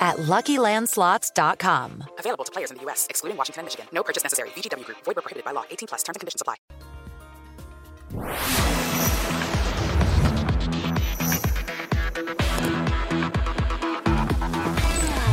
at 0.00 0.16
LuckyLandSlots.com. 0.16 2.04
Available 2.18 2.44
to 2.44 2.52
players 2.52 2.70
in 2.70 2.78
the 2.78 2.82
U.S., 2.84 3.06
excluding 3.10 3.36
Washington 3.36 3.60
and 3.60 3.66
Michigan. 3.66 3.86
No 3.92 4.02
purchase 4.02 4.22
necessary. 4.22 4.48
VGW 4.50 4.84
Group. 4.84 4.98
Void 5.04 5.16
where 5.16 5.22
prohibited 5.22 5.44
by 5.44 5.52
law. 5.52 5.64
18 5.70 5.88
plus. 5.88 6.02
Terms 6.02 6.16
and 6.16 6.20
conditions 6.20 6.40
apply. 6.40 6.56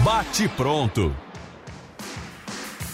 Bate 0.04 0.48
pronto. 0.50 1.16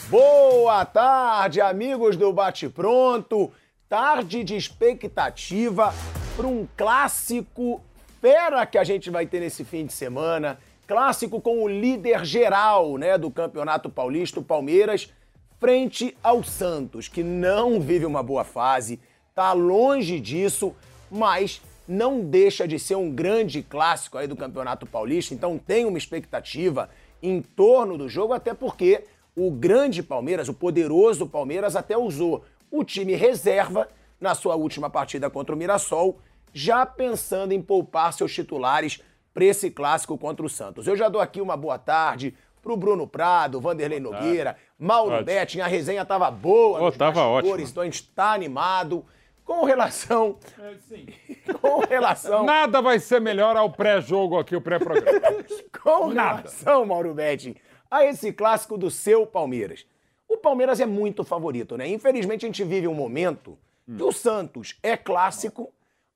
Boa 0.09 0.85
tarde, 0.85 1.59
amigos 1.59 2.15
do 2.15 2.31
Bate 2.31 2.69
Pronto. 2.69 3.51
Tarde 3.89 4.43
de 4.43 4.55
expectativa 4.55 5.93
para 6.35 6.47
um 6.47 6.67
clássico 6.77 7.81
fera 8.21 8.65
que 8.65 8.77
a 8.77 8.83
gente 8.83 9.09
vai 9.09 9.25
ter 9.25 9.39
nesse 9.39 9.63
fim 9.63 9.85
de 9.85 9.93
semana. 9.93 10.59
Clássico 10.93 11.41
com 11.41 11.63
o 11.63 11.67
líder 11.67 12.23
geral 12.23 12.99
né, 12.99 13.17
do 13.17 13.31
Campeonato 13.31 13.89
Paulista, 13.89 14.39
o 14.39 14.43
Palmeiras, 14.43 15.11
frente 15.59 16.15
ao 16.21 16.43
Santos, 16.43 17.07
que 17.07 17.23
não 17.23 17.81
vive 17.81 18.05
uma 18.05 18.21
boa 18.21 18.43
fase, 18.43 18.99
tá 19.33 19.53
longe 19.53 20.19
disso, 20.19 20.75
mas 21.09 21.63
não 21.87 22.19
deixa 22.19 22.67
de 22.67 22.77
ser 22.77 22.93
um 22.93 23.09
grande 23.09 23.63
clássico 23.63 24.19
aí 24.19 24.27
do 24.27 24.35
Campeonato 24.35 24.85
Paulista, 24.85 25.33
então 25.33 25.57
tem 25.57 25.83
uma 25.83 25.97
expectativa 25.97 26.91
em 27.23 27.41
torno 27.41 27.97
do 27.97 28.07
jogo, 28.07 28.31
até 28.31 28.53
porque 28.53 29.03
o 29.35 29.49
grande 29.49 30.03
Palmeiras, 30.03 30.47
o 30.47 30.53
poderoso 30.53 31.25
Palmeiras, 31.25 31.75
até 31.75 31.97
usou 31.97 32.45
o 32.69 32.83
time 32.83 33.15
reserva 33.15 33.89
na 34.21 34.35
sua 34.35 34.53
última 34.55 34.91
partida 34.91 35.27
contra 35.27 35.55
o 35.55 35.57
Mirassol, 35.57 36.19
já 36.53 36.85
pensando 36.85 37.51
em 37.51 37.63
poupar 37.63 38.13
seus 38.13 38.31
titulares 38.31 39.01
para 39.33 39.45
esse 39.45 39.71
clássico 39.71 40.17
contra 40.17 40.45
o 40.45 40.49
Santos. 40.49 40.87
Eu 40.87 40.95
já 40.95 41.09
dou 41.09 41.21
aqui 41.21 41.41
uma 41.41 41.57
boa 41.57 41.79
tarde 41.79 42.35
pro 42.61 42.77
Bruno 42.77 43.07
Prado, 43.07 43.59
Vanderlei 43.59 43.99
Nogueira, 43.99 44.55
Mauro 44.79 45.23
Betting, 45.23 45.59
a 45.59 45.67
resenha 45.67 46.05
tava 46.05 46.31
boa, 46.31 46.81
oh, 46.81 46.91
tava 46.91 47.25
ótimo. 47.25 47.59
então 47.59 47.83
a 47.83 47.85
gente 47.85 48.03
tá 48.09 48.31
animado. 48.33 49.05
Com 49.43 49.65
relação. 49.65 50.37
É, 50.57 50.73
sim. 50.87 51.05
Com 51.59 51.79
relação. 51.81 52.45
Nada 52.45 52.81
vai 52.81 52.97
ser 52.97 53.19
melhor 53.19 53.57
ao 53.57 53.69
pré-jogo 53.69 54.39
aqui, 54.39 54.55
o 54.55 54.61
pré-programa. 54.61 55.19
com 55.83 56.07
Nada. 56.07 56.37
relação, 56.37 56.85
Mauro 56.85 57.13
Betting, 57.13 57.55
a 57.91 58.05
esse 58.05 58.31
clássico 58.31 58.77
do 58.77 58.89
seu 58.89 59.27
Palmeiras. 59.27 59.85
O 60.29 60.37
Palmeiras 60.37 60.79
é 60.79 60.85
muito 60.85 61.25
favorito, 61.25 61.75
né? 61.75 61.87
Infelizmente 61.89 62.45
a 62.45 62.47
gente 62.47 62.63
vive 62.63 62.87
um 62.87 62.93
momento 62.93 63.57
hum. 63.87 63.97
que 63.97 64.03
o 64.03 64.13
Santos 64.13 64.79
é 64.81 64.95
clássico, 64.95 65.73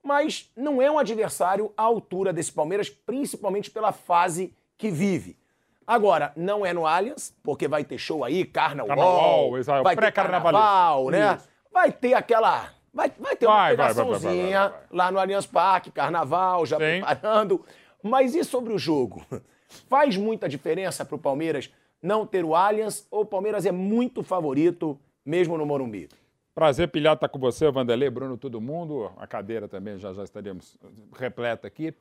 mas 0.08 0.50
não 0.55 0.81
é 0.81 0.89
um 0.89 0.97
adversário 0.97 1.73
à 1.75 1.83
altura 1.83 2.31
desse 2.31 2.52
Palmeiras, 2.52 2.89
principalmente 2.89 3.69
pela 3.69 3.91
fase 3.91 4.53
que 4.77 4.89
vive. 4.89 5.38
Agora, 5.86 6.31
não 6.36 6.66
é 6.66 6.72
no 6.72 6.88
Allianz, 6.88 7.36
porque 7.44 7.67
vai 7.67 7.83
ter 7.83 7.97
show 7.97 8.23
aí, 8.23 8.45
Carnaval, 8.45 8.95
Carnaval 8.95 9.83
vai 9.83 9.95
ter 9.95 10.11
Carnaval, 10.13 11.09
né? 11.09 11.35
Isso. 11.35 11.50
Vai 11.72 11.91
ter 11.91 12.13
aquela 12.13 12.72
Vai, 12.94 13.11
vai 13.19 13.35
ter 13.35 13.45
uma 13.45 13.67
pegaçãozinha 13.67 14.73
lá 14.89 15.11
no 15.11 15.19
Allianz 15.19 15.45
Parque, 15.45 15.91
carnaval, 15.91 16.66
já 16.66 16.78
Sim. 16.78 17.03
preparando. 17.03 17.63
Mas 18.02 18.33
e 18.33 18.44
sobre 18.44 18.73
o 18.73 18.80
jogo? 18.80 19.23
Faz 19.88 20.18
muita 20.18 20.50
diferença 20.50 21.06
para 21.06 21.16
o 21.16 21.19
Palmeiras 21.19 21.72
não 22.01 22.25
ter 22.25 22.44
o 22.44 22.56
Allianz 22.56 23.06
ou 23.12 23.22
o 23.22 23.25
Palmeiras 23.25 23.68
é 23.68 23.72
muito 23.72 24.24
favorito 24.24 25.00
mesmo 25.24 25.57
no 25.59 25.66
Morumbi? 25.66 26.09
Prazer, 26.57 26.88
pilhado, 26.88 27.18
estar 27.18 27.28
tá 27.28 27.31
com 27.31 27.38
você, 27.38 27.69
Vanderlei, 27.69 28.09
Bruno, 28.09 28.35
todo 28.35 28.59
mundo. 28.59 29.12
A 29.18 29.28
cadeira 29.28 29.68
também 29.68 30.00
já 30.00 30.12
já 30.12 30.23
estaríamos 30.23 30.75
repleta 31.16 31.68
aqui. 31.68 31.94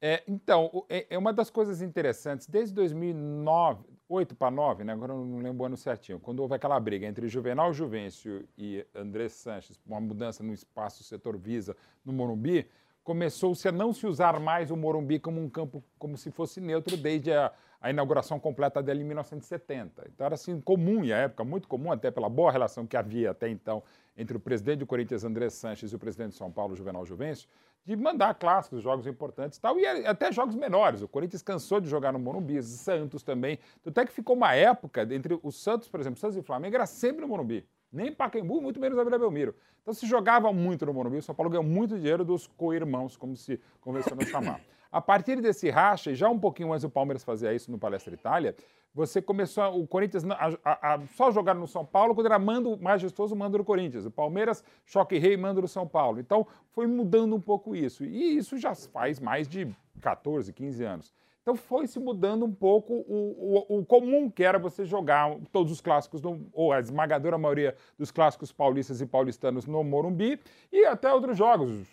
É, 0.00 0.22
então, 0.26 0.86
é, 0.88 1.08
é, 1.10 1.18
uma 1.18 1.30
das 1.30 1.50
coisas 1.50 1.82
interessantes, 1.82 2.46
desde 2.46 2.74
2009, 2.74 3.84
8 4.08 4.34
para 4.34 4.50
9, 4.50 4.82
né, 4.82 4.94
agora 4.94 5.12
eu 5.12 5.22
não 5.22 5.40
lembro 5.40 5.62
o 5.62 5.66
ano 5.66 5.76
certinho, 5.76 6.18
quando 6.18 6.40
houve 6.40 6.54
aquela 6.54 6.80
briga 6.80 7.06
entre 7.06 7.28
Juvenal 7.28 7.70
Juvencio 7.74 8.48
e 8.56 8.82
André 8.94 9.28
Sanches, 9.28 9.78
uma 9.86 10.00
mudança 10.00 10.42
no 10.42 10.54
espaço 10.54 11.04
setor 11.04 11.36
Visa 11.36 11.76
no 12.02 12.10
Morumbi, 12.10 12.66
começou-se 13.04 13.68
a 13.68 13.72
não 13.72 13.92
se 13.92 14.06
usar 14.06 14.40
mais 14.40 14.70
o 14.70 14.76
Morumbi 14.76 15.18
como 15.18 15.38
um 15.38 15.50
campo 15.50 15.84
como 15.98 16.16
se 16.16 16.30
fosse 16.30 16.62
neutro 16.62 16.96
desde 16.96 17.30
a, 17.30 17.52
a 17.80 17.90
inauguração 17.90 18.40
completa 18.40 18.82
dele 18.82 19.02
em 19.02 19.04
1970. 19.04 20.08
Então 20.12 20.26
era 20.26 20.34
assim 20.34 20.60
comum, 20.60 21.04
e 21.04 21.12
época 21.12 21.44
muito 21.44 21.68
comum, 21.68 21.92
até 21.92 22.10
pela 22.10 22.28
boa 22.28 22.50
relação 22.50 22.86
que 22.86 22.96
havia 22.96 23.30
até 23.30 23.48
então 23.48 23.82
entre 24.16 24.36
o 24.36 24.40
presidente 24.40 24.80
do 24.80 24.86
Corinthians, 24.86 25.22
André 25.22 25.48
Sanches, 25.48 25.92
e 25.92 25.94
o 25.94 25.98
presidente 25.98 26.30
de 26.30 26.36
São 26.36 26.50
Paulo, 26.50 26.74
Juvenal 26.74 27.06
Juvencio, 27.06 27.48
de 27.84 27.96
mandar 27.96 28.34
clássicos, 28.34 28.82
jogos 28.82 29.06
importantes 29.06 29.58
tal, 29.58 29.78
e 29.78 29.86
até 29.86 30.32
jogos 30.32 30.56
menores. 30.56 31.02
O 31.02 31.08
Corinthians 31.08 31.40
cansou 31.40 31.80
de 31.80 31.88
jogar 31.88 32.12
no 32.12 32.18
Morumbi, 32.18 32.60
Santos 32.62 33.22
também. 33.22 33.58
Até 33.86 34.04
que 34.04 34.12
ficou 34.12 34.34
uma 34.36 34.54
época, 34.54 35.02
entre 35.14 35.38
os 35.42 35.62
Santos, 35.62 35.88
por 35.88 36.00
exemplo, 36.00 36.18
Santos 36.18 36.36
e 36.36 36.42
Flamengo, 36.42 36.74
era 36.74 36.84
sempre 36.84 37.22
no 37.22 37.28
Morumbi. 37.28 37.64
Nem 37.90 38.12
Pacaembu, 38.12 38.60
muito 38.60 38.78
menos 38.78 38.98
Vila 39.02 39.18
Belmiro. 39.18 39.54
Então 39.80 39.94
se 39.94 40.06
jogava 40.06 40.52
muito 40.52 40.84
no 40.84 40.92
Morumbi, 40.92 41.16
o 41.18 41.22
São 41.22 41.34
Paulo 41.34 41.48
ganhou 41.48 41.64
muito 41.64 41.96
dinheiro 41.96 42.24
dos 42.24 42.46
co-irmãos, 42.46 43.16
como 43.16 43.34
se 43.36 43.58
convencionou 43.80 44.26
chamar. 44.26 44.60
A 44.90 45.00
partir 45.00 45.40
desse 45.40 45.68
racha, 45.68 46.10
e 46.10 46.14
já 46.14 46.28
um 46.28 46.38
pouquinho 46.38 46.72
antes 46.72 46.84
o 46.84 46.90
Palmeiras 46.90 47.22
fazia 47.22 47.52
isso 47.52 47.70
no 47.70 47.78
Palestra 47.78 48.14
Itália, 48.14 48.56
você 48.94 49.20
começou 49.20 49.78
o 49.78 49.86
Corinthians 49.86 50.24
a, 50.24 50.58
a, 50.64 50.94
a, 50.94 51.00
só 51.14 51.30
jogar 51.30 51.54
no 51.54 51.66
São 51.66 51.84
Paulo 51.84 52.14
quando 52.14 52.26
era 52.26 52.38
mando 52.38 52.76
majestoso, 52.80 53.36
mando 53.36 53.58
do 53.58 53.64
Corinthians. 53.64 54.06
O 54.06 54.10
Palmeiras, 54.10 54.64
choque 54.86 55.18
rei, 55.18 55.36
mando 55.36 55.60
do 55.60 55.68
São 55.68 55.86
Paulo. 55.86 56.18
Então 56.18 56.46
foi 56.72 56.86
mudando 56.86 57.36
um 57.36 57.40
pouco 57.40 57.76
isso. 57.76 58.04
E 58.04 58.36
isso 58.36 58.56
já 58.56 58.74
faz 58.74 59.20
mais 59.20 59.46
de 59.46 59.68
14, 60.00 60.52
15 60.52 60.84
anos. 60.84 61.14
Então 61.42 61.56
foi 61.56 61.86
se 61.86 61.98
mudando 61.98 62.44
um 62.44 62.52
pouco 62.52 62.92
o, 62.92 63.64
o, 63.70 63.78
o, 63.78 63.86
comum 63.86 64.30
que 64.30 64.44
era 64.44 64.58
você 64.58 64.84
jogar 64.84 65.34
todos 65.50 65.72
os 65.72 65.80
clássicos, 65.80 66.20
no, 66.20 66.46
ou 66.52 66.72
a 66.72 66.80
esmagadora 66.80 67.38
maioria 67.38 67.74
dos 67.98 68.10
clássicos 68.10 68.52
paulistas 68.52 69.00
e 69.00 69.06
paulistanos 69.06 69.64
no 69.64 69.82
Morumbi 69.82 70.38
e 70.70 70.84
até 70.84 71.10
outros 71.10 71.38
jogos, 71.38 71.86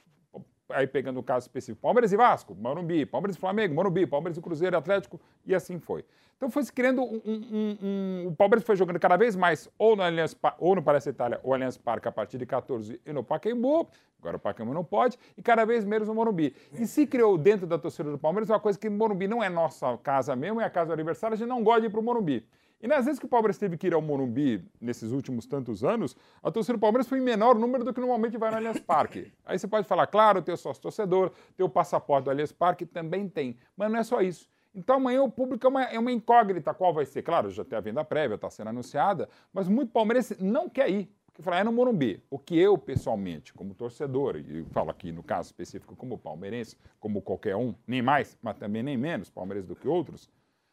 aí 0.69 0.87
pegando 0.87 1.19
o 1.19 1.23
caso 1.23 1.45
específico, 1.45 1.81
Palmeiras 1.81 2.11
e 2.11 2.17
Vasco, 2.17 2.55
Morumbi, 2.55 3.05
Palmeiras 3.05 3.35
e 3.35 3.39
Flamengo, 3.39 3.73
Morumbi, 3.73 4.05
Palmeiras 4.05 4.37
e 4.37 4.41
Cruzeiro, 4.41 4.77
Atlético, 4.77 5.19
e 5.45 5.53
assim 5.53 5.79
foi. 5.79 6.03
Então 6.37 6.49
foi 6.49 6.63
se 6.63 6.73
criando 6.73 7.01
um, 7.01 7.21
um, 7.25 7.77
um, 7.81 8.27
O 8.27 8.35
Palmeiras 8.35 8.65
foi 8.65 8.75
jogando 8.75 8.99
cada 8.99 9.15
vez 9.15 9.35
mais 9.35 9.69
ou 9.77 9.95
no, 9.95 10.03
Allianz, 10.03 10.35
ou 10.59 10.75
no 10.75 10.83
Palestra 10.83 11.11
Itália 11.11 11.39
ou 11.43 11.53
Allianz 11.53 11.77
Parque 11.77 12.07
a 12.07 12.11
partir 12.11 12.37
de 12.37 12.45
14 12.45 12.99
e 13.05 13.13
no 13.13 13.23
Pacaembu, 13.23 13.87
agora 14.19 14.37
o 14.37 14.39
Pacaembu 14.39 14.73
não 14.73 14.83
pode, 14.83 15.17
e 15.37 15.41
cada 15.41 15.63
vez 15.65 15.85
menos 15.85 16.07
no 16.07 16.15
Morumbi. 16.15 16.53
E 16.73 16.85
se 16.85 17.07
criou 17.07 17.37
dentro 17.37 17.65
da 17.65 17.77
torcida 17.77 18.11
do 18.11 18.17
Palmeiras 18.17 18.49
uma 18.49 18.59
coisa 18.59 18.77
que 18.77 18.89
Morumbi 18.89 19.27
não 19.27 19.41
é 19.41 19.49
nossa 19.49 19.97
casa 19.99 20.35
mesmo, 20.35 20.59
é 20.59 20.65
a 20.65 20.69
casa 20.69 20.87
do 20.87 20.93
aniversário, 20.93 21.35
a 21.35 21.37
gente 21.37 21.47
não 21.47 21.63
gosta 21.63 21.81
de 21.81 21.87
ir 21.87 21.89
para 21.89 21.99
o 21.99 22.03
Morumbi. 22.03 22.45
E 22.85 22.87
nas 22.87 23.03
vezes 23.03 23.19
que 23.19 23.25
o 23.25 23.27
Palmeiras 23.27 23.57
teve 23.57 23.77
que 23.77 23.87
ir 23.87 23.95
ao 23.95 24.01
Morumbi 24.01 24.63
nesses 24.79 25.11
últimos 25.11 25.47
tantos 25.47 25.83
anos, 25.83 26.15
a 26.43 26.51
torcida 26.51 26.77
do 26.77 26.79
Palmeiras 26.79 27.07
foi 27.07 27.17
em 27.17 27.21
menor 27.21 27.55
número 27.55 27.83
do 27.83 27.91
que 27.91 27.99
normalmente 27.99 28.37
vai 28.37 28.51
no 28.51 28.57
Allianz 28.57 28.79
Parque. 28.79 29.33
Aí 29.43 29.57
você 29.57 29.67
pode 29.67 29.87
falar, 29.87 30.05
claro, 30.05 30.39
tem 30.39 30.53
o 30.53 30.57
sócio 30.57 30.83
torcedor, 30.83 31.31
tem 31.57 31.65
o 31.65 31.69
passaporte 31.69 32.25
do 32.25 32.29
Allianz 32.29 32.51
Parque, 32.51 32.85
também 32.85 33.27
tem. 33.27 33.57
Mas 33.75 33.91
não 33.91 33.97
é 33.97 34.03
só 34.03 34.21
isso. 34.21 34.47
Então 34.75 34.97
amanhã 34.97 35.23
o 35.23 35.31
público 35.31 35.65
é 35.65 35.67
uma, 35.67 35.83
é 35.85 35.97
uma 35.97 36.11
incógnita 36.11 36.75
qual 36.75 36.93
vai 36.93 37.07
ser. 37.07 37.23
Claro, 37.23 37.49
já 37.49 37.65
tem 37.65 37.75
a 37.75 37.81
venda 37.81 38.03
prévia, 38.03 38.35
está 38.35 38.51
sendo 38.51 38.67
anunciada, 38.67 39.27
mas 39.51 39.67
muito 39.67 39.91
palmeirense 39.91 40.37
não 40.39 40.69
quer 40.69 40.87
ir. 40.87 41.09
Porque 41.25 41.41
fala, 41.41 41.57
é 41.57 41.63
no 41.63 41.71
Morumbi. 41.71 42.21
O 42.29 42.37
que 42.37 42.55
eu, 42.55 42.77
pessoalmente, 42.77 43.51
como 43.51 43.73
torcedor, 43.73 44.35
e 44.35 44.63
falo 44.65 44.91
aqui 44.91 45.11
no 45.11 45.23
caso 45.23 45.47
específico 45.47 45.95
como 45.95 46.19
palmeirense, 46.19 46.77
como 46.99 47.19
qualquer 47.19 47.55
um, 47.55 47.73
nem 47.87 48.03
mais, 48.03 48.37
mas 48.43 48.55
também 48.59 48.83
nem 48.83 48.95
menos 48.95 49.27
palmeirense 49.27 49.67
do 49.67 49.75
que 49.75 49.87
outros, 49.87 50.29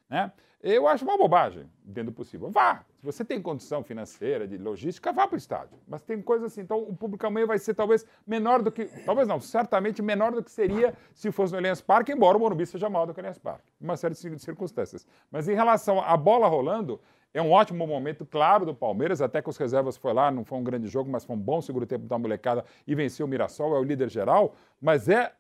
né? 0.09 0.33
Eu 0.63 0.87
acho 0.87 1.05
uma 1.05 1.19
bobagem, 1.19 1.69
dentro 1.83 2.13
do 2.13 2.15
possível. 2.15 2.49
Vá! 2.49 2.85
Se 3.01 3.05
você 3.05 3.25
tem 3.25 3.43
condição 3.43 3.83
financeira, 3.83 4.47
de 4.47 4.57
logística, 4.57 5.13
vá 5.13 5.27
para 5.27 5.35
o 5.35 5.39
estádio. 5.39 5.77
Mas 5.89 6.03
tem 6.03 6.23
coisas 6.23 6.53
assim, 6.53 6.61
então 6.61 6.79
o 6.79 6.95
público 6.95 7.27
amanhã 7.27 7.47
vai 7.47 7.59
ser 7.59 7.75
talvez 7.75 8.07
menor 8.25 8.63
do 8.63 8.71
que. 8.71 8.85
Talvez 9.05 9.27
não, 9.27 9.41
certamente 9.41 10.01
menor 10.01 10.31
do 10.31 10.41
que 10.41 10.53
seria 10.53 10.95
se 11.13 11.33
fosse 11.33 11.53
no 11.53 11.59
Allianz 11.59 11.81
Parque, 11.81 12.13
embora 12.13 12.37
o 12.37 12.41
Morumbi 12.41 12.65
seja 12.65 12.89
maior 12.89 13.07
do 13.07 13.13
que 13.13 13.19
o 13.19 13.23
Allianz 13.23 13.39
Parque. 13.39 13.73
Uma 13.81 13.97
série 13.97 14.15
de 14.15 14.39
circunstâncias. 14.39 15.05
Mas 15.33 15.49
em 15.49 15.55
relação 15.55 16.01
à 16.01 16.17
bola 16.17 16.47
rolando, 16.47 17.01
é 17.35 17.43
um 17.43 17.51
ótimo 17.51 17.85
momento, 17.85 18.25
claro, 18.25 18.65
do 18.65 18.75
Palmeiras, 18.75 19.21
até 19.21 19.43
que 19.43 19.49
os 19.49 19.57
reservas 19.57 19.97
foi 19.97 20.13
lá, 20.13 20.31
não 20.31 20.45
foi 20.45 20.59
um 20.59 20.63
grande 20.63 20.87
jogo, 20.87 21.11
mas 21.11 21.25
foi 21.25 21.35
um 21.35 21.41
bom 21.41 21.61
segundo 21.61 21.87
tempo 21.87 22.07
da 22.07 22.17
molecada 22.17 22.65
e 22.87 22.95
venceu 22.95 23.27
o 23.27 23.29
Mirassol, 23.29 23.75
é 23.75 23.81
o 23.81 23.83
líder 23.83 24.09
geral, 24.09 24.55
mas 24.81 25.09
é 25.09 25.33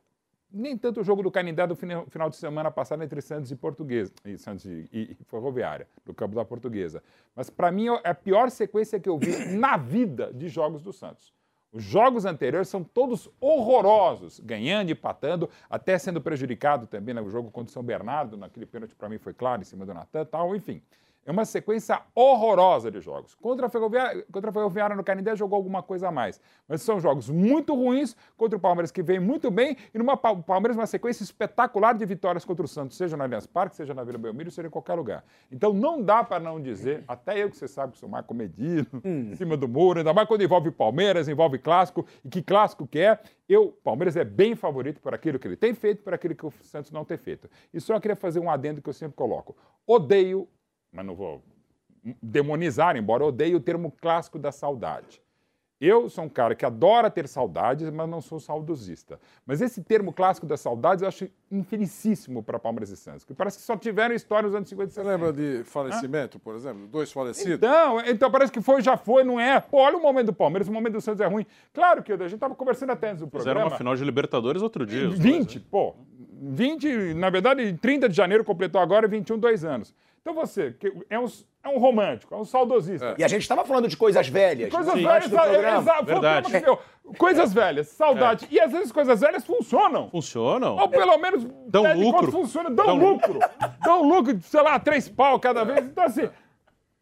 nem 0.52 0.76
tanto 0.76 1.00
o 1.00 1.04
jogo 1.04 1.22
do 1.22 1.30
Canindé 1.30 1.66
do 1.66 1.74
final, 1.74 2.30
de 2.30 2.36
semana 2.36 2.70
passado 2.70 3.02
entre 3.02 3.20
Santos 3.20 3.50
e 3.50 3.56
Portuguesa, 3.56 4.12
e 4.24 4.36
Santos 4.36 4.64
e, 4.64 4.88
e 4.92 5.16
Ferroviária, 5.24 5.88
do 6.04 6.12
campo 6.12 6.34
da 6.34 6.44
Portuguesa. 6.44 7.02
Mas 7.34 7.48
para 7.48 7.70
mim 7.70 7.86
é 8.04 8.10
a 8.10 8.14
pior 8.14 8.50
sequência 8.50 9.00
que 9.00 9.08
eu 9.08 9.18
vi 9.18 9.46
na 9.56 9.76
vida 9.76 10.32
de 10.32 10.48
jogos 10.48 10.82
do 10.82 10.92
Santos. 10.92 11.32
Os 11.72 11.82
jogos 11.82 12.26
anteriores 12.26 12.68
são 12.68 12.84
todos 12.84 13.30
horrorosos, 13.40 14.38
ganhando, 14.40 14.90
empatando, 14.90 15.48
até 15.70 15.96
sendo 15.96 16.20
prejudicado 16.20 16.86
também 16.86 17.14
no 17.14 17.30
jogo 17.30 17.50
contra 17.50 17.70
o 17.70 17.72
São 17.72 17.82
Bernardo, 17.82 18.36
naquele 18.36 18.66
pênalti 18.66 18.94
para 18.94 19.08
mim 19.08 19.16
foi 19.16 19.32
claro, 19.32 19.62
em 19.62 19.64
cima 19.64 19.86
do 19.86 19.94
Natan 19.94 20.26
tal, 20.26 20.54
enfim. 20.54 20.82
É 21.24 21.30
uma 21.30 21.44
sequência 21.44 22.00
horrorosa 22.14 22.90
de 22.90 23.00
jogos. 23.00 23.34
Contra 23.36 23.66
a 23.66 23.70
Ferroviária, 23.70 24.26
contra 24.32 24.50
a 24.50 24.52
Ferroviária 24.52 24.96
no 24.96 25.04
Canindé 25.04 25.36
jogou 25.36 25.56
alguma 25.56 25.80
coisa 25.80 26.08
a 26.08 26.10
mais. 26.10 26.40
Mas 26.66 26.82
são 26.82 26.98
jogos 26.98 27.30
muito 27.30 27.74
ruins 27.74 28.16
contra 28.36 28.56
o 28.56 28.60
Palmeiras, 28.60 28.90
que 28.90 29.02
vem 29.02 29.20
muito 29.20 29.48
bem, 29.48 29.76
e 29.94 29.98
numa 29.98 30.16
Palmeiras 30.16 30.76
uma 30.76 30.86
sequência 30.86 31.22
espetacular 31.22 31.94
de 31.94 32.04
vitórias 32.04 32.44
contra 32.44 32.64
o 32.64 32.68
Santos, 32.68 32.96
seja 32.96 33.16
no 33.16 33.22
Allianz 33.22 33.46
Parque, 33.46 33.76
seja 33.76 33.94
na 33.94 34.02
Vila 34.02 34.18
Belmiro, 34.18 34.50
seja 34.50 34.66
em 34.66 34.70
qualquer 34.70 34.94
lugar. 34.94 35.24
Então 35.50 35.72
não 35.72 36.02
dá 36.02 36.24
para 36.24 36.40
não 36.40 36.60
dizer, 36.60 37.04
até 37.08 37.40
eu 37.40 37.48
que 37.48 37.56
você 37.56 37.68
sabe 37.68 37.92
que 37.92 37.98
sou 37.98 38.08
mais 38.08 38.26
comedido, 38.26 39.00
hum. 39.04 39.30
em 39.30 39.36
cima 39.36 39.56
do 39.56 39.68
muro, 39.68 40.00
ainda 40.00 40.12
mais 40.12 40.26
quando 40.26 40.42
envolve 40.42 40.72
Palmeiras, 40.72 41.28
envolve 41.28 41.58
clássico, 41.58 42.04
e 42.24 42.28
que 42.28 42.42
clássico 42.42 42.84
que 42.84 42.98
é, 42.98 43.18
eu, 43.48 43.68
Palmeiras 43.84 44.16
é 44.16 44.24
bem 44.24 44.56
favorito 44.56 45.00
por 45.00 45.14
aquilo 45.14 45.38
que 45.38 45.46
ele 45.46 45.56
tem 45.56 45.72
feito, 45.72 46.02
por 46.02 46.12
aquilo 46.12 46.34
que 46.34 46.44
o 46.44 46.52
Santos 46.62 46.90
não 46.90 47.04
tem 47.04 47.16
feito. 47.16 47.48
E 47.72 47.80
só 47.80 48.00
queria 48.00 48.16
fazer 48.16 48.40
um 48.40 48.50
adendo 48.50 48.82
que 48.82 48.88
eu 48.88 48.92
sempre 48.92 49.14
coloco. 49.14 49.56
Odeio 49.86 50.48
mas 50.92 51.04
não 51.04 51.14
vou 51.14 51.42
demonizar, 52.22 52.96
embora 52.96 53.22
eu 53.22 53.28
odeie 53.28 53.54
o 53.54 53.60
termo 53.60 53.92
clássico 54.00 54.38
da 54.38 54.52
saudade. 54.52 55.22
Eu 55.80 56.08
sou 56.08 56.22
um 56.22 56.28
cara 56.28 56.54
que 56.54 56.64
adora 56.64 57.10
ter 57.10 57.26
saudades, 57.26 57.90
mas 57.90 58.08
não 58.08 58.20
sou 58.20 58.38
saudosista. 58.38 59.18
Mas 59.44 59.60
esse 59.60 59.82
termo 59.82 60.12
clássico 60.12 60.46
das 60.46 60.60
saudades 60.60 61.02
eu 61.02 61.08
acho 61.08 61.28
infelicíssimo 61.50 62.40
para 62.40 62.56
Palmeiras 62.56 62.90
e 62.90 62.96
Santos, 62.96 63.24
porque 63.24 63.34
parece 63.34 63.58
que 63.58 63.64
só 63.64 63.76
tiveram 63.76 64.14
história 64.14 64.46
nos 64.46 64.54
anos 64.54 64.68
50 64.68 64.90
e 64.92 64.94
60. 64.94 65.04
Você 65.04 65.12
lembra 65.12 65.32
de 65.32 65.64
falecimento, 65.64 66.36
Hã? 66.36 66.40
por 66.40 66.54
exemplo? 66.54 66.86
Dois 66.86 67.10
falecidos? 67.10 67.54
Então, 67.54 68.00
então 68.06 68.30
parece 68.30 68.52
que 68.52 68.60
foi, 68.60 68.80
já 68.80 68.96
foi, 68.96 69.24
não 69.24 69.40
é. 69.40 69.58
Pô, 69.58 69.78
olha 69.78 69.96
o 69.96 70.00
momento 70.00 70.26
do 70.26 70.32
Palmeiras, 70.32 70.68
o 70.68 70.72
momento 70.72 70.92
do 70.92 71.00
Santos 71.00 71.20
é 71.20 71.26
ruim. 71.26 71.44
Claro 71.74 72.00
que 72.00 72.12
a 72.12 72.16
gente 72.16 72.34
estava 72.34 72.54
conversando 72.54 72.90
até 72.90 73.10
antes 73.10 73.22
do 73.22 73.26
programa. 73.26 73.52
Fizeram 73.52 73.68
uma 73.68 73.76
final 73.76 73.96
de 73.96 74.04
Libertadores 74.04 74.62
outro 74.62 74.86
dia. 74.86 75.10
20, 75.10 75.58
né? 75.58 75.64
pô. 75.68 75.96
20, 76.44 77.14
na 77.14 77.28
verdade, 77.28 77.76
30 77.82 78.08
de 78.08 78.16
janeiro 78.16 78.44
completou 78.44 78.80
agora, 78.80 79.08
21, 79.08 79.36
dois 79.36 79.64
anos. 79.64 79.92
Então 80.22 80.34
você, 80.34 80.72
que 80.72 80.92
é 81.10 81.18
um, 81.18 81.26
é 81.64 81.68
um 81.68 81.78
romântico, 81.78 82.32
é 82.32 82.38
um 82.38 82.44
saudosista. 82.44 83.08
É. 83.08 83.14
E 83.18 83.24
a 83.24 83.28
gente 83.28 83.42
estava 83.42 83.64
falando 83.64 83.88
de 83.88 83.96
coisas 83.96 84.28
velhas. 84.28 84.70
Coisas 84.72 84.94
Sim. 84.94 85.04
velhas, 85.04 85.26
exato. 85.80 86.04
Verdade. 86.04 86.52
Coisas 87.18 87.52
velhas, 87.52 87.88
saudade. 87.88 88.44
É. 88.44 88.54
E 88.54 88.60
às 88.60 88.70
vezes 88.70 88.92
coisas 88.92 89.20
velhas 89.20 89.44
funcionam. 89.44 90.08
Funcionam. 90.10 90.76
Ou 90.76 90.88
pelo 90.88 91.18
menos 91.18 91.44
dão 91.66 91.92
lucro. 91.98 92.30
Funciona, 92.30 92.70
dão, 92.70 92.86
dão 92.86 92.96
lucro. 92.96 93.40
dão 93.84 94.08
lucro, 94.08 94.40
sei 94.42 94.62
lá, 94.62 94.78
três 94.78 95.08
pau 95.08 95.40
cada 95.40 95.64
vez. 95.64 95.84
Então 95.84 96.04
assim, 96.04 96.30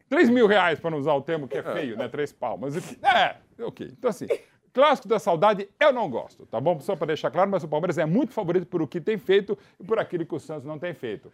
três 0.08 0.30
mil 0.30 0.46
reais 0.46 0.80
para 0.80 0.90
não 0.90 0.98
usar 0.98 1.12
o 1.12 1.20
termo 1.20 1.46
que 1.46 1.58
é 1.58 1.62
feio, 1.62 1.98
né? 1.98 2.08
Três 2.08 2.32
pau. 2.32 2.56
Mas 2.56 2.74
enfim, 2.74 2.96
é, 3.02 3.36
ok. 3.62 3.86
Então 3.92 4.08
assim, 4.08 4.28
Clássico 4.72 5.08
da 5.08 5.18
saudade 5.18 5.68
eu 5.78 5.92
não 5.92 6.08
gosto, 6.08 6.46
tá 6.46 6.60
bom? 6.60 6.78
Só 6.80 6.94
para 6.94 7.08
deixar 7.08 7.30
claro, 7.30 7.50
mas 7.50 7.64
o 7.64 7.68
Palmeiras 7.68 7.98
é 7.98 8.06
muito 8.06 8.32
favorito 8.32 8.66
por 8.66 8.80
o 8.80 8.86
que 8.86 9.00
tem 9.00 9.18
feito 9.18 9.58
e 9.78 9.84
por 9.84 9.98
aquilo 9.98 10.24
que 10.24 10.34
o 10.34 10.40
Santos 10.40 10.64
não 10.64 10.78
tem 10.78 10.94
feito. 10.94 11.32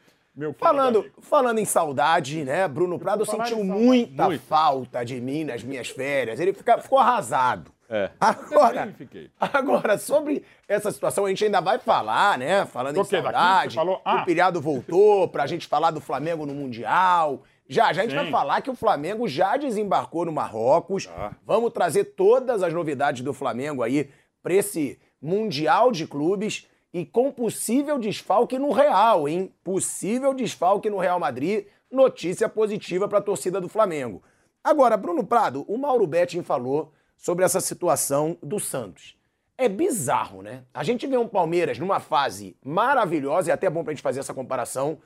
falando, 0.59 1.07
falando 1.21 1.59
em 1.59 1.65
saudade, 1.65 2.45
né? 2.45 2.67
Bruno 2.67 2.99
Prado 2.99 3.27
sentiu 3.27 3.63
muita 3.63 4.27
muito. 4.27 4.43
falta 4.43 5.05
de 5.05 5.21
mim 5.21 5.45
nas 5.45 5.63
minhas 5.63 5.89
férias. 5.89 6.41
Ele 6.41 6.53
fica, 6.53 6.79
ficou 6.79 6.99
arrasado. 6.99 7.71
É. 7.89 8.11
Agora, 8.19 8.95
agora, 9.41 9.99
sobre 9.99 10.45
essa 10.67 10.91
situação, 10.91 11.25
a 11.25 11.29
gente 11.29 11.45
ainda 11.45 11.61
vai 11.61 11.79
falar, 11.79 12.37
né? 12.37 12.65
Falando 12.67 12.99
em 12.99 13.05
saudade. 13.05 13.77
Falou, 13.77 14.01
ah. 14.05 14.17
O 14.17 14.25
Pilhado 14.25 14.61
voltou 14.61 15.29
pra 15.29 15.47
gente 15.47 15.67
falar 15.67 15.91
do 15.93 16.01
Flamengo 16.01 16.45
no 16.45 16.55
Mundial. 16.55 17.43
Já, 17.69 17.93
já 17.93 18.03
a 18.03 18.05
gente 18.05 18.11
Sim. 18.11 18.17
vai 18.17 18.31
falar 18.31 18.61
que 18.61 18.71
o 18.71 18.75
Flamengo 18.75 19.27
já 19.27 19.57
desembarcou 19.57 20.25
no 20.25 20.33
Marrocos. 20.33 21.09
Ah. 21.11 21.35
Vamos 21.45 21.73
trazer 21.73 22.05
todas 22.05 22.63
as 22.63 22.73
novidades 22.73 23.23
do 23.23 23.33
Flamengo 23.33 23.83
aí 23.83 24.11
para 24.43 24.55
esse 24.55 24.99
Mundial 25.21 25.91
de 25.91 26.07
Clubes 26.07 26.67
e 26.93 27.05
com 27.05 27.33
possível 27.33 27.99
desfalque 27.99 28.59
no 28.59 28.71
Real, 28.71 29.29
hein? 29.29 29.53
Possível 29.65 30.33
desfalque 30.33 30.89
no 30.89 30.99
Real 30.99 31.19
Madrid. 31.19 31.67
Notícia 31.91 32.49
positiva 32.49 33.09
para 33.09 33.19
a 33.19 33.23
torcida 33.23 33.61
do 33.61 33.69
Flamengo. 33.69 34.23
Agora, 34.63 34.97
Bruno 34.97 35.25
Prado, 35.25 35.65
o 35.69 35.77
Mauro 35.79 36.07
Betting 36.07 36.43
falou 36.43 36.93
sobre 37.17 37.45
essa 37.45 37.61
situação 37.61 38.37
do 38.43 38.59
Santos. 38.59 39.17
É 39.59 39.69
bizarro, 39.69 40.43
né? 40.43 40.65
A 40.75 40.85
gente 40.85 41.07
vê 41.07 41.17
um 41.17 41.29
Palmeiras 41.29 41.79
numa 41.79 41.99
fase 41.99 42.57
maravilhosa, 42.65 43.49
e 43.49 43.51
é 43.51 43.55
até 43.55 43.71
bom 43.71 43.83
pra 43.83 43.93
gente 43.93 44.03
fazer 44.03 44.21
essa 44.21 44.35
comparação 44.35 44.99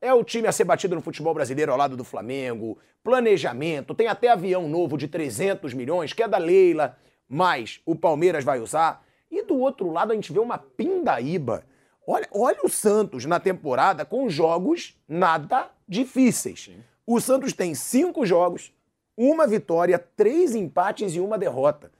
é 0.00 0.12
o 0.12 0.22
time 0.22 0.46
a 0.46 0.52
ser 0.52 0.64
batido 0.64 0.94
no 0.94 1.02
futebol 1.02 1.34
brasileiro 1.34 1.72
ao 1.72 1.78
lado 1.78 1.96
do 1.96 2.04
Flamengo, 2.04 2.78
planejamento, 3.02 3.94
tem 3.94 4.06
até 4.06 4.28
avião 4.28 4.68
novo 4.68 4.96
de 4.96 5.08
300 5.08 5.74
milhões, 5.74 6.12
que 6.12 6.22
é 6.22 6.28
da 6.28 6.38
Leila, 6.38 6.96
mas 7.28 7.80
o 7.84 7.96
Palmeiras 7.96 8.44
vai 8.44 8.60
usar. 8.60 9.04
E 9.30 9.42
do 9.42 9.58
outro 9.58 9.90
lado 9.90 10.12
a 10.12 10.14
gente 10.14 10.32
vê 10.32 10.38
uma 10.38 10.58
pindaíba. 10.58 11.64
Olha, 12.06 12.28
olha 12.32 12.60
o 12.64 12.68
Santos 12.68 13.24
na 13.24 13.38
temporada 13.38 14.04
com 14.04 14.28
jogos 14.30 14.96
nada 15.08 15.70
difíceis. 15.86 16.64
Sim. 16.64 16.82
O 17.06 17.20
Santos 17.20 17.52
tem 17.52 17.74
cinco 17.74 18.24
jogos, 18.24 18.72
uma 19.16 19.46
vitória, 19.46 19.98
três 19.98 20.54
empates 20.54 21.14
e 21.14 21.20
uma 21.20 21.36
derrota. 21.36 21.90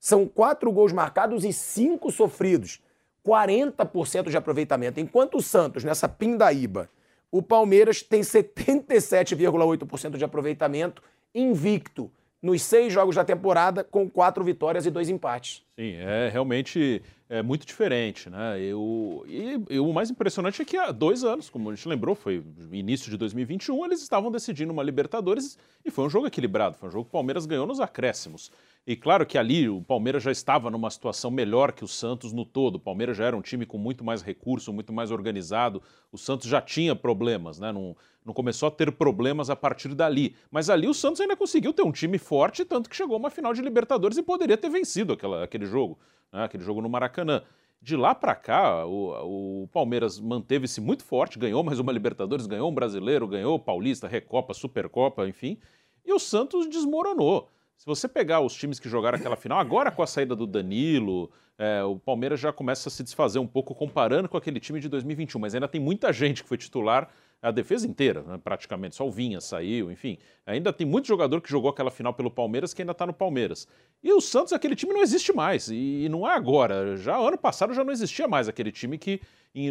São 0.00 0.26
quatro 0.26 0.70
gols 0.72 0.92
marcados 0.92 1.44
e 1.44 1.52
cinco 1.52 2.10
sofridos. 2.10 2.80
40% 3.26 4.28
de 4.28 4.36
aproveitamento. 4.36 5.00
Enquanto 5.00 5.38
o 5.38 5.42
Santos, 5.42 5.82
nessa 5.82 6.06
pindaíba, 6.06 6.90
o 7.34 7.42
Palmeiras 7.42 8.00
tem 8.00 8.20
77,8% 8.20 10.16
de 10.16 10.24
aproveitamento, 10.24 11.02
invicto 11.34 12.08
nos 12.40 12.62
seis 12.62 12.92
jogos 12.92 13.16
da 13.16 13.24
temporada, 13.24 13.82
com 13.82 14.08
quatro 14.08 14.44
vitórias 14.44 14.86
e 14.86 14.90
dois 14.90 15.08
empates. 15.08 15.66
Sim, 15.76 15.94
é 15.94 16.28
realmente 16.28 17.02
é 17.28 17.42
muito 17.42 17.66
diferente, 17.66 18.30
né? 18.30 18.60
Eu, 18.60 19.24
e, 19.26 19.74
e, 19.74 19.80
o 19.80 19.92
mais 19.92 20.08
impressionante 20.08 20.62
é 20.62 20.64
que 20.64 20.76
há 20.76 20.92
dois 20.92 21.24
anos, 21.24 21.50
como 21.50 21.68
a 21.68 21.74
gente 21.74 21.88
lembrou, 21.88 22.14
foi 22.14 22.44
início 22.70 23.10
de 23.10 23.16
2021, 23.16 23.84
eles 23.84 24.00
estavam 24.00 24.30
decidindo 24.30 24.72
uma 24.72 24.84
Libertadores 24.84 25.58
e 25.84 25.90
foi 25.90 26.04
um 26.04 26.10
jogo 26.10 26.28
equilibrado, 26.28 26.76
foi 26.76 26.88
um 26.88 26.92
jogo 26.92 27.04
que 27.06 27.08
o 27.08 27.12
Palmeiras 27.12 27.44
ganhou 27.44 27.66
nos 27.66 27.80
acréscimos. 27.80 28.52
E 28.86 28.94
claro 28.94 29.24
que 29.24 29.38
ali 29.38 29.66
o 29.66 29.80
Palmeiras 29.80 30.22
já 30.22 30.30
estava 30.30 30.70
numa 30.70 30.90
situação 30.90 31.30
melhor 31.30 31.72
que 31.72 31.82
o 31.82 31.88
Santos 31.88 32.34
no 32.34 32.44
todo. 32.44 32.74
O 32.74 32.78
Palmeiras 32.78 33.16
já 33.16 33.24
era 33.24 33.34
um 33.34 33.40
time 33.40 33.64
com 33.64 33.78
muito 33.78 34.04
mais 34.04 34.20
recurso, 34.20 34.74
muito 34.74 34.92
mais 34.92 35.10
organizado. 35.10 35.82
O 36.12 36.18
Santos 36.18 36.46
já 36.46 36.60
tinha 36.60 36.94
problemas, 36.94 37.58
né? 37.58 37.72
Não, 37.72 37.96
não 38.22 38.34
começou 38.34 38.66
a 38.66 38.70
ter 38.70 38.92
problemas 38.92 39.48
a 39.48 39.56
partir 39.56 39.94
dali. 39.94 40.36
Mas 40.50 40.68
ali 40.68 40.86
o 40.86 40.92
Santos 40.92 41.18
ainda 41.22 41.34
conseguiu 41.34 41.72
ter 41.72 41.82
um 41.82 41.92
time 41.92 42.18
forte, 42.18 42.62
tanto 42.62 42.90
que 42.90 42.96
chegou 42.96 43.16
a 43.16 43.18
uma 43.18 43.30
final 43.30 43.54
de 43.54 43.62
Libertadores 43.62 44.18
e 44.18 44.22
poderia 44.22 44.56
ter 44.56 44.68
vencido 44.68 45.14
aquela, 45.14 45.44
aquele 45.44 45.63
jogo, 45.66 45.98
né? 46.32 46.44
aquele 46.44 46.62
jogo 46.62 46.80
no 46.80 46.88
Maracanã. 46.88 47.42
De 47.80 47.96
lá 47.96 48.14
para 48.14 48.34
cá, 48.34 48.86
o, 48.86 49.64
o 49.64 49.68
Palmeiras 49.68 50.18
manteve-se 50.18 50.80
muito 50.80 51.04
forte, 51.04 51.38
ganhou 51.38 51.62
mais 51.62 51.78
uma 51.78 51.92
Libertadores, 51.92 52.46
ganhou 52.46 52.70
um 52.70 52.74
brasileiro, 52.74 53.28
ganhou 53.28 53.58
Paulista, 53.58 54.08
Recopa, 54.08 54.54
Supercopa, 54.54 55.28
enfim. 55.28 55.58
E 56.04 56.12
o 56.12 56.18
Santos 56.18 56.66
desmoronou. 56.66 57.50
Se 57.76 57.84
você 57.86 58.08
pegar 58.08 58.40
os 58.40 58.54
times 58.54 58.80
que 58.80 58.88
jogaram 58.88 59.18
aquela 59.18 59.36
final, 59.36 59.58
agora 59.58 59.90
com 59.90 60.02
a 60.02 60.06
saída 60.06 60.34
do 60.34 60.46
Danilo, 60.46 61.30
é, 61.58 61.82
o 61.82 61.98
Palmeiras 61.98 62.40
já 62.40 62.52
começa 62.52 62.88
a 62.88 62.92
se 62.92 63.02
desfazer 63.02 63.38
um 63.38 63.46
pouco 63.46 63.74
comparando 63.74 64.28
com 64.28 64.36
aquele 64.36 64.60
time 64.60 64.80
de 64.80 64.88
2021, 64.88 65.40
mas 65.40 65.54
ainda 65.54 65.68
tem 65.68 65.80
muita 65.80 66.12
gente 66.12 66.42
que 66.42 66.48
foi 66.48 66.56
titular 66.56 67.10
a 67.42 67.50
defesa 67.50 67.86
inteira, 67.86 68.22
né, 68.22 68.40
praticamente. 68.42 68.96
Só 68.96 69.06
o 69.06 69.10
Vinha 69.10 69.40
saiu, 69.40 69.90
enfim. 69.90 70.18
Ainda 70.46 70.72
tem 70.72 70.86
muito 70.86 71.06
jogador 71.06 71.40
que 71.40 71.50
jogou 71.50 71.70
aquela 71.70 71.90
final 71.90 72.14
pelo 72.14 72.30
Palmeiras 72.30 72.72
que 72.72 72.82
ainda 72.82 72.92
está 72.92 73.06
no 73.06 73.12
Palmeiras. 73.12 73.68
E 74.02 74.12
o 74.12 74.20
Santos, 74.20 74.52
aquele 74.52 74.74
time 74.74 74.92
não 74.92 75.02
existe 75.02 75.32
mais. 75.32 75.68
E, 75.68 76.08
não 76.08 76.28
é 76.28 76.34
agora. 76.34 76.96
Já 76.96 77.16
ano 77.18 77.36
passado 77.36 77.74
já 77.74 77.84
não 77.84 77.92
existia 77.92 78.26
mais 78.26 78.48
aquele 78.48 78.72
time 78.72 78.96
que 78.98 79.20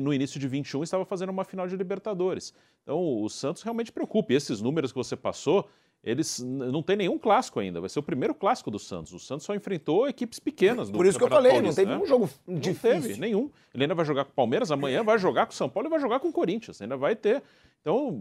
no 0.02 0.14
início 0.14 0.40
de 0.40 0.48
21 0.48 0.84
estava 0.84 1.06
fazendo 1.06 1.30
uma 1.30 1.44
final 1.44 1.68
de 1.68 1.76
Libertadores. 1.76 2.54
Então 2.84 3.22
o 3.22 3.30
Santos 3.30 3.64
realmente 3.64 3.92
preocupa. 3.92 4.34
E 4.34 4.36
esses 4.36 4.62
números 4.62 4.92
que 4.92 4.98
você 4.98 5.16
passou, 5.16 5.68
eles 6.04 6.40
não 6.40 6.84
tem 6.84 6.98
nenhum 6.98 7.18
clássico 7.18 7.62
ainda. 7.62 7.80
Vai 7.80 7.90
ser 7.90 8.00
o 8.00 8.04
primeiro 8.04 8.36
clássico 8.36 8.70
do 8.70 8.78
Santos. 8.78 9.14
O 9.14 9.20
Santos 9.20 9.46
só 9.46 9.56
enfrentou 9.56 10.08
equipes 10.08 10.38
pequenas 10.38 10.90
do 10.90 10.98
Por 10.98 11.06
isso 11.06 11.18
que 11.18 11.24
eu 11.24 11.30
falei, 11.30 11.54
Paulista, 11.54 11.70
não 11.70 11.76
teve 11.76 11.98
né? 11.98 12.04
um 12.04 12.06
jogo 12.06 12.30
difícil. 12.46 12.94
Não 12.94 13.02
teve, 13.02 13.20
nenhum. 13.20 13.50
Ele 13.74 13.84
ainda 13.86 13.96
vai 13.96 14.04
jogar 14.04 14.26
com 14.26 14.32
o 14.32 14.34
Palmeiras, 14.34 14.70
amanhã 14.70 15.02
vai 15.02 15.18
jogar 15.18 15.46
com 15.46 15.54
o 15.54 15.56
São 15.56 15.70
Paulo 15.70 15.88
e 15.88 15.90
vai 15.90 16.02
jogar 16.02 16.20
com 16.20 16.28
o 16.28 16.34
Corinthians. 16.34 16.82
Ainda 16.82 16.98
vai 16.98 17.16
ter. 17.16 17.42
Então, 17.80 18.20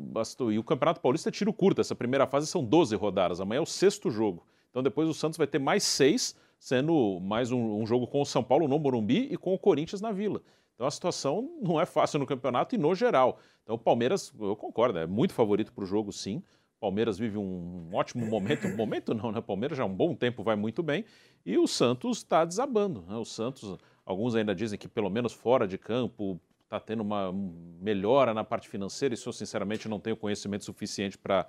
e 0.53 0.59
o 0.59 0.65
Campeonato 0.65 1.01
Paulista 1.01 1.29
é 1.29 1.33
tiro 1.33 1.53
curto. 1.53 1.81
Essa 1.81 1.95
primeira 1.95 2.27
fase 2.27 2.47
são 2.47 2.65
12 2.65 2.95
rodadas. 2.95 3.41
Amanhã 3.41 3.59
é 3.59 3.63
o 3.63 3.67
sexto 3.67 4.11
jogo. 4.11 4.47
Então 4.71 4.83
depois 4.83 5.09
o 5.09 5.15
Santos 5.15 5.37
vai 5.37 5.47
ter 5.47 5.59
mais 5.59 5.83
seis, 5.83 6.37
sendo 6.59 7.19
mais 7.21 7.51
um, 7.51 7.81
um 7.81 7.87
jogo 7.87 8.07
com 8.07 8.23
o 8.23 8.25
São 8.25 8.45
Paulo 8.45 8.69
no 8.69 8.79
Morumbi 8.79 9.29
e 9.31 9.37
com 9.37 9.53
o 9.53 9.59
Corinthians 9.59 10.01
na 10.01 10.13
Vila. 10.13 10.41
Então 10.75 10.87
a 10.87 10.91
situação 10.91 11.51
não 11.61 11.81
é 11.81 11.85
fácil 11.85 12.19
no 12.19 12.27
campeonato 12.27 12.75
e 12.75 12.79
no 12.79 12.95
geral. 12.95 13.39
Então 13.63 13.75
o 13.75 13.79
Palmeiras, 13.79 14.33
eu 14.41 14.57
concordo, 14.57 14.99
é 14.99 15.07
muito 15.07 15.35
favorito 15.35 15.73
para 15.73 15.85
o 15.85 15.87
jogo, 15.87 16.13
sim. 16.13 16.43
Palmeiras 16.83 17.17
vive 17.17 17.39
um 17.39 17.89
ótimo 17.93 18.27
momento, 18.27 18.69
momento 18.77 19.15
não, 19.15 19.31
né? 19.31 19.41
Palmeiras 19.41 19.79
já 19.79 19.85
há 19.85 19.87
um 19.87 19.95
bom 19.95 20.17
tempo 20.17 20.43
vai 20.43 20.57
muito 20.57 20.83
bem 20.83 21.05
e 21.47 21.57
o 21.57 21.69
Santos 21.69 22.19
está 22.19 22.45
desabando. 22.45 23.05
Né? 23.09 23.17
O 23.17 23.25
Santos, 23.25 23.79
Alguns 24.05 24.35
ainda 24.35 24.55
dizem 24.55 24.79
que, 24.79 24.89
pelo 24.89 25.09
menos 25.09 25.33
fora 25.33 25.67
de 25.67 25.79
campo, 25.79 26.41
está 26.65 26.81
tendo 26.81 27.03
uma 27.03 27.33
melhora 27.81 28.35
na 28.35 28.43
parte 28.43 28.69
financeira. 28.69 29.15
Isso 29.15 29.29
eu, 29.29 29.33
sinceramente, 29.33 29.89
não 29.89 30.01
tenho 30.01 30.17
conhecimento 30.17 30.65
suficiente 30.65 31.17
para 31.17 31.47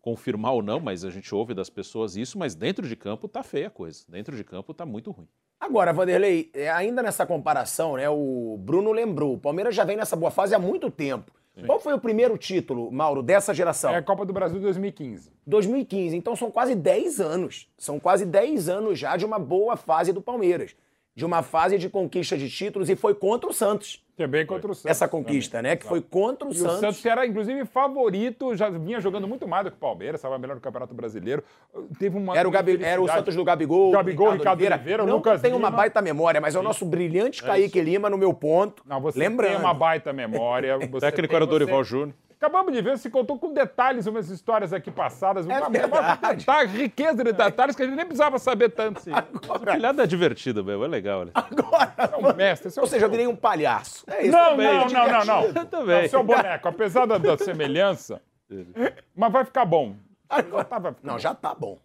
confirmar 0.00 0.52
ou 0.52 0.62
não, 0.62 0.78
mas 0.78 1.04
a 1.04 1.10
gente 1.10 1.34
ouve 1.34 1.52
das 1.52 1.68
pessoas 1.68 2.16
isso. 2.16 2.38
Mas 2.38 2.54
dentro 2.54 2.86
de 2.86 2.94
campo 2.94 3.26
está 3.26 3.42
feia 3.42 3.66
a 3.66 3.70
coisa. 3.70 4.04
Dentro 4.08 4.36
de 4.36 4.44
campo 4.44 4.70
está 4.70 4.86
muito 4.86 5.10
ruim. 5.10 5.28
Agora, 5.58 5.92
Vanderlei, 5.92 6.50
é, 6.54 6.70
ainda 6.70 7.02
nessa 7.02 7.26
comparação, 7.26 7.96
né? 7.96 8.08
O 8.08 8.56
Bruno 8.60 8.92
lembrou. 8.92 9.34
O 9.34 9.38
Palmeiras 9.38 9.74
já 9.74 9.84
vem 9.84 9.96
nessa 9.96 10.14
boa 10.14 10.30
fase 10.30 10.54
há 10.54 10.58
muito 10.58 10.90
tempo. 10.90 11.32
Qual 11.64 11.80
foi 11.80 11.94
o 11.94 11.98
primeiro 11.98 12.36
título, 12.36 12.92
Mauro, 12.92 13.22
dessa 13.22 13.54
geração? 13.54 13.90
É 13.92 13.96
a 13.96 14.02
Copa 14.02 14.26
do 14.26 14.32
Brasil 14.32 14.60
2015. 14.60 15.32
2015. 15.46 16.14
Então 16.14 16.36
são 16.36 16.50
quase 16.50 16.74
10 16.74 17.18
anos. 17.18 17.70
São 17.78 17.98
quase 17.98 18.26
10 18.26 18.68
anos 18.68 18.98
já 18.98 19.16
de 19.16 19.24
uma 19.24 19.38
boa 19.38 19.74
fase 19.74 20.12
do 20.12 20.20
Palmeiras. 20.20 20.76
De 21.16 21.24
uma 21.24 21.42
fase 21.42 21.78
de 21.78 21.88
conquista 21.88 22.36
de 22.36 22.50
títulos 22.50 22.90
e 22.90 22.94
foi 22.94 23.14
contra 23.14 23.48
o 23.48 23.52
Santos. 23.52 24.04
Também 24.18 24.44
contra 24.44 24.70
o 24.70 24.74
Santos. 24.74 24.90
Essa 24.90 25.08
conquista, 25.08 25.62
né? 25.62 25.74
Que 25.74 25.86
foi 25.86 26.02
contra 26.02 26.46
o 26.46 26.52
E 26.52 26.54
Santos. 26.54 26.76
o 26.76 26.80
Santos 26.80 27.06
era, 27.06 27.26
inclusive, 27.26 27.64
favorito, 27.64 28.54
já 28.54 28.68
vinha 28.68 29.00
jogando 29.00 29.26
muito 29.26 29.48
mais 29.48 29.64
do 29.64 29.70
que 29.70 29.78
o 29.78 29.80
Palmeiras, 29.80 30.18
estava 30.18 30.38
melhor 30.38 30.56
no 30.56 30.60
Campeonato 30.60 30.92
Brasileiro. 30.94 31.42
Teve 31.98 32.18
uma. 32.18 32.36
Era 32.36 32.46
o, 32.46 32.50
Gabi, 32.50 32.78
era 32.84 33.00
o. 33.00 33.08
Santos 33.08 33.34
do 33.34 33.42
Gabigol. 33.44 33.92
Gabigol, 33.92 34.32
Ricardo 34.32 34.62
Oliveira, 34.62 35.04
o 35.04 35.06
Não 35.06 35.16
Lucas 35.16 35.40
tem 35.40 35.54
uma 35.54 35.70
baita 35.70 36.02
memória, 36.02 36.38
mas 36.38 36.54
é 36.54 36.58
o 36.58 36.62
nosso 36.62 36.84
brilhante 36.84 37.42
Kaique 37.42 37.80
Lima 37.80 38.10
no 38.10 38.18
meu 38.18 38.34
ponto. 38.34 38.82
Não, 38.86 39.00
você 39.00 39.18
Lembrando. 39.18 39.52
tem 39.52 39.60
uma 39.60 39.72
baita 39.72 40.12
memória. 40.12 40.76
Você 40.78 41.00
Técnico 41.00 41.28
tem- 41.32 41.36
era 41.36 41.46
você- 41.46 41.50
Dorival 41.50 41.82
Júnior. 41.82 42.14
Acabamos 42.38 42.72
de 42.72 42.82
ver, 42.82 42.98
se 42.98 43.08
contou 43.08 43.38
com 43.38 43.52
detalhes 43.54 44.06
umas 44.06 44.28
histórias 44.28 44.72
aqui 44.72 44.90
passadas. 44.90 45.48
É 45.48 45.58
uma, 45.58 45.70
verdade. 45.70 46.44
Riqueza 46.76 47.24
de 47.24 47.32
detalhes 47.32 47.74
que 47.74 47.82
a 47.82 47.86
gente 47.86 47.96
nem 47.96 48.04
precisava 48.04 48.38
saber 48.38 48.68
tanto. 48.70 49.00
Sim. 49.00 49.12
Agora, 49.14 49.72
Pilhada 49.72 50.02
é 50.02 50.06
divertida, 50.06 50.62
meu. 50.62 50.84
É 50.84 50.88
legal, 50.88 51.20
olha. 51.20 51.30
agora 51.34 51.94
É 51.96 52.16
um 52.16 52.34
mestre. 52.34 52.68
esse 52.68 52.78
é 52.78 52.82
ou 52.82 52.86
um- 52.86 52.90
seja, 52.90 53.06
eu 53.06 53.10
virei 53.10 53.26
um 53.26 53.34
palhaço. 53.34 54.04
É 54.06 54.22
isso 54.22 54.32
Não, 54.36 54.50
também, 54.50 54.66
não, 54.66 54.74
é 54.74 54.88
não, 54.92 55.08
não, 55.08 55.24
não. 55.24 55.40
divertido. 55.48 55.66
Também. 55.66 56.02
Não, 56.02 56.08
seu 56.10 56.22
boneco, 56.22 56.68
apesar 56.68 57.06
da, 57.06 57.16
da 57.16 57.38
semelhança, 57.38 58.20
mas 59.14 59.32
vai 59.32 59.44
ficar 59.44 59.64
bom. 59.64 59.96
Já 60.30 60.64
tá, 60.64 60.78
vai 60.78 60.92
ficar 60.92 61.06
Não, 61.06 61.14
bom. 61.14 61.18
já 61.18 61.34
tá 61.34 61.54
bom. 61.54 61.78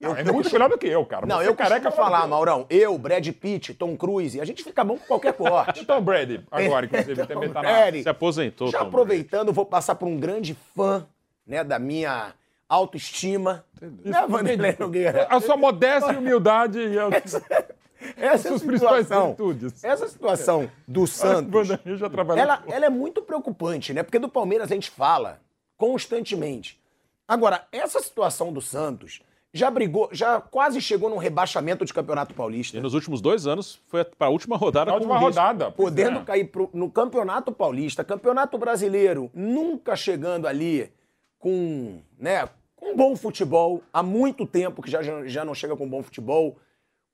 Não, 0.00 0.14
é 0.14 0.22
muito 0.24 0.52
melhor 0.52 0.68
do 0.68 0.76
que 0.76 0.86
eu, 0.86 1.04
cara. 1.06 1.26
Não, 1.26 1.38
Você 1.38 1.48
eu 1.48 1.54
careca 1.54 1.80
careca 1.80 1.88
é 1.88 1.90
melhor 1.90 1.96
falar, 2.04 2.24
eu. 2.24 2.28
Maurão. 2.28 2.66
Eu, 2.68 2.98
Brad 2.98 3.26
Pitt, 3.28 3.72
Tom 3.74 3.96
Cruise, 3.96 4.40
a 4.40 4.44
gente 4.44 4.62
fica 4.62 4.84
bom 4.84 4.98
com 4.98 5.06
qualquer 5.06 5.32
corte. 5.32 5.84
Tom 5.86 6.02
Brady, 6.02 6.44
agora, 6.50 6.84
inclusive, 6.86 7.26
também 7.26 7.50
tá 7.50 7.62
na. 7.62 7.72
Brady. 7.72 8.02
Se 8.02 8.08
aposentou, 8.08 8.68
Já 8.68 8.80
Tom 8.80 8.86
aproveitando, 8.86 9.52
vou 9.52 9.64
passar 9.64 9.94
por 9.94 10.06
um 10.06 10.18
grande 10.18 10.54
fã, 10.74 11.06
né, 11.46 11.64
da 11.64 11.78
minha 11.78 12.34
autoestima. 12.68 13.64
Né, 13.80 14.26
Vanderlei 14.28 14.76
Nogueira? 14.78 15.26
A 15.30 15.40
sua 15.40 15.56
modéstia 15.56 16.12
e 16.12 16.16
humildade 16.16 16.78
e 16.78 16.98
as 16.98 17.40
Essa 18.16 18.48
suas 18.50 18.62
principais 18.62 19.08
virtudes. 19.08 19.82
essa 19.82 20.06
situação 20.06 20.70
do 20.86 21.06
Santos, 21.06 21.68
já 21.98 22.10
trabalhou. 22.10 22.42
ela, 22.42 22.62
ela 22.68 22.86
é 22.86 22.90
muito 22.90 23.22
preocupante, 23.22 23.92
né? 23.92 24.02
Porque 24.02 24.18
do 24.18 24.28
Palmeiras 24.28 24.70
a 24.70 24.74
gente 24.74 24.90
fala 24.90 25.40
constantemente. 25.76 26.78
Agora, 27.26 27.66
essa 27.72 28.00
situação 28.00 28.52
do 28.52 28.60
Santos 28.60 29.20
já 29.56 29.70
brigou, 29.70 30.08
já 30.12 30.40
quase 30.40 30.80
chegou 30.80 31.08
num 31.10 31.16
rebaixamento 31.16 31.84
de 31.84 31.92
Campeonato 31.92 32.34
Paulista. 32.34 32.76
E 32.76 32.80
nos 32.80 32.94
últimos 32.94 33.20
dois 33.20 33.46
anos 33.46 33.80
foi 33.86 34.04
para 34.04 34.26
a 34.26 34.30
última 34.30 34.56
rodada. 34.56 34.90
Com 34.90 34.98
última 34.98 35.18
rodada. 35.18 35.70
podendo 35.70 36.20
é. 36.20 36.24
cair 36.24 36.44
pro- 36.44 36.70
no 36.72 36.90
Campeonato 36.90 37.50
Paulista, 37.52 38.04
Campeonato 38.04 38.56
Brasileiro, 38.58 39.30
nunca 39.34 39.96
chegando 39.96 40.46
ali 40.46 40.92
com, 41.38 42.00
né, 42.18 42.48
com 42.74 42.96
bom 42.96 43.16
futebol, 43.16 43.82
há 43.92 44.02
muito 44.02 44.46
tempo 44.46 44.82
que 44.82 44.90
já, 44.90 45.02
já 45.02 45.26
já 45.26 45.44
não 45.44 45.54
chega 45.54 45.76
com 45.76 45.88
bom 45.88 46.02
futebol. 46.02 46.56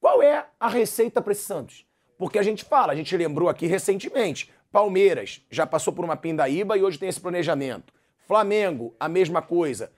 Qual 0.00 0.22
é 0.22 0.46
a 0.58 0.68
receita 0.68 1.20
para 1.22 1.32
esse 1.32 1.44
Santos? 1.44 1.86
Porque 2.18 2.38
a 2.38 2.42
gente 2.42 2.64
fala, 2.64 2.92
a 2.92 2.96
gente 2.96 3.16
lembrou 3.16 3.48
aqui 3.48 3.66
recentemente, 3.66 4.50
Palmeiras 4.70 5.42
já 5.50 5.66
passou 5.66 5.92
por 5.92 6.04
uma 6.04 6.16
pindaíba 6.16 6.76
e 6.76 6.82
hoje 6.82 6.98
tem 6.98 7.08
esse 7.08 7.20
planejamento. 7.20 7.92
Flamengo, 8.26 8.94
a 8.98 9.08
mesma 9.08 9.42
coisa. 9.42 9.92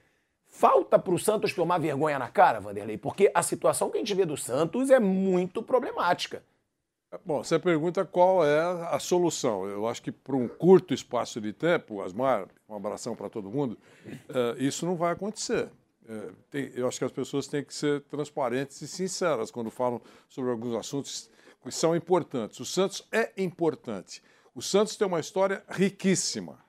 Falta 0.57 0.97
para 0.97 1.13
o 1.13 1.19
Santos 1.19 1.51
tomar 1.51 1.79
vergonha 1.79 2.17
na 2.17 2.29
cara, 2.29 2.61
Vanderlei, 2.61 2.97
porque 2.97 3.29
a 3.33 3.43
situação 3.43 3.89
que 3.89 3.97
a 3.97 3.99
gente 3.99 4.15
vê 4.15 4.25
do 4.25 4.37
Santos 4.37 4.89
é 4.89 5.01
muito 5.01 5.61
problemática. 5.61 6.41
Bom, 7.25 7.43
você 7.43 7.59
pergunta 7.59 8.05
qual 8.05 8.45
é 8.45 8.61
a 8.89 8.97
solução. 8.97 9.67
Eu 9.67 9.85
acho 9.85 10.01
que 10.01 10.13
por 10.13 10.33
um 10.33 10.47
curto 10.47 10.93
espaço 10.93 11.41
de 11.41 11.51
tempo, 11.51 12.01
Asmar, 12.01 12.47
um 12.69 12.75
abração 12.75 13.17
para 13.17 13.29
todo 13.29 13.51
mundo, 13.51 13.77
eh, 14.05 14.55
isso 14.59 14.85
não 14.85 14.95
vai 14.95 15.11
acontecer. 15.11 15.69
Eh, 16.07 16.71
eu 16.75 16.87
acho 16.87 16.99
que 16.99 17.05
as 17.05 17.11
pessoas 17.11 17.47
têm 17.47 17.61
que 17.61 17.73
ser 17.73 17.99
transparentes 18.03 18.81
e 18.81 18.87
sinceras 18.87 19.51
quando 19.51 19.69
falam 19.69 20.01
sobre 20.29 20.51
alguns 20.51 20.73
assuntos 20.73 21.29
que 21.61 21.71
são 21.71 21.93
importantes. 21.93 22.61
O 22.61 22.65
Santos 22.65 23.05
é 23.11 23.33
importante. 23.35 24.23
O 24.53 24.61
Santos 24.61 24.95
tem 24.95 25.05
uma 25.05 25.19
história 25.19 25.65
riquíssima. 25.67 26.64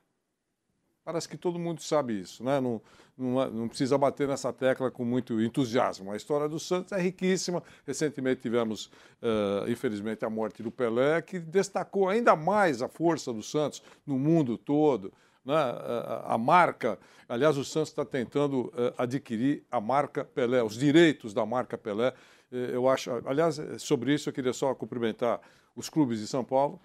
Parece 1.07 1.29
que 1.29 1.37
todo 1.37 1.57
mundo 1.57 1.81
sabe 1.81 2.21
isso, 2.21 2.43
né? 2.43 2.61
Não, 2.61 2.83
não, 3.17 3.41
é- 3.41 3.49
não 3.49 3.69
precisa 3.69 3.97
bater 3.97 4.27
nessa 4.27 4.53
tecla 4.53 4.91
com 4.91 5.05
muito 5.05 5.41
entusiasmo. 5.41 6.11
A 6.11 6.17
história 6.17 6.49
do 6.49 6.59
Santos 6.59 6.91
é 6.91 7.01
riquíssima. 7.01 7.63
Recentemente 7.87 8.41
tivemos, 8.43 8.91
eh, 9.23 9.71
infelizmente, 9.71 10.25
a 10.25 10.29
morte 10.29 10.65
do 10.65 10.71
Pelé, 10.73 11.23
que 11.23 11.39
destacou 11.39 12.09
ainda 12.09 12.35
mais 12.35 12.83
a 12.83 12.89
força 12.89 13.33
do 13.33 13.41
Santos 13.41 13.81
no 14.05 14.19
mundo 14.19 14.59
todo. 14.59 15.13
Né? 15.45 15.55
A, 15.55 16.35
a- 16.35 16.39
marca, 16.39 16.99
aliás, 17.29 17.57
o 17.57 17.65
Santos 17.65 17.91
está 17.91 18.05
tentando 18.05 18.73
eh, 18.77 18.93
adquirir 18.99 19.63
a 19.71 19.81
marca 19.81 20.25
Pelé, 20.25 20.61
os 20.61 20.75
direitos 20.77 21.33
da 21.33 21.47
marca 21.47 21.79
Pelé. 21.79 22.13
Eh, 22.51 22.71
eu 22.73 22.89
acho, 22.89 23.13
aliás, 23.27 23.61
eh, 23.61 23.79
sobre 23.79 24.13
isso 24.13 24.29
eu 24.29 24.33
queria 24.33 24.53
só 24.53 24.75
cumprimentar 24.75 25.41
os 25.77 25.89
clubes 25.89 26.19
de 26.19 26.27
São 26.27 26.43
Paulo, 26.43 26.81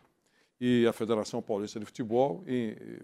e 0.61 0.85
a 0.85 0.93
Federação 0.93 1.41
Paulista 1.41 1.79
de 1.79 1.85
Futebol, 1.87 2.43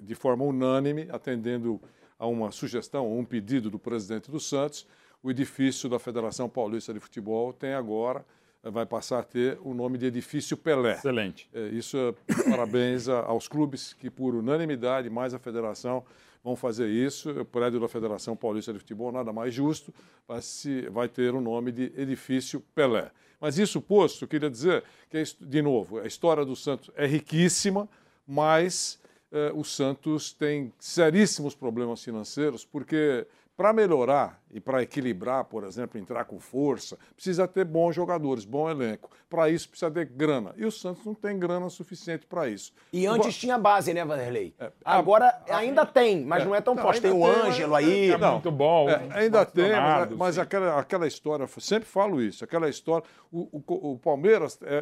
de 0.04 0.14
forma 0.14 0.44
unânime, 0.44 1.08
atendendo 1.10 1.82
a 2.20 2.28
uma 2.28 2.52
sugestão, 2.52 3.04
a 3.06 3.10
um 3.10 3.26
pedido 3.26 3.72
do 3.72 3.80
presidente 3.80 4.30
do 4.30 4.40
Santos, 4.40 4.86
o 5.24 5.32
edifício 5.32 5.90
da 5.90 5.98
Federação 5.98 6.48
Paulista 6.48 6.94
de 6.94 7.00
Futebol 7.00 7.52
tem 7.52 7.74
agora, 7.74 8.24
vai 8.62 8.86
passar 8.86 9.20
a 9.20 9.24
ter 9.24 9.58
o 9.64 9.74
nome 9.74 9.98
de 9.98 10.06
Edifício 10.06 10.56
Pelé. 10.56 10.94
Excelente. 10.94 11.50
É, 11.52 11.68
Isso 11.70 11.98
é 11.98 12.14
parabéns 12.50 13.08
aos 13.10 13.48
clubes 13.48 13.94
que, 13.94 14.10
por 14.10 14.36
unanimidade, 14.36 15.10
mais 15.10 15.34
a 15.34 15.40
federação, 15.40 16.06
vão 16.44 16.56
fazer 16.56 16.88
isso. 16.88 17.32
O 17.42 17.46
prédio 17.46 17.80
da 17.80 17.88
Federação 17.88 18.36
Paulista 18.36 18.72
de 18.72 18.80
Futebol, 18.80 19.12
nada 19.12 19.34
mais 19.34 19.54
justo, 19.54 19.92
vai, 20.28 20.42
se, 20.42 20.88
vai 20.90 21.08
ter 21.08 21.34
o 21.34 21.42
nome 21.42 21.72
de 21.72 21.92
Edifício 21.96 22.62
Pelé. 22.76 23.12
Mas 23.40 23.58
isso 23.58 23.82
posto, 23.82 24.28
queria 24.28 24.50
dizer 24.50 24.84
que, 25.10 25.24
de 25.42 25.62
novo, 25.62 26.00
a 26.00 26.08
história 26.08 26.44
do 26.44 26.56
Santos 26.56 26.90
é 26.96 27.06
riquíssima, 27.06 27.88
mas 28.28 29.00
eh, 29.32 29.52
o 29.54 29.64
Santos 29.64 30.34
tem 30.34 30.74
seríssimos 30.80 31.54
problemas 31.54 32.04
financeiros, 32.04 32.66
porque 32.66 33.28
para 33.56 33.74
melhorar 33.74 34.42
e 34.52 34.60
para 34.60 34.82
equilibrar, 34.82 35.44
por 35.46 35.64
exemplo, 35.64 36.00
entrar 36.00 36.26
com 36.26 36.40
força, 36.40 36.98
precisa 37.16 37.48
ter 37.48 37.66
bons 37.66 37.94
jogadores, 37.96 38.46
bom 38.46 38.70
elenco. 38.70 39.10
Para 39.30 39.50
isso 39.50 39.68
precisa 39.70 39.92
ter 39.92 40.06
grana. 40.06 40.54
E 40.56 40.66
o 40.66 40.72
Santos 40.72 41.04
não 41.06 41.14
tem 41.14 41.38
grana 41.38 41.70
suficiente 41.70 42.26
para 42.26 42.48
isso. 42.48 42.72
E 42.94 43.06
antes 43.06 43.36
tinha 43.36 43.58
base, 43.58 43.94
né, 43.94 44.06
Vanderlei? 44.06 44.54
É, 44.60 44.72
Agora 44.86 45.38
ainda 45.50 45.86
tem, 45.86 46.24
mas 46.24 46.46
não 46.46 46.56
é 46.56 46.62
tão 46.62 46.76
Não, 46.76 46.82
forte. 46.84 47.02
Tem 47.02 47.12
o 47.12 47.26
Ângelo 47.26 47.76
aí. 47.76 48.12
É 48.12 48.18
muito 48.18 48.52
bom. 48.52 48.90
É, 48.90 49.08
ainda 49.12 49.46
tem, 49.46 49.72
mas, 49.72 50.10
mas 50.12 50.38
aquela, 50.40 50.80
aquela 50.80 51.06
história, 51.08 51.46
sempre 51.60 51.88
falo 51.90 52.22
isso, 52.22 52.44
aquela 52.44 52.70
história, 52.70 53.06
o, 53.32 53.50
o- 53.52 53.92
o 53.94 54.00
Palmeiras 54.00 54.58
é, 54.64 54.76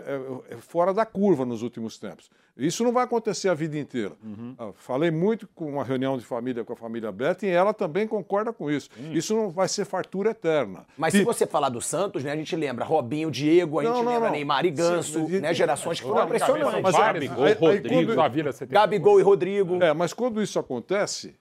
é- 0.49 0.53
é 0.53 0.57
fora 0.57 0.93
da 0.93 1.05
curva 1.05 1.43
nos 1.45 1.61
últimos 1.63 1.97
tempos. 1.97 2.29
Isso 2.57 2.85
não 2.85 2.93
vai 2.93 3.03
acontecer 3.03 3.49
a 3.49 3.53
vida 3.53 3.77
inteira. 3.77 4.13
Uhum. 4.23 4.55
Ah, 4.57 4.71
falei 4.75 5.11
muito 5.11 5.45
com 5.53 5.65
uma 5.67 5.83
reunião 5.83 6.17
de 6.17 6.23
família 6.23 6.63
com 6.63 6.71
a 6.71 6.75
família 6.75 7.11
Beta 7.11 7.45
e 7.45 7.49
ela 7.49 7.73
também 7.73 8.07
concorda 8.07 8.53
com 8.53 8.71
isso. 8.71 8.89
Isso 9.11 9.35
não 9.35 9.49
vai 9.55 9.67
ser 9.67 9.85
fartura 9.85 10.31
eterna. 10.31 10.85
Mas 10.97 11.13
E- 11.13 11.19
se 11.19 11.23
você 11.23 11.47
falar 11.47 11.69
do 11.69 11.81
Santos, 11.81 12.23
né, 12.23 12.31
a 12.31 12.35
gente 12.35 12.55
lembra 12.55 12.83
Robinho, 12.85 13.31
Diego, 13.31 13.79
a 13.79 13.83
gente 13.83 13.93
Não, 13.93 14.03
não, 14.03 14.11
lembra 14.11 14.27
não. 14.27 14.35
Neymar 14.35 14.65
e 14.65 14.71
Ganso, 14.71 15.25
Sim, 15.27 15.39
né, 15.39 15.53
gerações 15.53 15.99
que 15.99 16.05
Não, 16.05 16.13
foram 16.13 16.25
impressionantes. 16.27 16.81
Mas 16.83 16.95
vários, 16.95 17.23
Gabigol, 17.25 17.45
aí- 17.45 17.51
aí 17.51 17.57
Rodrigo. 17.59 18.13
quando- 18.15 18.43
você 18.53 18.65
tem 18.67 18.73
Gabigol 18.73 19.19
e 19.19 19.23
Rodrigo. 19.23 19.81
É, 19.81 19.93
mas 19.93 20.13
quando 20.13 20.41
isso 20.41 20.59
acontece, 20.59 21.35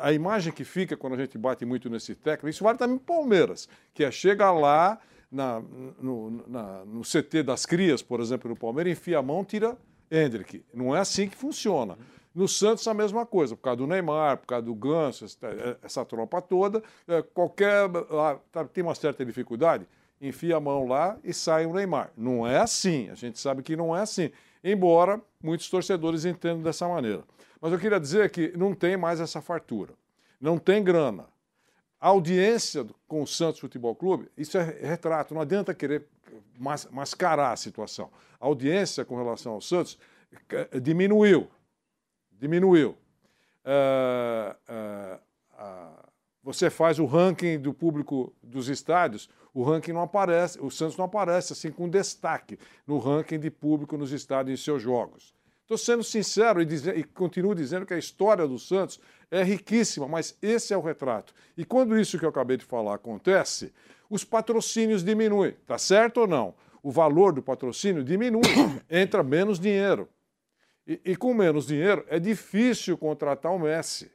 a 0.00 0.12
imagem 0.12 0.52
que 0.52 0.64
fica 0.64 0.96
quando 0.96 1.14
a 1.14 1.16
gente 1.18 1.38
bate 1.38 1.64
muito 1.64 1.88
nesse 1.88 2.14
técnico, 2.14 2.48
isso 2.48 2.64
vale 2.64 2.76
também 2.76 2.98
para 2.98 3.12
o 3.14 3.16
Palmeiras, 3.18 3.68
que 3.94 4.02
é 4.04 4.10
chega 4.10 4.50
lá 4.50 4.98
na- 5.30 5.62
no, 6.00 6.42
na- 6.46 6.84
no 6.84 7.02
CT 7.04 7.42
das 7.42 7.64
crias, 7.66 8.02
por 8.02 8.20
exemplo, 8.20 8.48
no 8.50 8.56
Palmeiras, 8.56 8.92
enfia 8.92 9.18
a 9.18 9.22
mão, 9.22 9.44
tira 9.44 9.76
Hendrick. 10.10 10.62
Não 10.72 10.94
é 10.94 11.00
assim 11.00 11.28
que 11.28 11.36
funciona. 11.36 11.96
No 12.34 12.48
Santos, 12.48 12.86
a 12.88 12.94
mesma 12.94 13.24
coisa, 13.24 13.54
por 13.54 13.62
causa 13.62 13.76
do 13.76 13.86
Neymar, 13.86 14.38
por 14.38 14.46
causa 14.46 14.64
do 14.66 14.74
Ganso, 14.74 15.24
essa, 15.24 15.78
essa 15.82 16.04
tropa 16.04 16.42
toda, 16.42 16.82
é, 17.06 17.22
qualquer. 17.22 17.88
ah, 18.10 18.38
tá- 18.50 18.64
tem 18.64 18.82
uma 18.82 18.94
certa 18.94 19.24
dificuldade, 19.24 19.86
enfia 20.20 20.56
a 20.56 20.60
mão 20.60 20.86
lá 20.86 21.16
e 21.22 21.32
sai 21.32 21.64
o 21.64 21.72
Neymar. 21.72 22.10
Não 22.16 22.46
é 22.46 22.58
assim, 22.58 23.08
a 23.10 23.14
gente 23.14 23.38
sabe 23.38 23.62
que 23.62 23.76
não 23.76 23.96
é 23.96 24.00
assim. 24.00 24.30
Embora 24.64 25.20
muitos 25.42 25.68
torcedores 25.70 26.24
entendam 26.24 26.62
dessa 26.62 26.88
maneira. 26.88 27.22
Mas 27.60 27.72
eu 27.72 27.78
queria 27.78 28.00
dizer 28.00 28.30
que 28.30 28.52
não 28.56 28.74
tem 28.74 28.96
mais 28.96 29.20
essa 29.20 29.40
fartura. 29.40 29.92
Não 30.40 30.58
tem 30.58 30.82
grana. 30.82 31.26
A 32.00 32.08
audiência 32.08 32.84
com 33.06 33.22
o 33.22 33.26
Santos 33.26 33.60
Futebol 33.60 33.94
Clube, 33.94 34.28
isso 34.36 34.58
é 34.58 34.62
retrato, 34.62 35.32
não 35.34 35.40
adianta 35.40 35.72
querer 35.72 36.06
mas, 36.58 36.86
mascarar 36.90 37.52
a 37.52 37.56
situação. 37.56 38.10
A 38.40 38.46
audiência 38.46 39.04
com 39.04 39.16
relação 39.16 39.52
ao 39.52 39.60
Santos 39.60 39.98
eh, 40.50 40.80
diminuiu. 40.80 41.48
Diminuiu. 42.44 42.90
Uh, 43.64 44.54
uh, 44.68 45.18
uh, 45.54 46.08
você 46.42 46.68
faz 46.68 46.98
o 46.98 47.06
ranking 47.06 47.58
do 47.58 47.72
público 47.72 48.34
dos 48.42 48.68
estádios, 48.68 49.30
o 49.54 49.62
ranking 49.62 49.92
não 49.92 50.02
aparece, 50.02 50.60
o 50.60 50.70
Santos 50.70 50.98
não 50.98 51.06
aparece 51.06 51.54
assim 51.54 51.70
com 51.70 51.88
destaque 51.88 52.58
no 52.86 52.98
ranking 52.98 53.40
de 53.40 53.50
público 53.50 53.96
nos 53.96 54.12
estádios 54.12 54.60
em 54.60 54.62
seus 54.62 54.82
jogos. 54.82 55.32
Estou 55.62 55.78
sendo 55.78 56.04
sincero 56.04 56.60
e, 56.60 56.66
e, 56.98 57.04
continuo 57.04 57.54
dizendo 57.54 57.86
que 57.86 57.94
a 57.94 57.98
história 57.98 58.46
do 58.46 58.58
Santos 58.58 59.00
é 59.30 59.42
riquíssima, 59.42 60.06
mas 60.06 60.36
esse 60.42 60.74
é 60.74 60.76
o 60.76 60.82
retrato. 60.82 61.32
E 61.56 61.64
quando 61.64 61.98
isso 61.98 62.18
que 62.18 62.26
eu 62.26 62.28
acabei 62.28 62.58
de 62.58 62.66
falar 62.66 62.96
acontece, 62.96 63.72
os 64.10 64.22
patrocínios 64.22 65.02
diminuem. 65.02 65.56
Tá 65.66 65.78
certo 65.78 66.20
ou 66.20 66.26
não? 66.26 66.54
O 66.82 66.90
valor 66.90 67.32
do 67.32 67.40
patrocínio 67.40 68.04
diminui, 68.04 68.42
entra 68.90 69.22
menos 69.22 69.58
dinheiro. 69.58 70.10
E, 70.86 71.00
e 71.04 71.16
com 71.16 71.32
menos 71.32 71.66
dinheiro 71.66 72.04
é 72.08 72.18
difícil 72.18 72.96
contratar 72.98 73.52
o 73.52 73.58
Messi. 73.58 74.12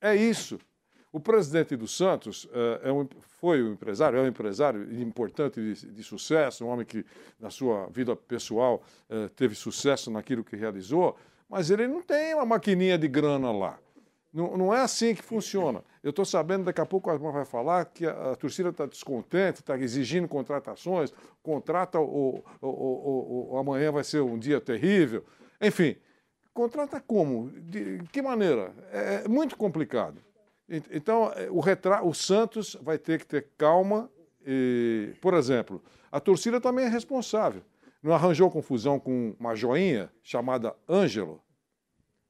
É 0.00 0.14
isso. 0.14 0.58
O 1.12 1.20
presidente 1.20 1.76
do 1.76 1.86
Santos 1.86 2.48
é, 2.52 2.88
é 2.88 2.92
um, 2.92 3.06
foi 3.38 3.62
um 3.62 3.72
empresário, 3.72 4.18
é 4.18 4.22
um 4.22 4.26
empresário 4.26 5.00
importante 5.00 5.60
de, 5.60 5.92
de, 5.92 6.02
sucesso, 6.02 6.64
um 6.64 6.68
homem 6.68 6.86
que 6.86 7.04
na 7.38 7.50
sua 7.50 7.86
vida 7.88 8.16
pessoal 8.16 8.82
é, 9.10 9.28
teve 9.28 9.54
sucesso 9.54 10.10
naquilo 10.10 10.42
que 10.42 10.56
realizou, 10.56 11.16
mas 11.48 11.70
ele 11.70 11.86
não 11.86 12.02
tem 12.02 12.34
uma 12.34 12.46
maquininha 12.46 12.96
de 12.96 13.06
grana 13.06 13.52
lá. 13.52 13.78
Não, 14.32 14.56
não 14.56 14.74
é 14.74 14.80
assim 14.80 15.14
que 15.14 15.22
funciona. 15.22 15.84
Eu 16.02 16.10
estou 16.10 16.24
sabendo, 16.24 16.64
daqui 16.64 16.80
a 16.80 16.86
pouco 16.86 17.10
a 17.10 17.16
vai 17.16 17.44
falar 17.44 17.84
que 17.84 18.06
a, 18.06 18.32
a 18.32 18.36
torcida 18.36 18.70
está 18.70 18.86
descontente, 18.86 19.60
está 19.60 19.78
exigindo 19.78 20.26
contratações, 20.26 21.12
contrata 21.42 22.00
o, 22.00 22.42
o, 22.60 22.66
o, 22.66 23.52
o, 23.52 23.58
amanhã 23.58 23.92
vai 23.92 24.02
ser 24.02 24.22
um 24.22 24.38
dia 24.38 24.60
terrível. 24.60 25.22
Enfim, 25.60 25.96
contrata 26.54 26.98
como? 27.00 27.50
De 27.50 27.98
que 28.10 28.22
maneira? 28.22 28.74
É, 28.90 29.22
é 29.24 29.28
muito 29.28 29.56
complicado. 29.56 30.18
Então, 30.90 31.30
é, 31.36 31.50
o, 31.50 31.60
retra... 31.60 32.02
o 32.02 32.14
Santos 32.14 32.76
vai 32.80 32.96
ter 32.96 33.18
que 33.18 33.26
ter 33.26 33.48
calma. 33.58 34.10
E, 34.44 35.14
por 35.20 35.34
exemplo, 35.34 35.82
a 36.10 36.18
torcida 36.18 36.60
também 36.60 36.86
é 36.86 36.88
responsável. 36.88 37.62
Não 38.02 38.12
arranjou 38.12 38.50
confusão 38.50 38.98
com 38.98 39.36
uma 39.38 39.54
joinha 39.54 40.10
chamada 40.22 40.74
Ângelo? 40.88 41.40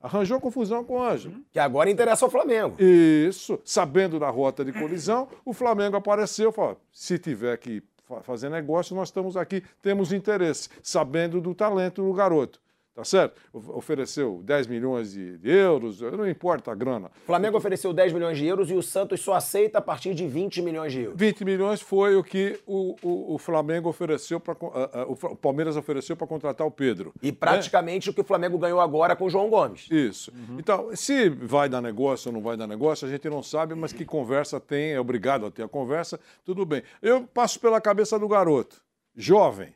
Arranjou 0.03 0.41
confusão 0.41 0.83
com 0.83 0.95
o 0.95 1.03
Ângelo. 1.03 1.37
Que 1.53 1.59
agora 1.59 1.91
interessa 1.91 2.25
ao 2.25 2.31
Flamengo. 2.31 2.75
Isso. 2.83 3.61
Sabendo 3.65 4.19
da 4.19 4.29
rota 4.29 4.65
de 4.65 4.73
colisão, 4.73 5.29
o 5.45 5.53
Flamengo 5.53 5.97
apareceu 5.97 6.51
e 6.51 6.53
falou: 6.53 6.81
se 6.91 7.19
tiver 7.19 7.57
que 7.59 7.83
fazer 8.23 8.51
negócio, 8.51 8.95
nós 8.97 9.09
estamos 9.09 9.37
aqui, 9.37 9.63
temos 9.81 10.13
interesse, 10.13 10.69
sabendo 10.83 11.41
do 11.41 11.55
talento 11.55 12.03
do 12.03 12.13
garoto 12.13 12.61
tá 12.95 13.05
certo? 13.05 13.41
Ofereceu 13.53 14.43
10 14.45 14.67
milhões 14.67 15.13
de, 15.13 15.39
euros, 15.43 16.01
não 16.01 16.29
importa 16.29 16.73
a 16.73 16.75
grana. 16.75 17.11
O 17.23 17.27
Flamengo 17.27 17.57
ofereceu 17.57 17.93
10 17.93 18.13
milhões 18.13 18.37
de 18.37 18.47
euros 18.47 18.71
e 18.71 18.75
o 18.75 18.83
Santos 18.83 19.21
só 19.21 19.35
aceita 19.35 19.79
a 19.79 19.83
partir 19.83 20.15
de 20.15 20.27
20 20.27 20.61
milhões 20.63 20.93
de 20.93 21.03
euros. 21.03 21.19
20 21.19 21.45
milhões 21.45 21.81
foi 21.81 22.17
o 22.17 22.23
que 22.23 22.61
o, 22.67 22.97
o, 23.03 23.35
o 23.35 23.39
Flamengo 23.39 23.89
ofereceu 23.89 24.39
para 24.39 24.53
uh, 24.53 25.11
uh, 25.11 25.33
o 25.33 25.37
Palmeiras 25.37 25.77
ofereceu 25.77 26.17
para 26.17 26.27
contratar 26.27 26.67
o 26.67 26.71
Pedro. 26.71 27.15
E 27.23 27.33
praticamente 27.33 28.11
o 28.11 28.15
que 28.15 28.21
o 28.21 28.25
Flamengo 28.25 28.59
ganhou 28.59 28.81
agora 28.81 29.17
com 29.17 29.25
o 29.25 29.31
João 29.31 29.49
Gomes. 29.49 29.89
Isso. 29.91 30.31
Uhum. 30.31 30.59
Então, 30.59 30.95
se 30.95 31.31
vai 31.31 31.69
dar 31.69 31.81
negócio 31.81 32.29
ou 32.29 32.35
não 32.35 32.43
vai 32.43 32.57
dar 32.57 32.67
negócio, 32.67 33.07
a 33.07 33.11
gente 33.11 33.29
não 33.29 33.43
sabe, 33.43 33.75
mas 33.75 33.93
que 33.93 34.05
conversa 34.05 34.61
tem, 34.61 34.93
é 34.93 35.01
obrigado 35.01 35.47
a 35.47 35.51
ter 35.51 35.63
a 35.63 35.69
conversa, 35.69 36.21
tudo 36.45 36.67
bem. 36.67 36.83
Eu 37.01 37.23
passo 37.23 37.59
pela 37.59 37.81
cabeça 37.81 38.19
do 38.19 38.29
garoto, 38.29 38.83
jovem, 39.17 39.75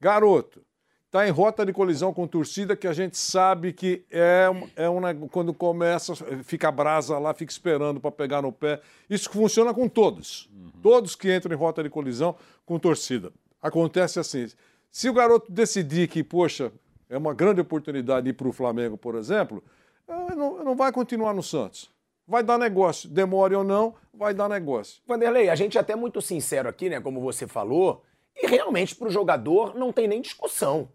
garoto 0.00 0.67
está 1.08 1.26
em 1.26 1.30
rota 1.30 1.64
de 1.64 1.72
colisão 1.72 2.12
com 2.12 2.26
torcida 2.26 2.76
que 2.76 2.86
a 2.86 2.92
gente 2.92 3.16
sabe 3.16 3.72
que 3.72 4.04
é, 4.10 4.44
é 4.76 4.88
uma, 4.88 5.14
quando 5.14 5.54
começa, 5.54 6.14
fica 6.44 6.70
brasa 6.70 7.18
lá, 7.18 7.32
fica 7.32 7.50
esperando 7.50 7.98
para 7.98 8.10
pegar 8.10 8.42
no 8.42 8.52
pé. 8.52 8.80
Isso 9.08 9.30
funciona 9.30 9.72
com 9.72 9.88
todos. 9.88 10.50
Uhum. 10.52 10.70
Todos 10.82 11.14
que 11.14 11.34
entram 11.34 11.54
em 11.54 11.58
rota 11.58 11.82
de 11.82 11.88
colisão 11.88 12.36
com 12.66 12.78
torcida. 12.78 13.32
Acontece 13.60 14.20
assim. 14.20 14.48
Se 14.90 15.08
o 15.08 15.14
garoto 15.14 15.50
decidir 15.50 16.08
que, 16.08 16.22
poxa, 16.22 16.70
é 17.08 17.16
uma 17.16 17.32
grande 17.32 17.62
oportunidade 17.62 18.24
de 18.24 18.30
ir 18.30 18.34
para 18.34 18.48
o 18.48 18.52
Flamengo, 18.52 18.98
por 18.98 19.14
exemplo, 19.14 19.64
eh, 20.06 20.34
não, 20.34 20.62
não 20.62 20.76
vai 20.76 20.92
continuar 20.92 21.32
no 21.32 21.42
Santos. 21.42 21.90
Vai 22.26 22.42
dar 22.42 22.58
negócio. 22.58 23.08
Demore 23.08 23.54
ou 23.54 23.64
não, 23.64 23.94
vai 24.12 24.34
dar 24.34 24.46
negócio. 24.46 25.00
Vanderlei, 25.06 25.48
a 25.48 25.54
gente 25.54 25.78
é 25.78 25.80
até 25.80 25.96
muito 25.96 26.20
sincero 26.20 26.68
aqui, 26.68 26.90
né? 26.90 27.00
Como 27.00 27.18
você 27.18 27.46
falou, 27.46 28.04
e 28.36 28.46
realmente 28.46 28.94
para 28.94 29.08
o 29.08 29.10
jogador 29.10 29.74
não 29.74 29.90
tem 29.90 30.06
nem 30.06 30.20
discussão 30.20 30.90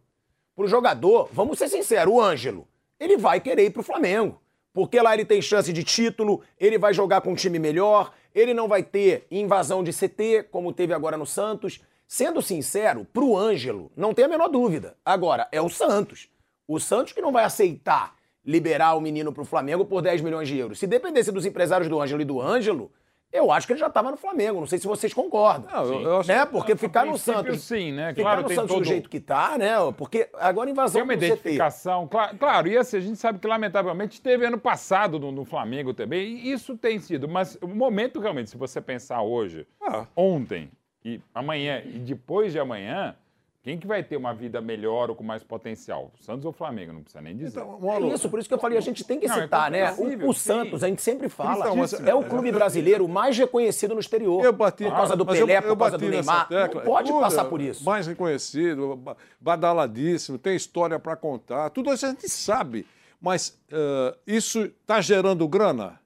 pro 0.55 0.67
jogador, 0.67 1.29
vamos 1.31 1.57
ser 1.57 1.67
sinceros, 1.67 2.13
o 2.13 2.21
Ângelo, 2.21 2.67
ele 2.99 3.17
vai 3.17 3.39
querer 3.39 3.65
ir 3.65 3.69
pro 3.71 3.83
Flamengo. 3.83 4.41
Porque 4.73 4.99
lá 4.99 5.13
ele 5.13 5.25
tem 5.25 5.41
chance 5.41 5.71
de 5.71 5.83
título, 5.83 6.41
ele 6.59 6.79
vai 6.79 6.93
jogar 6.93 7.21
com 7.21 7.31
um 7.31 7.35
time 7.35 7.59
melhor, 7.59 8.11
ele 8.33 8.53
não 8.53 8.67
vai 8.67 8.81
ter 8.81 9.27
invasão 9.29 9.83
de 9.83 9.91
CT, 9.91 10.47
como 10.51 10.73
teve 10.73 10.93
agora 10.93 11.15
no 11.15 11.25
Santos. 11.25 11.79
Sendo 12.07 12.41
sincero, 12.41 13.05
pro 13.13 13.37
Ângelo, 13.37 13.91
não 13.95 14.13
tem 14.13 14.25
a 14.25 14.27
menor 14.27 14.47
dúvida. 14.47 14.97
Agora, 15.05 15.47
é 15.51 15.61
o 15.61 15.69
Santos. 15.69 16.27
O 16.67 16.79
Santos 16.79 17.13
que 17.13 17.21
não 17.21 17.31
vai 17.31 17.43
aceitar 17.43 18.15
liberar 18.45 18.95
o 18.95 19.01
menino 19.01 19.31
pro 19.31 19.45
Flamengo 19.45 19.85
por 19.85 20.01
10 20.01 20.21
milhões 20.21 20.47
de 20.47 20.57
euros. 20.57 20.79
Se 20.79 20.87
dependesse 20.87 21.31
dos 21.31 21.45
empresários 21.45 21.87
do 21.87 22.01
Ângelo 22.01 22.21
e 22.21 22.25
do 22.25 22.41
Ângelo, 22.41 22.91
eu 23.33 23.51
acho 23.51 23.65
que 23.65 23.73
ele 23.73 23.79
já 23.79 23.87
estava 23.87 24.11
no 24.11 24.17
Flamengo. 24.17 24.59
Não 24.59 24.67
sei 24.67 24.77
se 24.77 24.85
vocês 24.85 25.11
concordam. 25.13 25.69
Não, 25.71 25.85
eu, 25.85 26.01
eu 26.01 26.19
acho... 26.19 26.29
né? 26.29 26.45
Porque 26.45 26.75
ficar 26.75 27.05
no 27.05 27.17
Santos. 27.17 27.61
Sim, 27.63 27.91
né? 27.91 28.09
Ficar 28.09 28.21
claro, 28.21 28.41
no 28.43 28.47
tem 28.47 28.55
Santos 28.55 28.71
todo... 28.71 28.83
do 28.83 28.87
jeito 28.87 29.09
que 29.09 29.19
tá, 29.19 29.57
né? 29.57 29.73
Porque 29.97 30.29
agora 30.35 30.69
invasão 30.69 31.01
Tem 31.01 31.03
uma 31.03 31.13
identificação. 31.15 32.07
Claro, 32.07 32.37
claro, 32.37 32.67
e 32.67 32.77
assim, 32.77 32.97
a 32.97 32.99
gente 32.99 33.17
sabe 33.17 33.39
que, 33.39 33.47
lamentavelmente, 33.47 34.21
teve 34.21 34.45
ano 34.45 34.59
passado 34.59 35.19
no, 35.19 35.31
no, 35.31 35.43
Flamengo 35.43 35.93
também. 35.93 36.37
E 36.37 36.51
isso 36.51 36.77
tem 36.77 36.99
sido. 36.99 37.27
Mas 37.27 37.57
o 37.59 37.67
momento, 37.67 38.19
realmente, 38.19 38.51
se 38.51 38.57
você 38.57 38.79
pensar 38.79 39.21
hoje, 39.23 39.65
ah. 39.81 40.05
ontem 40.15 40.69
e 41.03 41.19
amanhã 41.33 41.81
e 41.83 41.99
depois 41.99 42.53
de 42.53 42.59
amanhã, 42.59 43.15
quem 43.63 43.79
que 43.79 43.87
vai 43.87 44.03
ter 44.03 44.17
uma 44.17 44.33
vida 44.33 44.59
melhor 44.59 45.09
ou 45.09 45.15
com 45.15 45.23
mais 45.23 45.41
potencial? 45.41 46.11
Santos 46.19 46.43
ou 46.43 46.51
Flamengo? 46.51 46.91
Não 46.91 47.01
precisa 47.01 47.21
nem 47.21 47.33
dizer. 47.33 47.61
Então, 47.61 47.79
é 47.93 48.13
isso, 48.13 48.29
por 48.29 48.37
isso 48.37 48.49
que 48.49 48.53
eu 48.53 48.59
falei, 48.59 48.77
a 48.77 48.81
gente 48.81 49.05
tem 49.05 49.17
que 49.17 49.25
não, 49.25 49.37
é 49.37 49.41
citar, 49.43 49.73
é 49.73 49.85
né? 49.85 49.93
O, 49.93 50.29
o 50.29 50.33
Santos, 50.33 50.83
a 50.83 50.89
gente 50.89 51.01
sempre 51.01 51.29
fala, 51.29 51.65
então, 51.65 51.77
mas, 51.77 51.93
é 51.93 52.13
o 52.13 52.25
clube 52.25 52.51
brasileiro 52.51 53.07
mais 53.07 53.37
reconhecido 53.37 53.93
no 53.93 54.01
exterior. 54.01 54.43
Eu 54.43 54.51
bati, 54.51 54.83
por 54.83 54.91
causa 54.91 55.15
do 55.15 55.25
Pelé, 55.25 55.59
eu, 55.59 55.61
eu 55.61 55.77
por 55.77 55.77
causa 55.77 55.97
do 55.97 56.09
Neymar. 56.09 56.49
Tecla, 56.49 56.81
não 56.81 56.91
pode 56.91 57.07
tudo, 57.07 57.21
passar 57.21 57.45
por 57.45 57.61
isso. 57.61 57.85
Mais 57.85 58.05
reconhecido, 58.05 59.01
badaladíssimo, 59.39 60.37
tem 60.37 60.57
história 60.57 60.99
para 60.99 61.15
contar. 61.15 61.69
Tudo 61.69 61.93
isso 61.93 62.05
a 62.05 62.09
gente 62.09 62.27
sabe. 62.27 62.85
Mas 63.21 63.57
uh, 63.71 64.13
isso 64.27 64.63
está 64.63 64.99
gerando 64.99 65.47
grana? 65.47 66.02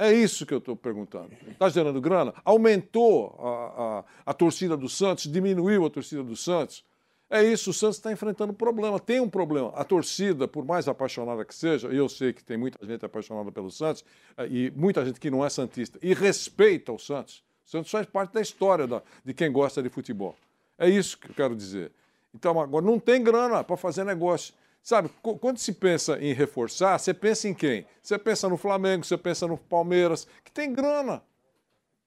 É 0.00 0.10
isso 0.10 0.46
que 0.46 0.54
eu 0.54 0.58
estou 0.58 0.74
perguntando. 0.74 1.28
Está 1.46 1.68
gerando 1.68 2.00
grana? 2.00 2.32
Aumentou 2.42 3.36
a, 3.38 3.98
a, 3.98 4.30
a, 4.30 4.32
torcida 4.32 4.74
do 4.74 4.88
Santos? 4.88 5.30
Diminuiu 5.30 5.84
a 5.84 5.90
torcida 5.90 6.22
do 6.22 6.34
Santos? 6.34 6.82
É 7.28 7.44
isso, 7.44 7.68
o 7.68 7.74
Santos 7.74 7.98
está 7.98 8.10
enfrentando 8.10 8.54
um 8.54 8.56
problema. 8.56 8.98
Tem 8.98 9.20
um 9.20 9.28
problema. 9.28 9.70
A 9.74 9.84
torcida, 9.84 10.48
por 10.48 10.64
mais 10.64 10.88
apaixonada 10.88 11.44
que 11.44 11.54
seja, 11.54 11.92
e 11.92 11.98
eu 11.98 12.08
sei 12.08 12.32
que 12.32 12.42
tem 12.42 12.56
muita 12.56 12.84
gente 12.86 13.04
apaixonada 13.04 13.52
pelo 13.52 13.70
Santos, 13.70 14.02
eh, 14.38 14.46
e 14.46 14.72
muita 14.74 15.04
gente 15.04 15.20
que 15.20 15.30
não 15.30 15.44
é 15.44 15.50
Santista, 15.50 15.98
e 16.00 16.14
respeita 16.14 16.90
o 16.90 16.98
Santos. 16.98 17.44
O 17.66 17.70
Santos 17.70 17.90
faz 17.90 18.06
parte 18.06 18.32
da 18.32 18.40
história 18.40 18.86
da, 18.86 19.02
de 19.22 19.34
quem 19.34 19.52
gosta 19.52 19.82
de 19.82 19.90
futebol. 19.90 20.34
É 20.78 20.88
isso 20.88 21.18
que 21.18 21.30
eu 21.30 21.34
quero 21.34 21.54
dizer. 21.54 21.92
Então, 22.34 22.58
agora, 22.58 22.82
não 22.82 22.98
tem 22.98 23.22
grana 23.22 23.62
para 23.62 23.76
fazer 23.76 24.04
negócio. 24.04 24.54
Sabe, 24.82 25.10
quando 25.22 25.58
se 25.58 25.72
pensa 25.72 26.18
em 26.18 26.32
reforçar, 26.32 26.98
você 26.98 27.12
pensa 27.12 27.48
em 27.48 27.54
quem? 27.54 27.86
Você 28.02 28.18
pensa 28.18 28.48
no 28.48 28.56
Flamengo, 28.56 29.04
você 29.04 29.16
pensa 29.16 29.46
no 29.46 29.58
Palmeiras, 29.58 30.26
que 30.42 30.50
tem 30.50 30.72
grana. 30.72 31.22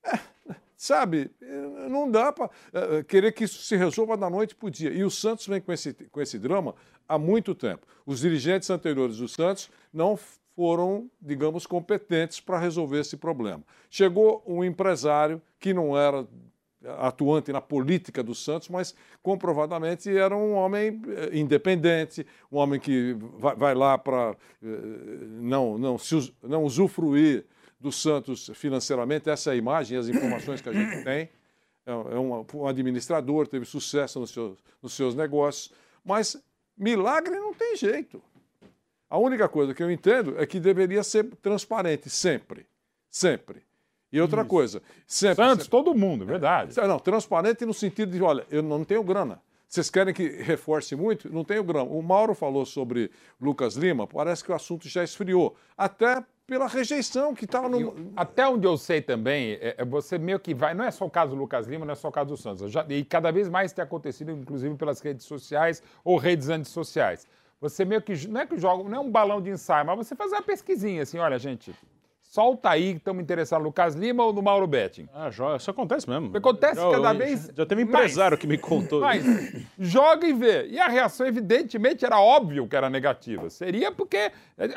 É, 0.04 0.20
sabe, 0.76 1.32
não 1.90 2.10
dá 2.10 2.32
para 2.32 2.50
é, 2.74 2.98
é, 2.98 3.04
querer 3.04 3.32
que 3.32 3.44
isso 3.44 3.62
se 3.62 3.76
resolva 3.76 4.18
da 4.18 4.30
noite 4.30 4.56
para 4.56 4.68
o 4.68 4.72
dia. 4.72 4.92
E 4.92 5.04
o 5.04 5.12
Santos 5.12 5.46
vem 5.48 5.62
com 5.62 5.72
esse, 5.72 5.94
com 5.94 6.20
esse 6.20 6.40
drama 6.40 6.76
há 7.08 7.18
muito 7.18 7.54
tempo. 7.54 7.86
Os 8.06 8.22
dirigentes 8.22 8.70
anteriores 8.70 9.18
do 9.18 9.28
Santos 9.28 9.70
não 9.94 10.18
foram, 10.56 11.10
digamos, 11.22 11.66
competentes 11.68 12.40
para 12.40 12.60
resolver 12.60 13.00
esse 13.00 13.18
problema. 13.18 13.64
Chegou 13.90 14.44
um 14.48 14.64
empresário 14.64 15.42
que 15.60 15.74
não 15.74 15.98
era 15.98 16.28
atuante 17.00 17.52
na 17.52 17.62
política 17.62 18.24
do 18.24 18.36
Santos, 18.36 18.70
mas 18.70 18.96
comprovadamente 19.22 20.16
era 20.16 20.36
um 20.36 20.54
homem 20.54 21.02
eh, 21.08 21.38
independente, 21.38 22.26
um 22.52 22.58
homem 22.58 22.80
que 22.80 23.16
vai, 23.38 23.56
vai 23.56 23.76
lá 23.76 23.98
para 23.98 24.36
eh, 24.62 24.68
não, 25.40 25.78
não, 25.78 25.98
não 26.44 26.64
usufruir 26.64 27.46
do 27.80 27.92
Santos 27.92 28.52
financeiramente, 28.54 29.30
essa 29.30 29.52
é 29.52 29.54
a 29.54 29.56
imagem, 29.56 29.98
as 29.98 30.08
informações 30.08 30.62
que 30.62 30.70
a 30.70 30.74
gente 30.74 31.02
tem. 31.04 31.30
É, 31.86 31.92
é 31.92 32.20
um, 32.20 32.46
um 32.54 32.68
administrador, 32.68 33.48
teve 33.48 33.66
sucesso 33.66 34.20
nos 34.20 34.32
seus, 34.32 34.58
nos 34.82 34.94
seus 34.94 35.16
negócios, 35.16 35.72
mas 36.04 36.42
milagre 36.78 37.36
não 37.36 37.54
tem 37.54 37.76
jeito. 37.76 38.22
A 39.10 39.18
única 39.18 39.48
coisa 39.48 39.74
que 39.74 39.84
eu 39.84 39.92
entendo 39.92 40.40
é 40.40 40.46
que 40.46 40.60
deveria 40.60 41.04
ser 41.04 41.26
transparente 41.36 42.10
sempre 42.10 42.66
Sempre. 43.14 43.62
E 44.14 44.22
outra 44.22 44.46
coisa, 44.46 44.82
sempre. 45.08 45.44
Santos, 45.44 45.68
todo 45.68 45.94
mundo, 45.96 46.24
verdade. 46.26 46.74
Não, 46.88 47.00
transparente 47.00 47.66
no 47.66 47.74
sentido 47.74 48.12
de, 48.12 48.22
olha, 48.22 48.46
eu 48.52 48.62
não 48.62 48.84
tenho 48.84 49.04
grana. 49.04 49.42
Vocês 49.68 49.90
querem 49.90 50.14
que 50.14 50.28
reforce 50.44 50.96
muito? 50.96 51.34
Não 51.34 51.44
tenho 51.44 51.64
grana. 51.64 51.90
O 51.90 52.00
Mauro 52.04 52.36
falou 52.36 52.64
sobre 52.64 53.10
Lucas 53.42 53.76
Lima, 53.76 54.06
parece 54.06 54.44
que 54.44 54.52
o 54.52 54.56
assunto 54.56 54.88
já 54.88 55.04
esfriou. 55.04 55.56
Até 55.76 56.24
pela 56.46 56.68
rejeição 56.68 57.34
que 57.34 57.46
estava 57.46 57.68
no. 57.68 57.82
Eu- 57.82 57.96
até 58.16 58.48
onde 58.48 58.68
eu 58.68 58.78
sei 58.78 59.02
também, 59.02 59.54
é, 59.54 59.74
é 59.80 59.84
você 59.86 60.20
meio 60.20 60.40
que 60.40 60.54
vai. 60.54 60.76
Não 60.76 60.86
é 60.86 60.92
só 60.92 61.06
o 61.06 61.10
caso 61.10 61.32
do 61.32 61.38
Lucas 61.38 61.66
Lima, 61.66 61.86
não 61.86 61.94
é 61.94 61.96
só 61.96 62.10
o 62.10 62.12
caso 62.12 62.30
do 62.30 62.38
Santos. 62.38 62.72
Já- 62.72 62.86
e 62.88 63.04
cada 63.04 63.32
vez 63.32 63.50
mais 63.50 63.74
tem 63.74 63.82
acontecido, 63.82 64.32
inclusive 64.32 64.76
pelas 64.76 65.02
redes 65.02 65.26
sociais 65.26 65.82
ou 66.04 66.18
redes 66.18 66.50
antissociais. 66.50 67.26
Você 67.60 67.84
meio 67.84 68.02
que. 68.04 68.28
Não 68.28 68.42
é 68.42 68.46
que 68.46 68.58
joga, 68.60 68.84
não 68.88 68.96
é 68.98 69.00
um 69.00 69.10
balão 69.10 69.42
de 69.42 69.50
ensaio, 69.50 69.88
mas 69.88 69.98
você 70.06 70.16
faz 70.16 70.32
uma 70.32 70.44
pesquisinha 70.44 71.02
assim: 71.02 71.18
olha, 71.18 71.40
gente, 71.40 71.74
solta 72.34 72.72
aí 72.72 72.94
que 72.94 72.98
estamos 72.98 73.22
interessados 73.22 73.62
no 73.62 73.68
Lucas 73.70 73.94
Lima 73.94 74.24
ou 74.26 74.34
no 74.34 74.42
Mauro 74.42 74.66
Betting. 74.66 75.08
Ah, 75.14 75.30
joia. 75.30 75.58
Isso 75.58 75.70
acontece 75.70 76.10
mesmo. 76.10 76.36
Acontece 76.36 76.82
Já- 76.82 76.90
cada 76.90 77.14
eu- 77.14 77.18
vez 77.20 77.52
Já 77.56 77.64
teve 77.64 77.86
mais. 77.86 78.06
empresário 78.06 78.38
que 78.40 78.48
me 78.48 78.58
contou. 78.58 79.02
Mas 79.06 79.24
joga 79.78 80.28
e 80.28 80.34
vê. 80.34 80.66
E 80.68 80.80
a 80.80 80.88
reação, 80.88 81.28
evidentemente, 81.28 82.04
era 82.04 82.20
óbvio 82.20 82.68
que 82.68 82.76
era 82.76 82.90
negativa. 82.90 83.52
Seria 83.52 83.92
porque, 83.92 84.18
é, 84.58 84.68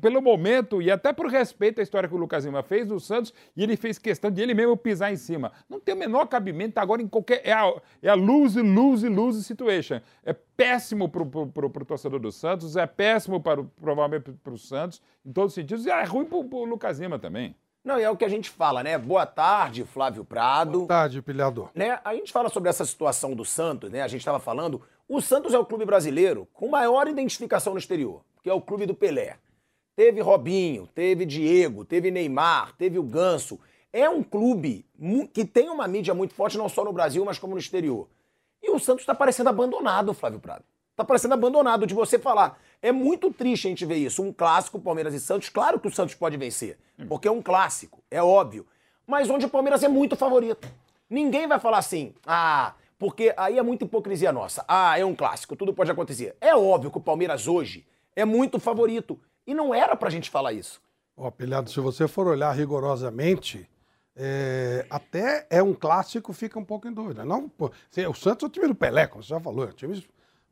pelo 0.00 0.22
momento, 0.22 0.80
e 0.80 0.90
até 0.90 1.12
por 1.12 1.26
respeito 1.26 1.78
à 1.78 1.82
história 1.82 2.08
que 2.08 2.14
o 2.14 2.18
Lucas 2.18 2.46
Lima 2.46 2.62
fez 2.62 2.86
do 2.88 2.98
Santos, 2.98 3.34
e 3.54 3.62
ele 3.62 3.76
fez 3.76 3.98
questão 3.98 4.30
de 4.30 4.40
ele 4.40 4.54
mesmo 4.54 4.74
pisar 4.74 5.12
em 5.12 5.16
cima. 5.16 5.52
Não 5.68 5.78
tem 5.78 5.94
o 5.94 5.98
menor 5.98 6.24
cabimento 6.26 6.78
agora 6.78 7.02
em 7.02 7.06
qualquer. 7.08 7.42
É 7.44 7.52
a, 7.52 7.70
é 8.02 8.08
a 8.08 8.14
lose, 8.14 8.62
lose, 8.62 9.06
lose 9.10 9.44
situation. 9.44 10.00
É 10.24 10.32
péssimo 10.56 11.08
pro- 11.08 11.26
pro 11.26 11.84
torcedor 11.84 12.20
do 12.20 12.30
Santos, 12.32 12.76
é 12.76 12.86
péssimo 12.86 13.40
para, 13.40 13.60
o- 13.60 13.64
provavelmente 13.64 14.30
para 14.42 14.54
o 14.54 14.58
Santos, 14.58 15.02
em 15.26 15.32
todos 15.32 15.50
os 15.50 15.54
sentidos, 15.54 15.84
e 15.84 15.90
é 15.90 16.04
ruim 16.04 16.24
pro, 16.24 16.44
pro 16.44 16.64
Lucas 16.64 16.93
Lima 16.98 17.18
também. 17.18 17.54
Não, 17.84 17.98
e 17.98 18.02
é 18.02 18.10
o 18.10 18.16
que 18.16 18.24
a 18.24 18.28
gente 18.28 18.48
fala, 18.48 18.82
né? 18.82 18.96
Boa 18.96 19.26
tarde, 19.26 19.84
Flávio 19.84 20.24
Prado. 20.24 20.78
Boa 20.78 20.88
tarde, 20.88 21.20
pilhador. 21.20 21.70
né? 21.74 22.00
A 22.02 22.14
gente 22.14 22.32
fala 22.32 22.48
sobre 22.48 22.70
essa 22.70 22.84
situação 22.84 23.34
do 23.34 23.44
Santos, 23.44 23.90
né? 23.90 24.00
A 24.00 24.08
gente 24.08 24.20
estava 24.20 24.40
falando. 24.40 24.80
O 25.06 25.20
Santos 25.20 25.52
é 25.52 25.58
o 25.58 25.66
clube 25.66 25.84
brasileiro 25.84 26.48
com 26.54 26.68
maior 26.68 27.06
identificação 27.06 27.74
no 27.74 27.78
exterior, 27.78 28.22
que 28.42 28.48
é 28.48 28.54
o 28.54 28.60
clube 28.60 28.86
do 28.86 28.94
Pelé. 28.94 29.36
Teve 29.94 30.20
Robinho, 30.22 30.88
teve 30.94 31.26
Diego, 31.26 31.84
teve 31.84 32.10
Neymar, 32.10 32.74
teve 32.76 32.98
o 32.98 33.02
Ganso. 33.02 33.60
É 33.92 34.08
um 34.08 34.22
clube 34.22 34.86
que 35.32 35.44
tem 35.44 35.68
uma 35.68 35.86
mídia 35.86 36.14
muito 36.14 36.34
forte, 36.34 36.56
não 36.56 36.68
só 36.68 36.84
no 36.84 36.92
Brasil, 36.92 37.22
mas 37.24 37.38
como 37.38 37.52
no 37.52 37.60
exterior. 37.60 38.08
E 38.62 38.70
o 38.70 38.78
Santos 38.78 39.02
está 39.02 39.14
parecendo 39.14 39.50
abandonado, 39.50 40.14
Flávio 40.14 40.40
Prado. 40.40 40.64
Está 40.90 41.04
parecendo 41.04 41.34
abandonado 41.34 41.86
de 41.86 41.92
você 41.92 42.18
falar. 42.18 42.58
É 42.84 42.92
muito 42.92 43.32
triste 43.32 43.66
a 43.66 43.70
gente 43.70 43.86
ver 43.86 43.96
isso. 43.96 44.22
Um 44.22 44.32
clássico, 44.32 44.78
Palmeiras 44.78 45.14
e 45.14 45.20
Santos. 45.20 45.48
Claro 45.48 45.80
que 45.80 45.88
o 45.88 45.90
Santos 45.94 46.14
pode 46.14 46.36
vencer, 46.36 46.76
porque 47.08 47.26
é 47.26 47.30
um 47.30 47.40
clássico, 47.40 48.02
é 48.10 48.22
óbvio. 48.22 48.66
Mas 49.06 49.30
onde 49.30 49.46
o 49.46 49.48
Palmeiras 49.48 49.82
é 49.82 49.88
muito 49.88 50.14
favorito. 50.16 50.68
Ninguém 51.08 51.46
vai 51.46 51.58
falar 51.58 51.78
assim, 51.78 52.14
ah, 52.26 52.74
porque 52.98 53.32
aí 53.36 53.58
é 53.58 53.62
muita 53.62 53.84
hipocrisia 53.84 54.32
nossa. 54.32 54.64
Ah, 54.68 54.98
é 54.98 55.04
um 55.04 55.14
clássico, 55.14 55.56
tudo 55.56 55.72
pode 55.72 55.90
acontecer. 55.90 56.36
É 56.40 56.54
óbvio 56.54 56.90
que 56.90 56.98
o 56.98 57.00
Palmeiras 57.00 57.46
hoje 57.48 57.86
é 58.14 58.24
muito 58.24 58.58
favorito. 58.60 59.18
E 59.46 59.54
não 59.54 59.74
era 59.74 59.94
pra 59.96 60.10
gente 60.10 60.28
falar 60.30 60.52
isso. 60.52 60.80
Ó, 61.16 61.30
pilhado, 61.30 61.70
se 61.70 61.80
você 61.80 62.06
for 62.08 62.26
olhar 62.26 62.50
rigorosamente, 62.52 63.68
é, 64.16 64.86
até 64.90 65.46
é 65.50 65.62
um 65.62 65.74
clássico, 65.74 66.32
fica 66.32 66.58
um 66.58 66.64
pouco 66.64 66.86
em 66.88 66.92
dúvida. 66.92 67.24
Não, 67.24 67.48
pô, 67.48 67.70
se- 67.90 68.06
o 68.06 68.14
Santos 68.14 68.44
é 68.44 68.46
o 68.46 68.50
time 68.50 68.68
do 68.68 68.74
Pelé, 68.74 69.06
como 69.06 69.22
você 69.22 69.30
já 69.30 69.40
falou. 69.40 69.64
é 69.64 69.68
um 69.68 69.72
time- 69.72 70.04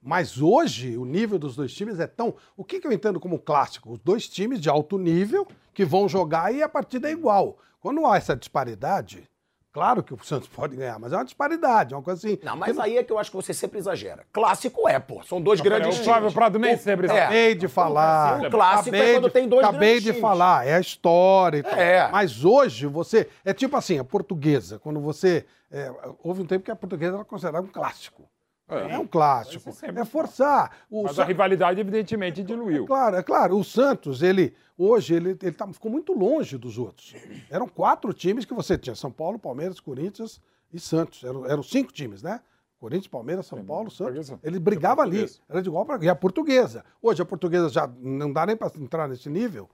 mas 0.03 0.41
hoje 0.41 0.97
o 0.97 1.05
nível 1.05 1.39
dos 1.39 1.55
dois 1.55 1.73
times 1.73 2.01
é 2.01 2.07
tão. 2.07 2.35
O 2.57 2.65
que, 2.65 2.81
que 2.81 2.87
eu 2.87 2.93
entendo 2.93 3.21
como 3.21 3.39
clássico? 3.39 3.93
Os 3.93 3.99
dois 4.01 4.29
times 4.29 4.61
de 4.61 4.69
alto 4.69 4.99
nível 4.99 5.47
que 5.73 5.85
vão 5.85 6.09
jogar 6.09 6.53
e 6.55 6.63
a 6.63 6.69
partida 6.69 7.09
é 7.09 7.13
igual. 7.13 7.59
Quando 7.81 8.05
há 8.07 8.17
essa 8.17 8.37
disparidade, 8.37 9.29
claro 9.73 10.03
que 10.03 10.13
o 10.13 10.19
Santos 10.25 10.49
pode 10.55 10.77
ganhar, 10.77 10.99
mas 10.99 11.13
é 11.13 11.17
uma 11.17 11.25
disparidade, 11.25 11.95
é 11.95 11.97
uma 11.97 12.03
coisa 12.03 12.19
assim. 12.27 12.39
Não, 12.43 12.57
mas 12.57 12.79
aí 12.79 12.99
é 12.99 13.03
que 13.05 13.13
eu 13.13 13.19
acho 13.19 13.31
que 13.31 13.37
você 13.37 13.55
sempre 13.55 13.79
exagera. 13.79 14.25
Clássico 14.33 14.89
é, 14.89 14.99
pô. 14.99 15.23
São 15.23 15.41
dois 15.41 15.61
Não, 15.61 15.65
grandes 15.65 15.87
peraí, 15.87 15.93
o 15.93 16.03
times. 16.03 16.07
Flávio 16.07 16.33
Prado 16.33 16.59
nem 16.59 16.77
sempre 16.77 17.07
é. 17.07 17.11
Acabei 17.11 17.55
de 17.55 17.69
falar. 17.69 18.43
O 18.43 18.51
clássico 18.51 18.95
é 18.97 19.13
quando 19.15 19.27
de- 19.29 19.33
tem 19.33 19.49
dois 19.49 19.65
Acabei 19.67 19.89
grandes 19.91 20.03
de 20.05 20.09
times. 20.11 20.21
falar, 20.21 20.67
é 20.67 20.75
a 20.75 20.81
história 20.81 21.59
e 21.59 21.63
tal. 21.63 21.75
É. 21.79 22.11
Mas 22.11 22.45
hoje 22.45 22.87
você. 22.87 23.29
É 23.45 23.53
tipo 23.55 23.77
assim, 23.77 23.99
a 23.99 24.05
portuguesa, 24.05 24.79
quando 24.79 25.01
você. 25.01 25.47
é, 25.71 25.91
houve 26.23 26.43
um 26.43 26.47
tempo 26.47 26.65
que 26.65 26.71
a 26.71 26.77
portuguesa 26.77 27.15
era 27.17 27.25
considerada 27.25 27.65
um 27.65 27.71
clássico. 27.71 28.23
É, 28.69 28.99
um 28.99 29.07
clássico. 29.07 29.71
Sempre 29.73 30.01
É 30.01 30.05
forçar. 30.05 30.71
O 30.91 31.03
Mas 31.03 31.17
Sa- 31.17 31.23
a 31.23 31.27
rivalidade, 31.27 31.79
evidentemente, 31.81 32.43
diluiu. 32.43 32.87
Claro, 32.87 33.17
é 33.17 33.23
claro. 33.23 33.57
O 33.59 33.65
Santos, 33.65 34.23
ele 34.23 34.55
hoje, 34.79 35.15
ele, 35.15 35.31
ele 35.43 35.53
tá- 35.53 35.67
ficou 35.73 35.91
muito 35.91 36.13
longe 36.15 36.57
dos 36.57 36.79
outros. 36.79 37.15
Eram 37.51 37.69
quatro 37.69 38.13
times 38.15 38.45
que 38.45 38.55
você 38.55 38.79
tinha: 38.79 38.95
São 38.95 39.11
Paulo, 39.11 39.39
Palmeiras, 39.39 39.79
Corinthians 39.79 40.41
e 40.73 40.81
Santos. 40.81 41.23
Eram, 41.23 41.45
eram 41.47 41.63
cinco 41.63 41.93
times, 41.93 42.23
né? 42.23 42.41
Corinthians, 42.79 43.09
Palmeiras, 43.09 43.47
São 43.47 43.63
Paulo, 43.65 43.91
Santos. 43.91 44.33
Ele 44.43 44.59
brigava 44.59 45.03
ali. 45.03 45.19
Portuguesa. 45.19 45.41
Era 45.49 45.63
de 45.63 45.69
igual 45.69 45.85
para. 45.85 46.05
E 46.05 46.09
a 46.09 46.15
portuguesa. 46.15 46.85
Hoje 47.03 47.21
a 47.23 47.25
portuguesa 47.25 47.69
já 47.69 47.87
não 48.01 48.33
dá 48.33 48.47
nem 48.47 48.57
para 48.57 48.73
entrar 48.81 49.07
nesse 49.09 49.29
nível. 49.29 49.69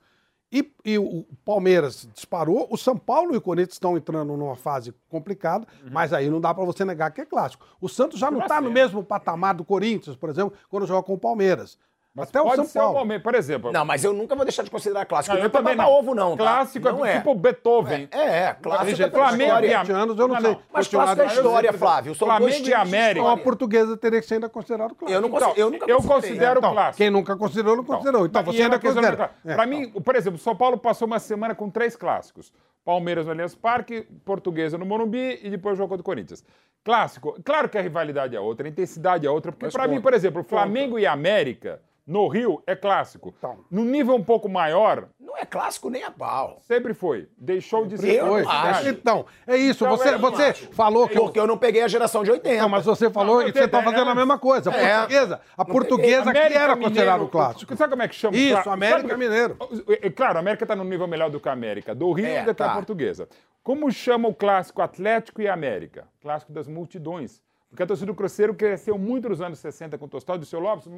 E, 0.51 0.71
e 0.83 0.97
o 0.97 1.25
Palmeiras 1.45 2.07
disparou, 2.13 2.67
o 2.71 2.77
São 2.77 2.97
Paulo 2.97 3.33
e 3.35 3.37
o 3.37 3.41
Corinthians 3.41 3.73
estão 3.75 3.95
entrando 3.95 4.35
numa 4.35 4.55
fase 4.55 4.93
complicada, 5.07 5.67
Uhum. 5.83 5.89
mas 5.91 6.11
aí 6.11 6.27
não 6.29 6.41
dá 6.41 6.51
para 6.53 6.65
você 6.65 6.83
negar 6.83 7.11
que 7.11 7.21
é 7.21 7.25
clássico. 7.25 7.63
O 7.79 7.87
Santos 7.87 8.19
já 8.19 8.31
não 8.31 8.41
está 8.41 8.59
no 8.59 8.71
mesmo 8.71 9.03
patamar 9.03 9.53
do 9.53 9.63
Corinthians, 9.63 10.15
por 10.15 10.29
exemplo, 10.29 10.57
quando 10.67 10.87
joga 10.87 11.03
com 11.03 11.13
o 11.13 11.19
Palmeiras. 11.19 11.77
Mas 12.19 12.29
Até 12.29 12.41
o 12.41 12.43
pode 12.43 12.55
São 12.57 12.65
ser 12.65 12.79
um 12.79 12.81
Paulo. 12.83 12.99
momento, 12.99 13.23
por 13.23 13.35
exemplo. 13.35 13.71
Não, 13.71 13.85
mas 13.85 14.03
eu 14.03 14.13
nunca 14.13 14.35
vou 14.35 14.45
deixar 14.45 14.63
de 14.63 14.69
considerar 14.71 15.05
clássico. 15.05 15.33
Não, 15.33 15.39
Não, 15.41 15.45
é 15.47 15.49
pra 15.49 15.61
babar 15.61 15.89
ovo, 15.89 16.13
não. 16.13 16.37
tá? 16.37 16.43
Clássico 16.43 16.89
não 16.91 17.05
é 17.05 17.17
tipo 17.17 17.33
Beethoven. 17.35 18.07
É, 18.11 18.19
é, 18.47 18.53
clássico 18.53 18.89
Gente, 18.95 19.03
é 19.03 19.09
Flamengo 19.09 19.43
história. 19.43 19.67
e 19.67 19.73
a- 19.73 19.83
20 19.83 19.91
anos, 19.91 20.19
eu 20.19 20.27
não, 20.27 20.35
Não, 20.35 20.41
sei. 20.41 20.51
não. 20.51 20.61
Mas 20.71 20.87
clássico 20.87 21.21
é 21.21 21.25
Eu- 21.25 21.29
história, 21.29 21.73
Flávio. 21.73 22.15
São 22.15 22.27
Flamengo 22.27 22.67
e 22.67 22.73
América. 22.73 23.19
Então 23.21 23.31
a 23.31 23.37
portuguesa 23.37 23.97
teria 23.97 24.19
que 24.21 24.27
ser 24.27 24.35
ainda 24.35 24.49
considerado 24.49 24.93
clássico. 24.95 25.11
Eu 25.11 25.21
não 25.21 25.29
Então, 25.35 25.53
eu 25.55 25.69
nunca 25.71 25.85
eu 25.89 26.01
considero 26.03 26.59
Então, 26.59 26.71
clássico. 26.73 26.97
Quem 26.97 27.09
nunca 27.09 27.35
considerou, 27.37 27.75
não 27.77 27.83
considerou. 27.83 28.25
Então 28.25 28.41
E 28.41 28.45
você 28.45 28.59
é 28.59 28.63
ainda 28.63 28.75
uma 28.75 28.79
questão 28.81 29.01
considera. 29.03 29.31
É, 29.45 29.53
então. 29.53 29.67
mim, 29.67 29.89
por 29.91 30.15
exemplo, 30.15 30.37
São 30.39 30.55
Paulo 30.55 30.77
passou 30.77 31.05
uma 31.07 31.19
semana 31.19 31.55
com 31.55 31.69
três 31.69 31.95
clássicos. 31.95 32.51
Palmeiras 32.85 33.25
no 33.25 33.31
Allianz 33.31 33.53
Parque, 33.55 34.01
Portuguesa 34.25 34.77
no 34.77 34.85
Morumbi 34.85 35.39
e 35.43 35.49
depois 35.49 35.77
jogou 35.77 35.89
contra 35.89 36.01
o 36.01 36.03
Corinthians. 36.03 36.43
Clássico, 36.83 37.37
claro 37.43 37.67
que 37.69 37.77
a 37.77 37.81
rivalidade 37.81 38.35
é 38.35 38.39
outra, 38.39 38.65
a 38.65 38.69
intensidade 38.69 39.27
é 39.27 39.29
outra, 39.29 39.51
porque 39.51 39.65
Mas 39.65 39.73
pra 39.73 39.87
mim, 39.87 40.01
por 40.01 40.13
exemplo, 40.13 40.43
Flamengo 40.43 40.97
e 40.97 41.05
América 41.05 41.81
no 42.09 42.27
Rio 42.27 42.61
é 42.65 42.75
clássico. 42.75 43.33
Então. 43.37 43.59
No 43.69 43.85
nível 43.85 44.15
um 44.15 44.23
pouco 44.23 44.49
maior, 44.49 45.09
Não 45.19 45.37
é 45.37 45.45
clássico 45.45 45.89
nem 45.91 46.03
a 46.03 46.09
pau. 46.09 46.57
sempre 46.61 46.93
foi. 46.93 47.29
Deixou 47.37 47.85
de 47.85 47.97
ser 47.99 48.15
Eu 48.15 48.35
acho. 48.49 48.89
Então, 48.89 49.25
é 49.45 49.55
isso. 49.55 49.85
Então, 49.85 49.95
você 49.95 50.15
eu 50.15 50.19
você 50.19 50.53
falou 50.53 51.07
que. 51.07 51.13
Porque 51.15 51.39
eu 51.39 51.45
não 51.45 51.57
peguei 51.57 51.83
a 51.83 51.87
geração 51.87 52.23
de 52.23 52.31
80. 52.31 52.61
Não, 52.63 52.67
mas 52.67 52.83
você 52.85 53.09
falou 53.11 53.35
Não, 53.35 53.41
e 53.43 53.49
eu 53.49 53.53
você 53.53 53.65
está 53.65 53.83
fazendo 53.83 54.09
a 54.09 54.15
mesma 54.15 54.39
coisa. 54.39 54.71
A 54.71 54.73
É. 54.75 54.97
portuguesa, 54.97 55.41
a 55.55 55.63
portuguesa 55.65 56.31
que 56.31 56.37
era 56.39 56.49
Mineiro, 56.49 56.77
considerado 56.81 57.27
clássico. 57.27 57.77
Sabe 57.77 57.91
como 57.91 58.01
é 58.01 58.07
que 58.07 58.15
chama? 58.15 58.35
Isso, 58.35 58.69
América 58.69 59.01
sabe- 59.09 59.15
Mineiro. 59.17 59.57
É, 60.01 60.09
Claro, 60.09 60.37
a 60.37 60.39
América 60.39 60.63
está 60.63 60.75
no 60.75 60.83
nível 60.83 61.07
melhor 61.07 61.29
do 61.29 61.39
que 61.39 61.47
a 61.47 61.51
América, 61.53 61.93
do 61.93 62.11
Rio 62.11 62.25
É, 62.25 62.39
do 62.39 62.43
que 62.45 62.49
a 62.63 62.67
tá. 62.67 62.73
portuguesa. 62.73 63.29
Como 63.61 63.91
chama 63.91 64.27
o 64.27 64.33
clássico 64.33 64.81
Atlético 64.81 65.41
e 65.43 65.47
América? 65.47 66.07
Clássico 66.21 66.51
das 66.51 66.67
multidões. 66.67 67.41
Porque 67.69 67.83
a 67.83 67.85
torcida 67.85 68.07
do 68.07 68.15
Cruzeiro 68.15 68.53
cresceu 68.55 68.97
muito 68.97 69.29
nos 69.29 69.41
anos 69.41 69.59
60 69.59 69.97
com 69.97 70.05
o 70.05 70.07
Tostão 70.07 70.37
do 70.37 70.45
seu 70.45 70.59
Lopes, 70.59 70.89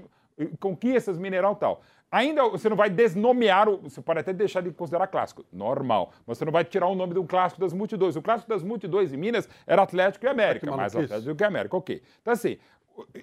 conquistas, 0.60 1.18
mineral 1.18 1.54
e 1.54 1.56
tal. 1.58 1.82
Ainda 2.10 2.48
você 2.48 2.70
não 2.70 2.78
vai 2.78 2.90
desnomear, 2.90 3.68
o, 3.70 3.78
você 3.78 4.02
pode 4.02 4.20
até 4.20 4.32
deixar 4.34 4.62
de 4.62 4.72
considerar 4.72 5.08
clássico, 5.08 5.46
normal, 5.52 6.12
mas 6.26 6.38
você 6.38 6.46
não 6.46 6.52
vai 6.52 6.64
tirar 6.64 6.88
o 6.88 6.96
nome 6.96 7.14
de 7.14 7.20
um 7.20 7.28
clássico 7.28 7.60
das 7.60 7.74
multidões. 7.74 8.16
O 8.16 8.22
clássico 8.22 8.50
das 8.50 8.64
multidões 8.64 9.12
em 9.14 9.18
Minas 9.18 9.50
era 9.68 9.82
Atlético 9.82 10.26
e 10.26 10.30
América, 10.30 10.66
Que 10.66 10.76
mais. 10.76 10.96
Atlético 10.96 11.36
que 11.36 11.44
América, 11.44 11.76
ok. 11.78 12.02
Então 12.22 12.34
assim, 12.34 12.58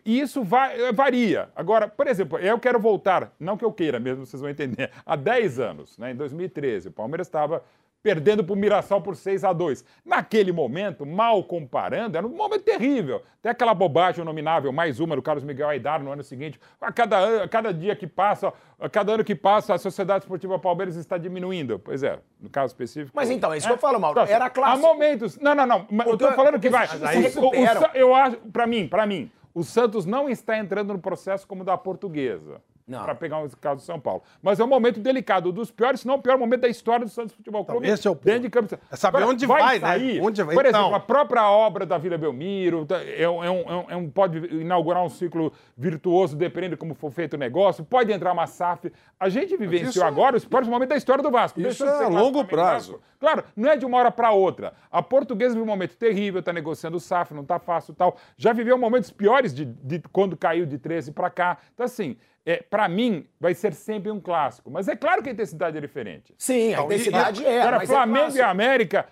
isso 0.04 0.42
vai- 0.42 0.80
eh, 0.80 0.92
varia. 0.92 1.48
Agora, 1.56 1.88
por 1.88 2.06
exemplo, 2.06 2.38
eu 2.38 2.58
quero 2.58 2.78
voltar, 2.78 3.34
não 3.40 3.56
que 3.56 3.64
eu 3.64 3.72
queira 3.72 3.98
mesmo, 3.98 4.24
vocês 4.26 4.40
vão 4.40 4.50
entender, 4.50 4.90
há 5.04 5.16
10 5.16 5.58
anos, 5.58 5.96
né, 5.98 6.11
em 6.12 6.16
2013, 6.16 6.88
o 6.88 6.92
Palmeiras 6.92 7.26
estava 7.26 7.62
perdendo 8.02 8.44
para 8.44 8.52
o 8.52 8.56
Mirassol 8.56 9.00
por 9.00 9.16
6 9.16 9.44
a 9.44 9.52
2 9.52 9.84
Naquele 10.04 10.52
momento, 10.52 11.04
mal 11.04 11.42
comparando, 11.44 12.16
era 12.16 12.26
um 12.26 12.30
momento 12.30 12.62
terrível. 12.62 13.22
Tem 13.42 13.50
aquela 13.50 13.74
bobagem 13.74 14.24
nominável, 14.24 14.72
mais 14.72 15.00
uma 15.00 15.16
do 15.16 15.22
Carlos 15.22 15.44
Miguel 15.44 15.68
Aidar 15.68 16.02
no 16.02 16.11
ano 16.12 16.22
seguinte. 16.22 16.58
A 16.80 16.92
cada, 16.92 17.18
ano, 17.18 17.42
a 17.42 17.48
cada 17.48 17.72
dia 17.74 17.94
que 17.96 18.06
passa, 18.06 18.52
a 18.78 18.88
cada 18.88 19.12
ano 19.12 19.24
que 19.24 19.34
passa, 19.34 19.74
a 19.74 19.78
Sociedade 19.78 20.24
Esportiva 20.24 20.58
Palmeiras 20.58 20.96
está 20.96 21.18
diminuindo. 21.18 21.78
Pois 21.78 22.02
é, 22.02 22.18
no 22.40 22.48
caso 22.48 22.72
específico. 22.72 23.12
Mas 23.14 23.30
então, 23.30 23.52
é 23.52 23.58
isso 23.58 23.66
que 23.66 23.72
eu 23.72 23.78
falo, 23.78 23.98
Mauro. 24.00 24.20
Então, 24.20 24.32
Era 24.34 24.48
clássico. 24.48 24.87
Há 24.87 24.88
momentos. 24.94 25.38
Não, 25.38 25.54
não, 25.54 25.66
não. 25.66 25.87
mas 25.90 26.06
Eu 26.06 26.16
tô 26.16 26.30
falando 26.32 26.58
que 26.61 26.70
vai. 26.70 26.87
O- 26.87 27.40
o- 27.46 27.50
o 27.50 27.54
eu 27.94 28.14
acho, 28.14 28.37
para 28.52 28.66
mim, 28.66 28.88
para 28.88 29.06
mim, 29.06 29.30
o 29.54 29.62
Santos 29.64 30.06
não 30.06 30.28
está 30.28 30.56
entrando 30.58 30.92
no 30.92 30.98
processo 30.98 31.46
como 31.46 31.62
o 31.62 31.64
da 31.64 31.76
portuguesa. 31.76 32.61
Para 32.90 33.14
pegar 33.14 33.38
um 33.38 33.48
caso 33.61 33.83
do 33.83 33.85
São 33.85 34.01
Paulo. 34.01 34.22
Mas 34.42 34.59
é 34.61 34.64
um 34.64 34.68
momento 34.68 34.98
delicado, 35.01 35.51
um 35.51 35.53
dos 35.53 35.70
piores, 35.70 36.01
se 36.01 36.07
não 36.07 36.14
o 36.14 36.22
pior 36.22 36.38
momento 36.38 36.62
da 36.62 36.68
história 36.68 37.05
do 37.05 37.11
Santos 37.11 37.35
Futebol 37.35 37.64
Clube. 37.64 37.87
esse 37.88 38.07
é 38.09 38.11
o 38.11 38.16
ponto. 38.16 38.40
de 38.40 38.48
campo. 38.51 38.79
É 38.90 38.96
saber 38.96 39.22
onde 39.24 39.46
vai, 39.46 39.79
né? 39.79 40.20
Onde 40.22 40.42
vai. 40.42 40.55
Por 40.55 40.64
exemplo, 40.64 40.87
Então. 40.87 40.94
a 40.94 41.01
própria 41.01 41.51
obra 41.51 41.85
da 41.85 41.98
Vila 41.98 42.16
Belmiro 42.16 42.87
tá, 42.87 43.03
é 43.05 43.29
um, 43.29 43.44
é 43.44 43.51
um- 43.51 43.61
é 43.61 43.74
um- 43.77 43.90
é 43.90 43.96
um- 43.96 44.09
pode 44.11 44.38
inaugurar 44.55 45.05
um 45.05 45.09
ciclo 45.09 45.53
virtuoso, 45.77 46.37
dependendo 46.37 46.74
de 46.74 46.77
como 46.79 46.94
for 46.94 47.11
feito 47.11 47.35
o 47.35 47.37
negócio. 47.38 47.85
Pode 47.85 48.12
entrar 48.12 48.33
uma 48.33 48.46
SAF. 48.46 48.92
A 49.18 49.29
gente 49.29 49.57
vivenciou 49.57 50.05
é- 50.05 50.09
agora 50.09 50.37
os 50.37 50.44
piores 50.44 50.68
momentos 50.68 50.90
da 50.90 50.96
história 50.96 51.22
do 51.22 51.31
Vasco. 51.31 51.61
Isso 51.61 51.85
é 51.85 52.05
a 52.05 52.09
longo 52.09 52.44
prazo. 52.44 52.92
Vasco. 52.92 53.09
Claro, 53.20 53.42
não 53.57 53.68
é 53.70 53.77
de 53.77 53.85
uma 53.85 53.98
hora 53.98 54.11
para 54.12 54.31
outra. 54.31 54.72
A 54.90 55.03
portuguesa 55.03 55.53
vive 55.55 55.62
um 55.64 55.66
momento 55.66 55.96
terrível, 55.96 56.38
está 56.38 56.53
negociando 56.53 56.96
o 56.96 57.01
SAF, 57.01 57.35
não 57.35 57.42
está 57.42 57.59
fácil 57.59 57.92
e 57.92 57.94
tal. 57.96 58.16
Já 58.37 58.53
viveu 58.53 58.79
momentos 58.79 59.11
piores 59.11 59.53
de, 59.53 59.64
de 59.64 60.01
quando 60.12 60.37
caiu 60.37 60.64
de 60.64 60.79
13 60.79 61.11
para 61.11 61.29
cá. 61.29 61.59
Então, 61.74 61.85
assim, 61.85 62.16
é, 62.48 62.62
para 62.62 62.88
mim, 62.88 63.26
vai 63.38 63.52
ser 63.52 63.74
sempre 63.74 64.11
um 64.11 64.18
clássico. 64.18 64.70
Mas 64.70 64.88
é 64.88 64.96
claro 64.96 65.22
que 65.22 65.28
a 65.28 65.32
intensidade 65.32 65.76
é 65.76 65.80
diferente. 65.82 66.34
Sim, 66.38 66.72
a 66.72 66.82
intensidade 66.82 67.44
é. 67.44 67.61
Agora, 67.61 67.76
mas 67.76 67.90
é 67.90 67.92
Flamengo 67.92 68.18
e 68.18 68.22
clássico. 68.32 68.48
América 68.50 69.06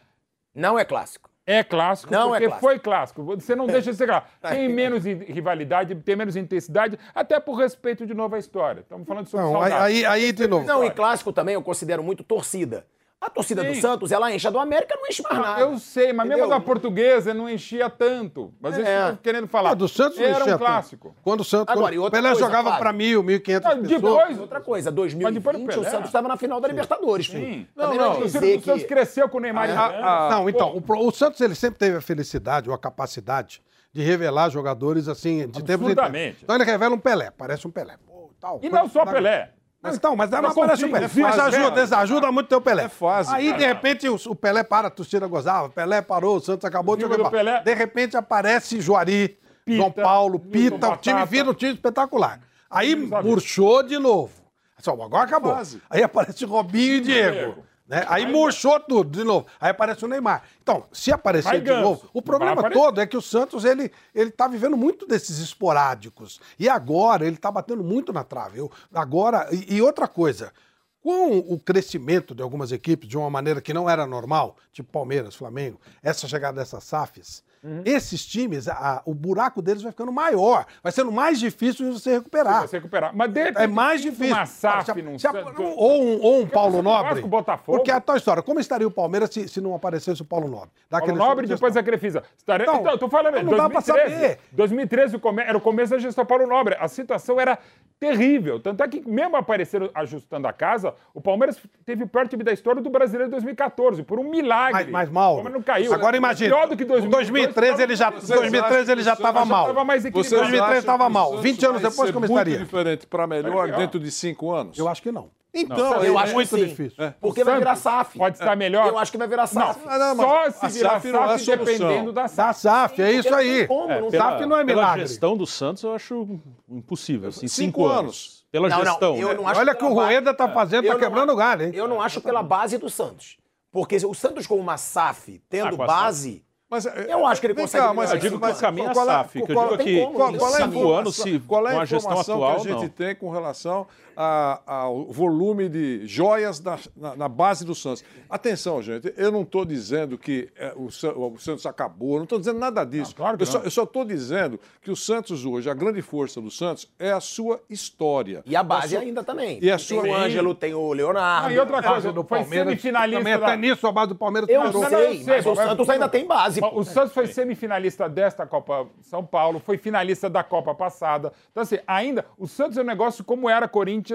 Não 0.54 0.78
é 0.78 0.84
clássico. 0.86 1.30
é 1.44 1.62
clássico, 1.62 2.10
Não 2.10 2.34
é 2.34 2.38
porque 2.38 2.46
clássico. 2.46 2.60
foi 2.66 2.78
clássico. 2.78 3.22
Você 3.24 3.54
não 3.54 3.66
deixa 3.66 3.90
de 3.90 3.96
ser 3.98 4.06
clássico. 4.06 4.32
Tem 4.48 4.68
menos 4.70 5.04
rivalidade, 5.04 5.94
tem 5.96 6.16
menos 6.16 6.34
intensidade, 6.34 6.98
até 7.14 7.38
por 7.38 7.56
respeito 7.56 8.06
de 8.06 8.14
novo 8.14 8.34
à 8.36 8.38
história. 8.38 8.80
Estamos 8.80 9.06
falando 9.06 9.26
sobre 9.28 9.44
Não, 9.44 9.60
aí, 9.62 9.70
saudade. 9.70 9.94
aí, 9.94 10.06
aí, 10.06 10.32
de 10.32 10.46
novo. 10.48 10.66
Não, 10.66 10.82
e 10.82 10.90
clássico 10.90 11.30
também 11.30 11.54
eu 11.54 11.62
considero 11.62 12.02
muito 12.02 12.24
torcida. 12.24 12.86
A 13.18 13.30
torcida 13.30 13.64
do 13.64 13.74
Sim. 13.74 13.80
Santos, 13.80 14.12
ela 14.12 14.30
enche 14.32 14.46
a 14.46 14.50
do 14.50 14.58
América, 14.58 14.94
não 14.94 15.06
enche 15.08 15.22
mais 15.22 15.38
nada. 15.38 15.60
Eu 15.62 15.78
sei, 15.78 16.12
mas 16.12 16.28
mesmo 16.28 16.42
Entendeu? 16.44 16.58
da 16.58 16.64
portuguesa 16.64 17.32
não 17.32 17.48
enchia 17.48 17.88
tanto. 17.88 18.52
Mas 18.60 18.74
isso 18.76 18.84
que 18.84 18.90
eu 18.90 19.10
tô 19.12 19.22
querendo 19.22 19.48
falar. 19.48 19.70
Ah, 19.70 19.74
do 19.74 19.88
Santos 19.88 20.18
não 20.18 20.24
Era 20.26 20.32
enchia 20.34 20.44
um 20.44 20.46
tanto. 20.48 20.58
clássico. 20.58 21.16
Quando 21.24 21.40
o 21.40 21.44
Santos. 21.44 21.72
Agora, 21.72 21.86
quando 21.88 21.94
e 21.94 21.98
outra 21.98 22.18
Pelé 22.18 22.28
coisa, 22.32 22.44
jogava 22.46 22.62
Flávio. 22.68 22.78
para 22.78 22.92
mil, 22.92 23.22
mil 23.22 23.36
e 23.36 23.40
quinhentas 23.40 23.72
Ah, 23.72 23.76
pessoas. 23.76 23.90
depois- 24.02 24.38
Outra 24.38 24.60
coisa, 24.60 24.90
Mas 24.90 24.94
depois 24.94 25.12
do 25.14 25.40
2020 25.40 25.72
o 25.72 25.80
Pelé. 25.80 25.90
Santos 25.90 26.06
estava 26.08 26.28
na 26.28 26.36
final 26.36 26.60
da 26.60 26.68
Libertadores. 26.68 27.26
Sim. 27.26 27.66
Também 27.74 27.98
Não, 27.98 28.04
não, 28.04 28.14
não, 28.16 28.22
é 28.22 28.24
O 28.26 28.28
Santos 28.28 28.82
que... 28.82 28.84
cresceu 28.84 29.28
com 29.30 29.38
o 29.38 29.40
Neymar. 29.40 29.70
Ah, 29.70 30.26
ah, 30.26 30.30
Não, 30.32 30.48
então, 30.50 30.76
o, 30.76 31.06
o 31.08 31.10
Santos 31.10 31.40
ele 31.40 31.54
sempre 31.54 31.78
teve 31.78 31.96
a 31.96 32.00
felicidade 32.02 32.68
ou 32.68 32.74
a 32.74 32.78
capacidade 32.78 33.62
de 33.92 34.02
revelar 34.02 34.50
jogadores 34.50 35.08
assim, 35.08 35.48
de 35.48 35.62
tempos 35.62 35.62
em 35.62 35.64
tempos. 35.64 35.86
Absurdamente. 35.86 36.38
Então 36.44 36.54
ele 36.54 36.64
revela 36.64 36.94
um 36.94 36.98
Pelé, 36.98 37.30
parece 37.30 37.66
um 37.66 37.70
Pelé. 37.70 37.96
Pô, 38.06 38.30
tal, 38.38 38.60
E 38.62 38.68
não 38.68 38.86
só 38.90 39.06
Pelé. 39.06 39.52
Mas, 39.86 39.96
então, 39.96 40.16
mas, 40.16 40.30
Mas 40.30 40.40
mas 40.42 40.54
parece 40.54 40.84
um 40.84 40.88
confia, 40.88 40.94
Pelé. 40.94 41.08
confia, 41.08 41.22
Mas 41.24 41.38
ajuda, 41.38 41.58
velho. 41.62 41.74
desajuda 41.74 42.32
muito 42.32 42.48
teu 42.48 42.60
Pelé. 42.60 42.84
É 42.84 42.88
fase, 42.88 43.34
Aí, 43.34 43.46
cara. 43.46 43.58
de 43.58 43.66
repente, 43.66 44.08
o, 44.08 44.14
o 44.26 44.34
Pelé 44.34 44.62
para, 44.62 44.88
a 44.88 44.90
torcida 44.90 45.26
gozava, 45.26 45.68
Pelé 45.68 46.02
parou, 46.02 46.36
o 46.36 46.40
Santos 46.40 46.64
acabou 46.64 46.96
de 46.96 47.02
jogar. 47.02 47.30
Pelé- 47.30 47.62
De 47.62 47.74
repente 47.74 48.16
aparece 48.16 48.80
Juari, 48.80 49.38
Pita, 49.64 49.76
João 49.78 49.90
Paulo, 49.92 50.40
Nilton 50.44 50.50
Pita, 50.76 50.88
o 50.90 50.96
time 50.96 51.24
vira 51.26 51.50
um 51.50 51.54
time 51.54 51.72
espetacular. 51.74 52.40
Aí 52.70 52.94
Não 52.94 53.22
murchou 53.22 53.82
de 53.82 53.98
novo. 53.98 54.32
Só, 54.78 54.92
agora 54.92 55.24
acabou. 55.24 55.54
Fase. 55.54 55.80
Aí 55.88 56.02
aparece 56.02 56.44
Robinho 56.44 56.96
e 56.96 57.00
Diego. 57.00 57.32
Diego. 57.34 57.64
Né? 57.88 58.04
Aí 58.08 58.26
murchou 58.26 58.78
tudo 58.80 59.10
de 59.10 59.24
novo. 59.24 59.46
Aí 59.60 59.70
aparece 59.70 60.04
o 60.04 60.08
Neymar. 60.08 60.42
Então, 60.62 60.86
se 60.92 61.12
aparecer 61.12 61.48
Vai 61.48 61.60
de 61.60 61.66
Ganso. 61.66 61.82
novo, 61.82 62.10
o 62.12 62.20
problema 62.20 62.68
todo 62.70 63.00
é 63.00 63.06
que 63.06 63.16
o 63.16 63.22
Santos 63.22 63.64
ele 63.64 63.92
ele 64.14 64.30
tá 64.30 64.48
vivendo 64.48 64.76
muito 64.76 65.06
desses 65.06 65.38
esporádicos. 65.38 66.40
E 66.58 66.68
agora 66.68 67.26
ele 67.26 67.36
tá 67.36 67.50
batendo 67.50 67.84
muito 67.84 68.12
na 68.12 68.24
trave. 68.24 68.58
Eu, 68.58 68.70
agora 68.92 69.48
e, 69.52 69.76
e 69.76 69.82
outra 69.82 70.08
coisa, 70.08 70.52
com 71.00 71.38
o 71.38 71.58
crescimento 71.58 72.34
de 72.34 72.42
algumas 72.42 72.72
equipes 72.72 73.08
de 73.08 73.16
uma 73.16 73.30
maneira 73.30 73.60
que 73.60 73.72
não 73.72 73.88
era 73.88 74.04
normal, 74.06 74.56
tipo 74.72 74.90
Palmeiras, 74.90 75.36
Flamengo, 75.36 75.80
essa 76.02 76.26
chegada 76.26 76.58
dessas 76.58 76.82
SAFs, 76.82 77.44
Uhum. 77.62 77.82
esses 77.84 78.24
times, 78.24 78.68
a- 78.68 78.72
a- 78.74 79.02
o 79.04 79.12
buraco 79.14 79.60
deles 79.60 79.82
vai 79.82 79.90
ficando 79.92 80.12
maior, 80.12 80.66
vai 80.82 80.92
sendo 80.92 81.10
mais 81.10 81.38
difícil 81.40 81.90
de 81.90 82.00
você 82.00 82.12
recuperar. 82.12 82.62
Você 82.62 82.76
recuperar. 82.76 83.10
Mas 83.14 83.30
de 83.32 83.42
repente, 83.42 83.62
É 83.62 83.66
mais 83.66 84.00
difícil. 84.02 84.34
Uma 84.34 84.46
SAF, 84.46 84.84
Se 84.84 84.90
a- 84.90 84.94
num 85.02 85.18
se 85.18 85.26
a- 85.26 85.32
ou, 85.76 86.02
um, 86.02 86.20
ou 86.22 86.40
um 86.42 86.46
Paulo 86.46 86.82
Nobre. 86.82 87.22
Botafogo. 87.22 87.78
Porque 87.78 87.90
é 87.90 87.94
a 87.94 88.00
tua 88.00 88.16
história, 88.16 88.42
como 88.42 88.60
estaria 88.60 88.86
o 88.86 88.90
Palmeiras 88.90 89.30
se, 89.30 89.48
se 89.48 89.60
não 89.60 89.74
aparecesse 89.74 90.22
o 90.22 90.24
Paulo 90.24 90.48
Nobre? 90.48 90.70
Dá 90.90 90.98
Paulo 91.00 91.16
Nobre 91.16 91.46
de 91.46 91.54
depois 91.54 91.74
da 91.74 91.82
Crefisa. 91.82 92.22
Estarei... 92.36 92.64
Então, 92.66 92.80
Então, 92.80 92.92
eu 92.92 92.98
tô 92.98 93.08
falando, 93.08 93.34
não 93.42 93.56
dá 93.56 93.68
pra 93.68 93.80
2013, 93.80 94.14
saber. 94.14 94.38
2013 94.52 95.16
o 95.16 95.20
come- 95.20 95.42
era 95.42 95.56
o 95.56 95.60
começo 95.60 95.90
da 95.90 95.98
gestão 95.98 96.24
Paulo 96.24 96.46
Nobre. 96.46 96.76
A 96.78 96.86
situação 96.88 97.40
era 97.40 97.58
terrível. 97.98 98.60
Tanto 98.60 98.82
é 98.82 98.88
que, 98.88 99.00
mesmo 99.08 99.36
aparecendo 99.36 99.90
ajustando 99.94 100.46
a 100.46 100.52
casa, 100.52 100.94
o 101.14 101.20
Palmeiras 101.20 101.58
teve 101.84 102.04
o 102.04 102.06
pior 102.08 102.28
time 102.28 102.44
da 102.44 102.52
história 102.52 102.80
do 102.82 102.90
brasileiro 102.90 103.28
em 103.28 103.30
2014, 103.30 104.02
por 104.02 104.18
um 104.18 104.28
milagre. 104.30 104.72
Mas, 104.84 104.88
mas 104.90 105.10
Mauro, 105.10 105.40
O 105.40 105.44
Palmeiras 105.44 105.58
não 105.60 105.74
caiu. 105.74 105.94
agora 105.94 106.16
imagina, 106.16 106.54
Pior 106.54 106.68
do 106.68 106.76
que 106.76 106.84
em 106.84 106.86
2002, 106.86 107.30
2013 107.46 107.82
ele 107.82 107.96
já, 107.96 108.10
Vocês 108.10 108.28
2013 108.28 108.92
ele 108.92 109.02
já 109.02 109.12
o 109.12 109.14
estava 109.14 109.44
mal. 109.44 109.66
tava 109.66 109.84
mais 109.84 110.04
equilibrado. 110.04 110.28
Vocês 110.28 110.40
2013 110.40 110.70
acham 110.70 110.78
estava 110.80 111.06
o 111.06 111.10
mal. 111.10 111.28
Santos 111.30 111.42
20 111.42 111.66
anos 111.66 111.82
depois 111.82 112.08
ser 112.08 112.12
como 112.12 112.26
muito 112.26 112.32
estaria? 112.32 112.58
diferente 112.58 113.06
para 113.06 113.26
melhor 113.26 113.72
dentro 113.72 113.98
de 114.00 114.10
cinco 114.10 114.52
anos? 114.52 114.78
Eu 114.78 114.88
acho 114.88 115.02
que 115.02 115.10
não. 115.12 115.30
Então, 115.58 116.04
Eu 116.04 116.18
é- 116.18 116.22
acho 116.22 116.34
muito 116.34 116.50
que 116.50 116.56
sim. 116.60 116.66
difícil. 116.66 117.12
Porque 117.18 117.42
vai 117.42 117.56
virar 117.58 117.76
SAF. 117.76 118.18
Pode 118.18 118.36
estar 118.36 118.54
melhor. 118.54 118.88
Eu 118.88 118.98
acho 118.98 119.10
que 119.10 119.16
vai 119.16 119.26
virar 119.26 119.46
SAF. 119.46 119.80
Não, 119.86 120.14
mas 120.14 120.54
Só 120.54 120.68
se 120.68 120.74
virar 120.78 120.90
SAF 120.90 121.08
não 121.12 121.20
é 121.20 121.24
a 121.24 121.38
SAF 121.38 121.46
dependendo 121.64 122.12
da 122.12 122.22
Da 122.22 122.28
SAF. 122.28 122.60
SAF, 122.60 123.00
é 123.02 123.12
isso 123.12 123.30
não 123.30 123.38
aí. 123.38 123.66
como, 123.66 123.88
não 124.00 124.10
SAF 124.10 124.44
não 124.44 124.56
é 124.58 124.64
Pela 124.66 124.80
milagre. 124.82 125.06
gestão 125.06 125.34
do 125.34 125.46
Santos, 125.46 125.82
eu 125.82 125.94
acho 125.94 126.38
impossível. 126.68 127.30
Assim, 127.30 127.48
Cinco 127.48 127.80
cinco, 127.80 127.86
anos. 127.86 127.98
anos. 127.98 128.46
Pela 128.52 128.68
Não, 128.68 128.78
não, 128.78 128.84
gestão. 128.84 129.16
eu 129.16 129.28
né? 129.28 129.34
não 129.34 129.48
acho 129.48 129.60
Olha 129.60 129.74
que 129.74 129.84
o 129.84 129.88
pela 129.88 130.04
Rueda 130.04 130.34
tá 130.34 130.48
fazendo, 130.48 130.86
tá 130.86 130.92
não 130.92 131.00
quebrando 131.00 131.30
acho- 131.30 131.38
galho, 131.38 131.62
hein? 131.64 131.70
Eu 131.74 131.88
não 131.88 132.02
acho 132.02 132.20
pela 132.20 132.42
base 132.42 132.76
do 132.78 132.90
Santos. 132.90 133.38
Porque 133.72 133.96
o 133.96 134.14
Santos 134.14 134.46
com 134.46 134.56
uma 134.56 134.76
SAF 134.76 135.40
tendo 135.48 135.82
Ah, 135.82 135.86
base, 135.86 136.44
Mas, 136.76 136.84
é, 136.86 137.06
Eu 137.14 137.26
acho 137.26 137.40
que 137.40 137.46
ele 137.46 137.54
consegue 137.54 137.84
cá, 137.84 137.94
mas, 137.94 138.10
Eu 138.12 138.18
digo 138.18 138.34
que 138.36 138.40
mas 138.42 138.58
o 138.58 138.60
caminho 138.60 138.90
é 138.90 138.92
qual 138.92 139.06
SAF, 139.06 139.32
que 139.32 139.50
eu 139.52 139.56
qual- 139.56 139.68
digo 139.68 139.76
tem 139.78 139.86
que 139.86 140.00
como, 140.02 140.14
qual, 140.14 140.32
não 140.32 140.38
qual 140.38 140.50
é 140.50 140.54
a 140.54 140.56
cinco 140.58 140.68
informação- 140.68 140.98
anos, 140.98 141.16
se 141.16 141.38
qual 141.40 141.68
é 141.68 141.76
a 141.76 141.84
gestão 141.86 141.98
informação 142.10 142.34
atual, 142.36 142.60
que 142.60 142.68
a 142.68 142.72
gente 142.72 142.82
não. 142.82 142.88
tem 142.90 143.14
com 143.14 143.30
relação 143.30 143.86
ao 144.16 145.04
volume 145.06 145.68
de 145.68 146.06
joias 146.06 146.60
na, 146.60 146.78
na- 146.96 147.16
na 147.16 147.28
base 147.28 147.64
do 147.64 147.74
Santos? 147.74 148.02
Atenção, 148.28 148.80
gente, 148.82 149.12
eu 149.16 149.30
não 149.30 149.42
estou 149.42 149.64
dizendo 149.64 150.16
que 150.18 150.48
é, 150.56 150.72
o, 150.74 150.86
o 150.86 151.38
Santos 151.38 151.66
acabou, 151.66 152.16
não 152.16 152.24
estou 152.24 152.38
dizendo 152.38 152.58
nada 152.58 152.84
disso. 152.84 153.10
Não, 153.10 153.16
claro 153.16 153.36
que 153.36 153.42
eu, 153.42 153.46
só, 153.46 153.58
não. 153.58 153.64
eu 153.64 153.70
só 153.70 153.82
estou 153.84 154.04
dizendo 154.04 154.58
que 154.82 154.90
o 154.90 154.96
Santos 154.96 155.44
hoje, 155.44 155.68
a 155.70 155.74
grande 155.74 156.02
força 156.02 156.40
do 156.40 156.50
Santos 156.50 156.88
é 156.98 157.12
a 157.12 157.20
sua 157.20 157.60
história. 157.70 158.42
e 158.46 158.56
a 158.56 158.62
base 158.62 158.90
sua- 158.94 159.00
ainda 159.00 159.22
também. 159.22 159.58
E 159.62 159.70
a 159.70 159.76
tem 159.76 159.84
sua- 159.84 160.02
o 160.08 160.14
Ângelo, 160.14 160.54
tem 160.54 160.74
o 160.74 160.92
Leonardo. 160.92 161.48
Ah, 161.48 161.52
e 161.52 161.58
outra 161.58 161.78
A 161.78 161.82
coisa, 161.82 162.12
do 162.12 162.24
foi 162.24 162.38
Palmeiras. 162.40 162.68
semifinalista 162.68 163.18
Também 163.20 163.38
da- 163.38 163.46
até 163.46 163.56
nisso 163.56 163.86
a 163.86 163.92
base 163.92 164.08
do 164.08 164.14
Palmeiras 164.14 164.48
Eu. 164.48 164.64
Não, 164.64 164.82
eu 164.82 164.88
sei, 164.88 165.16
sei, 165.22 165.24
mas 165.36 165.46
o 165.46 165.54
mas- 165.54 165.68
Santos 165.68 165.88
ainda 165.90 166.08
tem 166.08 166.26
base. 166.26 166.60
O 166.60 166.70
pô. 166.70 166.84
Santos 166.84 167.12
foi 167.12 167.26
semifinalista 167.26 168.08
desta 168.08 168.46
Copa 168.46 168.86
São 169.02 169.24
Paulo, 169.24 169.60
foi 169.60 169.76
finalista 169.78 170.28
da 170.30 170.42
Copa 170.42 170.74
passada. 170.74 171.32
Então, 171.50 171.62
assim, 171.62 171.78
ainda, 171.86 172.24
o 172.38 172.46
Santos 172.46 172.76
é 172.78 172.82
um 172.82 172.84
negócio 172.84 173.22
como 173.24 173.48
era 173.48 173.68
Corinthians 173.68 174.05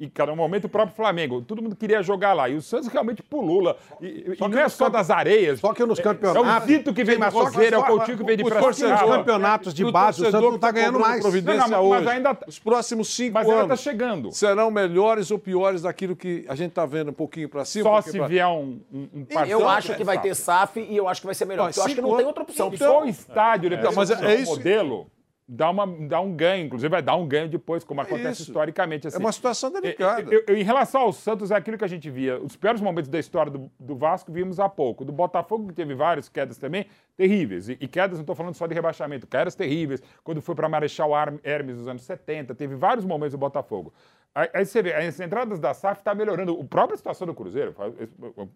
e, 0.00 0.08
cada 0.08 0.32
momento, 0.32 0.66
o 0.66 0.68
próprio 0.68 0.94
Flamengo. 0.94 1.42
Todo 1.42 1.60
mundo 1.60 1.74
queria 1.74 2.00
jogar 2.04 2.32
lá. 2.32 2.48
E 2.48 2.54
o 2.54 2.62
Santos 2.62 2.86
realmente 2.86 3.20
pulula. 3.20 3.76
E, 4.00 4.06
e 4.06 4.36
que 4.36 4.48
não 4.48 4.56
é 4.56 4.68
só 4.68 4.84
campe- 4.84 4.96
das 4.96 5.10
areias. 5.10 5.58
Só 5.58 5.74
que 5.74 5.84
nos 5.84 5.98
É 5.98 6.02
campeonatos. 6.04 6.64
o 6.64 6.66
Zito 6.72 6.94
que 6.94 7.02
vem 7.02 7.18
mas 7.18 7.34
Roseiro, 7.34 7.74
é 7.74 7.78
o 7.80 7.84
Coutinho 7.84 8.16
que 8.16 8.22
vem 8.22 8.36
de 8.36 8.44
os 8.44 8.48
torcedores 8.48 8.76
Piracicaba. 8.78 9.06
dos 9.08 9.16
campeonatos 9.18 9.74
de 9.74 9.84
O 9.84 9.90
base, 9.90 10.20
o 10.20 10.24
Santos 10.24 10.30
torcedor 10.30 10.52
não 10.52 10.58
tá 10.60 10.68
que 10.68 10.74
ganhando 10.78 11.00
mais. 11.00 11.20
Providência 11.20 11.62
Não, 11.66 11.82
não, 11.82 11.88
mas 11.90 12.02
hoje. 12.02 12.10
ainda- 12.10 12.38
Os 12.46 12.58
próximos 12.60 13.08
cinco 13.12 13.34
Mas 13.34 13.48
ainda 13.48 13.56
anos 13.64 13.68
tá 13.70 13.76
chegando. 13.76 14.30
serão 14.30 14.70
melhores 14.70 15.32
ou 15.32 15.38
piores 15.40 15.82
daquilo 15.82 16.14
que 16.14 16.44
a 16.48 16.54
gente 16.54 16.68
está 16.68 16.86
vendo 16.86 17.10
um 17.10 17.14
pouquinho 17.14 17.48
para 17.48 17.64
cima. 17.64 17.82
Só 17.90 18.00
se 18.00 18.16
pra- 18.18 18.28
vier 18.28 18.46
um, 18.46 18.80
um, 18.92 19.08
um 19.12 19.24
parceiro, 19.24 19.60
Eu 19.62 19.68
acho 19.68 19.96
que 19.96 20.02
é 20.02 20.04
vai 20.04 20.20
ter 20.22 20.32
SAF 20.36 20.78
e 20.78 20.96
eu 20.96 21.08
acho 21.08 21.20
que 21.22 21.26
vai 21.26 21.34
ser 21.34 21.44
melhor. 21.44 21.64
Porque 21.66 21.80
eu 21.80 21.84
acho 21.84 21.94
que 21.96 22.00
não 22.00 22.16
tem 22.16 22.24
outra 22.24 22.44
opção. 22.44 22.70
E 22.70 22.74
Então- 22.76 22.86
só 22.92 23.02
o 23.02 23.04
estádio, 23.08 23.70
mas 23.96 24.10
é- 24.12 24.14
do 24.14 24.24
é 24.26 24.34
isso- 24.36 24.52
modelo, 24.52 25.08
dá, 25.48 25.70
uma, 25.70 25.86
dá 26.06 26.20
um 26.20 26.34
ganho. 26.36 26.66
Inclusive, 26.66 26.90
vai 26.90 27.00
dar 27.02 27.16
um 27.16 27.26
ganho 27.26 27.48
depois, 27.48 27.82
como 27.82 28.00
acontece 28.00 28.42
isso. 28.42 28.50
historicamente. 28.50 29.06
É 29.06 29.08
Assim. 29.08 29.18
uma 29.18 29.32
situação 29.32 29.72
delicada. 29.72 30.32
Eu- 30.32 30.44
eu- 30.46 30.56
em 30.56 30.62
relação 30.62 31.00
ao 31.00 31.12
Santos, 31.12 31.50
é 31.50 31.56
aquilo 31.56 31.78
que 31.78 31.84
a 31.84 31.88
gente 31.88 32.10
via. 32.10 32.38
Os 32.38 32.54
piores 32.56 32.80
momentos 32.80 33.08
da 33.08 33.18
história 33.18 33.50
do, 33.50 33.70
do 33.80 33.96
Vasco 33.96 34.30
vimos 34.30 34.60
há 34.60 34.68
pouco. 34.68 35.04
Do 35.04 35.12
Botafogo, 35.12 35.68
que 35.68 35.74
teve 35.74 35.94
várias 35.94 36.28
quedas 36.28 36.58
também, 36.58 36.86
terríveis. 37.16 37.68
E, 37.68 37.78
e 37.80 37.88
quedas, 37.88 38.18
não 38.18 38.22
estou 38.22 38.36
falando 38.36 38.54
só 38.54 38.66
de 38.66 38.74
rebaixamento, 38.74 39.26
quedas 39.26 39.54
terríveis. 39.54 40.02
Quando 40.22 40.42
foi 40.42 40.54
para 40.54 40.68
Marechal 40.68 41.14
Ar- 41.14 41.34
Hermes 41.42 41.78
nos 41.78 41.88
anos 41.88 42.02
70, 42.02 42.54
teve 42.54 42.74
vários 42.74 43.04
momentos 43.06 43.32
do 43.32 43.38
Botafogo. 43.38 43.92
Aí, 44.34 44.48
aí 44.52 44.66
você 44.66 44.82
vê, 44.82 44.92
as 44.92 45.18
entradas 45.18 45.58
da 45.58 45.72
SAF 45.72 46.00
está 46.02 46.14
melhorando. 46.14 46.60
A 46.60 46.64
própria 46.64 46.96
situação 46.96 47.26
do 47.26 47.34
Cruzeiro, 47.34 47.72
foi 47.72 47.92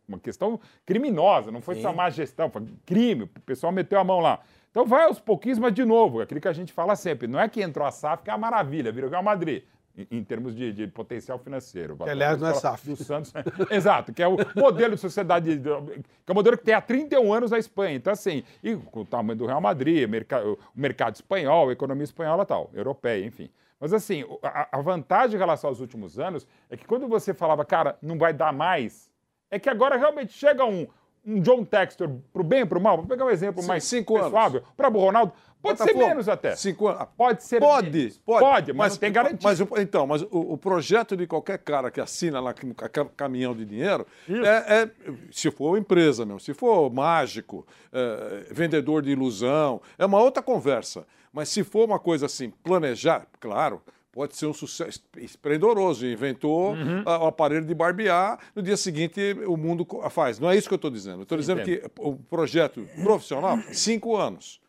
uma 0.07 0.19
questão 0.21 0.61
criminosa, 0.87 1.51
não 1.51 1.61
foi 1.63 1.77
só 1.77 1.93
má 1.93 2.11
gestão, 2.11 2.51
foi 2.51 2.63
crime. 2.85 3.25
O 3.25 3.29
pessoal 3.41 3.73
meteu 3.73 3.99
a 3.99 4.05
mão 4.05 4.21
lá. 4.21 4.41
Então 4.73 4.87
vai 4.87 5.05
aos 5.05 5.21
pouquinhos, 5.21 5.59
mas 5.59 5.73
de 5.75 5.85
novo, 5.85 6.21
é 6.21 6.25
aquilo 6.25 6.41
que 6.41 6.49
a 6.49 6.53
gente 6.53 6.73
fala 6.73 6.97
sempre. 6.97 7.29
Não 7.29 7.39
é 7.39 7.47
que 7.47 7.63
entrou 7.63 7.87
a 7.87 7.91
SAF 7.91 8.25
que 8.25 8.31
é 8.31 8.33
uma 8.33 8.39
maravilha, 8.51 8.91
virou 8.91 9.09
Real 9.09 9.23
Madrid. 9.23 9.63
Em, 9.95 10.07
em 10.11 10.25
termos 10.25 10.57
de, 10.57 10.73
de 10.73 10.87
potencial 10.87 11.39
financeiro. 11.39 11.95
Que, 11.99 12.09
aliás, 12.09 12.41
não 12.41 12.49
é 12.49 12.55
SAF. 12.55 12.89
Do 12.89 12.97
Santos. 12.97 13.31
Exato, 13.71 14.11
que 14.11 14.23
é 14.23 14.27
o 14.27 14.39
modelo 14.57 14.95
de 14.95 15.01
sociedade, 15.03 15.61
que 15.61 15.69
é 15.69 16.33
o 16.33 16.35
modelo 16.35 16.57
que 16.57 16.65
tem 16.65 16.73
há 16.73 16.81
31 16.81 17.31
anos 17.31 17.51
na 17.51 17.59
Espanha. 17.59 17.95
Então, 17.95 18.11
assim, 18.11 18.43
e 18.65 18.75
com 18.75 19.01
o 19.01 19.05
tamanho 19.05 19.39
do 19.39 19.45
Real 19.45 19.61
Madrid, 19.61 20.09
merca- 20.09 20.43
o 20.43 20.57
mercado 20.75 21.17
espanhol, 21.17 21.69
a 21.69 21.73
economia 21.73 22.05
espanhola 22.05 22.47
tal, 22.47 22.71
europeia, 22.73 23.23
enfim. 23.27 23.51
Mas, 23.79 23.93
assim, 23.93 24.25
a, 24.43 24.79
a 24.79 24.81
vantagem 24.81 25.37
em 25.37 25.39
relação 25.39 25.69
aos 25.69 25.79
últimos 25.81 26.19
anos 26.19 26.47
é 26.71 26.77
que 26.79 26.87
quando 26.87 27.07
você 27.07 27.35
falava, 27.35 27.63
cara, 27.63 27.99
não 28.01 28.17
vai 28.17 28.33
dar 28.33 28.51
mais, 28.51 29.11
é 29.51 29.59
que 29.59 29.69
agora 29.69 29.99
realmente 29.99 30.33
chega 30.33 30.65
um, 30.65 30.87
um 31.25 31.41
John 31.41 31.65
Textor 31.65 32.11
pro 32.33 32.43
bem 32.43 32.61
e 32.63 32.67
pro 32.67 32.81
mal, 32.81 32.97
vou 32.97 33.07
pegar 33.07 33.25
um 33.25 33.31
exemplo 33.31 33.63
Sim, 33.63 33.69
mais 33.69 33.85
cinco 33.85 34.17
anos. 34.17 34.31
suave, 34.31 34.63
para 34.77 34.89
o 34.89 34.99
Ronaldo, 35.01 35.33
pode 35.63 35.79
ser 35.81 35.95
menos 35.95 36.29
até. 36.29 36.57
Cinco 36.57 36.89
anos. 36.89 37.07
Pode 37.17 37.45
ser 37.45 37.61
Pode, 37.61 37.91
menos. 37.91 38.19
pode. 38.19 38.41
Pode, 38.45 38.73
mas, 38.73 38.95
não 38.95 38.99
tem 39.01 39.13
garantia. 39.13 39.39
Mas, 39.43 39.61
então, 39.81 40.07
mas 40.07 40.23
o, 40.23 40.29
o 40.55 40.59
projeto 40.59 41.17
de 41.17 41.27
qualquer 41.27 41.59
cara 41.59 41.91
que 41.91 42.01
assina 42.01 42.41
lá 42.41 42.53
com 42.53 42.75
ca- 42.75 42.89
caminhão 43.17 43.55
de 43.55 43.65
dinheiro 43.65 44.05
é, 44.29 44.83
é- 44.83 44.91
se 45.31 45.51
for 45.51 45.79
empresa 45.79 46.25
mesmo, 46.27 46.41
se 46.41 46.53
for 46.53 46.91
mágico, 46.93 47.65
é, 47.93 48.47
vendedor 48.53 49.03
de 49.03 49.11
ilusão, 49.13 49.81
é 49.97 50.05
uma 50.05 50.19
outra 50.21 50.43
conversa. 50.43 51.07
Mas 51.33 51.49
se 51.49 51.63
for 51.65 51.87
uma 51.87 51.99
coisa 51.99 52.27
assim, 52.27 52.51
planejar, 52.63 53.27
claro. 53.41 53.81
Pode 54.13 54.37
ser 54.37 54.45
um 54.47 54.53
sucesso 54.53 55.01
esplendoroso. 55.17 56.07
Inventou 56.07 56.73
Uhum. 56.75 57.03
a- 57.07 57.25
o 57.25 57.27
aparelho 57.29 57.65
de 57.65 57.75
barbear, 57.75 58.39
no 58.55 58.63
dia 58.63 58.77
seguinte 58.77 59.35
o 59.47 59.57
mundo 59.57 59.87
faz. 60.11 60.39
Não 60.39 60.51
é 60.51 60.57
isso 60.57 60.69
que 60.69 60.75
eu 60.75 60.77
estou 60.77 60.91
dizendo. 60.91 61.23
Estou 61.23 61.39
dizendo 61.39 61.63
que 61.63 61.83
o 61.99 62.15
projeto 62.17 62.87
profissional, 63.03 63.59
cinco 63.73 64.17
anos. 64.17 64.61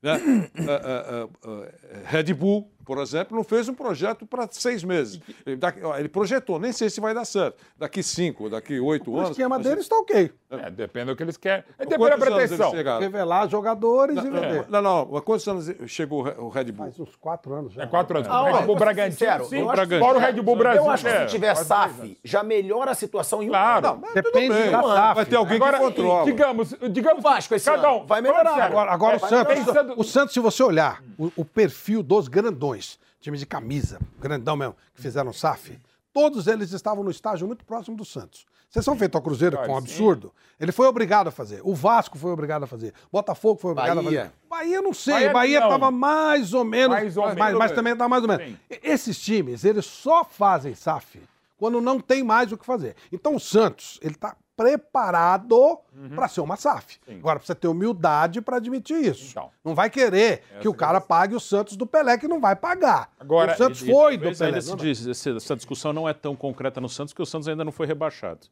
Né? 0.00 0.12
Ah, 0.68 0.80
ah, 0.84 1.28
ah, 1.44 1.48
ah, 1.48 2.10
Red 2.10 2.34
Bull, 2.34 2.68
por 2.84 2.98
exemplo, 2.98 3.36
não 3.36 3.44
fez 3.44 3.68
um 3.68 3.74
projeto 3.74 4.26
para 4.26 4.46
seis 4.50 4.82
meses. 4.84 5.20
Ele, 5.46 6.08
projetou, 6.08 6.58
nem 6.58 6.72
sei 6.72 6.90
se 6.90 7.00
vai 7.00 7.14
dar 7.14 7.24
certo. 7.24 7.56
Daqui 7.78 8.02
cinco, 8.02 8.48
daqui 8.50 8.78
oito 8.80 9.10
O 9.10 9.16
anos. 9.18 9.30
esquema 9.30 9.58
deles 9.58 9.84
está 9.84 9.96
ok. 9.96 10.30
É, 10.50 10.70
depende 10.70 11.06
do 11.06 11.16
que 11.16 11.22
eles 11.22 11.36
querem. 11.36 11.64
É, 11.78 11.86
depende 11.86 12.10
da 12.10 12.18
pretensão. 12.18 12.72
Revelar 13.00 13.48
jogadores 13.48 14.16
e 14.18 14.20
vender. 14.20 14.66
Não, 14.68 14.82
não, 14.82 15.08
mas 15.10 15.22
quantos 15.22 15.48
anos 15.48 15.70
chegou 15.86 16.20
o 16.20 16.22
Re- 16.22 16.34
o 16.38 16.48
Red 16.48 16.64
Bull? 16.72 16.86
Faz 16.86 17.00
uns 17.00 17.16
quatro 17.16 17.54
anos 17.54 17.72
já. 17.72 17.82
É 17.82 17.86
quatro 17.86 18.16
anos. 18.18 18.28
Ah, 18.30 18.42
o 18.42 18.56
Red 18.56 18.66
Bull 18.66 18.76
Bragantino, 18.76 19.44
sim. 19.46 19.62
Fora 19.64 20.16
o 20.16 20.18
Red 20.18 20.32
Bull 20.42 20.56
Brasil. 20.56 20.82
Eu 20.84 20.90
acho 20.90 21.04
que 21.04 21.10
é, 21.10 21.26
se 21.26 21.34
tiver 21.34 21.52
quase 21.54 21.66
SAF, 21.68 22.18
já 22.22 22.42
melhora 22.42 22.90
a 22.90 22.94
situação 22.94 23.42
em 23.42 23.46
um 23.46 23.50
Claro. 23.50 23.86
ano. 23.88 23.98
Mas 24.02 24.14
Depende 24.14 24.48
bem. 24.54 24.70
da 24.70 24.82
SAF. 24.82 25.14
Vai 25.14 25.26
ter 25.26 25.36
alguém 25.36 25.56
Agora, 25.56 25.78
que 25.78 25.84
controla. 25.84 26.24
digamos, 26.24 26.74
digamos 26.90 27.18
O 27.20 27.22
Vasco 27.22 27.54
esse 27.54 27.64
cada 27.70 27.92
um. 27.92 28.04
vai 28.06 28.20
melhorar. 28.20 28.62
Agora, 28.62 28.90
agora 28.92 29.14
é, 29.14 29.16
o, 29.16 29.28
Santos, 29.28 29.94
o 29.98 30.04
Santos, 30.04 30.34
se 30.34 30.40
você 30.40 30.62
olhar, 30.62 31.02
o, 31.18 31.30
o 31.36 31.44
perfil 31.44 32.02
dos 32.02 32.28
grandões, 32.28 32.71
time 33.20 33.38
de 33.38 33.46
camisa, 33.46 34.00
grandão 34.20 34.56
mesmo, 34.56 34.76
que 34.94 35.00
fizeram 35.00 35.32
SAF, 35.32 35.78
todos 36.12 36.46
eles 36.46 36.72
estavam 36.72 37.02
no 37.04 37.10
estágio 37.10 37.46
muito 37.46 37.64
próximo 37.64 37.96
do 37.96 38.04
Santos. 38.04 38.46
Sessão 38.72 38.96
feita 38.96 39.18
ao 39.18 39.22
Cruzeiro, 39.22 39.58
que 39.58 39.66
foi 39.66 39.74
um 39.74 39.76
absurdo. 39.76 40.32
Ele 40.58 40.72
foi 40.72 40.86
obrigado 40.86 41.26
a 41.26 41.30
fazer. 41.30 41.60
O 41.62 41.74
Vasco 41.74 42.16
foi 42.16 42.30
obrigado 42.30 42.62
a 42.62 42.66
fazer. 42.66 42.94
Botafogo 43.12 43.60
foi 43.60 43.72
obrigado 43.72 43.98
a 43.98 44.02
Bahia. 44.02 44.20
fazer. 44.20 44.32
Bahia, 44.48 44.80
não 44.80 44.94
sei. 44.94 45.28
Bahia, 45.28 45.58
estava 45.58 45.90
mais 45.90 46.54
ou 46.54 46.64
menos. 46.64 46.96
Mais 46.96 47.16
ou 47.18 47.24
mas, 47.24 47.34
menos. 47.34 47.58
mas 47.58 47.72
também 47.72 47.92
estava 47.92 48.08
mais 48.08 48.22
ou 48.22 48.28
menos. 48.28 48.46
Sim. 48.46 48.58
Esses 48.82 49.20
times, 49.20 49.64
eles 49.66 49.84
só 49.84 50.24
fazem 50.24 50.74
SAF 50.74 51.20
quando 51.58 51.82
não 51.82 52.00
tem 52.00 52.22
mais 52.22 52.50
o 52.50 52.56
que 52.56 52.64
fazer. 52.64 52.96
Então 53.12 53.34
o 53.34 53.40
Santos, 53.40 53.98
ele 54.02 54.14
está 54.14 54.34
preparado 54.62 55.78
para 56.14 56.28
ser 56.28 56.40
uma 56.40 56.56
SAF. 56.56 56.98
Agora 57.08 57.38
precisa 57.38 57.54
ter 57.54 57.68
humildade 57.68 58.40
para 58.40 58.56
admitir 58.56 58.96
isso. 59.04 59.30
Então. 59.30 59.50
Não 59.64 59.74
vai 59.74 59.88
querer 59.90 60.42
que 60.60 60.68
o 60.68 60.74
cara 60.74 61.00
pague 61.00 61.34
o 61.34 61.40
Santos 61.40 61.76
do 61.76 61.86
Pelé, 61.86 62.16
que 62.18 62.28
não 62.28 62.40
vai 62.40 62.54
pagar. 62.56 63.10
Agora, 63.18 63.52
o 63.52 63.56
Santos 63.56 63.82
E- 63.82 63.88
e 63.88 63.92
foi 63.92 64.16
do 64.16 64.20
talvez 64.22 64.38
Pelé. 64.38 64.60
não, 64.60 64.66
não. 64.68 64.76
diz- 64.76 65.06
esse- 65.06 65.36
essa 65.36 65.56
discussão 65.56 65.92
não 65.92 66.08
é 66.08 66.12
tão 66.14 66.34
concreta 66.36 66.80
no 66.80 66.88
Santos, 66.88 67.12
porque 67.12 67.22
o 67.22 67.26
Santos 67.26 67.48
ainda 67.48 67.64
não 67.64 67.72
foi 67.72 67.86
rebaixado. 67.86 68.46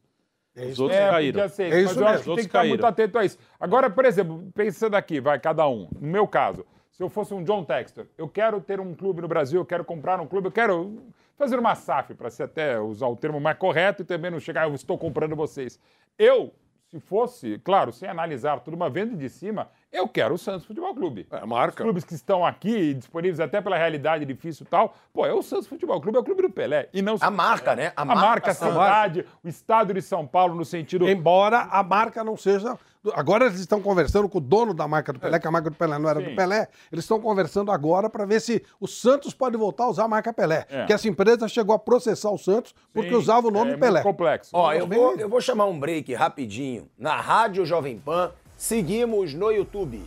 É 0.57 0.65
Os 0.65 0.71
isso 0.73 0.83
outros 0.83 1.01
É, 1.01 1.11
caíram. 1.11 1.49
ser, 1.49 1.63
É 1.65 1.83
mas 1.83 1.91
isso 1.91 2.01
eu 2.01 2.07
acho 2.09 2.17
mesmo. 2.19 2.23
que 2.23 2.27
tem 2.27 2.37
que 2.37 2.41
estar 2.49 2.59
muito 2.67 2.81
caíram. 2.81 2.89
atento 2.89 3.19
a 3.19 3.25
isso. 3.25 3.39
Agora, 3.59 3.89
por 3.89 4.05
exemplo, 4.05 4.51
pensando 4.55 4.95
aqui, 4.97 5.21
vai 5.21 5.39
cada 5.39 5.67
um. 5.69 5.89
No 6.01 6.09
meu 6.09 6.27
caso, 6.27 6.67
se 6.91 7.03
eu 7.03 7.09
fosse 7.09 7.33
um 7.33 7.45
John 7.45 7.65
Textor, 7.65 8.07
eu 8.19 8.29
quero 8.29 8.61
ter 8.61 8.81
um 8.81 8.93
clube 8.95 9.23
no 9.23 9.29
Brasil, 9.29 9.61
eu 9.61 9.65
quero 9.65 9.85
comprar 9.85 10.21
um 10.21 10.27
clube, 10.27 10.49
eu 10.49 10.53
quero 10.53 11.01
fazer 11.41 11.59
uma 11.59 11.75
SAF, 11.75 12.13
para 12.13 12.29
ser 12.29 12.43
até 12.43 12.79
usar 12.79 13.07
o 13.07 13.17
termo 13.17 13.41
mais 13.41 13.57
correto 13.57 14.03
e 14.03 14.05
também 14.05 14.31
não 14.31 14.39
chegar, 14.39 14.69
eu 14.69 14.75
estou 14.75 14.99
comprando 14.99 15.35
vocês. 15.35 15.81
Eu, 16.19 16.53
se 16.91 17.01
fosse, 17.01 17.59
claro, 17.65 17.91
sem 17.95 18.07
analisar 18.07 18.61
tudo, 18.61 18.75
uma 18.75 18.91
venda 18.91 19.17
de 19.17 19.27
cima, 19.31 19.71
eu 19.91 20.07
quero 20.07 20.35
o 20.35 20.39
Santos 20.39 20.67
Futebol 20.67 20.95
Clube. 20.95 21.27
É, 21.31 21.47
marca. 21.47 21.83
Os 21.83 21.87
clubes 21.87 22.05
que 22.05 22.13
estão 22.13 22.45
aqui, 22.45 22.93
disponíveis 22.93 23.41
até 23.41 23.59
pela 23.63 23.79
realidade 23.79 24.27
difícil 24.27 24.67
e 24.67 24.69
tal, 24.69 24.95
pô, 25.15 25.25
é 25.25 25.33
o 25.33 25.41
Santos 25.41 25.67
Futebol 25.67 25.99
Clube, 25.99 26.19
é 26.19 26.21
o 26.21 26.25
clube 26.25 26.43
do 26.43 26.51
Pelé. 26.51 26.91
E 26.93 27.01
não 27.01 27.17
A 27.19 27.31
marca, 27.31 27.75
né? 27.75 27.95
a 27.97 28.05
marca, 28.05 28.51
a 28.51 28.55
cidade, 28.55 29.25
o 29.43 29.49
estado 29.49 29.95
de 29.95 30.03
São 30.03 30.27
Paulo, 30.27 30.55
no 30.55 30.65
sentido. 30.67 31.09
Embora 31.09 31.61
a 31.71 31.83
marca 31.83 32.23
não 32.23 32.37
seja. 32.37 32.79
Agora 33.15 33.47
eles 33.47 33.61
estão 33.61 33.81
conversando 33.81 34.29
com 34.29 34.37
o 34.37 34.41
dono 34.41 34.75
da 34.75 34.87
marca 34.87 35.11
do 35.11 35.19
Pelé, 35.19 35.39
que 35.39 35.49
a 35.49 35.51
marca 35.51 35.71
do 35.71 35.77
Pelé 35.77 35.99
não 35.99 36.09
era 36.09 36.21
Sim. 36.21 36.29
do 36.29 36.37
Pelé. 36.37 36.69
Eles 36.93 37.05
estão 37.05 37.19
conversando 37.19 37.73
agora 37.73 38.11
para 38.11 38.27
ver 38.27 38.41
se 38.41 38.63
o 38.79 38.87
Santos 38.87 39.33
pode 39.33 39.57
voltar 39.57 39.85
a 39.85 39.89
usar 39.89 40.05
a 40.05 40.09
marca 40.09 40.33
Pelé. 40.35 40.67
É. 40.69 40.85
Que 40.85 40.93
essa 40.93 41.09
empresa 41.09 41.49
chegou 41.49 41.75
a 41.75 41.79
processar 41.79 42.31
o 42.31 42.37
Santos 42.37 42.75
porque 42.93 43.09
Sim, 43.09 43.17
usava 43.17 43.49
o 43.49 43.51
nome 43.51 43.73
é 43.73 43.77
Pelé. 43.79 44.03
Muito 44.03 44.03
complexo. 44.03 44.51
Ó, 44.53 44.73
eu 44.75 44.87
vou, 44.87 45.17
eu 45.17 45.29
vou 45.31 45.41
chamar 45.41 45.65
um 45.65 45.81
break 45.81 46.13
rapidinho 46.13 46.91
na 46.99 47.19
Rádio 47.19 47.65
Jovem 47.65 47.99
Pan. 47.99 48.33
Seguimos 48.59 49.33
no 49.33 49.51
YouTube. 49.51 50.05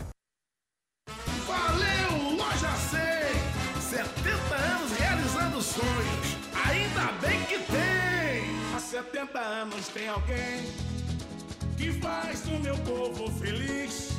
Valeu, 1.47 2.37
Loja 2.37 2.69
100! 2.69 2.99
70 3.81 4.55
anos 4.55 4.91
realizando 4.91 5.61
sonhos. 5.61 6.37
Ainda 6.67 7.11
bem 7.25 7.41
que 7.45 7.57
tem! 7.57 8.75
Há 8.75 8.79
70 8.79 9.39
anos 9.39 9.87
tem 9.87 10.07
alguém 10.07 10.92
que 11.83 11.91
faz 11.99 12.45
o 12.45 12.57
meu 12.59 12.77
povo 12.77 13.29
feliz, 13.31 14.11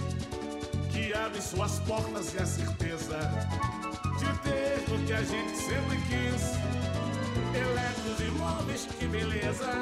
que 0.93 1.15
abre 1.15 1.41
suas 1.41 1.79
portas 1.81 2.35
e 2.35 2.39
a 2.39 2.45
certeza 2.45 3.19
de 4.19 4.39
ter 4.41 4.95
o 4.95 4.99
que 5.07 5.13
a 5.15 5.23
gente 5.23 5.57
sempre 5.57 5.97
quis. 6.09 6.43
Eletros 7.57 8.21
imóveis, 8.21 8.87
que 8.99 9.07
beleza! 9.07 9.73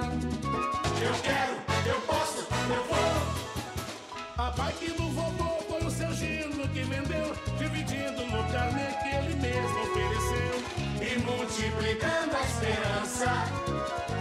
Eu 1.02 1.12
quero, 1.24 1.54
eu 1.86 2.00
posso, 2.02 2.46
eu 2.70 2.84
vou! 2.84 4.46
A 4.46 4.50
bike 4.52 4.92
do 4.92 5.08
vovô 5.08 5.60
foi 5.68 5.84
o 5.84 5.90
seu 5.90 6.12
Gino 6.12 6.68
que 6.68 6.84
vendeu, 6.84 7.34
dividindo 7.58 8.24
no 8.26 8.44
carnê 8.52 8.92
que 9.02 9.08
ele 9.08 9.34
mesmo 9.40 9.82
ofereceu. 9.82 10.62
E 11.00 11.18
multiplicando 11.18 12.36
a 12.36 12.42
esperança, 12.42 13.26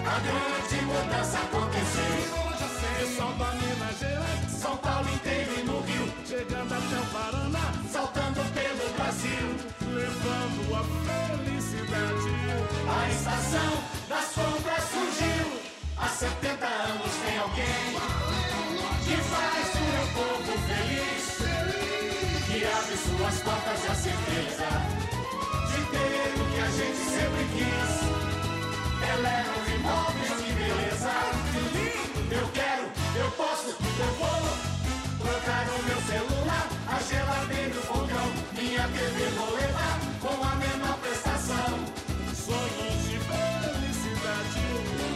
a 0.03 0.19
grande 0.19 0.85
mudança 0.85 1.37
aconteceu. 1.37 2.50
Eleva 29.13 29.51
os 29.59 29.73
imóveis, 29.73 30.31
que 30.41 30.51
beleza, 30.53 31.11
que 31.51 31.59
lindo! 31.75 32.33
Eu 32.33 32.47
quero, 32.53 32.83
eu 33.15 33.31
posso, 33.31 33.69
eu 33.69 34.11
vou 34.19 34.41
trocar 35.19 35.67
o 35.67 35.83
meu 35.83 36.01
celular, 36.01 36.67
a 36.87 36.99
geladeira 37.01 37.69
e 37.69 37.83
fogão, 37.87 38.31
minha 38.53 38.87
TV 38.87 39.25
vou 39.37 39.53
levar 39.55 39.99
com 40.21 40.43
a 40.43 40.55
menor 40.55 40.97
prestação. 40.99 41.71
Sonhos 42.33 43.03
de 43.09 43.19
felicidade 43.19 44.63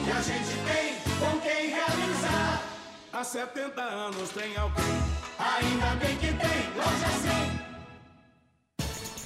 que 0.04 0.12
a 0.12 0.22
gente 0.22 0.56
tem 0.66 0.96
com 1.20 1.40
quem 1.40 1.70
realizar. 1.70 2.64
Há 3.14 3.24
70 3.24 3.82
anos 3.82 4.30
tem 4.32 4.58
alguém, 4.58 5.02
ainda 5.40 5.96
bem 5.96 6.18
que 6.18 6.34
tem, 6.34 6.74
loja 6.76 7.10
100. 7.22 7.75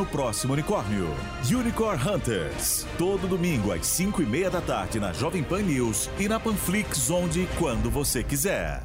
no 0.00 0.06
próximo 0.06 0.54
unicórnio. 0.54 1.08
Unicorn 1.44 2.02
Hunters. 2.02 2.86
Todo 2.96 3.28
domingo 3.28 3.70
às 3.70 3.86
5 3.86 4.22
e 4.22 4.26
meia 4.26 4.48
da 4.48 4.62
tarde 4.62 4.98
na 4.98 5.12
Jovem 5.12 5.44
Pan 5.44 5.60
News 5.60 6.08
e 6.18 6.26
na 6.26 6.40
Panflix, 6.40 7.10
onde 7.10 7.42
e 7.42 7.46
quando 7.58 7.90
você 7.90 8.24
quiser. 8.24 8.82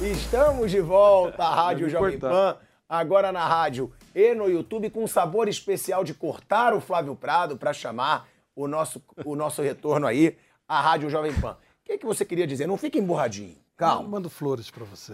Estamos 0.00 0.70
de 0.70 0.80
volta 0.80 1.42
à 1.42 1.52
Rádio 1.52 1.90
Jovem. 1.90 2.20
Pan, 2.20 2.56
agora 2.88 3.32
na 3.32 3.44
rádio 3.48 3.92
e 4.14 4.32
no 4.32 4.48
YouTube, 4.48 4.90
com 4.90 5.02
um 5.02 5.08
sabor 5.08 5.48
especial 5.48 6.04
de 6.04 6.14
cortar 6.14 6.72
o 6.72 6.80
Flávio 6.80 7.16
Prado 7.16 7.56
para 7.56 7.72
chamar 7.72 8.28
o 8.54 8.68
nosso, 8.68 9.02
o 9.24 9.34
nosso 9.34 9.60
retorno 9.60 10.06
aí 10.06 10.38
à 10.68 10.80
Rádio 10.80 11.10
Jovem 11.10 11.32
Pan. 11.40 11.54
O 11.54 11.56
que, 11.84 11.98
que 11.98 12.06
você 12.06 12.24
queria 12.24 12.46
dizer? 12.46 12.68
Não 12.68 12.76
fique 12.76 13.00
emburradinho. 13.00 13.56
Eu 13.80 13.86
Calma. 13.86 14.08
mando 14.08 14.28
flores 14.28 14.70
pra 14.72 14.84
você. 14.84 15.12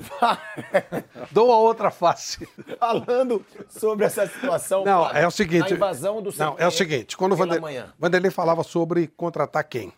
Dou 1.30 1.52
a 1.52 1.58
outra 1.58 1.90
face. 1.90 2.48
Falando 2.80 3.44
sobre 3.68 4.06
essa 4.06 4.26
situação. 4.26 4.84
Não, 4.84 5.02
Flávio, 5.02 5.22
é 5.22 5.26
o 5.26 5.30
seguinte. 5.30 5.72
A 5.74 5.76
invasão 5.76 6.22
do 6.22 6.34
Não, 6.34 6.56
é 6.58 6.66
o 6.66 6.70
seguinte. 6.70 7.14
Quando 7.14 7.32
o 7.32 7.36
Vander-. 7.36 7.60
Vanderlei 7.98 8.30
falava 8.30 8.62
sobre 8.62 9.06
contratar 9.08 9.64
quem? 9.64 9.92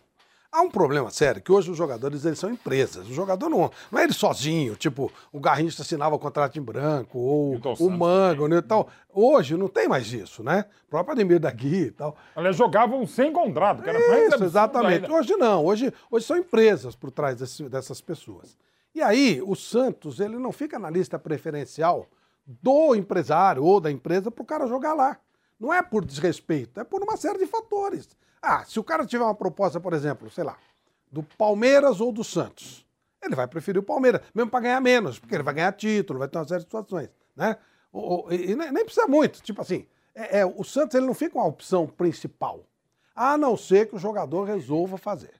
Há 0.51 0.61
um 0.61 0.69
problema 0.71 1.09
sério, 1.09 1.41
que 1.41 1.51
hoje 1.51 1.69
os 1.69 1.77
jogadores 1.77 2.23
eles 2.25 2.39
são 2.39 2.49
empresas. 2.49 3.07
O 3.07 3.13
jogador 3.13 3.49
não, 3.49 3.69
não 3.91 3.99
é 3.99 4.03
ele 4.05 4.13
sozinho, 4.13 4.75
tipo, 4.75 5.11
o 5.31 5.39
Garrincha 5.39 5.81
assinava 5.81 6.15
o 6.15 6.19
contrato 6.19 6.57
em 6.57 6.61
branco, 6.61 7.19
ou 7.19 7.55
o 7.83 7.89
Mango, 7.89 8.47
né, 8.47 8.57
e 8.57 8.61
tal. 8.61 8.87
Hoje 9.13 9.57
não 9.57 9.67
tem 9.67 9.87
mais 9.87 10.11
isso, 10.11 10.41
né? 10.43 10.65
O 10.87 10.89
próprio 10.89 11.13
Ademir 11.13 11.39
da 11.39 11.51
Guia 11.51 11.87
e 11.87 11.91
tal. 11.91 12.15
Aliás, 12.35 12.55
jogavam 12.55 13.05
sem 13.05 13.31
contrato, 13.31 13.83
que 13.83 13.89
era 13.89 13.99
mais 14.07 14.33
Isso, 14.33 14.43
exatamente. 14.45 15.11
Hoje 15.11 15.35
não, 15.35 15.65
hoje, 15.65 15.93
hoje 16.09 16.25
são 16.25 16.37
empresas 16.37 16.95
por 16.95 17.11
trás 17.11 17.35
desse- 17.37 17.67
dessas 17.69 17.99
pessoas. 18.01 18.55
E 18.95 19.01
aí, 19.01 19.41
o 19.45 19.55
Santos, 19.55 20.19
ele 20.19 20.37
não 20.39 20.51
fica 20.51 20.79
na 20.79 20.89
lista 20.89 21.19
preferencial 21.19 22.07
do 22.45 22.95
empresário 22.95 23.63
ou 23.63 23.79
da 23.79 23.91
empresa 23.91 24.31
para 24.31 24.41
o 24.41 24.45
cara 24.45 24.65
jogar 24.65 24.93
lá. 24.93 25.17
Não 25.59 25.73
é 25.73 25.81
por 25.81 26.05
desrespeito, 26.05 26.79
é 26.79 26.83
por 26.83 27.03
uma 27.03 27.17
série 27.17 27.37
de 27.39 27.45
fatores. 27.47 28.07
Ah, 28.41 28.63
se 28.65 28.79
o 28.79 28.83
cara 28.83 29.05
tiver 29.05 29.23
uma 29.23 29.35
proposta, 29.35 29.79
por 29.79 29.93
exemplo, 29.93 30.29
sei 30.29 30.43
lá, 30.43 30.57
do 31.11 31.23
Palmeiras 31.23 31.99
ou 31.99 32.11
do 32.11 32.23
Santos, 32.23 32.85
ele 33.21 33.35
vai 33.35 33.47
preferir 33.47 33.79
o 33.79 33.83
Palmeiras, 33.83 34.21
mesmo 34.33 34.49
para 34.51 34.59
ganhar 34.61 34.81
menos, 34.81 35.19
porque 35.19 35.35
ele 35.35 35.43
vai 35.43 35.53
ganhar 35.53 35.71
título, 35.73 36.19
vai 36.19 36.27
ter 36.27 36.37
uma 36.37 36.47
série 36.47 36.59
de 36.59 36.65
situações, 36.65 37.09
né? 37.35 37.57
O- 37.91 38.27
o- 38.27 38.33
e 38.33 38.55
nem, 38.55 38.83
precisa 38.85 39.07
muito, 39.07 39.41
tipo 39.41 39.61
assim, 39.61 39.85
é- 40.13 40.39
é, 40.39 40.45
o 40.45 40.63
Santos 40.63 40.95
ele 40.95 41.05
não 41.05 41.13
fica 41.13 41.37
uma 41.37 41.47
opção 41.47 41.87
principal, 41.87 42.63
a 43.15 43.37
não 43.37 43.57
ser 43.57 43.87
que 43.89 43.95
o 43.95 43.99
jogador 43.99 44.43
resolva 44.43 44.97
fazer. 44.97 45.33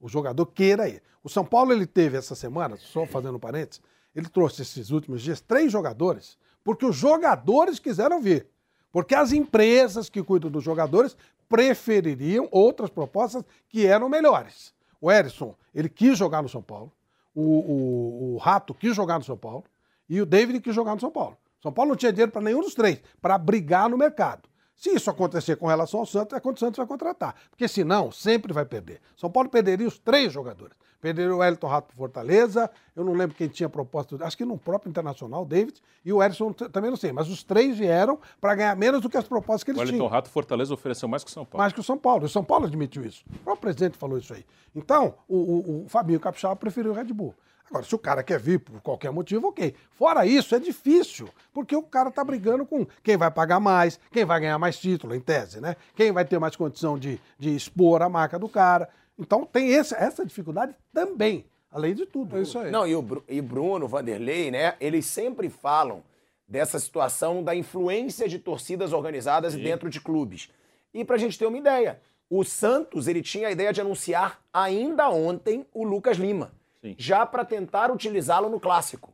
O 0.00 0.08
jogador 0.08 0.46
queira 0.46 0.88
ir. 0.88 1.02
O 1.22 1.28
São 1.28 1.44
Paulo 1.44 1.72
ele 1.72 1.86
teve 1.86 2.16
essa 2.16 2.34
semana, 2.34 2.76
só 2.76 3.04
fazendo 3.04 3.38
parênteses, 3.38 3.82
ele 4.14 4.28
trouxe 4.28 4.62
esses 4.62 4.90
últimos 4.90 5.20
dias 5.22 5.40
três 5.40 5.70
jogadores, 5.70 6.38
porque 6.64 6.86
os 6.86 6.96
jogadores 6.96 7.78
quiseram 7.78 8.20
vir. 8.20 8.46
Porque 8.90 9.14
as 9.14 9.32
empresas 9.32 10.08
que 10.08 10.22
cuidam 10.22 10.50
dos 10.50 10.64
jogadores 10.64 11.16
prefeririam 11.48 12.48
outras 12.50 12.90
propostas 12.90 13.44
que 13.68 13.86
eram 13.86 14.08
melhores. 14.08 14.72
O 15.00 15.10
Erisson, 15.10 15.54
ele 15.74 15.88
quis 15.88 16.18
jogar 16.18 16.42
no 16.42 16.48
São 16.48 16.62
Paulo, 16.62 16.92
o, 17.34 17.42
o- 17.42 18.34
o 18.34 18.36
Rato 18.38 18.74
quis 18.74 18.94
jogar 18.94 19.18
no 19.18 19.24
São 19.24 19.36
Paulo 19.36 19.64
e 20.08 20.20
o 20.20 20.26
David 20.26 20.60
quis 20.60 20.74
jogar 20.74 20.94
no 20.94 21.00
São 21.00 21.10
Paulo. 21.10 21.36
São 21.62 21.72
Paulo 21.72 21.90
não 21.90 21.96
tinha 21.96 22.12
dinheiro 22.12 22.30
para 22.32 22.42
nenhum 22.42 22.60
dos 22.60 22.74
três, 22.74 23.00
para 23.20 23.36
brigar 23.38 23.88
no 23.88 23.96
mercado. 23.98 24.48
Se 24.76 24.90
isso 24.94 25.10
acontecer 25.10 25.56
com 25.56 25.66
relação 25.66 25.98
ao 26.00 26.06
Santos, 26.06 26.36
é 26.36 26.40
quando 26.40 26.56
o 26.56 26.60
Santos 26.60 26.76
vai 26.76 26.86
contratar. 26.86 27.34
Porque 27.50 27.66
senão, 27.66 28.12
sempre 28.12 28.52
vai 28.52 28.64
perder. 28.64 29.00
São 29.16 29.28
Paulo 29.28 29.48
perderia 29.48 29.88
os 29.88 29.98
três 29.98 30.32
jogadores. 30.32 30.76
Perderia 31.00 31.32
o 31.32 31.38
Wellington 31.38 31.66
Rato 31.68 31.94
Fortaleza, 31.94 32.68
eu 32.96 33.04
não 33.04 33.12
lembro 33.12 33.36
quem 33.36 33.46
tinha 33.46 33.68
proposta, 33.68 34.16
acho 34.24 34.36
que 34.36 34.44
no 34.44 34.58
próprio 34.58 34.90
Internacional, 34.90 35.42
o 35.42 35.46
David, 35.46 35.80
e 36.04 36.12
o 36.12 36.20
Erisson 36.22 36.52
t- 36.52 36.68
também 36.68 36.90
não 36.90 36.96
sei, 36.96 37.12
mas 37.12 37.28
os 37.28 37.44
três 37.44 37.78
vieram 37.78 38.18
para 38.40 38.54
ganhar 38.56 38.74
menos 38.76 39.00
do 39.00 39.08
que 39.08 39.16
as 39.16 39.24
propostas 39.28 39.62
que 39.62 39.70
O 39.70 39.72
eles 39.72 39.80
Wellington 39.80 39.96
tinham. 39.98 40.08
Rato 40.10 40.28
Fortaleza 40.28 40.74
ofereceu 40.74 41.08
mais 41.08 41.22
que 41.22 41.30
o 41.30 41.32
São 41.32 41.44
Paulo. 41.44 41.62
Mais 41.62 41.72
que 41.72 41.78
o 41.80 41.84
São 41.84 41.96
Paulo. 41.96 42.24
O 42.24 42.28
São 42.28 42.42
Paulo 42.42 42.66
admitiu 42.66 43.04
isso. 43.04 43.22
O 43.30 43.38
próprio 43.44 43.60
presidente 43.62 43.96
falou 43.96 44.18
isso 44.18 44.34
aí. 44.34 44.44
Então, 44.74 45.14
o, 45.28 45.36
o, 45.36 45.84
o 45.84 45.88
Fabinho 45.88 46.18
Capixaba 46.18 46.56
preferiu 46.56 46.90
o 46.90 46.94
Red 46.94 47.12
Bull. 47.12 47.32
Agora, 47.70 47.84
se 47.84 47.94
o 47.94 47.98
cara 47.98 48.22
quer 48.22 48.40
vir 48.40 48.58
por 48.60 48.80
qualquer 48.80 49.10
motivo, 49.12 49.48
ok. 49.48 49.74
Fora 49.90 50.24
isso, 50.24 50.54
é 50.54 50.58
difícil, 50.58 51.28
porque 51.52 51.76
o 51.76 51.82
cara 51.82 52.10
tá 52.10 52.24
brigando 52.24 52.64
com 52.64 52.86
quem 53.02 53.14
vai 53.14 53.30
pagar 53.30 53.60
mais, 53.60 54.00
quem 54.10 54.24
vai 54.24 54.40
ganhar 54.40 54.58
mais 54.58 54.78
título, 54.78 55.14
em 55.14 55.20
tese, 55.20 55.60
né? 55.60 55.76
Quem 55.94 56.10
vai 56.10 56.24
ter 56.24 56.38
mais 56.38 56.56
condição 56.56 56.98
de, 56.98 57.20
de 57.38 57.54
expor 57.54 58.00
a 58.00 58.08
marca 58.08 58.38
do 58.38 58.48
cara. 58.48 58.88
Então, 59.18 59.44
tem 59.44 59.68
esse- 59.70 59.94
essa 59.94 60.24
dificuldade 60.24 60.74
também, 60.92 61.44
além 61.70 61.94
de 61.94 62.06
tudo. 62.06 62.36
É 62.38 62.42
isso 62.42 62.58
aí. 62.58 62.70
Não, 62.70 62.86
e 62.86 62.94
o, 62.94 63.02
Bru- 63.02 63.24
e 63.28 63.40
Bruno, 63.40 63.88
Vanderlei, 63.88 64.50
né? 64.50 64.74
Eles 64.80 65.06
sempre 65.06 65.48
falam 65.48 66.02
dessa 66.46 66.78
situação 66.78 67.42
da 67.42 67.54
influência 67.54 68.28
de 68.28 68.38
torcidas 68.38 68.92
organizadas 68.92 69.54
dentro 69.54 69.90
de 69.90 70.00
clubes. 70.00 70.48
E 70.94 71.04
pra 71.04 71.18
gente 71.18 71.38
ter 71.38 71.46
uma 71.46 71.58
ideia, 71.58 72.00
o 72.30 72.42
Santos, 72.44 73.06
ele 73.08 73.20
tinha 73.22 73.48
a 73.48 73.50
ideia 73.50 73.72
de 73.72 73.80
anunciar 73.80 74.40
ainda 74.52 75.10
ontem 75.10 75.66
o 75.74 75.84
Lucas 75.84 76.16
Lima, 76.16 76.52
Sim. 76.80 76.94
já 76.96 77.26
pra 77.26 77.44
tentar 77.44 77.90
utilizá-lo 77.90 78.48
no 78.48 78.58
clássico. 78.60 79.12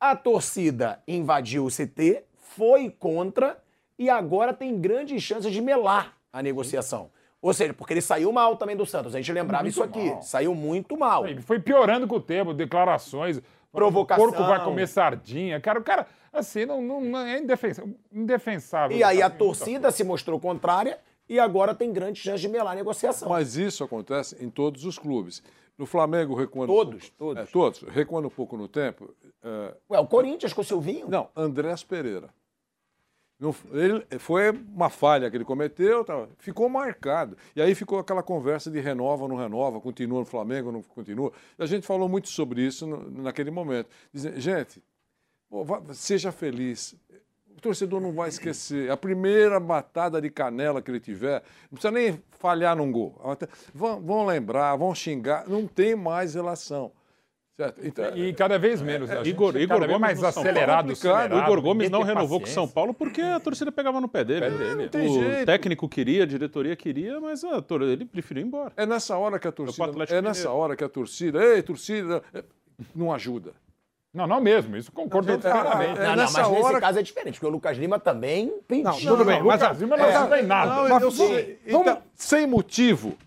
A 0.00 0.14
torcida 0.14 1.02
invadiu 1.08 1.64
o 1.64 1.70
CT, 1.70 2.24
foi 2.36 2.90
contra 2.90 3.58
e 3.98 4.10
agora 4.10 4.52
tem 4.52 4.78
grandes 4.78 5.22
chances 5.22 5.52
de 5.52 5.60
melar 5.62 6.16
a 6.32 6.42
negociação. 6.42 7.10
Ou 7.40 7.54
seja, 7.54 7.72
porque 7.72 7.92
ele 7.92 8.00
saiu 8.00 8.32
mal 8.32 8.56
também 8.56 8.76
do 8.76 8.84
Santos. 8.84 9.14
A 9.14 9.18
gente 9.18 9.32
lembrava 9.32 9.62
Muito 9.62 9.72
isso 9.74 9.82
aqui. 9.82 10.10
mal. 10.10 10.22
Saiu 10.22 10.54
muito 10.54 10.96
mal. 10.96 11.26
Ele 11.26 11.40
foi 11.40 11.60
piorando 11.60 12.06
com 12.08 12.16
o 12.16 12.20
tempo, 12.20 12.52
declarações. 12.52 13.40
Provocação. 13.70 14.24
O 14.24 14.28
porco 14.30 14.44
vai 14.44 14.64
comer 14.64 14.88
sardinha. 14.88 15.60
Cara, 15.60 15.78
o 15.78 15.82
cara, 15.84 16.06
assim, 16.32 16.64
não, 16.66 16.80
não, 16.82 17.00
não- 17.00 17.20
é 17.20 17.38
indefensável. 17.38 17.94
indefensável. 18.12 18.96
E 18.96 19.04
aí 19.04 19.22
a 19.22 19.30
Tá, 19.30 19.36
torcida 19.36 19.90
se 19.90 20.02
mostrou 20.02 20.40
contrária 20.40 20.98
e 21.28 21.38
agora 21.38 21.74
tem 21.74 21.92
grandes 21.92 22.22
chances 22.22 22.40
de 22.40 22.48
melar 22.48 22.72
a 22.72 22.76
negociação. 22.76 23.28
Mas 23.28 23.56
isso 23.56 23.84
acontece 23.84 24.36
em 24.44 24.50
todos 24.50 24.84
os 24.84 24.98
clubes. 24.98 25.42
No 25.76 25.86
Flamengo, 25.86 26.34
recuando. 26.34 26.72
Todos, 26.72 26.94
um 26.94 26.98
pouco, 27.16 27.34
todos. 27.36 27.42
É, 27.48 27.52
todos. 27.52 27.82
Recuando 27.94 28.26
um 28.26 28.30
pouco 28.32 28.56
no 28.56 28.66
tempo. 28.66 29.14
é, 29.44 29.74
Ué, 29.90 30.00
o 30.00 30.06
Corinthians 30.06 30.52
com 30.52 30.60
o 30.60 30.64
Silvinho? 30.64 31.06
Não, 31.08 31.28
Andrés 31.36 31.84
Pereira. 31.84 32.30
Não 33.38 33.54
ele, 33.72 34.04
foi 34.18 34.50
uma 34.50 34.90
falha 34.90 35.30
que 35.30 35.36
ele 35.36 35.44
cometeu, 35.44 36.04
tá, 36.04 36.26
ficou 36.38 36.68
marcado. 36.68 37.36
E 37.54 37.62
aí 37.62 37.72
ficou 37.74 38.00
aquela 38.00 38.22
conversa 38.22 38.68
de 38.68 38.80
renova, 38.80 39.28
não 39.28 39.36
renova, 39.36 39.80
continua 39.80 40.18
no 40.18 40.24
Flamengo, 40.24 40.72
não 40.72 40.82
continua. 40.82 41.32
E 41.56 41.62
a 41.62 41.66
gente 41.66 41.86
falou 41.86 42.08
muito 42.08 42.28
sobre 42.28 42.62
isso 42.62 42.84
no- 42.84 43.22
naquele 43.22 43.50
momento. 43.52 43.88
Dizendo, 44.12 44.40
gente, 44.40 44.82
pô, 45.48 45.64
vá- 45.64 45.80
seja 45.92 46.32
feliz. 46.32 46.96
O 47.56 47.60
torcedor 47.60 48.00
não 48.00 48.12
vai 48.12 48.28
esquecer. 48.28 48.90
A 48.90 48.96
primeira 48.96 49.60
batada 49.60 50.20
de 50.20 50.30
canela 50.30 50.82
que 50.82 50.90
ele 50.90 51.00
tiver, 51.00 51.42
não 51.70 51.78
precisa 51.78 51.90
nem 51.92 52.20
falhar 52.40 52.76
num 52.76 52.90
gol. 52.90 53.20
Vão, 53.72 54.00
vão 54.00 54.26
lembrar, 54.26 54.74
vão 54.76 54.92
xingar, 54.94 55.48
não 55.48 55.64
tem 55.66 55.94
mais 55.94 56.34
relação. 56.34 56.90
Certo? 57.58 57.80
Então, 57.84 58.16
E 58.16 58.32
cada 58.34 58.56
vez 58.56 58.80
menos. 58.80 59.08
né? 59.08 59.16
A 59.16 59.18
gente 59.18 59.30
Igor, 59.30 59.48
cada 59.52 59.64
Igor 59.64 59.78
vez 59.78 59.88
Gomes 59.90 60.00
mais 60.00 60.22
acelerado, 60.22 60.90
é 60.90 60.92
acelerado. 60.92 61.34
O 61.34 61.38
Igor 61.42 61.60
Gomes 61.60 61.90
não 61.90 62.02
renovou 62.04 62.28
com 62.28 62.36
o 62.36 62.40
paciência. 62.42 62.54
São 62.54 62.68
Paulo 62.68 62.94
porque 62.94 63.20
a 63.20 63.40
torcida 63.40 63.72
pegava 63.72 64.00
no 64.00 64.06
pé 64.06 64.22
dele. 64.22 64.40
Pé 64.42 64.50
dele. 64.50 64.84
O 64.84 64.88
tem 64.88 65.12
jeito. 65.12 65.46
técnico 65.46 65.88
queria, 65.88 66.22
a 66.22 66.26
diretoria 66.26 66.76
queria, 66.76 67.20
mas 67.20 67.42
a 67.42 67.60
tor- 67.60 67.82
ele 67.82 68.04
preferiu 68.04 68.44
ir 68.44 68.46
embora. 68.46 68.72
É 68.76 68.86
nessa 68.86 69.18
hora 69.18 69.40
que 69.40 69.48
a 69.48 69.50
torcida. 69.50 69.86
É 70.08 70.22
nessa 70.22 70.42
Mineiro. 70.42 70.50
hora 70.52 70.76
que 70.76 70.84
a 70.84 70.88
torcida. 70.88 71.42
Ei, 71.44 71.60
torcida! 71.60 72.22
é, 72.32 72.44
Não 72.94 73.12
ajuda. 73.12 73.50
Não, 74.14 74.24
não 74.28 74.40
mesmo. 74.40 74.76
Isso 74.76 74.92
concordo 74.92 75.36
totalmente. 75.36 75.98
é 75.98 76.02
não, 76.02 76.08
não, 76.10 76.16
nessa 76.16 76.42
mas 76.42 76.50
nesse 76.52 76.62
hora- 76.64 76.80
caso 76.80 76.98
é 77.00 77.02
diferente, 77.02 77.34
porque 77.40 77.46
o 77.46 77.50
Lucas 77.50 77.76
Lima 77.76 77.98
também 77.98 78.52
pediu. 78.68 78.84
Não, 78.84 78.92
tudo 79.00 79.24
bem, 79.24 79.42
O 79.42 79.46
mas 79.46 79.60
Lucas 79.60 79.80
Lima 79.80 79.96
não 79.96 80.04
ajuda 80.04 80.40
em 80.40 80.46
nada. 80.46 80.74
Não, 80.76 80.82
Mas 80.88 81.02
eu 81.02 81.10
vamos- 81.10 81.14
sei. 81.16 81.58
Então, 81.66 82.02
sem 82.14 82.46
motivo 82.46 83.18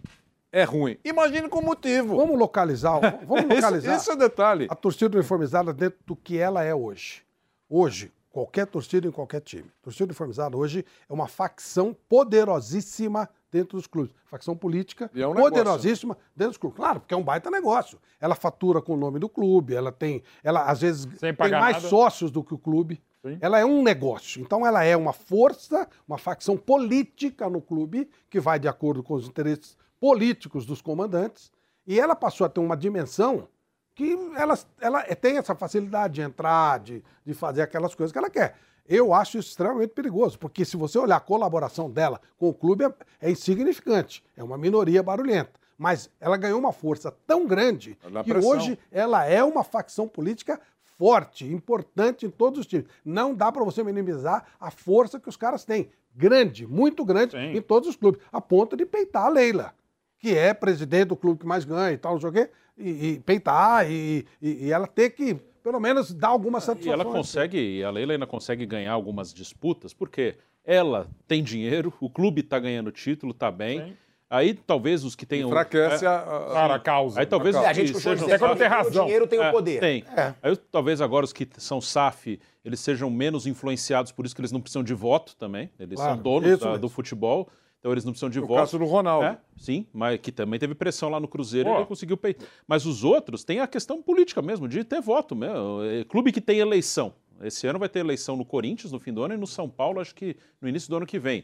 é 0.52 0.64
ruim. 0.64 0.98
Imagine 1.04 1.48
com 1.48 1.62
motivo. 1.62 2.18
Vamos 2.18 2.38
localizar, 2.38 3.00
vamos 3.26 3.46
Esse, 3.52 3.56
localizar 3.56 3.96
esse 3.96 4.10
é 4.10 4.14
o 4.14 4.18
detalhe. 4.18 4.68
a 4.70 4.76
torcida 4.76 5.16
uniformizada 5.18 5.74
dentro 5.74 6.00
do 6.06 6.16
que 6.16 6.38
ela 6.38 6.64
é 6.64 6.76
hoje. 6.76 7.24
Hoje, 7.70 8.12
qualquer 8.30 8.68
torcida 8.68 9.08
em 9.08 9.12
qualquer 9.12 9.42
time. 9.42 9.70
Torcida 9.82 10.06
uniformizada 10.06 10.58
hoje 10.58 10.86
é 11.10 11.14
uma 11.14 11.28
facção 11.28 11.96
poderosíssima 12.08 13.30
dentro 13.52 13.78
dos 13.78 13.88
clubes. 13.88 14.14
Facção 14.26 14.56
política 14.56 15.10
é 15.14 15.26
um 15.26 15.34
negócio. 15.34 15.50
poderosíssima 15.50 16.18
dentro 16.36 16.52
dos 16.52 16.58
clubes. 16.58 16.78
Claro, 16.78 17.00
porque 17.02 17.14
é 17.14 17.18
um 17.18 17.24
baita 17.24 17.50
negócio. 17.50 18.00
Ela 18.20 18.36
fatura 18.36 18.82
com 18.82 18.94
o 18.94 18.98
nome 18.98 19.20
do 19.20 19.30
clube, 19.30 19.76
ela 19.76 19.92
tem, 19.92 20.24
ela 20.44 20.64
às 20.66 20.82
vezes 20.82 21.06
tem 21.20 21.36
mais 21.38 21.52
nada. 21.52 21.80
sócios 21.82 22.32
do 22.32 22.44
que 22.44 22.54
o 22.54 22.58
clube. 22.58 23.02
Ela 23.40 23.60
é 23.60 23.66
um 23.66 23.84
negócio. 23.84 24.42
Então 24.42 24.66
ela 24.66 24.84
é 24.84 24.98
uma 24.98 25.14
força, 25.14 25.88
uma 26.08 26.18
facção 26.18 26.58
política 26.58 27.48
no 27.48 27.62
clube, 27.62 28.10
que 28.30 28.40
vai 28.40 28.58
de 28.60 28.68
acordo 28.68 29.04
com 29.04 29.14
os 29.14 29.28
interesses 29.28 29.78
políticos 30.02 30.66
dos 30.66 30.82
comandantes, 30.82 31.52
e 31.86 32.00
ela 32.00 32.16
passou 32.16 32.44
a 32.44 32.50
ter 32.50 32.60
uma 32.60 32.76
dimensão 32.76 33.48
que 33.94 34.18
ela, 34.36 34.58
ela 34.80 35.04
tem 35.16 35.38
essa 35.38 35.54
facilidade 35.54 36.16
de 36.16 36.22
entrar, 36.22 36.80
de, 36.80 37.04
de 37.24 37.34
fazer 37.36 37.62
aquelas 37.62 37.94
coisas 37.94 38.12
que 38.12 38.18
ela 38.18 38.30
quer. 38.30 38.56
Eu 38.90 39.14
acho 39.14 39.38
isso 39.38 39.50
extremamente 39.50 39.92
perigoso, 39.92 40.40
porque 40.40 40.66
se 40.66 40.76
você 40.76 40.98
olhar 40.98 41.18
a 41.18 41.22
colaboração 41.22 41.90
dela 41.90 42.20
com 42.36 42.50
o 42.50 42.54
clube, 42.54 42.84
é, 42.84 42.94
é 43.22 43.32
insignificante. 43.32 44.24
É 44.36 44.44
uma 44.44 44.58
minoria 44.58 45.04
barulhenta. 45.04 45.52
Mas 45.78 46.10
ela 46.20 46.36
ganhou 46.36 46.60
uma 46.60 46.74
força 46.74 47.12
tão 47.28 47.46
grande 47.46 47.98
Na 48.10 48.24
que 48.24 48.32
pressão. 48.32 48.50
hoje 48.52 48.80
ela 48.92 49.26
é 49.26 49.44
uma 49.44 49.64
facção 49.64 50.08
política 50.08 50.60
forte, 50.98 51.46
importante 51.46 52.26
em 52.26 52.30
todos 52.30 52.60
os 52.60 52.66
times. 52.68 52.86
Não 53.04 53.34
dá 53.36 53.52
para 53.52 53.64
você 53.64 53.84
minimizar 53.84 54.46
a 54.60 54.72
força 54.72 55.20
que 55.20 55.30
os 55.30 55.38
caras 55.38 55.64
têm. 55.64 55.90
Grande, 56.16 56.68
muito 56.68 57.06
grande 57.06 57.32
Sim. 57.32 57.58
em 57.58 57.62
todos 57.62 57.90
os 57.90 57.96
clubes, 57.96 58.22
a 58.32 58.42
ponto 58.42 58.76
de 58.76 58.86
peitar 58.86 59.26
a 59.26 59.30
Leila, 59.30 59.74
que 60.22 60.38
é 60.38 60.54
presidente 60.54 61.06
do 61.10 61.16
clube 61.16 61.40
que 61.40 61.46
mais 61.48 61.66
ganha 61.66 61.92
e 61.94 61.98
tal, 61.98 62.14
não 62.14 62.22
sei 62.22 62.30
o 62.30 62.34
quê, 62.34 62.50
e, 62.78 62.90
e 63.14 63.20
peitar 63.20 63.90
e, 63.90 64.26
e- 64.42 64.68
e 64.68 64.72
ela 64.72 64.86
ter 64.88 65.10
que, 65.10 65.34
pelo 65.64 65.80
menos, 65.80 66.14
dar 66.14 66.28
alguma 66.30 66.60
E 66.60 66.62
satisfação. 66.62 66.94
ela 66.94 67.06
consegue, 67.06 67.58
e 67.58 67.84
a 67.84 67.90
Leila 67.90 68.14
ainda 68.14 68.28
consegue 68.28 68.66
ganhar 68.66 68.92
algumas 68.94 69.34
disputas, 69.34 69.94
porque 69.94 70.36
ela 70.64 71.08
tem 71.28 71.44
dinheiro, 71.44 71.92
o 72.00 72.10
clube 72.10 72.42
está 72.42 72.60
ganhando 72.60 72.92
título, 72.92 73.32
está 73.32 73.50
bem. 73.50 73.84
Sim. 73.84 73.94
Aí 74.30 74.54
talvez 74.54 75.04
os 75.04 75.14
que 75.14 75.26
tenham. 75.26 75.50
Enfraquece 75.50 76.06
é, 76.06 76.08
a, 76.08 76.20
a- 76.20 76.46
Claro, 76.52 76.74
a 76.74 76.80
causa. 76.80 77.20
Aí 77.20 77.26
talvez 77.26 77.54
É, 77.54 77.60
os 77.60 77.66
a 77.66 77.74
que 77.74 77.88
sejam 78.00 78.30
quando 78.40 78.58
tem 78.58 78.68
razão. 78.68 79.02
o 79.04 79.06
dinheiro 79.06 79.28
tem 79.28 79.40
É, 79.42 79.50
o 79.50 79.52
poder. 79.52 79.80
Tem. 79.82 80.06
É. 80.16 80.34
Aí 80.42 80.56
talvez 80.72 81.02
agora 81.02 81.26
os 81.26 81.34
que 81.34 81.46
são 81.58 81.82
SAF, 81.82 82.40
eles 82.64 82.80
sejam 82.80 83.10
menos 83.10 83.46
influenciados, 83.46 84.14
por 84.14 84.26
isso 84.26 84.34
que 84.34 84.40
eles 84.40 84.52
não 84.54 84.62
precisam 84.62 84.84
de 84.84 84.94
voto 84.94 85.36
também. 85.36 85.70
Eles 85.78 85.96
Claro, 86.00 86.14
são 86.14 86.24
donos 86.24 86.60
da- 86.60 86.78
do 86.78 86.88
futebol, 86.88 87.50
então 87.82 87.92
eles 87.92 88.06
não 88.06 88.12
precisam 88.12 88.30
de 88.30 88.40
o 88.40 88.46
voto. 88.46 88.60
caso 88.60 88.78
do 88.78 88.86
Ronaldo. 88.86 89.26
É, 89.26 89.40
sim, 89.58 89.88
mas 89.92 90.20
que 90.20 90.32
também 90.32 90.60
teve 90.60 90.76
pressão 90.76 91.10
lá 91.10 91.20
no 91.20 91.28
Cruzeiro 91.28 91.68
e 91.68 91.74
ele 91.74 91.86
conseguiu 91.86 92.16
peitar. 92.16 92.48
Mas 92.68 92.86
os 92.86 93.04
outros 93.04 93.44
têm 93.44 93.60
a 93.60 93.66
questão 93.66 94.04
política 94.04 94.40
mesmo, 94.40 94.68
de 94.68 94.84
ter 94.84 95.02
voto 95.02 95.36
mesmo. 95.36 95.82
É, 95.84 96.04
Clube 96.04 96.32
que 96.32 96.40
tem 96.40 96.60
eleição. 96.60 97.12
Esse 97.42 97.66
ano 97.66 97.80
vai 97.80 97.90
ter 97.90 98.00
eleição 98.00 98.36
no 98.38 98.46
Corinthians 98.46 98.92
no 98.92 99.00
fim 99.00 99.12
do 99.12 99.24
ano 99.24 99.34
e 99.34 99.38
no 99.38 99.48
São 99.48 99.68
Paulo, 99.68 100.00
acho 100.00 100.14
que 100.14 100.38
no 100.62 100.70
início 100.70 100.88
do 100.92 100.98
ano 100.98 101.08
que 101.08 101.18
vem. 101.18 101.44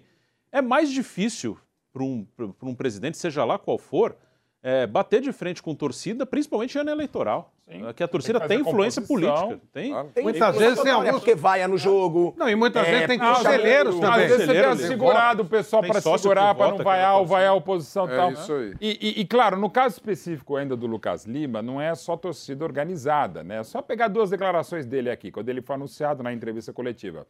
É 0.51 0.61
mais 0.61 0.91
difícil 0.91 1.57
para 1.91 2.03
um, 2.03 2.23
pra 2.23 2.69
um 2.69 2.75
presidente, 2.75 3.17
seja 3.17 3.43
lá 3.43 3.57
qual 3.57 3.79
for, 3.79 4.15
é, 4.69 4.85
bater 4.85 5.21
de 5.21 5.31
frente 5.31 5.63
com 5.63 5.73
torcida, 5.73 6.25
principalmente 6.25 6.75
em 6.77 6.81
ano 6.81 6.89
eleitoral. 6.89 7.53
Sim. 7.61 7.87
É 7.87 7.93
Que 7.93 8.03
a 8.03 8.07
torcida 8.07 8.37
Tem 8.39 8.57
que 8.57 8.63
tem, 8.63 8.71
influência 8.73 9.01
política. 9.01 9.59
Tem, 9.71 9.91
Claro. 9.91 10.09
Tem 10.13 10.23
Muitas 10.25 10.57
vezes 10.57 10.75
tem 10.81 10.85
né? 10.85 10.91
alguns- 10.91 11.11
Porque 11.11 11.35
vai 11.35 11.65
no 11.67 11.77
jogo. 11.77 12.33
Não, 12.37 12.49
e 12.49 12.55
muitas 12.55 12.85
É, 12.85 12.91
vezes 12.91 13.07
tem 13.07 13.17
ah, 13.21 13.33
conselheiros 13.33 13.95
também. 13.95 14.09
Às 14.09 14.15
vezes 14.15 14.31
você 14.31 14.37
tem 14.37 14.47
Conselheiro, 14.47 14.75
que 14.75 14.81
ele 14.83 14.87
segurar 14.89 15.23
vota. 15.29 15.35
do 15.37 15.45
pessoal 15.45 15.81
para 15.83 16.01
segurar, 16.01 16.53
que 16.53 16.57
para 16.59 16.71
não 16.71 16.77
vaiar, 16.83 17.11
pela 17.11 17.21
o 17.21 17.25
vaiar 17.25 17.49
a 17.51 17.53
oposição 17.53 18.09
e 18.09 18.11
É 18.11 18.15
tal. 18.17 18.31
isso 18.33 18.53
aí. 18.53 18.73
E, 18.81 18.99
e- 19.01 19.21
e, 19.21 19.25
claro, 19.25 19.57
no 19.57 19.69
caso 19.69 19.93
específico 19.95 20.57
ainda 20.57 20.75
do 20.75 20.85
Lucas 20.85 21.25
Lima, 21.25 21.61
não 21.61 21.79
é 21.79 21.95
só 21.95 22.17
torcida 22.17 22.65
organizada, 22.65 23.43
né? 23.45 23.59
É 23.59 23.63
só 23.63 23.81
pegar 23.81 24.09
duas 24.09 24.29
declarações 24.29 24.85
dele 24.85 25.09
aqui, 25.09 25.31
quando 25.31 25.47
ele 25.47 25.61
foi 25.61 25.75
anunciado 25.75 26.21
na 26.21 26.33
entrevista 26.33 26.73
coletiva. 26.73 27.25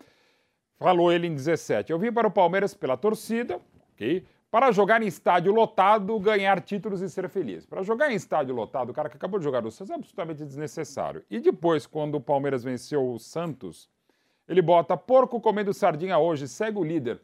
Falou 0.79 1.11
ele 1.11 1.27
em 1.27 1.35
17. 1.35 1.91
Eu 1.91 1.99
vim 1.99 2.11
para 2.11 2.27
o 2.27 2.31
Palmeiras 2.31 2.73
pela 2.73 2.97
torcida, 2.97 3.59
ok? 3.93 4.23
Para 4.49 4.71
jogar 4.71 5.01
em 5.01 5.07
estádio 5.07 5.51
lotado, 5.53 6.17
ganhar 6.19 6.61
títulos 6.61 7.01
e 7.01 7.09
ser 7.09 7.27
feliz. 7.27 7.65
Para 7.65 7.83
jogar 7.83 8.11
em 8.11 8.15
estádio 8.15 8.55
lotado, 8.55 8.89
o 8.89 8.93
cara 8.93 9.09
que 9.09 9.17
acabou 9.17 9.39
de 9.39 9.43
jogar 9.43 9.61
no 9.61 9.69
Santos 9.69 9.91
é 9.91 9.95
absolutamente 9.95 10.45
desnecessário. 10.45 11.23
E 11.29 11.39
depois, 11.39 11.85
quando 11.85 12.15
o 12.15 12.21
Palmeiras 12.21 12.63
venceu 12.63 13.05
o 13.11 13.19
Santos, 13.19 13.89
ele 14.47 14.61
bota 14.61 14.95
porco 14.95 15.41
comendo 15.41 15.73
sardinha 15.73 16.17
hoje, 16.17 16.47
segue 16.47 16.77
o 16.77 16.83
líder. 16.83 17.19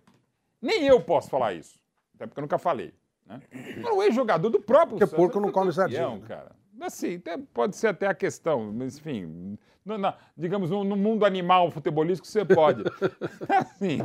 Nem 0.61 0.85
eu 0.85 0.99
posso 0.99 1.29
falar 1.29 1.53
isso, 1.53 1.79
até 2.15 2.27
porque 2.27 2.39
eu 2.39 2.43
nunca 2.43 2.57
falei. 2.57 2.93
Né? 3.25 3.39
Mas 3.81 3.93
o 3.95 4.03
ex-jogador 4.03 4.49
do 4.49 4.59
próprio 4.59 4.97
Porque 4.97 5.05
Santos, 5.05 5.17
porco 5.17 5.37
ele 5.37 5.45
não 5.45 5.51
come 5.53 5.71
sardinha, 5.71 6.09
né? 6.09 6.21
cara. 6.27 6.51
Assim, 6.81 7.21
pode 7.53 7.77
ser 7.77 7.87
até 7.87 8.07
a 8.07 8.13
questão, 8.13 8.73
mas 8.73 8.97
enfim, 8.97 9.57
no- 9.85 9.97
na- 9.97 10.17
digamos, 10.35 10.69
no, 10.69 10.83
no 10.83 10.97
mundo 10.97 11.25
animal 11.25 11.71
futebolístico 11.71 12.27
você 12.27 12.43
pode. 12.43 12.83
assim, 13.47 13.99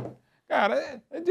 cara, 0.49 0.75
é, 0.75 0.99
é 1.11 1.21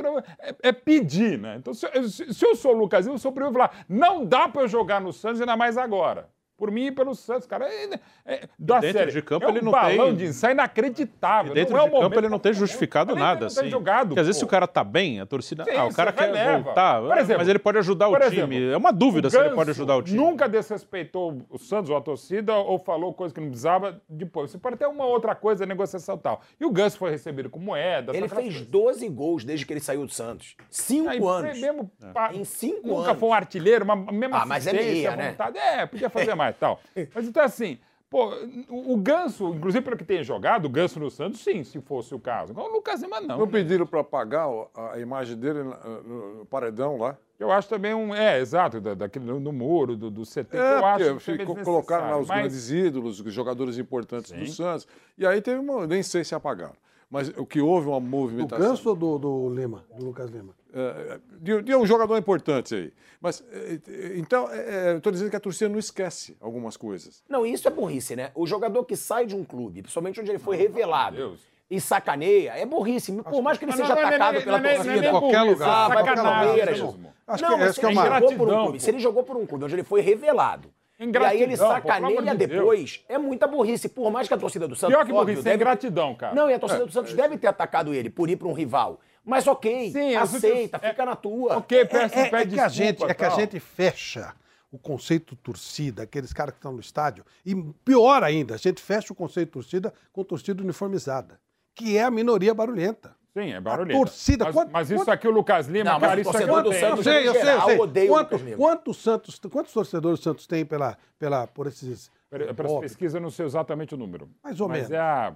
é- 0.41 0.55
é 0.69 0.73
pedir, 0.73 1.39
né? 1.39 1.57
Então, 1.57 1.75
se, 1.75 1.87
se- 2.09 2.33
se 2.33 2.47
eu 2.47 2.55
sou 2.57 2.73
o 2.73 2.79
Lucas, 2.79 3.07
eu 3.07 3.19
sou 3.19 3.31
o 3.31 3.35
primeiro 3.35 3.55
a 3.59 3.69
falar, 3.69 3.85
não 3.89 4.25
dá 4.25 4.49
pra 4.49 4.63
eu 4.63 4.69
jogar 4.69 5.01
no 5.01 5.13
Santos, 5.13 5.41
ainda 5.41 5.57
mais 5.57 5.77
agora. 5.77 6.31
Por 6.59 6.73
mim 6.73 6.87
e 6.87 6.91
pelo 6.93 7.15
Santos, 7.15 7.47
cara. 7.47 7.67
É, 7.69 8.01
é, 8.27 8.49
dá 8.59 8.81
dentro 8.81 8.99
sério, 8.99 9.13
de 9.13 9.23
campo 9.23 9.45
é 9.47 9.49
um 9.49 9.51
ele 9.53 9.61
não 9.61 9.71
balão 9.71 10.07
tem- 10.09 10.17
de 10.17 10.25
ensaio 10.27 10.53
inacreditável. 10.55 11.53
E 11.53 11.55
dentro 11.55 11.73
não 11.73 11.79
é 11.79 11.83
o 11.83 11.87
de 11.87 11.91
campo 11.93 12.03
momento- 12.03 12.19
ele 12.19 12.29
não 12.29 12.39
tem 12.41 12.53
justificado 12.53 13.13
Ele 13.13 13.21
nada. 13.21 13.47
não 13.47 13.49
tem 13.49 13.61
assim. 13.63 13.71
jogado, 13.71 14.09
Porque 14.09 14.21
às 14.21 14.27
vezes 14.27 14.39
se 14.41 14.45
o 14.45 14.49
cara 14.49 14.67
tá 14.67 14.83
bem, 14.83 15.21
a 15.21 15.27
torcida. 15.27 15.65
Sim, 15.65 15.71
ah, 15.77 15.85
o 15.87 15.95
cara 15.95 16.13
quer 16.13 16.27
releva. 16.33 16.59
voltar. 16.65 17.01
Por 17.01 17.17
exemplo, 17.17 17.39
mas 17.39 17.49
ele 17.49 17.59
pode 17.61 17.79
ajudar 17.79 18.09
o 18.09 18.11
por 18.11 18.21
time. 18.29 18.57
exemplo, 18.57 18.73
é 18.75 18.77
uma 18.77 18.93
dúvida 18.93 19.31
se 19.31 19.39
ele 19.39 19.51
pode 19.51 19.71
ajudar 19.71 19.97
o 19.97 20.03
time. 20.03 20.17
Nunca 20.19 20.49
desrespeitou 20.49 21.43
o 21.49 21.59
Santos 21.59 21.91
ou 21.91 21.97
a 21.97 22.01
torcida 22.01 22.55
ou 22.57 22.79
falou 22.79 23.15
coisa 23.15 23.33
que 23.33 23.41
não 23.41 23.49
precisava 23.49 24.01
depois. 24.09 24.51
Você 24.51 24.59
pode 24.59 24.77
ter 24.77 24.87
uma 24.87 25.07
outra 25.07 25.37
coisa, 25.37 25.65
negociação 25.65 26.17
e 26.17 26.19
tal. 26.19 26.41
E 26.61 26.65
o 26.65 26.71
Ganso 26.71 26.99
foi 26.99 27.11
recebido 27.13 27.49
com 27.49 27.61
moeda. 27.61 28.11
Ele 28.17 28.29
fez 28.29 28.43
coisas. 28.55 28.67
12 28.67 29.09
gols 29.09 29.45
desde 29.45 29.65
que 29.65 29.73
ele 29.73 29.81
saiu 29.81 30.05
do 30.05 30.13
Santos. 30.13 30.57
Cinco 30.69 31.09
Aí, 31.09 31.19
anos. 31.25 31.61
Mesmo, 31.61 31.91
pá, 32.13 32.33
Em 32.35 32.43
cinco 32.45 32.89
nunca 32.89 33.11
anos. 33.11 33.21
foi 33.21 33.29
um 33.29 33.33
artilheiro, 33.35 33.85
uma 33.85 33.95
mesma 33.95 34.43
Ah, 34.43 34.47
mas 34.47 34.67
é 34.67 34.73
meia, 34.73 35.15
né? 35.17 35.37
É, 35.79 35.87
podia 35.87 36.11
fazer 36.11 36.35
mais 36.35 36.48
e 36.51 36.55
tal. 36.55 36.81
Mas 37.15 37.27
então 37.29 37.43
assim, 37.43 37.79
pô, 38.11 38.33
o, 38.69 38.97
Ganso, 38.97 39.49
inclusive 39.55 39.85
pelo 39.85 39.97
que 39.97 40.05
tem 40.05 40.23
jogado, 40.25 40.65
o 40.67 40.69
Ganso 40.69 40.99
no 40.99 41.11
Santos, 41.11 41.41
sim, 41.41 41.63
se 41.65 41.81
fosse 41.81 42.15
o 42.15 42.19
caso. 42.19 42.53
Agora, 42.53 42.69
O 42.69 42.73
Lucas 42.75 43.03
Lima 43.03 43.21
não. 43.21 43.39
Não 43.39 43.47
né? 43.47 43.53
pediram 43.53 43.87
para 43.87 44.01
apagar 44.01 44.49
a 44.93 44.99
imagem 44.99 45.37
dele 45.37 45.63
no, 45.63 46.47
paredão 46.47 46.97
lá? 46.97 47.17
Eu 47.39 47.53
acho 47.53 47.69
também 47.69 47.95
um. 47.95 48.13
É, 48.15 48.41
exato, 48.41 48.81
da, 48.81 48.95
daquele 48.95 49.25
no, 49.25 49.53
muro, 49.53 49.97
do, 49.97 50.11
do 50.11 50.23
CT, 50.23 50.45
que 50.51 50.57
eu 50.57 50.61
É, 50.61 50.85
acho 50.85 51.37
que 51.37 51.43
é 51.43 51.45
colocaram 51.65 52.11
lá 52.11 52.19
os. 52.19 52.27
Mas- 52.27 52.39
grandes 52.41 52.71
ídolos, 52.71 53.21
os 53.21 53.33
jogadores 53.33 53.79
importantes 53.79 54.33
do 54.33 54.45
Sim. 54.45 54.53
Santos. 54.53 54.89
E 55.17 55.25
aí 55.25 55.41
teve 55.41 55.61
uma. 55.61 55.87
Nem 55.87 56.03
sei 56.03 56.25
se 56.25 56.35
apagaram. 56.35 56.75
Mas 57.11 57.29
o 57.31 57.47
que 57.47 57.61
houve 57.61 57.89
uma 57.89 57.99
Do 58.01 58.07
movimentação. 58.07 58.69
Ganso 58.69 58.89
ou 58.91 58.95
do, 58.97 59.19
do 59.19 59.55
Lima, 59.55 59.85
do 59.97 60.05
Lucas 60.05 60.31
Lima? 60.31 60.55
é, 60.75 61.19
de, 61.41 61.63
de 61.63 61.75
um 61.75 61.87
jogador 61.87 62.17
importante 62.19 62.75
aí. 62.75 62.93
Mas, 63.21 63.43
é, 63.51 63.81
é, 63.89 64.19
então, 64.19 64.49
é, 64.51 64.89
é, 64.89 64.93
eu 64.93 64.99
estou 64.99 65.11
dizendo 65.11 65.31
que 65.31 65.37
a 65.37 65.41
torcida 65.41 65.69
não 65.71 65.79
esquece 65.79 66.37
algumas 66.41 66.77
coisas. 66.77 67.23
Não, 67.29 67.47
isso 67.47 67.67
é 67.67 67.71
burrice, 67.71 68.15
né? 68.15 68.31
O 68.35 68.47
jogador 68.47 68.85
que 68.85 68.95
sai 68.95 69.25
de 69.25 69.35
um 69.35 69.43
clube, 69.43 69.81
principalmente 69.81 70.21
onde 70.21 70.31
ele 70.31 70.39
foi 70.39 70.57
revelado, 70.57 71.17
Deus. 71.17 71.41
e 71.71 71.81
sacaneia, 71.81 72.53
é 72.59 72.67
burrice. 72.67 73.11
Por 73.23 73.41
mais 73.43 73.57
que 73.57 73.65
ele 73.65 73.73
seja 73.73 73.89
não 73.89 73.93
é 73.97 74.05
nem- 74.05 74.05
atacado 74.15 74.33
não 74.35 74.41
é 74.41 74.45
pela 74.45 74.59
é 74.69 74.75
torcida. 74.75 75.01
nem 75.01 75.11
qualquer 75.11 75.43
lugar, 75.43 75.67
é 75.67 75.71
Ah, 75.71 75.89
vai 75.89 75.97
pro 75.97 76.07
sacanagem 76.07 76.47
Palmeiras. 76.47 76.81
Acho 77.27 77.43
não, 77.43 77.51
que 77.51 77.57
mas 77.57 77.65
esse 77.71 77.75
se 77.75 77.81
que 77.81 77.87
é 77.87 77.89
ele 77.91 77.99
uma- 77.99 78.05
jogou 78.21 78.37
por 78.37 78.49
um 78.53 78.63
clube, 78.65 78.81
se 78.81 78.91
ele 78.91 78.99
jogou 78.99 79.23
por 79.25 79.37
um 79.39 79.47
clube 79.47 79.65
onde 79.65 79.75
ele 79.75 79.85
foi 79.85 80.01
revelado, 80.03 80.71
e 80.99 81.17
aí 81.25 81.43
ele 81.43 81.57
sacaneia 81.57 82.21
de 82.23 82.35
Deus. 82.47 82.51
depois, 82.51 83.05
é 83.09 83.17
muita 83.19 83.47
burrice. 83.47 83.89
Por 83.89 84.11
mais 84.11 84.27
que 84.27 84.35
a 84.35 84.39
torcida 84.39 84.67
do 84.67 84.75
Santos. 84.75 84.95
Pior 84.97 85.07
que 85.07 85.13
óbvio, 85.13 85.35
burrice, 85.35 85.41
é 85.41 85.45
deve- 85.53 85.57
ingratidão, 85.57 86.15
cara. 86.15 86.35
Não, 86.35 86.51
e 86.51 86.55
a 86.55 86.59
torcida 86.59 86.85
do 86.85 86.93
Santos 86.93 87.13
deve 87.15 87.39
ter 87.39 87.47
atacado 87.47 87.95
ele 87.95 88.11
por 88.11 88.29
ir 88.29 88.37
para 88.37 88.49
um 88.49 88.53
rival. 88.53 89.01
Mas 89.25 89.47
ok, 89.47 89.93
Sim, 89.93 90.15
aceita, 90.17 90.77
outras- 90.77 90.91
fica 90.93 91.05
na 91.07 91.15
tua. 91.15 91.59
Ok, 91.59 91.79
É, 91.81 91.85
peço, 91.85 92.15
é- 92.19 92.21
é 92.23 92.31
pede 92.31 92.55
que 92.55 92.61
a 92.61 92.67
desculpa, 92.69 92.73
gente, 92.73 93.05
é 93.11 93.15
que 93.15 93.25
a 93.25 93.31
gente 93.31 93.61
fecha 93.61 94.35
o 94.73 94.79
conceito 94.79 95.37
torcida, 95.37 96.03
aqueles 96.03 96.33
caras 96.33 96.53
que 96.53 96.59
estão 96.59 96.73
no 96.73 96.81
estádio, 96.81 97.25
e 97.45 97.55
pior 97.85 98.23
ainda, 98.23 98.55
a 98.55 98.59
gente 98.59 98.81
fecha 98.83 99.13
o 99.13 99.17
conceito 99.17 99.53
torcida 99.53 99.93
com 100.13 100.25
torcida 100.25 100.63
uniformizada, 100.63 101.39
que 101.75 101.97
é 101.97 102.03
a 102.03 102.11
minoria 102.11 102.53
barulhenta. 102.55 103.15
Sim, 103.43 103.53
é 103.53 103.61
barulhento. 103.61 103.99
torcida, 103.99 104.45
Mas, 104.47 104.55
quanto- 104.55 104.71
mas 104.73 104.91
isso 104.91 105.01
quanto- 105.01 105.11
aqui, 105.11 105.29
o 105.29 105.31
Lucas 105.31 105.67
Lima, 105.69 105.85
Não, 105.85 105.93
mas 106.01 106.09
cara, 106.09 106.19
o 106.19 106.21
isso 106.21 106.31
aqui 106.37 106.47
não 106.47 106.63
do 106.63 106.71
tem. 106.71 106.81
Santos- 106.81 106.99
Eu 106.99 107.13
sei, 107.13 107.29
eu 107.29 107.33
sei, 107.35 107.55
eu 107.55 107.61
sei. 107.63 107.79
odeio 107.79 108.11
o 108.11 108.15
Quanto- 108.15 108.33
Lucas 108.33 108.47
Lima. 108.47 108.57
quantos, 108.57 108.97
Santos, 109.03 109.41
quantos 109.51 109.73
torcedores 109.73 110.21
o 110.21 110.23
Santos 110.23 110.47
tem 110.47 110.65
pela, 110.65 110.97
pela, 111.19 111.47
por 111.47 111.67
esses. 111.67 112.11
Para 112.31 112.45
as 112.45 112.59
Óbvio. 112.59 112.81
pesquisas, 112.81 113.15
eu 113.15 113.21
não 113.21 113.31
sei 113.31 113.47
exatamente 113.47 113.95
o 113.95 113.99
número. 113.99 114.29
Mais 114.45 114.61
ou 114.61 114.69
mas 114.69 114.79
menos. 114.89 114.91
é 114.93 114.99
a... 114.99 115.35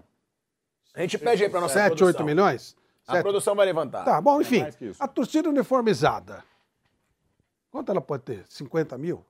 A 0.94 1.00
gente 1.00 1.16
pede 1.16 1.42
aí 1.44 1.48
pra 1.48 1.60
nossa 1.60 1.74
7, 1.74 1.86
produção. 1.86 2.06
8 2.08 2.24
milhões? 2.24 2.76
A 3.08 3.12
Sete- 3.12 3.22
produção 3.22 3.54
vai 3.54 3.64
levantar. 3.66 4.04
Tá, 4.04 4.20
bom, 4.20 4.40
enfim. 4.40 4.60
mais 4.60 4.76
que 4.76 4.84
isso. 4.86 5.02
a 5.02 5.08
torcida 5.08 5.48
uniformizada. 5.48 6.44
Quanto 7.70 7.90
ela 7.90 8.00
pode 8.02 8.22
ter? 8.24 8.44
50 8.48 8.98
mil? 8.98 9.24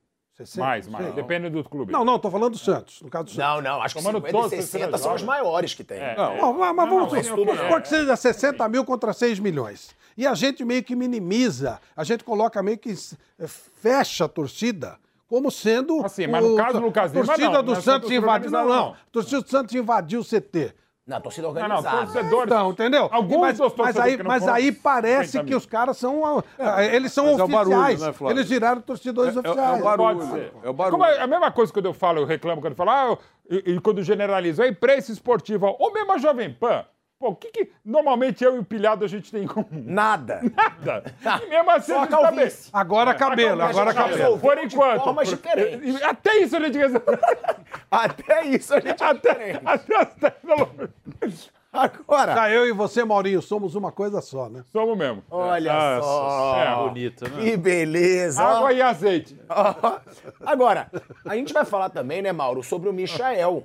60? 0.47 0.66
Mais, 0.66 0.86
Não 0.86 0.93
mais. 0.93 1.05
sei. 1.07 1.14
Depende 1.14 1.51
do 1.51 1.64
clube. 1.64 1.93
Não, 1.93 2.05
não, 2.05 2.18
tô 2.18 2.30
falando 2.30 2.53
do 2.53 2.59
Santos, 2.59 3.01
no 3.03 3.09
caso 3.11 3.24
do 3.24 3.30
Santos. 3.30 3.45
Não, 3.45 3.61
não, 3.62 3.82
acho 3.82 3.95
que 3.95 4.01
Tomando 4.03 4.16
50 4.26 4.32
todos, 4.38 4.53
e 4.53 4.57
você 4.57 4.62
60 4.62 4.90
já 4.93 4.99
são 4.99 5.14
as 5.14 5.20
joga. 5.20 5.32
maiores 5.32 5.74
que 5.74 5.84
tem. 5.84 5.99
É, 5.99 6.16
Não, 6.16 6.32
é. 6.32 6.40
Bom, 6.40 6.53
mas, 6.53 6.74
mas 6.76 6.88
Não, 6.88 6.95
vamos, 6.97 7.12
não, 7.12 7.22
supor 7.22 7.57
tudo 7.57 7.76
é. 7.76 7.80
que 7.80 7.88
seja 7.88 8.16
60 8.16 8.68
mil 8.68 8.84
contra 8.84 9.12
6 9.12 9.38
milhões. 9.38 9.95
E 10.16 10.26
a 10.26 10.34
gente 10.34 10.64
meio 10.64 10.82
que 10.82 10.95
minimiza, 10.95 11.80
a 11.97 12.05
gente 12.05 12.22
coloca 12.22 12.62
meio 12.62 12.78
que 12.78 12.90
eh, 12.90 13.47
fecha 13.47 14.26
a 14.26 14.28
torcida 14.28 14.99
como 15.32 15.51
sendo. 15.51 16.05
Assim, 16.05 16.26
mas 16.26 16.45
no 16.45 16.55
caso 16.57 16.78
do 16.78 16.84
Lucas 16.84 17.11
a 17.11 17.14
Lima, 17.14 17.24
torcida 17.24 17.51
não, 17.51 17.64
do 17.64 17.72
não 17.72 17.78
é 17.78 17.80
Santos 17.80 18.11
invadiu. 18.11 18.51
Não, 18.51 18.68
não. 18.68 18.68
não. 18.68 18.93
A 18.93 18.97
torcida 19.11 19.40
do 19.40 19.49
Santos 19.49 19.74
invadiu 19.74 20.20
o 20.20 20.24
CT. 20.24 20.74
Na 21.05 21.20
torcida 21.20 21.48
Não, 21.48 21.55
não, 21.55 21.61
organizada. 21.62 21.96
torcedores... 22.07 22.44
Então, 22.46 22.70
entendeu? 22.70 23.09
Alguns 23.11 23.59
mas, 23.59 23.74
mas 23.76 23.96
aí, 23.98 24.16
não 24.16 24.24
mas 24.24 24.46
aí 24.46 24.66
50 24.66 24.80
parece 24.84 25.38
mil. 25.38 25.46
que 25.48 25.55
os 25.57 25.66
caras 25.66 25.96
são. 25.96 26.44
ah, 26.61 26.84
eles 26.84 27.12
são 27.12 27.24
Mas 27.24 27.38
é 27.38 27.42
o 27.42 27.44
oficiais. 27.46 28.00
barulho, 28.00 28.24
né, 28.24 28.30
eles 28.30 28.48
viraram 28.48 28.80
torcedores 28.80 29.36
É- 29.36 29.40
é- 29.40 29.42
é 29.44 29.48
o 29.48 29.53
oficiais. 29.53 29.82
barulho. 29.82 30.18
Pode 30.18 30.30
ser. 30.30 30.53
É 30.62 30.68
o 30.70 30.72
barulho. 30.72 30.92
Como 30.92 31.05
é 31.05 31.20
a 31.20 31.26
mesma 31.26 31.50
coisa 31.50 31.72
quando 31.72 31.86
eu 31.86 31.92
falo, 31.94 32.20
eu 32.20 32.24
reclamo 32.24 32.61
quando 32.61 32.72
eu 32.74 32.76
falo, 32.76 32.90
ah, 32.90 33.18
e, 33.50 33.72
e 33.72 33.80
quando 33.80 34.00
generalizo, 34.03 34.62
a 34.62 34.68
imprensa 34.68 35.11
esportiva, 35.11 35.74
ou 35.76 35.92
mesmo 35.92 36.12
a 36.12 36.18
Jovem 36.18 36.53
Pan, 36.55 36.84
Pô, 37.22 37.28
o 37.28 37.36
que, 37.36 37.52
que 37.52 37.70
normalmente 37.84 38.42
eu 38.42 38.56
e 38.56 38.58
o 38.58 38.64
pilhado 38.64 39.04
a 39.04 39.08
gente 39.08 39.30
tem 39.30 39.44
em 39.44 39.46
comum? 39.46 39.66
Nada. 39.70 40.40
Nada. 40.82 41.04
E 41.40 41.48
mesmo 41.48 41.70
assim, 41.70 41.92
Só 41.92 41.98
a 41.98 42.02
gente 42.02 42.10
tá 42.10 42.32
bem. 42.32 42.48
Agora 42.72 43.14
cabelo, 43.14 43.62
agora 43.62 43.94
cabelo. 43.94 44.40
Por 44.40 44.56
de 44.56 44.74
enquanto. 44.74 45.04
formas 45.04 45.28
por- 45.28 45.36
diferentes. 45.36 46.00
e- 46.00 46.02
Até 46.02 46.38
isso 46.38 46.56
a 46.56 46.60
gente 46.60 46.76
resolveu. 46.78 47.16
Até 47.88 48.44
isso 48.46 48.74
a 48.74 48.80
gente 48.80 49.00
é 49.00 49.06
Até, 49.06 49.32
diferente. 49.34 49.60
até 49.64 49.96
as 49.96 50.14
tecnologias. 50.14 51.50
Agora, 51.72 52.34
Tá, 52.34 52.50
eu 52.50 52.66
e 52.66 52.72
você, 52.72 53.04
Maurinho, 53.04 53.40
somos 53.40 53.74
uma 53.76 53.90
coisa 53.92 54.20
só, 54.20 54.48
né? 54.48 54.62
Somos 54.72 54.98
mesmo. 54.98 55.22
olha 55.30 55.72
Nossa, 55.72 56.02
só. 56.06 56.56
é, 56.60 56.74
bonito, 56.88 57.24
né? 57.30 57.40
Que 57.44 57.56
beleza. 57.56 58.42
ó. 58.42 58.56
Água 58.56 58.72
e 58.72 58.82
azeite. 58.82 59.40
Ó. 59.48 60.00
Agora, 60.44 60.90
a 61.24 61.34
gente 61.36 61.52
vai 61.54 61.64
falar 61.64 61.88
também, 61.88 62.20
né, 62.20 62.32
Mauro, 62.32 62.62
sobre 62.64 62.88
o 62.90 62.92
Michael. 62.92 63.62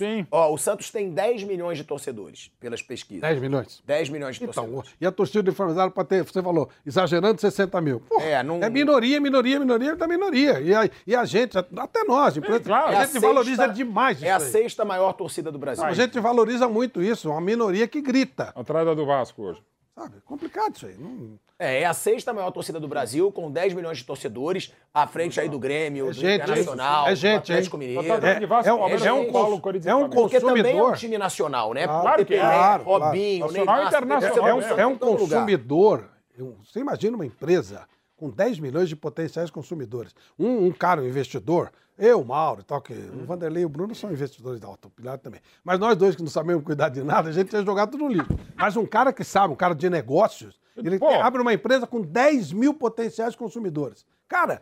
Sim. 0.00 0.26
Ó, 0.30 0.52
o 0.54 0.56
Santos 0.56 0.90
tem 0.90 1.10
10 1.10 1.44
milhões 1.44 1.76
de 1.76 1.84
torcedores, 1.84 2.50
pelas 2.58 2.80
pesquisas. 2.80 3.20
10 3.20 3.38
milhões. 3.38 3.82
10 3.84 4.08
milhões 4.08 4.36
de 4.36 4.44
Então, 4.44 4.64
torcedores. 4.64 4.90
e 4.98 5.06
a 5.06 5.12
torcida 5.12 5.50
Informado 5.50 5.90
pode 5.92 6.08
ter, 6.08 6.24
você 6.24 6.42
falou, 6.42 6.70
exagerando 6.86 7.38
60 7.38 7.78
mil. 7.82 8.00
Pô, 8.00 8.18
É, 8.20 8.42
não- 8.42 8.62
é 8.62 8.70
minoria, 8.70 9.20
minoria, 9.20 9.58
minoria 9.60 9.94
da 9.94 10.08
minoria. 10.08 10.58
E 10.60 10.74
a, 10.74 10.88
e 11.06 11.14
a 11.14 11.24
gente, 11.26 11.58
até 11.58 12.02
nós, 12.04 12.36
empresa, 12.36 12.60
claro. 12.60 12.88
a 12.88 12.92
É 12.92 12.96
a 12.96 13.04
gente 13.04 13.18
valoriza 13.18 13.56
sexta- 13.64 13.74
demais 13.74 14.16
isso 14.16 14.26
É 14.26 14.30
a 14.30 14.36
aí. 14.36 14.40
sexta 14.42 14.84
maior 14.84 15.12
torcida 15.12 15.52
do 15.52 15.58
Brasil. 15.58 15.84
A 15.84 15.92
gente 15.92 16.18
valoriza 16.18 16.66
muito 16.66 17.02
isso, 17.02 17.28
uma 17.30 17.40
minoria 17.40 17.86
que 17.86 18.00
grita. 18.00 18.52
Atrás 18.56 18.86
da 18.86 18.94
do 18.94 19.04
Vasco 19.04 19.42
hoje. 19.42 19.60
Sabe? 20.00 20.16
É 20.16 20.20
complicado 20.24 20.74
isso 20.76 20.86
aí. 20.86 20.96
Não- 20.98 21.38
É, 21.58 21.82
é 21.82 21.84
a 21.84 21.92
sexta 21.92 22.32
maior 22.32 22.50
torcida 22.50 22.80
do 22.80 22.88
Brasil, 22.88 23.30
com 23.30 23.50
10 23.50 23.74
milhões 23.74 23.98
de 23.98 24.04
torcedores, 24.04 24.72
à 24.94 25.06
frente 25.06 25.38
aí 25.38 25.46
do 25.46 25.58
Grêmio, 25.58 26.06
do 26.06 26.12
gente, 26.14 26.42
Internacional, 26.42 27.06
é 27.06 27.10
do 27.10 27.16
gente, 27.16 27.52
Atlético 27.52 27.76
hein? 27.76 27.80
Mineiro. 27.80 28.08
Tá 28.08 28.62
é 28.64 28.72
um- 28.72 28.88
é 28.88 29.12
um 29.12 29.30
Paulo, 29.30 29.56
é 29.56 29.94
um 29.94 29.98
Flamengo. 30.00 30.14
Porque 30.14 30.40
também 30.40 30.62
é 30.62 30.74
um 30.76 30.78
consumidor. 30.78 30.96
time 30.96 31.18
nacional, 31.18 31.74
né? 31.74 31.86
Claro 31.86 32.08
Porque 32.16 32.24
que 32.24 32.34
é. 32.34 32.40
Claro, 32.40 32.84
claro. 32.84 33.04
Robinho, 33.04 33.40
Nacional 33.46 33.50
e 33.50 33.66
Neymar, 33.66 33.86
internacional, 33.88 34.48
É, 34.48 34.54
um- 34.54 34.78
é 34.78 34.86
um 34.86 34.96
consumidor. 34.96 36.04
um- 36.38 36.54
Você 36.64 36.80
imagina 36.80 37.14
uma 37.14 37.26
empresa 37.26 37.86
com 38.20 38.28
10 38.28 38.58
milhões 38.58 38.86
de 38.86 38.94
potenciais 38.94 39.50
consumidores. 39.50 40.14
Um, 40.38 40.66
um 40.66 40.72
cara, 40.72 41.00
um 41.00 41.08
investidor, 41.08 41.72
eu, 41.98 42.22
Mauro, 42.22 42.62
tal, 42.62 42.82
que 42.82 42.92
o 42.92 43.24
Vanderlei 43.24 43.62
e 43.62 43.66
o 43.66 43.68
Bruno 43.68 43.94
são 43.94 44.12
investidores 44.12 44.60
da 44.60 44.68
Autopilar 44.68 45.18
também. 45.18 45.40
Mas 45.64 45.78
nós 45.78 45.96
dois 45.96 46.14
que 46.14 46.22
não 46.22 46.28
sabemos 46.28 46.62
cuidar 46.62 46.90
de 46.90 47.02
nada, 47.02 47.30
a 47.30 47.32
gente 47.32 47.50
ia 47.50 47.64
jogar 47.64 47.86
tudo 47.86 48.04
no 48.04 48.12
lixo. 48.12 48.28
Mas 48.54 48.76
um 48.76 48.84
cara 48.84 49.10
que 49.10 49.24
sabe, 49.24 49.54
um 49.54 49.56
cara 49.56 49.74
de 49.74 49.88
negócios, 49.88 50.60
ele 50.76 50.98
Pô. 50.98 51.08
abre 51.08 51.40
uma 51.40 51.54
empresa 51.54 51.86
com 51.86 52.02
10 52.02 52.52
mil 52.52 52.74
potenciais 52.74 53.34
consumidores. 53.34 54.04
Cara, 54.28 54.60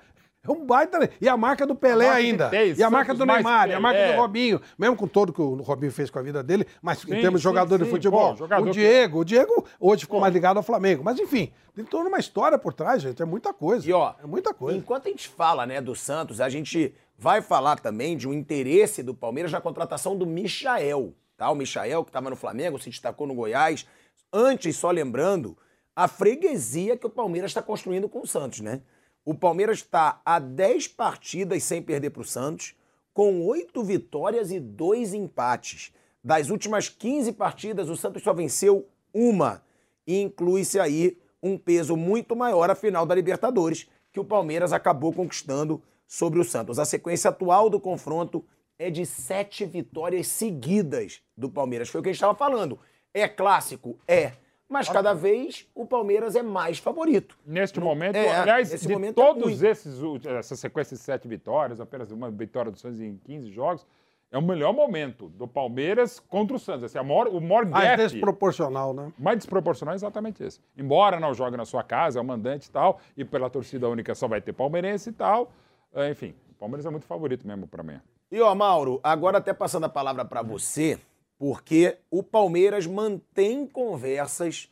é 0.51 0.55
um 0.55 0.64
baita. 0.66 1.11
E 1.20 1.28
a 1.28 1.36
marca 1.36 1.66
do 1.66 1.74
Pelé 1.74 2.07
marca 2.07 2.20
que 2.20 2.26
ainda. 2.26 2.49
tem, 2.49 2.72
e 2.74 2.82
a 2.82 2.90
marca 2.90 3.14
do 3.14 3.24
Neymar, 3.26 3.68
e 3.70 3.72
a 3.74 3.80
marca 3.80 3.99
Pelé. 4.01 4.12
do 4.14 4.20
Robinho. 4.20 4.61
Mesmo 4.78 4.96
com 4.96 5.07
todo 5.07 5.32
que 5.32 5.40
o 5.40 5.55
Robinho 5.62 5.92
fez 5.92 6.11
com 6.11 6.18
a 6.18 6.22
vida 6.22 6.42
dele, 6.42 6.66
mas 6.82 6.99
em 7.05 7.14
Sim, 7.14 7.20
termos 7.20 7.40
de 7.40 7.46
sim, 7.46 7.51
jogador 7.51 7.78
de 7.78 7.84
sim. 7.84 7.90
futebol, 7.90 8.30
Pô, 8.32 8.36
jogador 8.36 8.62
o 8.62 8.66
que- 8.66 8.78
Diego, 8.78 9.20
o 9.20 9.24
Diego 9.24 9.64
hoje 9.80 10.03
ficou 10.03 10.20
mais 10.20 10.32
ligado 10.32 10.57
ao 10.57 10.62
Flamengo. 10.62 11.03
Mas 11.05 11.18
enfim, 11.18 11.53
tem 11.74 11.84
toda 11.84 12.09
uma 12.09 12.18
história 12.18 12.59
por 12.59 12.72
trás, 12.72 13.03
gente. 13.03 13.20
É 13.22 13.24
muita 13.24 13.53
coisa. 13.53 13.88
E 13.88 13.92
ó, 13.92 14.14
é 14.22 14.26
muita 14.26 14.53
coisa. 14.55 14.78
enquanto 14.78 15.07
a 15.07 15.11
gente 15.11 15.28
fala, 15.28 15.66
né, 15.66 15.80
do 15.80 15.94
Santos, 15.94 16.40
a 16.40 16.49
gente 16.49 16.94
vai 17.16 17.42
falar 17.42 17.78
também 17.80 18.16
de 18.16 18.28
um 18.28 18.32
interesse 18.32 19.03
do 19.03 19.12
Palmeiras 19.14 19.51
na 19.51 19.61
contratação 19.61 20.16
do 20.16 20.24
Michael, 20.24 21.12
tá? 21.36 21.51
O 21.51 21.55
Michael, 21.55 22.05
que 22.05 22.11
estava 22.11 22.30
no 22.30 22.36
Flamengo, 22.36 22.78
se 22.78 22.90
destacou 22.90 23.26
no 23.26 23.34
Goiás. 23.34 23.86
Antes, 24.32 24.76
só 24.76 24.90
lembrando, 24.90 25.57
a 25.96 26.07
freguesia 26.07 26.96
que 26.96 27.07
o 27.07 27.11
Palmeiras 27.11 27.51
está 27.51 27.62
construindo 27.62 28.09
com 28.09 28.20
o 28.20 28.26
Santos, 28.26 28.61
né? 28.61 28.80
O 29.29 29.35
Palmeiras 29.35 29.81
está 29.81 30.22
a 30.24 30.39
10 30.39 30.89
partidas 30.89 31.62
sem 31.62 31.83
perder 31.83 32.09
para 32.09 32.22
o 32.22 32.24
Santos, 32.24 32.74
com 33.12 33.45
8 33.47 33.85
vitórias 33.85 34.51
e 34.51 34.59
2 34.59 35.12
empates. 35.12 35.93
Das 36.24 36.49
últimas 36.49 36.89
15 36.89 37.33
partidas, 37.33 37.91
o 37.91 37.97
Santos 37.97 38.22
só 38.22 38.33
venceu 38.33 38.89
uma. 39.12 39.62
E 40.07 40.18
inclui-se 40.18 40.81
aí 40.81 41.18
um 41.43 41.59
peso 41.59 41.95
muito 41.95 42.35
maior 42.35 42.70
a 42.70 42.74
final 42.74 43.05
da 43.05 43.14
Libertadores, 43.14 43.87
que 44.14 44.18
o 44.18 44.24
Palmeiras 44.24 44.72
acabou 44.72 45.12
conquistando 45.12 45.83
sobre 46.07 46.41
o 46.41 46.45
Santos. 46.45 46.79
A 46.79 46.87
sequência 46.87 47.29
atual 47.29 47.68
do 47.68 47.79
confronto 47.79 48.43
é 48.79 48.89
de 48.89 49.05
sete 49.05 49.66
vitórias 49.66 50.26
seguidas 50.26 51.20
do 51.37 51.51
Palmeiras. 51.51 51.91
Foi 51.91 52.01
o 52.01 52.03
que 52.03 52.09
a 52.09 52.12
gente 52.12 52.16
estava 52.16 52.35
falando. 52.35 52.79
É 53.12 53.29
clássico? 53.29 53.99
É. 54.09 54.33
Mas 54.69 54.89
cada 54.89 55.14
vez 55.14 55.66
o 55.75 55.87
Palmeiras 55.87 56.37
é 56.37 56.43
mais 56.43 56.79
favorito. 56.79 57.39
Neste 57.47 57.81
momento, 57.81 58.16
é, 58.16 58.37
aliás, 58.37 58.69
de 58.69 58.89
momento 58.89 59.21
é 59.21 59.25
todos 59.25 59.45
muito. 59.45 59.64
esses, 59.64 59.99
essa 60.27 60.57
sequência 60.57 60.97
de 60.97 61.03
sete 61.03 61.27
vitórias, 61.27 61.81
apenas 61.81 62.11
uma 62.11 62.31
vitória 62.31 62.71
do 62.71 62.79
Santos 62.79 63.01
em 63.01 63.16
15 63.16 63.51
jogos, 63.51 63.87
é 64.31 64.37
o 64.37 64.43
melhor 64.43 64.75
momento 64.75 65.31
do 65.31 65.49
Palmeiras 65.49 66.21
contra 66.21 66.55
o 66.55 66.59
Santos. 66.59 66.83
Esse 66.83 66.99
é 66.99 67.01
o 67.01 67.05
maior, 67.05 67.29
o 67.29 67.41
maior 67.41 67.64
Mais 67.64 67.89
gap. 67.97 68.03
desproporcional, 68.12 68.93
né? 68.93 69.11
mais 69.19 69.39
desproporcional 69.39 69.95
é 69.95 69.97
exatamente 69.97 70.45
esse. 70.45 70.61
Embora 70.77 71.19
não 71.19 71.33
jogue 71.33 71.57
na 71.57 71.64
sua 71.64 71.83
casa, 71.83 72.19
é 72.19 72.23
o 72.23 72.25
mandante 72.25 72.69
e 72.69 72.71
tal, 72.71 73.01
e 73.16 73.25
pela 73.25 73.49
torcida 73.49 73.89
única 73.89 74.14
só 74.14 74.29
vai 74.29 74.43
ter 74.43 74.53
palmeirense 74.53 75.09
e 75.09 75.12
tal. 75.12 75.51
é, 75.95 76.11
Enfim, 76.11 76.35
o 76.51 76.55
Palmeiras 76.55 76.85
é 76.85 76.91
muito 76.91 77.07
favorito 77.07 77.47
mesmo 77.47 77.66
para 77.66 77.83
mim. 77.83 77.99
E 78.31 78.39
ó, 78.43 78.55
Mauro, 78.55 79.01
agora 79.03 79.39
até 79.39 79.55
passando 79.55 79.85
a 79.85 79.89
palavra 79.89 80.27
para 80.27 80.43
você, 80.43 80.99
porque 81.39 81.97
o 82.11 82.22
Palmeiras 82.22 82.86
mantém 82.86 83.66
conversas 83.66 84.68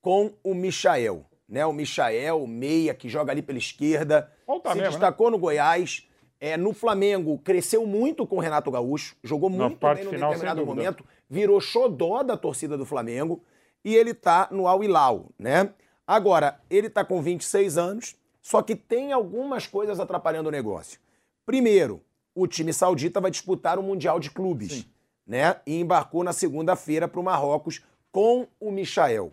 com 0.00 0.32
o 0.42 0.54
Michael, 0.54 1.24
né? 1.48 1.66
O 1.66 1.72
Michael, 1.72 2.42
o 2.42 2.46
meia 2.48 2.94
que 2.94 3.08
joga 3.08 3.32
ali 3.32 3.42
pela 3.42 3.58
esquerda, 3.58 4.32
Volta 4.46 4.70
se 4.70 4.76
mesmo, 4.76 4.84
né? 4.84 4.90
destacou 4.90 5.30
no 5.30 5.38
Goiás, 5.38 6.08
é, 6.40 6.56
no 6.56 6.72
Flamengo 6.72 7.38
cresceu 7.38 7.86
muito 7.86 8.26
com 8.26 8.36
o 8.36 8.40
Renato 8.40 8.70
Gaúcho, 8.70 9.16
jogou 9.22 9.50
Na 9.50 9.68
muito 9.68 9.86
bem 9.86 10.04
no 10.04 10.10
final, 10.10 10.30
determinado 10.30 10.64
momento, 10.64 11.04
virou 11.28 11.60
xodó 11.60 12.22
da 12.22 12.36
torcida 12.36 12.78
do 12.78 12.86
Flamengo 12.86 13.42
e 13.84 13.94
ele 13.94 14.14
tá 14.14 14.48
no 14.50 14.66
Al 14.66 14.82
Hilal, 14.82 15.26
né? 15.38 15.70
Agora, 16.06 16.60
ele 16.70 16.88
tá 16.88 17.04
com 17.04 17.20
26 17.20 17.76
anos, 17.76 18.16
só 18.40 18.62
que 18.62 18.76
tem 18.76 19.12
algumas 19.12 19.66
coisas 19.66 19.98
atrapalhando 19.98 20.48
o 20.48 20.52
negócio. 20.52 21.00
Primeiro, 21.44 22.00
o 22.34 22.46
time 22.46 22.72
saudita 22.72 23.20
vai 23.20 23.30
disputar 23.30 23.78
o 23.78 23.82
Mundial 23.82 24.20
de 24.20 24.30
Clubes, 24.30 24.86
né? 25.26 25.56
E 25.66 25.80
embarcou 25.80 26.22
na 26.22 26.32
segunda-feira 26.32 27.08
para 27.08 27.20
o 27.20 27.24
Marrocos 27.24 27.82
com 28.12 28.46
o 28.60 28.70
Michael. 28.70 29.32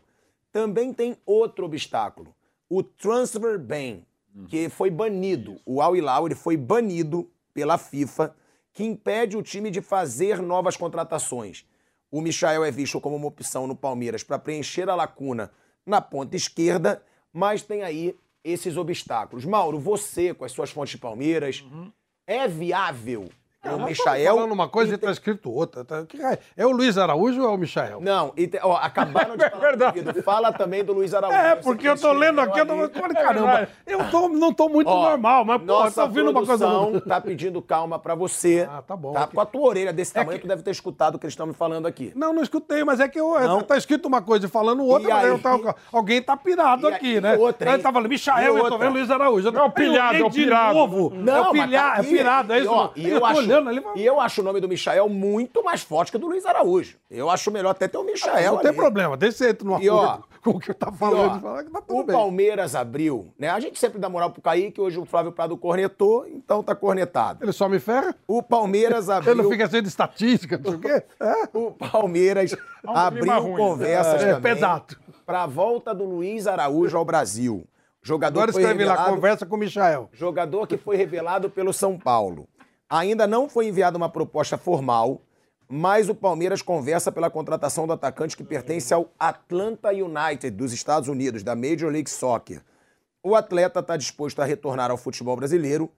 Também 0.52 0.94
tem 0.94 1.18
outro 1.26 1.66
obstáculo, 1.66 2.34
o 2.70 2.84
transfer 2.84 3.58
ban, 3.60 4.02
que 4.48 4.70
foi 4.70 4.90
banido. 4.90 5.60
O 5.66 5.82
Al 5.82 5.96
Hilal 5.96 6.28
ele 6.28 6.36
foi 6.36 6.58
banido 6.58 7.30
pela 7.54 7.78
FIFA, 7.78 8.36
que 8.72 8.84
impede 8.84 9.38
o 9.38 9.44
time 9.44 9.70
de 9.70 9.82
fazer 9.82 10.42
novas 10.42 10.76
contratações. 10.76 11.66
O 12.12 12.22
Michael 12.22 12.64
é 12.64 12.72
visto 12.72 13.00
como 13.00 13.16
uma 13.16 13.28
opção 13.28 13.68
no 13.68 13.76
Palmeiras 13.76 14.24
para 14.24 14.40
preencher 14.40 14.90
a 14.90 14.96
lacuna 14.96 15.52
na 15.86 16.02
ponta 16.02 16.36
esquerda, 16.36 17.04
mas 17.32 17.64
tem 17.64 17.84
aí 17.84 18.18
esses 18.44 18.78
obstáculos. 18.78 19.46
Mauro, 19.46 19.80
você, 19.80 20.34
com 20.34 20.46
as 20.46 20.52
suas 20.52 20.72
fontes 20.72 20.92
de 20.92 20.98
Palmeiras, 20.98 21.64
é 22.28 22.48
viável 22.48 23.30
o 23.66 23.78
Nós 23.78 23.92
estamos 23.92 24.14
Michael? 24.20 24.36
falando 24.36 24.52
uma 24.52 24.68
coisa 24.68 24.92
e 24.92 24.96
está 24.96 25.10
escrito 25.12 25.50
outra. 25.52 25.86
tá? 25.86 26.04
É 26.58 26.66
o 26.66 26.72
Luiz 26.72 26.98
Araújo 26.98 27.42
ou 27.42 27.50
é 27.50 27.52
o 27.54 27.58
Michael? 27.58 28.00
Não, 28.02 28.34
e 28.36 28.48
te- 28.48 28.60
ó, 28.62 28.76
acabaram 28.76 29.38
de 29.38 29.44
falar 29.50 29.62
verdade. 29.62 30.02
no 30.02 30.08
ouvido. 30.08 30.24
Fala 30.24 30.52
também 30.52 30.84
do 30.84 30.92
Luiz 30.94 31.14
Araújo. 31.14 31.38
É, 31.38 31.56
porque 31.56 31.84
que 31.84 31.88
eu 31.90 31.98
tô 32.00 32.12
lendo 32.12 32.40
aqui, 32.42 32.60
eu 32.60 32.66
tô 32.66 32.76
falando, 32.76 33.14
caramba, 33.14 33.68
eu 33.88 34.10
tô, 34.10 34.28
não 34.30 34.54
tô 34.54 34.68
muito 34.70 34.90
Ó, 34.90 35.10
normal, 35.10 35.46
mas, 35.46 35.62
pô, 35.62 35.86
eu 35.86 35.92
tô 35.92 36.02
ouvindo 36.02 36.32
uma 36.32 36.46
coisa... 36.46 36.68
produção 36.68 37.00
tá 37.02 37.22
pedindo 37.22 37.62
calma 37.62 37.98
pra 38.00 38.16
você. 38.16 38.68
Ah, 38.74 38.82
tá 38.82 38.96
bom. 38.96 39.14
Tá 39.14 39.28
com 39.28 39.40
a 39.40 39.46
tua 39.46 39.68
orelha 39.68 39.94
desse 39.94 40.14
tamanho, 40.14 40.38
que- 40.40 40.46
tu 40.46 40.48
deve 40.48 40.64
ter 40.64 40.72
escutado 40.72 41.16
o 41.16 41.20
que 41.20 41.26
eles 41.26 41.34
estão 41.34 41.46
me 41.46 41.54
falando 41.54 41.86
aqui. 41.86 42.12
Não, 42.16 42.34
não 42.34 42.42
escutei, 42.42 42.84
mas 42.84 43.00
é 43.00 43.08
que 43.08 43.20
eu, 43.20 43.40
Não? 43.40 43.62
tá 43.62 43.78
escrito 43.78 44.08
uma 44.08 44.22
coisa 44.22 44.46
e 44.46 44.50
falando 44.50 44.84
outra, 44.84 45.10
E 45.10 45.14
mas 45.14 45.26
eu 45.28 45.36
aí? 45.36 45.42
tava- 45.42 45.76
alguém 45.92 46.22
tá 46.22 46.36
pirado 46.36 46.90
E 46.90 46.94
aqui, 46.94 47.16
aí, 47.16 47.22
né? 47.22 47.36
outra, 47.38 47.72
Aí 47.72 47.78
tá 47.80 47.92
falando, 47.92 48.10
Michael, 48.10 48.56
E 48.56 48.60
eu 48.60 48.70
tô 48.70 48.78
vendo 48.78 48.94
Luiz 48.94 49.10
Araújo. 49.12 49.48
Eu 49.48 49.52
Não, 49.52 49.62
é 49.62 49.64
o 49.64 49.68
eu 49.68 49.72
pilhado, 49.72 50.18
é 50.18 50.24
o 50.24 50.30
de 50.30 50.44
pilhado. 50.44 50.74
novo. 50.74 51.14
é 51.16 51.20
o 51.22 51.26
tá 51.26 51.32
é 51.72 51.78
aqui. 52.00 52.08
pirado, 52.10 52.54
é 52.54 52.58
E, 52.60 52.62
isso? 52.64 52.92
e 52.96 53.10
eu, 53.10 53.26
acho, 53.26 53.42
e 53.96 54.06
eu 54.06 54.20
acho 54.20 54.42
o 54.42 54.44
nome 54.44 54.60
do 54.60 54.68
Michael 54.68 55.08
muito 55.10 55.64
mais 55.64 55.82
forte 55.84 56.12
que 56.12 56.18
o 56.18 56.20
do 56.20 56.28
Luiz 56.28 56.46
Araújo. 56.46 56.98
Eu 57.10 57.30
acho 57.30 57.52
melhor 57.52 57.72
até 57.72 57.88
ter 57.88 57.98
o 57.98 58.04
Michael 58.04 58.54
não 58.54 58.60
tem 58.60 58.70
ali. 58.70 58.78
problema, 58.78 59.18
deixa 59.18 59.38
você 59.38 59.50
entrar 59.50 59.66
no 59.68 59.82
E, 59.82 59.90
ó, 59.90 60.04
acordo 60.04 60.26
com 60.44 60.50
o 60.52 60.60
que 60.60 60.74
tá 60.74 60.92
E, 60.94 60.98
falando, 60.98 61.36
ó, 61.38 61.40
falar 61.40 61.64
que 61.64 61.70
tá 61.72 61.82
o 61.90 62.04
bem. 62.04 62.16
Palmeiras 62.16 62.76
abriu, 62.76 63.34
né? 63.38 63.50
A 63.50 63.60
gente 63.60 63.80
sempre 63.80 64.00
dá 64.00 64.10
moral 64.10 64.32
pro 64.32 64.42
Kaique, 64.42 64.80
hoje 64.82 65.00
o 65.00 65.06
Flávio 65.06 65.32
Prado 65.32 65.56
cornetou, 65.58 66.28
então 66.28 66.62
tá 66.64 66.76
cornetado. 66.76 67.44
Ele 67.44 67.52
só 67.54 67.68
me 67.70 67.80
ferra? 67.80 68.16
O 68.28 68.42
Palmeiras 68.44 69.10
abriu. 69.12 69.34
Ele 69.34 69.42
não 69.44 69.50
fica 69.50 69.70
cheio 69.70 69.82
de 69.82 69.88
estatística, 69.90 70.58
não 70.58 70.72
sei 70.72 70.76
o 70.76 70.80
quê? 70.82 71.04
É. 71.20 71.58
O 71.58 71.72
Palmeiras 71.72 72.56
abriu 72.86 73.42
ruim. 73.42 73.56
conversas 73.56 74.22
É, 74.22 74.34
também 74.34 74.54
pesado. 74.54 74.98
para 75.26 75.44
a 75.44 75.48
volta 75.48 75.94
do 75.94 76.04
Luiz 76.06 76.48
Araújo 76.48 76.98
ao 76.98 77.06
Brasil. 77.06 77.64
Jogador 78.06 78.42
Agora 78.42 78.52
escreve 78.52 78.84
lá, 78.84 79.06
conversa 79.10 79.46
com 79.46 79.56
o 79.56 79.58
Michael. 79.60 80.10
jogador 80.12 80.68
que 80.68 80.76
foi 80.76 80.98
revelado 80.98 81.50
pelo 81.50 81.72
São 81.72 81.98
Paulo. 81.98 82.50
Ainda 82.94 83.26
não 83.26 83.50
foi 83.50 83.66
enviada 83.66 83.98
uma 83.98 84.08
proposta 84.08 84.56
formal, 84.56 85.20
mas 85.68 86.10
o 86.10 86.14
Palmeiras 86.14 86.62
conversa 86.62 87.12
pela 87.12 87.28
contratação 87.28 87.88
do 87.88 87.94
atacante 87.94 88.38
que 88.38 88.44
pertence 88.44 88.94
ao 88.94 89.10
Atlanta 89.18 89.90
United 89.90 90.52
dos 90.52 90.72
Estados 90.72 91.10
Unidos, 91.10 91.42
da 91.42 91.56
Major 91.56 91.92
League 91.92 92.08
Soccer. 92.08 92.62
O 93.24 93.36
atleta 93.36 93.80
está 93.80 93.98
disposto 93.98 94.44
a 94.44 94.46
retornar 94.46 94.92
ao 94.92 94.98
futebol 94.98 95.36
brasileiro 95.36 95.90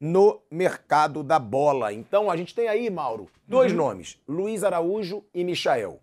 no 0.00 0.40
mercado 0.50 1.22
da 1.22 1.38
bola. 1.38 1.92
Então 1.92 2.28
a 2.28 2.36
gente 2.36 2.52
tem 2.52 2.66
aí, 2.66 2.90
Mauro, 2.90 3.28
dois 3.46 3.72
nomes: 3.72 4.18
Luiz 4.26 4.64
Araújo 4.64 5.22
e 5.32 5.44
Michael. 5.44 6.00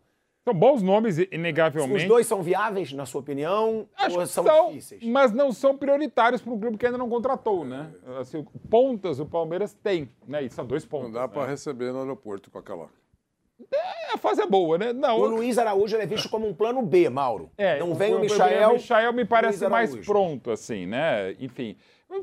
São 0.47 0.53
bons 0.53 0.81
nomes, 0.81 1.17
inegavelmente. 1.29 2.03
Os 2.03 2.07
dois 2.07 2.25
são 2.25 2.41
viáveis, 2.41 2.93
na 2.93 3.05
sua 3.05 3.19
opinião? 3.19 3.85
Acho 3.97 4.15
ou 4.15 4.21
que 4.21 4.29
são, 4.29 4.45
são, 4.45 4.67
difíceis? 4.69 5.03
mas 5.03 5.33
não 5.33 5.51
são 5.51 5.77
prioritários 5.77 6.41
para 6.41 6.53
um 6.53 6.57
clube 6.57 6.77
que 6.77 6.85
ainda 6.85 6.97
não 6.97 7.09
contratou, 7.09 7.65
né? 7.65 7.91
Assim, 8.17 8.45
pontas 8.69 9.19
o 9.19 9.25
Palmeiras 9.25 9.73
tem, 9.73 10.09
né? 10.25 10.43
E 10.43 10.49
são 10.49 10.65
dois 10.65 10.85
pontos. 10.85 11.11
Não 11.11 11.19
dá 11.19 11.27
para 11.27 11.43
né? 11.43 11.49
receber 11.49 11.91
no 11.91 11.99
aeroporto 11.99 12.49
com 12.49 12.59
aquela. 12.59 12.87
É, 13.73 14.13
a 14.13 14.17
fase 14.17 14.41
é 14.41 14.45
boa, 14.45 14.77
né? 14.77 14.93
Não, 14.93 15.19
O 15.19 15.25
Luiz 15.25 15.57
Araújo 15.57 15.93
ele 15.97 16.03
é 16.03 16.05
visto 16.07 16.29
como 16.29 16.47
um 16.47 16.53
plano 16.53 16.81
B, 16.81 17.09
Mauro. 17.09 17.51
É, 17.57 17.77
não 17.79 17.93
vem 17.93 18.13
o, 18.13 18.19
o 18.19 18.21
Michael. 18.21 18.69
O 18.69 18.73
Michael 18.75 19.11
me 19.11 19.25
parece 19.25 19.67
mais 19.67 19.93
pronto, 19.97 20.49
assim, 20.49 20.85
né? 20.85 21.33
Enfim, 21.41 21.75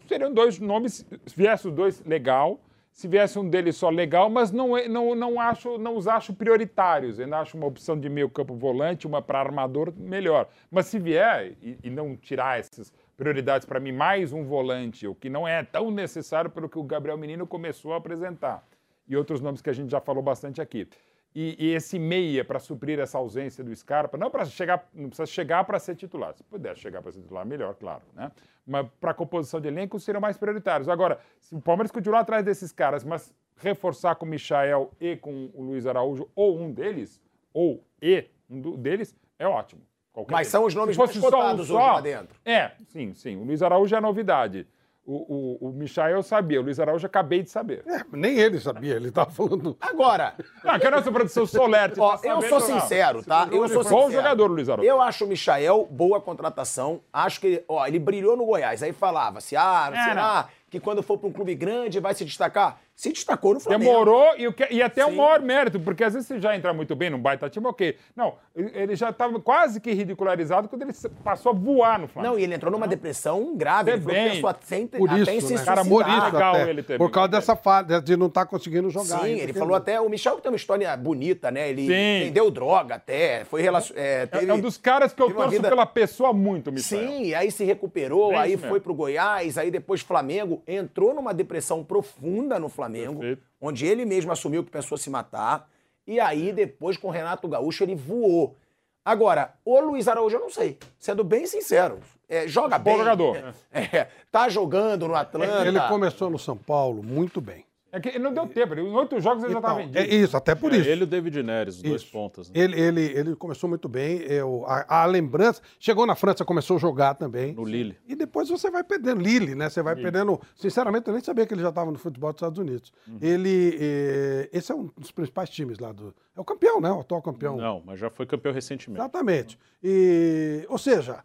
seriam 0.08 0.32
dois 0.32 0.58
nomes, 0.58 1.04
se 1.26 1.36
viesse 1.36 1.68
os 1.68 1.74
dois, 1.74 2.02
legal. 2.06 2.58
Se 2.94 3.08
viesse 3.08 3.36
um 3.40 3.48
deles 3.50 3.76
só, 3.76 3.90
legal, 3.90 4.30
mas 4.30 4.52
não, 4.52 4.76
é- 4.78 4.86
não, 4.86 5.16
não, 5.16 5.40
acho, 5.40 5.78
não 5.78 5.96
os 5.96 6.06
acho 6.06 6.32
prioritários. 6.32 7.18
Eu 7.18 7.24
ainda 7.24 7.40
acho 7.40 7.56
uma 7.56 7.66
opção 7.66 7.98
de 7.98 8.08
meio 8.08 8.30
campo 8.30 8.54
volante, 8.54 9.04
uma 9.04 9.20
para 9.20 9.40
armador, 9.40 9.92
melhor. 9.96 10.48
Mas 10.70 10.86
se 10.86 11.00
vier 11.00 11.56
e, 11.60 11.76
e 11.82 11.90
não 11.90 12.16
tirar 12.16 12.60
essas 12.60 12.92
prioridades 13.16 13.66
para 13.66 13.80
mim, 13.80 13.90
mais 13.90 14.32
um 14.32 14.44
volante, 14.44 15.08
o 15.08 15.14
que 15.14 15.28
não 15.28 15.46
é 15.46 15.64
tão 15.64 15.90
necessário 15.90 16.48
pelo 16.48 16.68
que 16.68 16.78
o 16.78 16.84
Gabriel 16.84 17.18
Menino 17.18 17.48
começou 17.48 17.92
a 17.94 17.96
apresentar. 17.96 18.64
E 19.08 19.16
outros 19.16 19.40
nomes 19.40 19.60
que 19.60 19.70
a 19.70 19.74
gente 19.74 19.90
já 19.90 20.00
falou 20.00 20.22
bastante 20.22 20.62
aqui. 20.62 20.88
E, 21.34 21.56
e 21.58 21.74
esse 21.74 21.98
meia 21.98 22.44
para 22.44 22.60
suprir 22.60 23.00
essa 23.00 23.18
ausência 23.18 23.64
do 23.64 23.74
Scarpa, 23.74 24.16
não 24.16 24.30
para 24.30 24.44
chegar, 24.44 24.88
não 24.94 25.08
precisa 25.08 25.26
chegar 25.26 25.64
para 25.64 25.80
ser 25.80 25.96
titular. 25.96 26.32
Se 26.32 26.44
puder 26.44 26.76
chegar 26.76 27.02
para 27.02 27.10
ser 27.10 27.22
titular, 27.22 27.44
melhor, 27.44 27.74
claro, 27.74 28.02
né? 28.14 28.30
Mas 28.64 28.86
para 29.00 29.10
a 29.10 29.14
composição 29.14 29.60
de 29.60 29.66
elenco 29.66 29.98
seriam 29.98 30.20
mais 30.20 30.38
prioritários. 30.38 30.88
Agora, 30.88 31.18
se 31.40 31.54
o 31.54 31.60
Palmeiras 31.60 31.90
continuar 31.90 32.20
atrás 32.20 32.44
desses 32.44 32.70
caras, 32.70 33.02
mas 33.02 33.34
reforçar 33.56 34.14
com 34.14 34.24
o 34.24 34.28
Michael 34.28 34.92
e 35.00 35.16
com 35.16 35.50
o 35.54 35.62
Luiz 35.62 35.86
Araújo, 35.86 36.28
ou 36.36 36.56
um 36.58 36.70
deles, 36.70 37.20
ou 37.52 37.84
e 38.00 38.26
um 38.48 38.60
deles, 38.76 39.16
é 39.38 39.46
ótimo. 39.46 39.82
Qualquer 40.12 40.32
Mas 40.32 40.46
são 40.46 40.64
os 40.64 40.74
nomes 40.74 40.96
mais 40.96 41.10
só 41.10 41.18
um 41.18 41.20
cotados 41.20 41.66
só, 41.66 41.74
hoje 41.74 41.86
lá 41.86 42.00
dentro. 42.00 42.40
É, 42.44 42.70
sim, 42.86 43.12
sim. 43.14 43.36
O 43.36 43.42
Luiz 43.42 43.60
Araújo 43.60 43.96
é 43.96 44.00
novidade. 44.00 44.68
O, 45.06 45.58
o, 45.60 45.68
o 45.68 45.72
Michael 45.72 46.16
eu 46.16 46.22
sabia, 46.22 46.58
o 46.58 46.64
Luiz 46.64 46.80
Araújo 46.80 47.04
acabei 47.06 47.42
de 47.42 47.50
saber. 47.50 47.82
É, 47.86 48.00
nem 48.10 48.38
ele 48.38 48.58
sabia, 48.58 48.94
ele 48.94 49.10
tava 49.10 49.30
falando. 49.30 49.76
Agora, 49.78 50.32
Ah, 50.64 50.78
que 50.78 50.86
a 50.86 50.90
nossa 50.90 51.12
produção 51.12 51.44
Solerte. 51.44 52.00
ó, 52.00 52.16
tá 52.16 52.26
eu 52.26 52.40
sou 52.42 52.58
não. 52.60 52.80
sincero, 52.80 53.22
tá? 53.22 53.46
Eu 53.52 53.68
sou 53.68 53.84
Bom 53.84 54.04
sincero. 54.06 54.12
jogador, 54.12 54.46
Luiz 54.50 54.66
Araújo. 54.68 54.88
Eu 54.88 55.02
acho 55.02 55.26
o 55.26 55.28
Michael 55.28 55.86
boa 55.90 56.22
contratação. 56.22 57.00
Acho 57.12 57.38
que 57.40 57.46
ele, 57.48 57.64
ó, 57.68 57.86
ele 57.86 57.98
brilhou 57.98 58.34
no 58.34 58.46
Goiás. 58.46 58.82
Aí 58.82 58.92
falava-se, 58.94 59.54
ah, 59.56 59.90
É, 59.94 60.04
será 60.04 60.48
que 60.74 60.80
quando 60.80 61.02
for 61.04 61.16
para 61.18 61.28
um 61.28 61.32
clube 61.32 61.54
grande 61.54 62.00
vai 62.00 62.14
se 62.14 62.24
destacar? 62.24 62.80
Se 62.96 63.10
destacou 63.12 63.54
no 63.54 63.60
Flamengo. 63.60 63.90
Demorou 63.90 64.36
e, 64.38 64.46
o 64.46 64.52
que- 64.52 64.68
e 64.70 64.80
até 64.80 65.04
o 65.04 65.10
Sim. 65.10 65.16
maior 65.16 65.40
mérito, 65.40 65.80
porque 65.80 66.04
às 66.04 66.12
vezes 66.14 66.28
você 66.28 66.38
já 66.40 66.54
entra 66.54 66.72
muito 66.72 66.94
bem 66.94 67.10
num 67.10 67.18
baita 67.18 67.48
time, 67.50 67.66
ok. 67.66 67.96
Não, 68.14 68.34
ele 68.54 68.94
já 68.94 69.10
estava 69.10 69.40
quase 69.40 69.80
que 69.80 69.92
ridicularizado 69.92 70.68
quando 70.68 70.82
ele 70.82 70.92
passou 71.24 71.50
a 71.50 71.54
voar 71.54 71.98
no 71.98 72.06
Flamengo. 72.06 72.34
Não, 72.34 72.40
e 72.40 72.44
ele 72.44 72.54
entrou 72.54 72.70
numa 72.70 72.86
depressão 72.86 73.56
grave. 73.56 73.90
Ele 73.92 74.00
Bem. 74.00 74.30
pensou 74.34 74.48
até, 74.48 74.86
Por 74.86 75.10
até 75.10 75.34
isso, 75.34 75.48
se 75.48 75.54
né? 75.54 75.64
Cara, 75.64 75.82
Legal 75.82 76.54
até, 76.54 76.70
ele 76.70 76.82
também, 76.82 76.98
Por 76.98 77.10
causa 77.10 77.28
né? 77.32 77.38
dessa 77.38 77.56
fase 77.56 78.00
de 78.00 78.16
não 78.16 78.26
estar 78.26 78.46
conseguindo 78.46 78.88
jogar. 78.90 79.18
Sim, 79.20 79.24
ainda, 79.26 79.42
ele 79.42 79.52
falou 79.52 79.74
até. 79.74 80.00
O 80.00 80.08
Michel 80.08 80.38
tem 80.40 80.50
uma 80.52 80.56
história 80.56 80.96
bonita, 80.96 81.50
né? 81.50 81.68
Ele 81.70 81.82
Sim. 81.82 82.26
vendeu 82.26 82.48
droga 82.50 82.94
até. 82.96 83.44
Foi 83.44 83.60
relacion... 83.60 83.94
é, 83.96 84.22
É- 84.22 84.26
teve- 84.26 84.50
é 84.50 84.54
um 84.54 84.60
dos 84.60 84.76
caras 84.78 85.12
que 85.12 85.20
eu 85.20 85.32
torço 85.32 85.50
vida- 85.50 85.68
pela 85.68 85.84
pessoa 85.86 86.32
muito, 86.32 86.70
Michel. 86.70 86.98
Sim, 87.00 87.34
aí 87.34 87.50
se 87.50 87.64
recuperou, 87.64 88.28
Bem 88.30 88.38
aí 88.38 88.50
isso 88.52 88.60
foi 88.62 88.68
mesmo. 88.70 88.82
pro 88.84 88.94
Goiás, 88.94 89.58
aí 89.58 89.70
depois 89.70 90.00
Flamengo, 90.00 90.62
entrou 90.66 91.14
numa 91.14 91.34
depressão 91.34 91.84
profunda 91.84 92.58
no 92.58 92.68
Flamengo, 92.68 93.20
Perfeito. 93.20 93.42
onde 93.60 93.86
ele 93.86 94.04
mesmo 94.04 94.32
assumiu 94.32 94.64
que 94.64 94.70
pensou 94.70 94.96
se 94.98 95.10
matar, 95.10 95.68
e 96.06 96.20
aí 96.20 96.52
depois 96.52 96.96
com 96.96 97.08
o 97.08 97.10
Renato 97.10 97.48
Gaúcho 97.48 97.82
ele 97.84 97.94
voou. 97.94 98.56
Agora, 99.04 99.54
o 99.64 99.78
Luiz 99.80 100.08
Araújo 100.08 100.36
eu 100.36 100.40
não 100.40 100.50
sei, 100.50 100.78
sendo 100.98 101.22
bem 101.22 101.46
sincero, 101.46 101.98
é, 102.28 102.48
joga 102.48 102.78
Bom 102.78 102.84
bem. 102.90 102.98
jogador. 102.98 103.54
é, 103.70 104.08
tá 104.32 104.48
jogando 104.48 105.06
no 105.06 105.14
Atlanta. 105.14 105.66
Ele 105.66 105.80
começou 105.88 106.30
no 106.30 106.38
São 106.38 106.56
Paulo 106.56 107.02
muito 107.02 107.40
bem. 107.40 107.64
É 107.96 108.00
que 108.00 108.18
não 108.18 108.32
deu 108.34 108.46
tempo, 108.48 108.74
ele- 108.74 108.82
em 108.82 108.92
oito 108.92 109.20
jogos 109.20 109.44
ele 109.44 109.52
já 109.52 109.58
estava 109.60 109.82
Então, 109.82 109.92
vendido. 109.92 110.12
é 110.14 110.16
isso, 110.16 110.36
até 110.36 110.54
por 110.54 110.72
É, 110.72 110.76
isso. 110.78 110.88
Ele 110.88 111.02
e 111.02 111.04
o 111.04 111.06
David 111.06 111.42
Neres, 111.42 111.76
os 111.76 111.82
dois 111.82 112.04
pontas. 112.04 112.50
né? 112.50 112.60
Ele, 112.60 112.80
ele, 112.80 113.00
ele 113.02 113.36
começou 113.36 113.68
muito 113.68 113.88
bem. 113.88 114.18
Eu, 114.22 114.64
a, 114.66 115.02
a 115.02 115.06
lembrança. 115.06 115.62
Chegou 115.78 116.04
na 116.04 116.14
França, 116.14 116.44
começou 116.44 116.76
a 116.76 116.80
jogar 116.80 117.14
também. 117.14 117.52
No 117.52 117.64
Lille. 117.64 117.96
E 118.08 118.16
depois 118.16 118.48
você 118.48 118.70
vai 118.70 118.82
perdendo. 118.82 119.20
Lille, 119.20 119.54
né? 119.54 119.70
Você 119.70 119.82
vai 119.82 119.94
perdendo. 119.94 120.40
Sinceramente, 120.56 121.06
eu 121.06 121.12
nem 121.14 121.22
sabia 121.22 121.46
que 121.46 121.54
ele 121.54 121.62
já 121.62 121.68
estava 121.68 121.90
no 121.90 121.98
futebol 121.98 122.32
dos 122.32 122.38
Estados 122.38 122.58
Unidos. 122.58 122.92
Uhum. 123.06 123.18
Ele. 123.22 123.78
eh, 123.80 124.48
esse 124.52 124.72
é 124.72 124.74
um 124.74 124.90
dos 124.98 125.12
principais 125.12 125.48
times 125.50 125.78
lá 125.78 125.92
do. 125.92 126.12
É 126.36 126.40
o 126.40 126.44
campeão, 126.44 126.80
né? 126.80 126.90
O 126.90 127.00
atual 127.00 127.22
campeão. 127.22 127.56
Não, 127.56 127.80
mas 127.86 128.00
já 128.00 128.10
foi 128.10 128.26
campeão 128.26 128.52
recentemente. 128.52 129.00
Exatamente. 129.00 129.58
E, 129.82 130.66
ou 130.68 130.78
seja, 130.78 131.22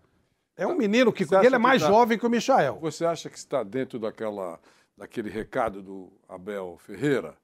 é 0.56 0.68
um 0.68 0.76
menino 0.78 1.12
que. 1.12 1.24
Ele 1.24 1.48
é 1.48 1.50
que 1.50 1.58
mais 1.58 1.82
tá- 1.82 1.88
jovem 1.88 2.18
que 2.20 2.28
o 2.28 2.30
Michael. 2.30 2.78
Você 2.82 3.06
acha 3.06 3.30
que 3.30 3.38
está 3.38 3.64
dentro 3.64 3.98
daquela, 3.98 4.60
daquele 5.00 5.30
recado 5.30 5.82
do 5.82 6.12
Abel 6.28 6.76
Ferreira? 6.78 7.36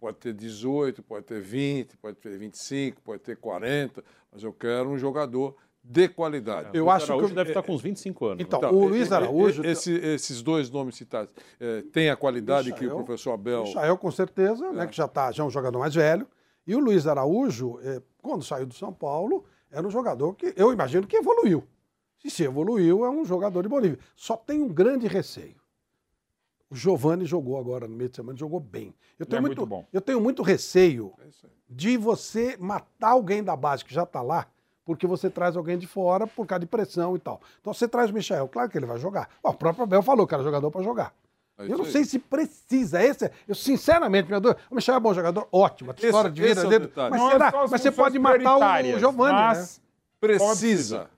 Pode 0.00 0.16
ter 0.18 0.32
18, 0.34 1.02
pode 1.02 1.24
ter 1.26 1.40
20, 1.40 1.96
pode 1.98 2.16
ter 2.18 2.36
25, 2.38 3.00
pode 3.02 3.22
ter 3.22 3.36
40, 3.36 4.02
mas 4.32 4.42
eu 4.42 4.52
quero 4.52 4.88
um 4.90 4.98
jogador 4.98 5.54
de 5.82 6.08
qualidade. 6.08 6.70
Eu 6.72 6.86
o 6.86 6.90
acho 6.90 7.12
Araújo 7.12 7.28
que- 7.28 7.34
deve 7.34 7.50
estar 7.50 7.62
com 7.62 7.74
uns 7.74 7.82
25 7.82 8.26
anos. 8.26 8.40
Então, 8.42 8.60
né? 8.60 8.68
o 8.68 8.86
Luiz 8.88 9.12
Araújo. 9.12 9.64
Esse- 9.64 9.92
esses 9.94 10.42
dois 10.42 10.70
nomes 10.70 10.96
citados 10.96 11.32
eh, 11.60 11.82
têm 11.92 12.08
a 12.10 12.16
qualidade 12.16 12.72
que 12.72 12.80
o 12.80 12.88
Michael- 12.88 13.04
professor 13.04 13.32
Abel. 13.32 13.64
Michael, 13.64 13.98
com 13.98 14.10
certeza, 14.10 14.72
né, 14.72 14.86
que 14.86 14.96
já, 14.96 15.06
tá, 15.06 15.30
já 15.30 15.42
é 15.42 15.46
um 15.46 15.50
jogador 15.50 15.78
mais 15.78 15.94
velho. 15.94 16.26
E 16.66 16.74
o 16.74 16.78
Luiz 16.80 17.06
Araújo, 17.06 17.78
eh, 17.82 18.00
quando 18.22 18.42
saiu 18.42 18.64
do 18.66 18.72
São 18.74 18.92
Paulo, 18.92 19.44
era 19.70 19.86
um 19.86 19.90
jogador 19.90 20.34
que 20.34 20.54
eu 20.56 20.72
imagino 20.72 21.06
que 21.06 21.16
evoluiu. 21.16 21.62
Se 22.18 22.30
se 22.30 22.44
evoluiu, 22.44 23.04
é 23.04 23.10
um 23.10 23.24
jogador 23.24 23.62
de 23.62 23.68
Bolívia. 23.68 23.98
Só 24.16 24.36
tem 24.36 24.62
um 24.62 24.68
grande 24.68 25.06
receio. 25.06 25.56
O 26.74 26.76
Giovani 26.76 27.24
jogou 27.24 27.56
agora 27.56 27.86
no 27.86 27.94
meio 27.94 28.10
de 28.10 28.16
semana, 28.16 28.36
jogou 28.36 28.58
bem. 28.58 28.92
Eu 29.16 29.24
tenho, 29.24 29.38
é 29.38 29.40
muito, 29.40 29.58
muito 29.58 29.68
bom. 29.68 29.86
eu 29.92 30.00
tenho 30.00 30.20
muito 30.20 30.42
receio 30.42 31.12
É 31.20 31.28
de 31.70 31.96
você 31.96 32.56
matar 32.58 33.10
alguém 33.10 33.44
da 33.44 33.54
base 33.54 33.84
que 33.84 33.94
já 33.94 34.02
está 34.02 34.20
lá, 34.20 34.48
porque 34.84 35.06
você 35.06 35.30
traz 35.30 35.56
alguém 35.56 35.78
de 35.78 35.86
fora 35.86 36.26
por 36.26 36.44
causa 36.48 36.58
de 36.60 36.66
pressão 36.66 37.14
e 37.14 37.20
tal. 37.20 37.40
Então 37.60 37.72
você 37.72 37.86
traz 37.86 38.10
o 38.10 38.12
Michel, 38.12 38.48
claro 38.48 38.68
que 38.68 38.76
ele 38.76 38.86
vai 38.86 38.98
jogar. 38.98 39.28
Ó, 39.40 39.50
o 39.50 39.54
próprio 39.54 39.84
Abel 39.84 40.02
falou 40.02 40.26
que 40.26 40.34
era 40.34 40.42
jogador 40.42 40.68
para 40.68 40.82
jogar. 40.82 41.14
É 41.56 41.62
eu 41.62 41.78
não 41.78 41.84
aí. 41.84 41.92
sei 41.92 42.04
se 42.04 42.18
precisa. 42.18 43.00
Esse, 43.00 43.26
é- 43.26 43.30
eu, 43.46 43.54
sinceramente, 43.54 44.28
meu 44.28 44.40
Deus, 44.40 44.56
o 44.68 44.74
Michel 44.74 44.96
é 44.96 45.00
bom 45.00 45.14
jogador, 45.14 45.46
ótimo. 45.52 45.92
A 45.92 45.94
história 45.94 46.28
de 46.28 46.42
vida 46.42 46.60
é 46.60 46.68
dele. 46.68 46.86
detalhe. 46.86 47.10
Mas, 47.16 47.30
será? 47.30 47.52
mas 47.70 47.80
você 47.80 47.92
pode 47.92 48.18
matar 48.18 48.56
o 48.56 48.98
Giovanni, 48.98 49.32
mas 49.32 49.78
né? 49.78 49.84
Precisa. 50.18 51.08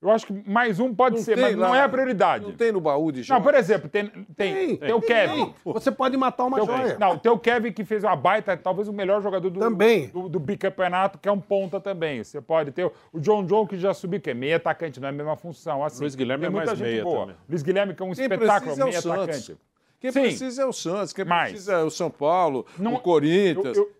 Eu 0.00 0.10
acho 0.10 0.26
que 0.26 0.48
mais 0.48 0.78
um 0.78 0.94
pode 0.94 1.16
Não 1.16 1.22
ser, 1.24 1.34
tem 1.34 1.42
mas 1.42 1.56
não 1.56 1.70
lá- 1.70 1.78
é 1.78 1.82
a 1.82 1.88
prioridade. 1.88 2.44
Não 2.44 2.52
tem 2.52 2.70
no 2.70 2.80
baú 2.80 3.10
de 3.10 3.18
Não, 3.18 3.24
jogos? 3.24 3.42
por 3.42 3.54
exemplo, 3.54 3.88
tem, 3.88 4.06
tem, 4.36 4.76
tem 4.76 4.92
o 4.92 5.00
Kevin. 5.00 5.52
Você 5.64 5.90
pode 5.90 6.16
matar 6.16 6.44
uma 6.44 6.56
Tem 6.56 6.62
o- 6.64 6.66
joia. 6.78 6.96
não, 7.00 7.18
tem 7.18 7.32
o 7.32 7.36
Kevin 7.38 7.72
que 7.72 7.84
fez 7.84 8.04
uma 8.04 8.14
baita, 8.14 8.56
talvez 8.56 8.86
o 8.86 8.92
melhor 8.92 9.20
jogador 9.20 9.50
do, 9.50 9.58
Também. 9.58 10.06
do, 10.08 10.28
do 10.28 10.38
bicampeonato, 10.38 11.18
que 11.18 11.28
é 11.28 11.32
um 11.32 11.40
ponta 11.40 11.80
também. 11.80 12.22
Você 12.22 12.40
pode 12.40 12.70
ter 12.70 12.84
o, 12.86 12.92
o 13.12 13.18
John 13.18 13.44
John, 13.44 13.66
que 13.66 13.76
já 13.76 13.92
subiu, 13.92 14.20
que 14.20 14.30
é 14.30 14.34
meio 14.34 14.54
atacante, 14.54 15.00
não 15.00 15.08
é 15.08 15.10
a 15.10 15.14
mesma 15.14 15.36
função. 15.36 15.82
Assim. 15.84 16.00
Luiz 16.00 16.14
Guilherme 16.14 16.46
Tem 16.46 16.52
é 16.52 16.64
mais 16.64 16.78
meia 16.80 17.02
boa. 17.02 17.20
também. 17.22 17.36
Luiz 17.48 17.62
Guilherme, 17.64 17.94
que 17.94 18.00
é 18.02 18.06
um 18.06 18.12
Quem 18.12 18.22
espetáculo, 18.22 18.76
precisa 18.76 19.08
é 19.10 19.12
atacante. 19.14 19.56
Quem 20.00 20.12
Sim. 20.12 20.20
precisa 20.20 20.62
é 20.62 20.64
o 20.64 20.72
Santos, 20.72 21.12
quem 21.12 21.24
Mas- 21.24 21.50
precisa 21.50 21.72
é 21.72 21.82
o 21.82 21.90
São 21.90 22.08
Paulo, 22.08 22.64
Não- 22.78 22.94
o 22.94 23.00
Corinthians. 23.00 23.76
Eu- 23.76 23.82
eu- 23.82 23.90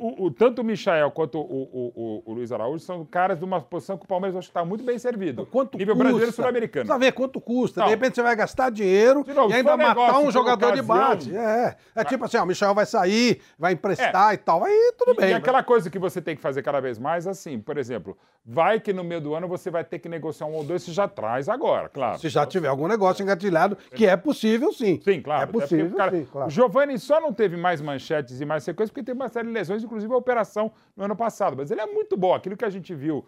o, 0.00 0.26
o- 0.26 0.30
tanto 0.30 0.62
o 0.62 0.64
Michael 0.64 1.10
quanto 1.10 1.38
o, 1.38 2.22
o- 2.26 2.32
Luiz 2.32 2.52
Araújo 2.52 2.80
são 2.84 3.04
caras 3.04 3.38
de 3.38 3.44
uma 3.44 3.60
posição 3.60 3.96
que 3.98 4.04
o 4.04 4.08
Palmeiras 4.08 4.36
acho 4.36 4.48
que 4.48 4.50
está 4.50 4.64
muito 4.64 4.84
bem 4.84 4.98
servido. 4.98 5.46
Quanto 5.46 5.76
Nível 5.78 5.94
custa? 5.94 6.04
brasileiro 6.04 6.30
e 6.30 6.34
sul-americano. 6.34 6.84
Precisa 6.86 6.98
ver 6.98 7.12
quanto 7.12 7.40
custa. 7.40 7.80
Não. 7.80 7.86
De 7.88 7.94
repente 7.94 8.14
você 8.14 8.22
vai 8.22 8.36
gastar 8.36 8.70
dinheiro 8.70 9.24
novo, 9.34 9.48
e 9.48 9.52
se 9.52 9.56
ainda 9.56 9.76
matar 9.76 10.18
um 10.20 10.30
jogador 10.30 10.72
de 10.74 10.82
base. 10.82 11.36
É, 11.36 11.76
é 11.94 12.04
tipo 12.04 12.24
assim, 12.24 12.36
ó, 12.36 12.42
o 12.44 12.46
Michel 12.46 12.74
vai 12.74 12.86
sair, 12.86 13.40
vai 13.58 13.72
emprestar 13.72 14.34
e 14.34 14.36
tal. 14.36 14.64
Aí 14.64 14.92
tudo 14.96 15.14
bem. 15.14 15.30
E 15.30 15.34
aquela 15.34 15.62
coisa 15.62 15.90
que 15.90 15.98
você 15.98 16.20
tem 16.20 16.36
que 16.36 16.42
fazer 16.42 16.62
cada 16.62 16.80
vez 16.80 16.98
mais, 16.98 17.26
assim, 17.26 17.58
por 17.58 17.76
exemplo, 17.78 18.16
vai 18.44 18.80
que 18.80 18.92
no 18.92 19.04
meio 19.04 19.20
do 19.20 19.34
ano 19.34 19.46
você 19.48 19.70
vai 19.70 19.84
ter 19.84 19.98
que 19.98 20.08
negociar 20.08 20.46
um 20.46 20.54
ou 20.54 20.64
dois, 20.64 20.82
você 20.82 20.92
já 20.92 21.06
traz 21.08 21.48
agora, 21.48 21.88
claro. 21.88 22.18
Se 22.18 22.28
já 22.28 22.46
tiver 22.46 22.68
algum 22.68 22.86
negócio 22.88 23.22
engatilhado, 23.22 23.76
que 23.94 24.06
é 24.06 24.16
possível 24.16 24.72
sim. 24.72 25.00
Sim, 25.02 25.20
claro. 25.20 25.42
É 25.42 25.46
possível, 25.46 25.96
cara, 25.96 26.10
sim, 26.12 26.26
claro. 26.30 26.46
O 26.48 26.50
Giovani 26.50 26.98
só 26.98 27.20
não 27.20 27.32
teve 27.32 27.56
mais 27.56 27.80
manchetes 27.80 28.40
e 28.40 28.44
mais 28.44 28.62
sequências 28.64 28.90
porque 28.90 29.02
teve 29.04 29.18
uma 29.18 29.28
série 29.28 29.46
de 29.48 29.52
lesões, 29.52 29.84
inclusive 29.88 30.12
a 30.12 30.16
operação 30.16 30.70
no 30.96 31.04
ano 31.04 31.16
passado. 31.16 31.56
Mas 31.56 31.70
ele 31.70 31.80
é 31.80 31.86
muito 31.86 32.16
bom. 32.16 32.34
Aquilo 32.34 32.56
que 32.56 32.64
a 32.64 32.70
gente 32.70 32.94
viu 32.94 33.26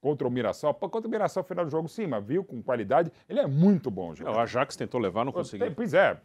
contra 0.00 0.28
o 0.28 0.30
Mirassol, 0.30 0.72
contra 0.74 1.08
o 1.08 1.10
Mirassol 1.10 1.42
no 1.42 1.48
final 1.48 1.64
do 1.64 1.70
jogo, 1.70 1.88
sim, 1.88 2.06
mas 2.06 2.24
viu 2.24 2.44
com 2.44 2.62
qualidade. 2.62 3.10
Ele 3.28 3.40
é 3.40 3.46
muito 3.46 3.90
bom, 3.90 4.12
É, 4.12 4.16
jogador. 4.16 4.38
O 4.38 4.40
Ajax 4.40 4.76
tentou 4.76 5.00
levar, 5.00 5.24
não 5.24 5.32
conseguiu. 5.32 5.72
Pois 5.74 5.92
é, 5.94 6.16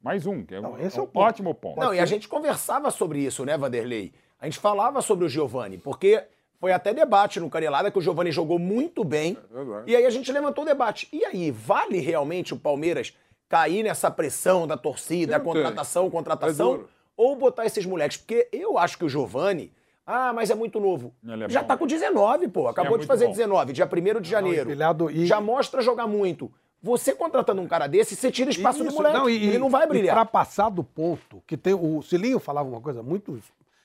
mais 0.00 0.26
um, 0.26 0.44
que 0.44 0.54
é 0.54 0.60
um, 0.60 0.62
Não, 0.62 0.78
esse 0.78 0.96
é 0.96 1.00
é 1.00 1.02
um 1.02 1.04
o 1.06 1.08
ponto. 1.08 1.24
ótimo 1.24 1.54
ponto. 1.54 1.80
Não, 1.80 1.92
e 1.94 1.98
a 1.98 2.06
gente 2.06 2.28
conversava 2.28 2.90
sobre 2.90 3.18
isso, 3.20 3.44
né, 3.44 3.56
Vanderlei? 3.58 4.12
A 4.38 4.44
gente 4.44 4.58
falava 4.60 5.00
sobre 5.02 5.24
o 5.24 5.28
Giovani, 5.28 5.78
porque 5.78 6.22
foi 6.60 6.70
até 6.72 6.94
debate 6.94 7.40
no 7.40 7.50
Canelada 7.50 7.90
que 7.90 7.98
o 7.98 8.00
Giovani 8.02 8.30
jogou 8.30 8.58
muito 8.58 9.02
bem. 9.02 9.36
verdade. 9.50 9.90
e 9.90 9.96
aí 9.96 10.06
a 10.06 10.10
gente 10.10 10.30
levantou 10.30 10.62
o 10.62 10.66
debate. 10.66 11.08
E 11.12 11.24
aí, 11.24 11.50
vale 11.50 11.98
realmente 11.98 12.54
o 12.54 12.58
Palmeiras 12.58 13.16
cair 13.48 13.82
nessa 13.82 14.10
pressão 14.10 14.66
da 14.66 14.76
torcida, 14.76 15.38
contratação, 15.40 16.06
É 16.06 16.10
contratação. 16.10 16.84
Ou 17.16 17.36
botar 17.36 17.64
esses 17.66 17.84
moleques? 17.86 18.16
Porque 18.18 18.48
eu 18.52 18.76
acho 18.78 18.96
que 18.98 19.04
o 19.04 19.08
Giovani, 19.08 19.72
Ah, 20.06 20.34
mas 20.34 20.50
é 20.50 20.54
muito 20.54 20.78
novo. 20.78 21.14
É 21.26 21.48
Já 21.48 21.62
bom. 21.62 21.66
tá 21.68 21.76
com 21.78 21.86
19, 21.86 22.48
pô. 22.48 22.68
Acabou 22.68 22.92
de 22.92 22.98
muito 22.98 23.06
fazer 23.08 23.24
bom. 23.24 23.30
19, 23.32 23.72
dia 23.72 23.86
1 23.86 24.20
de 24.20 24.28
janeiro. 24.28 24.68
empilhado 24.68 25.10
e- 25.10 25.24
Já 25.24 25.40
mostra 25.40 25.80
jogar 25.80 26.06
muito. 26.06 26.52
Você 26.82 27.14
contratando 27.14 27.62
um 27.62 27.66
cara 27.66 27.86
desse, 27.86 28.14
você 28.14 28.30
tira 28.30 28.50
espaço 28.50 28.80
do 28.80 28.88
Isso, 28.88 28.96
moleque. 28.96 29.30
e- 29.30 29.46
ele 29.48 29.58
não 29.58 29.70
vai 29.70 29.84
E 29.84 29.86
pra 29.86 29.94
brilhar. 29.94 30.26
passar 30.26 30.68
do 30.68 30.84
ponto, 30.84 31.42
que 31.46 31.56
tem 31.56 31.72
o 31.72 32.02
Cilinho 32.02 32.38
falava 32.38 32.68
uma 32.68 32.82
coisa 32.82 33.02
muito. 33.02 33.40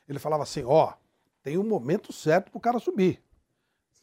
Ele 0.10 0.20
falava 0.20 0.44
assim, 0.44 0.62
ó, 0.66 0.92
tem 1.42 1.58
um 1.58 1.64
momento 1.64 2.12
certo 2.12 2.52
pro 2.52 2.60
cara 2.60 2.80
subir. 2.80 3.22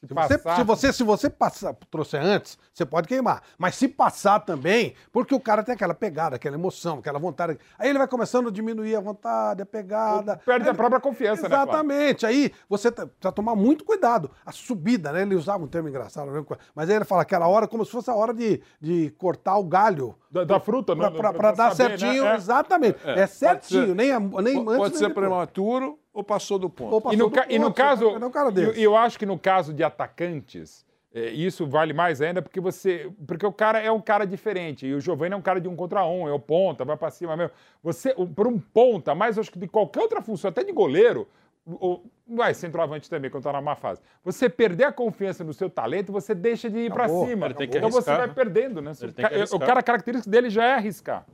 Se 0.00 0.14
você, 0.14 0.38
passar- 0.38 0.56
se 0.56 0.62
você, 0.64 0.92
se 0.92 1.02
você 1.02 1.30
passar, 1.30 1.74
trouxer 1.90 2.22
antes, 2.22 2.58
você 2.72 2.84
pode 2.84 3.08
queimar. 3.08 3.42
Mas 3.58 3.74
se 3.76 3.88
passar 3.88 4.40
também, 4.40 4.94
porque 5.10 5.34
o 5.34 5.40
cara 5.40 5.62
tem 5.64 5.74
aquela 5.74 5.94
pegada, 5.94 6.36
aquela 6.36 6.54
emoção, 6.54 6.98
aquela 6.98 7.18
vontade. 7.18 7.58
Aí 7.78 7.88
ele 7.88 7.98
vai 7.98 8.06
começando 8.06 8.48
a 8.48 8.52
diminuir 8.52 8.94
a 8.94 9.00
vontade, 9.00 9.62
a 9.62 9.66
pegada. 9.66 10.36
Perde 10.44 10.66
Aí 10.66 10.70
a 10.70 10.74
própria 10.74 11.00
confiança, 11.00 11.48
né? 11.48 11.56
Exatamente. 11.56 12.26
Aí 12.26 12.52
você 12.68 12.92
tá- 12.92 13.06
precisa 13.06 13.32
tomar 13.32 13.56
muito 13.56 13.84
cuidado. 13.84 14.30
A 14.44 14.52
subida, 14.52 15.10
né? 15.12 15.22
Ele 15.22 15.34
usava 15.34 15.64
um 15.64 15.68
termo 15.68 15.88
engraçado, 15.88 16.44
qual- 16.44 16.60
mas 16.74 16.90
aí 16.90 16.96
ele 16.96 17.04
fala 17.06 17.22
aquela 17.22 17.48
hora 17.48 17.66
como 17.66 17.84
se 17.84 17.90
fosse 17.90 18.10
a 18.10 18.14
hora 18.14 18.34
de, 18.34 18.60
de 18.80 19.10
cortar 19.18 19.56
o 19.56 19.64
galho. 19.64 20.14
Da, 20.30 20.44
da 20.44 20.60
fruta, 20.60 20.94
Pra, 20.94 21.10
não- 21.10 21.16
pra- 21.16 21.32
não- 21.32 21.38
pra 21.38 21.52
pra 21.52 21.52
dar 21.52 21.74
saber, 21.74 21.98
certinho, 21.98 22.24
né? 22.24 22.32
É. 22.32 22.34
exatamente. 22.36 22.98
É, 23.02 23.14
pode 23.14 23.30
certinho, 23.32 23.86
ser- 23.86 23.94
nem, 23.94 24.12
a- 24.12 24.20
nem 24.20 24.62
Po- 24.62 24.70
antes 24.70 24.76
Pode 24.76 24.98
ser 24.98 25.08
depois. 25.08 25.26
prematuro 25.26 25.98
ou 26.16 26.24
passou 26.24 26.58
do 26.58 26.68
ponto. 26.70 26.94
Ou 26.94 27.00
passou 27.00 27.14
E 27.14 27.16
no, 27.16 27.28
do 27.28 27.34
ca- 27.34 27.46
e 27.48 27.58
no 27.58 27.66
ponto, 27.66 27.76
caso, 27.76 28.04
você 28.06 28.12
pode- 28.12 28.24
um 28.24 28.30
cara 28.30 28.48
e 28.48 28.52
desse. 28.52 28.82
eu, 28.82 28.96
acho 28.96 29.18
que 29.18 29.26
no 29.26 29.38
caso 29.38 29.72
de 29.74 29.82
atacantes, 29.84 30.84
é, 31.14 31.30
isso 31.30 31.66
vale 31.66 31.92
mais 31.92 32.20
ainda 32.20 32.40
porque 32.42 32.60
você, 32.60 33.10
porque 33.26 33.44
o 33.46 33.52
cara 33.52 33.78
é 33.80 33.90
um 33.90 34.00
cara 34.00 34.26
diferente 34.26 34.86
e 34.86 34.94
o 34.94 35.00
Giovanni 35.00 35.34
é 35.34 35.36
um 35.36 35.42
cara 35.42 35.60
de 35.60 35.68
um 35.68 35.76
contra 35.76 36.04
um, 36.06 36.26
é 36.28 36.32
o 36.32 36.38
ponta, 36.38 36.84
vai 36.84 36.96
pra 36.96 37.10
cima 37.10 37.36
mesmo. 37.36 37.52
Você, 37.82 38.14
por 38.34 38.46
um 38.46 38.58
ponta, 38.58 39.14
mais 39.14 39.38
acho 39.38 39.50
que 39.52 39.58
de 39.58 39.68
qualquer 39.68 40.00
outra 40.00 40.20
função, 40.22 40.48
até 40.50 40.64
de 40.64 40.72
goleiro, 40.72 41.28
ou 41.66 42.04
vai 42.28 42.54
centroavante 42.54 43.10
também 43.10 43.30
quando 43.30 43.42
tá 43.42 43.52
na 43.52 43.60
má 43.60 43.74
fase. 43.74 44.00
Você 44.24 44.48
perder 44.48 44.84
a 44.84 44.92
confiança 44.92 45.42
no 45.42 45.52
seu 45.52 45.68
talento, 45.68 46.12
você 46.12 46.34
deixa 46.34 46.70
de 46.70 46.78
ir 46.78 46.92
pra 46.92 47.04
Acabou, 47.06 47.26
cima. 47.26 47.48
então 47.48 47.90
você 47.90 48.10
arriscar, 48.10 48.18
vai 48.18 48.26
né? 48.28 48.32
perdendo, 48.34 48.80
né? 48.80 48.92
Ele 49.02 49.12
tem 49.12 49.26
que 49.26 49.34
O 49.34 49.48
ca- 49.48 49.56
o 49.56 49.58
cara 49.60 49.80
a 49.80 49.82
característica 49.82 50.30
dele 50.30 50.48
já 50.48 50.64
é 50.64 50.74
arriscar. 50.74 51.26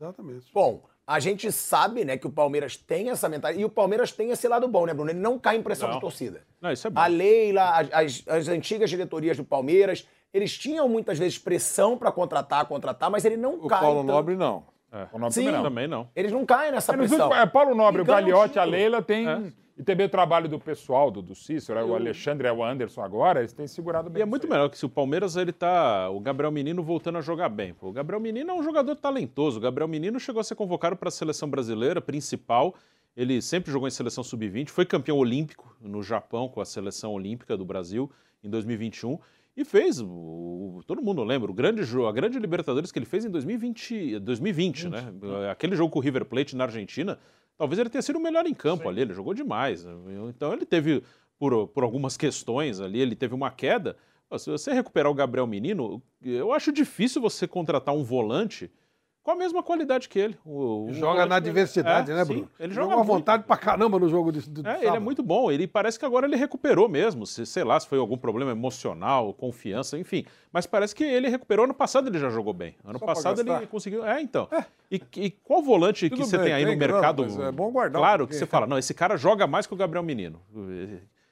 Exatamente. 0.00 0.52
Bom, 0.52 0.82
a 1.08 1.18
gente 1.18 1.50
sabe, 1.50 2.04
né, 2.04 2.18
que 2.18 2.26
o 2.26 2.30
Palmeiras 2.30 2.76
tem 2.76 3.08
essa 3.08 3.28
mentalidade. 3.30 3.62
E 3.62 3.64
o 3.64 3.70
Palmeiras 3.70 4.12
tem 4.12 4.30
esse 4.30 4.46
lado 4.46 4.68
bom, 4.68 4.84
né, 4.84 4.92
Bruno? 4.92 5.10
Ele 5.10 5.18
não 5.18 5.38
cai 5.38 5.56
em 5.56 5.62
pressão 5.62 5.88
Não. 5.88 5.94
de 5.94 6.00
torcida. 6.02 6.42
Não, 6.60 6.70
isso 6.70 6.86
é 6.86 6.90
bom. 6.90 7.00
A 7.00 7.06
Leila, 7.06 7.70
as, 7.70 7.88
as- 7.92 8.24
as 8.28 8.48
antigas 8.48 8.90
diretorias 8.90 9.36
do 9.38 9.44
Palmeiras, 9.44 10.06
eles 10.34 10.56
tinham 10.58 10.86
muitas 10.86 11.18
vezes 11.18 11.38
pressão 11.38 11.96
pra 11.96 12.12
contratar, 12.12 12.66
contratar, 12.66 13.10
mas 13.10 13.24
ele 13.24 13.38
não 13.38 13.54
O 13.54 13.66
cai. 13.68 13.80
Paulo 13.80 14.00
tanto. 14.02 14.12
Nobre 14.12 14.36
não. 14.36 14.64
O 15.12 15.18
nome 15.18 15.32
Sim. 15.32 15.44
também 15.44 15.52
não. 15.56 15.62
Também 15.62 15.88
não. 15.88 16.08
Eles 16.14 16.30
não 16.32 16.44
caem 16.44 16.72
nessa 16.72 16.92
É, 16.92 16.96
pressão. 16.96 17.18
últimos- 17.26 17.42
é, 17.42 17.46
Paulo 17.46 17.74
Nobre, 17.74 18.00
o 18.02 18.04
o 18.04 18.06
Gagliotti, 18.06 18.58
a. 18.58 18.64
Leila 18.64 19.00
tem. 19.02 19.26
É. 19.28 19.40
E 19.78 19.84
também 19.84 20.06
o 20.06 20.08
trabalho 20.08 20.48
do 20.48 20.58
pessoal, 20.58 21.08
do, 21.08 21.22
do 21.22 21.36
Cícero, 21.36 21.78
é 21.78 21.84
o 21.84 21.94
Alexandre, 21.94 22.48
é 22.48 22.52
o 22.52 22.64
Anderson 22.64 23.00
agora, 23.00 23.38
eles 23.38 23.52
têm 23.52 23.68
segurado 23.68 24.10
bem. 24.10 24.20
E 24.20 24.22
é 24.22 24.26
muito 24.26 24.44
aí. 24.44 24.50
melhor 24.50 24.68
que 24.68 24.76
se 24.76 24.84
o 24.84 24.88
Palmeiras 24.88 25.36
ele 25.36 25.52
tá. 25.52 26.10
O 26.10 26.18
Gabriel 26.18 26.50
Menino 26.50 26.82
voltando 26.82 27.18
a 27.18 27.20
jogar 27.20 27.48
bem. 27.48 27.76
O 27.80 27.92
Gabriel 27.92 28.20
Menino 28.20 28.50
é 28.50 28.54
um 28.54 28.62
jogador 28.62 28.96
talentoso. 28.96 29.58
O 29.58 29.60
Gabriel 29.60 29.86
Menino 29.86 30.18
chegou 30.18 30.40
a 30.40 30.44
ser 30.44 30.56
convocado 30.56 30.96
para 30.96 31.08
a 31.08 31.12
seleção 31.12 31.48
brasileira 31.48 32.00
principal. 32.00 32.74
Ele 33.16 33.40
sempre 33.40 33.70
jogou 33.70 33.86
em 33.86 33.90
seleção 33.90 34.24
sub-20, 34.24 34.68
foi 34.68 34.84
campeão 34.84 35.16
olímpico 35.16 35.76
no 35.80 36.02
Japão 36.02 36.48
com 36.48 36.60
a 36.60 36.64
seleção 36.64 37.12
olímpica 37.12 37.56
do 37.56 37.64
Brasil 37.64 38.10
em 38.42 38.50
2021 38.50 39.16
e 39.56 39.64
fez, 39.64 40.00
o, 40.00 40.80
todo 40.86 41.02
mundo 41.02 41.24
lembra, 41.24 41.50
o 41.50 41.54
grande 41.54 41.82
jogo, 41.82 42.06
a 42.06 42.12
grande 42.12 42.38
Libertadores 42.38 42.92
que 42.92 42.98
ele 43.00 43.06
fez 43.06 43.24
em 43.24 43.30
2020, 43.30 44.20
2020 44.20 44.88
né? 44.88 45.12
Aquele 45.50 45.74
jogo 45.74 45.90
com 45.90 45.98
o 45.98 46.02
River 46.02 46.24
Plate 46.24 46.54
na 46.54 46.62
Argentina, 46.62 47.18
talvez 47.58 47.78
ele 47.78 47.90
tenha 47.90 48.00
sido 48.00 48.16
o 48.16 48.22
melhor 48.22 48.46
em 48.46 48.54
campo 48.54 48.88
ali, 48.88 49.02
ele 49.02 49.12
jogou 49.12 49.34
demais. 49.34 49.84
Então 50.28 50.52
ele 50.52 50.64
teve, 50.64 51.02
por, 51.38 51.66
por 51.68 51.82
algumas 51.82 52.16
questões 52.16 52.80
ali, 52.80 53.00
ele 53.00 53.16
teve 53.16 53.34
uma 53.34 53.50
queda. 53.50 53.96
Se 54.38 54.50
você 54.50 54.72
recuperar 54.72 55.10
o 55.10 55.14
Gabriel 55.14 55.46
Menino, 55.46 56.02
eu 56.22 56.52
acho 56.52 56.70
difícil 56.70 57.20
você 57.20 57.48
contratar 57.48 57.94
um 57.94 58.04
volante 58.04 58.70
com 59.28 59.32
a 59.32 59.36
mesma 59.36 59.62
qualidade 59.62 60.08
que 60.08 60.18
ele. 60.18 60.38
O, 60.42 60.86
o 60.86 60.92
Joga 60.94 61.26
na 61.26 61.38
diversidade, 61.38 62.10
É, 62.10 62.14
né, 62.14 62.24
sim, 62.24 62.32
Bruno? 62.32 62.50
Ele 62.58 62.72
Jogou 62.72 62.92
joga 62.92 63.02
à 63.02 63.04
vontade 63.04 63.42
pra 63.44 63.58
caramba 63.58 63.98
no 63.98 64.08
jogo 64.08 64.32
de, 64.32 64.40
de, 64.48 64.66
É, 64.66 64.86
ele 64.86 64.96
é 64.96 64.98
muito 64.98 65.22
bom. 65.22 65.50
Ele 65.52 65.66
parece 65.66 65.98
que 65.98 66.04
agora 66.06 66.24
ele 66.26 66.34
recuperou 66.34 66.88
mesmo. 66.88 67.26
Se, 67.26 67.44
sei 67.44 67.62
lá, 67.62 67.78
se 67.78 67.86
foi 67.86 67.98
algum 67.98 68.16
problema 68.16 68.52
emocional, 68.52 69.34
confiança, 69.34 69.98
enfim. 69.98 70.24
Mas 70.50 70.64
parece 70.66 70.94
que 70.94 71.04
ele 71.04 71.28
recuperou. 71.28 71.66
Ano 71.66 71.74
passado 71.74 72.08
ele 72.08 72.18
já 72.18 72.30
jogou 72.30 72.54
bem. 72.54 72.74
Ano 72.82 72.98
Só 72.98 73.04
passado 73.04 73.38
ele 73.42 73.66
conseguiu. 73.66 74.02
É, 74.02 74.18
então. 74.22 74.48
E, 74.90 74.98
e 75.18 75.30
qual 75.30 75.62
volante 75.62 76.08
Tudo 76.08 76.22
que 76.22 76.26
você 76.26 76.38
bem, 76.38 76.46
tem 76.46 76.54
aí 76.54 76.64
tem 76.64 76.72
no 76.72 76.78
grana, 76.78 76.94
mercado? 76.94 77.22
mas 77.24 77.38
é 77.38 77.52
bom 77.52 77.70
guardar 77.70 78.00
Claro 78.00 78.26
que 78.26 78.34
você 78.34 78.46
fala, 78.46 78.66
não, 78.66 78.78
esse 78.78 78.94
cara 78.94 79.18
joga 79.18 79.46
mais 79.46 79.66
que 79.66 79.74
o 79.74 79.76
Gabriel 79.76 80.02
Menino. 80.02 80.40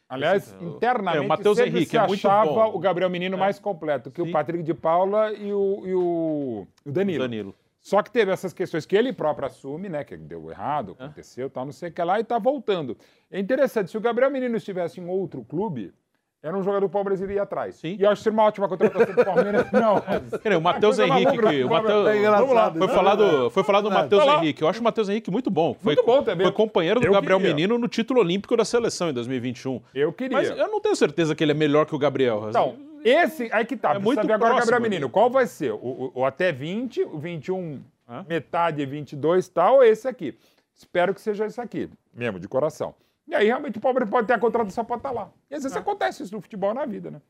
Aliás, 0.09 0.55
internamente, 0.61 1.17
É, 1.17 1.21
o 1.21 1.27
Matheus 1.29 1.59
Henrique 1.59 1.93
se 1.93 1.97
é 1.97 2.07
muito 2.07 2.29
achava 2.29 2.51
bom. 2.53 2.77
o 2.77 2.79
Gabriel 2.79 3.09
Menino 3.11 3.39
mais 3.39 3.59
completo 3.59 4.11
que 4.11 4.23
Sim. 4.23 4.29
o 4.29 4.33
Patrick 4.33 4.63
de 4.63 4.73
Paula 4.75 5.33
e 5.33 5.53
o, 5.53 5.83
e 5.85 5.95
o, 5.95 6.67
e 6.85 6.89
o 6.91 6.93
Danilo. 6.93 7.25
Danilo. 7.25 7.55
Só 7.87 8.03
que 8.03 8.11
teve 8.11 8.33
essas 8.33 8.53
questões 8.53 8.85
que 8.85 8.97
ele 8.97 9.13
próprio 9.13 9.47
assume, 9.47 9.89
né? 9.89 10.03
Que 10.03 10.17
deu 10.17 10.51
errado, 10.51 10.97
aconteceu, 10.99 11.49
tal, 11.49 11.65
não 11.65 11.71
sei 11.71 11.89
o 11.89 11.93
que 11.93 12.03
lá, 12.03 12.19
e 12.19 12.25
tá 12.25 12.37
voltando. 12.37 12.99
É 13.31 13.39
interessante, 13.39 13.93
se 13.93 13.97
o 13.97 14.01
Gabriel 14.01 14.29
Menino 14.29 14.57
estivesse 14.57 15.01
em 15.01 15.09
outro 15.09 15.45
clube, 15.45 15.95
era 16.43 16.59
um 16.59 16.65
jogador 16.65 16.89
do 16.89 16.91
Palmeiras 16.91 17.21
iria 17.21 17.45
atrás. 17.45 17.77
Sim. 17.77 17.97
E 17.97 18.03
eu 18.03 18.11
acho 18.11 18.19
que 18.19 18.25
seria 18.25 18.37
uma 18.37 18.43
ótima 18.43 18.69
contratação 18.69 19.15
do 19.15 19.25
Palmeiras. 19.25 19.71
Não. 19.71 20.03
Dizer, 20.21 20.57
o 20.57 20.61
Matheus 20.61 20.99
Henrique, 20.99 21.39
que, 21.39 21.63
o? 21.63 21.69
Matheus, 21.71 22.09
É 22.09 22.19
engraçado, 22.19 22.41
Vamos 22.41 22.55
lá, 22.57 22.71
né? 22.73 22.79
foi 22.81 22.89
falado, 22.89 23.51
foi 23.51 23.63
falado 23.63 23.85
do 23.85 23.91
Matheus 23.93 24.25
Vai 24.25 24.35
lá. 24.35 24.43
Henrique. 24.43 24.63
Eu 24.63 24.69
acho 24.69 24.81
o 24.81 24.85
Matheus 24.85 25.09
Henrique 25.09 25.31
muito 25.31 25.49
bom. 25.49 25.75
Foi, 25.75 25.95
Muito 25.95 26.05
bom 26.05 26.25
também. 26.25 26.45
Foi 26.45 26.53
companheiro 26.53 26.99
do 26.99 27.07
Eu 27.07 27.13
Gabriel 27.13 27.39
queria. 27.39 27.55
Menino 27.55 27.79
no 27.79 27.87
título 27.87 28.19
olímpico 28.19 28.57
da 28.57 28.65
seleção 28.65 29.11
em 29.11 29.13
2021. 29.13 29.81
Eu 29.95 30.13
queria. 30.13 30.37
Mas 30.37 30.51
eu 30.51 30.69
não 30.69 30.81
tenho 30.81 30.97
certeza 30.97 31.37
que 31.37 31.45
ele 31.45 31.53
é 31.53 31.55
melhor 31.55 31.87
que 31.87 31.95
o 31.95 31.99
Gabriel. 31.99 32.47
Então, 32.49 32.75
esse, 33.09 33.49
aí 33.53 33.65
que 33.65 33.77
tá, 33.77 33.91
É 33.91 33.93
precisa 33.95 34.05
muito 34.15 34.27
ver 34.27 34.33
agora 34.35 34.55
próximo 34.55 34.71
Gabriel. 34.73 34.91
Menino. 34.91 35.11
Qual 35.11 35.31
vai 35.31 35.47
ser? 35.47 35.73
O, 35.73 35.77
o- 35.77 36.13
o 36.17 36.25
até 36.25 36.53
20, 36.53 37.03
o 37.05 37.19
21, 37.19 37.83
Hã? 38.09 38.25
metade 38.29 38.85
22 38.87 39.47
e 39.47 39.51
tal, 39.51 39.75
ou 39.77 39.83
esse 39.85 40.07
aqui? 40.09 40.37
Espero 40.75 41.15
que 41.15 41.21
seja 41.21 41.47
esse 41.47 41.61
aqui, 41.61 41.89
mesmo, 42.13 42.39
de 42.39 42.47
coração. 42.49 42.95
E 43.27 43.35
aí, 43.35 43.47
realmente, 43.47 43.79
o 43.79 43.81
Palmeiras 43.81 44.09
pode 44.11 44.27
ter 44.27 44.35
a 44.35 44.39
contratação 44.39 44.85
para 44.85 44.97
estar 44.97 45.11
lá. 45.11 45.31
E 45.51 45.55
às 45.55 45.63
vezes 45.63 45.77
acontece 45.77 46.23
isso 46.23 46.35
no 46.35 46.41
futebol 46.41 46.73
na 46.75 46.85
vida, 46.87 47.11
né? 47.11 47.21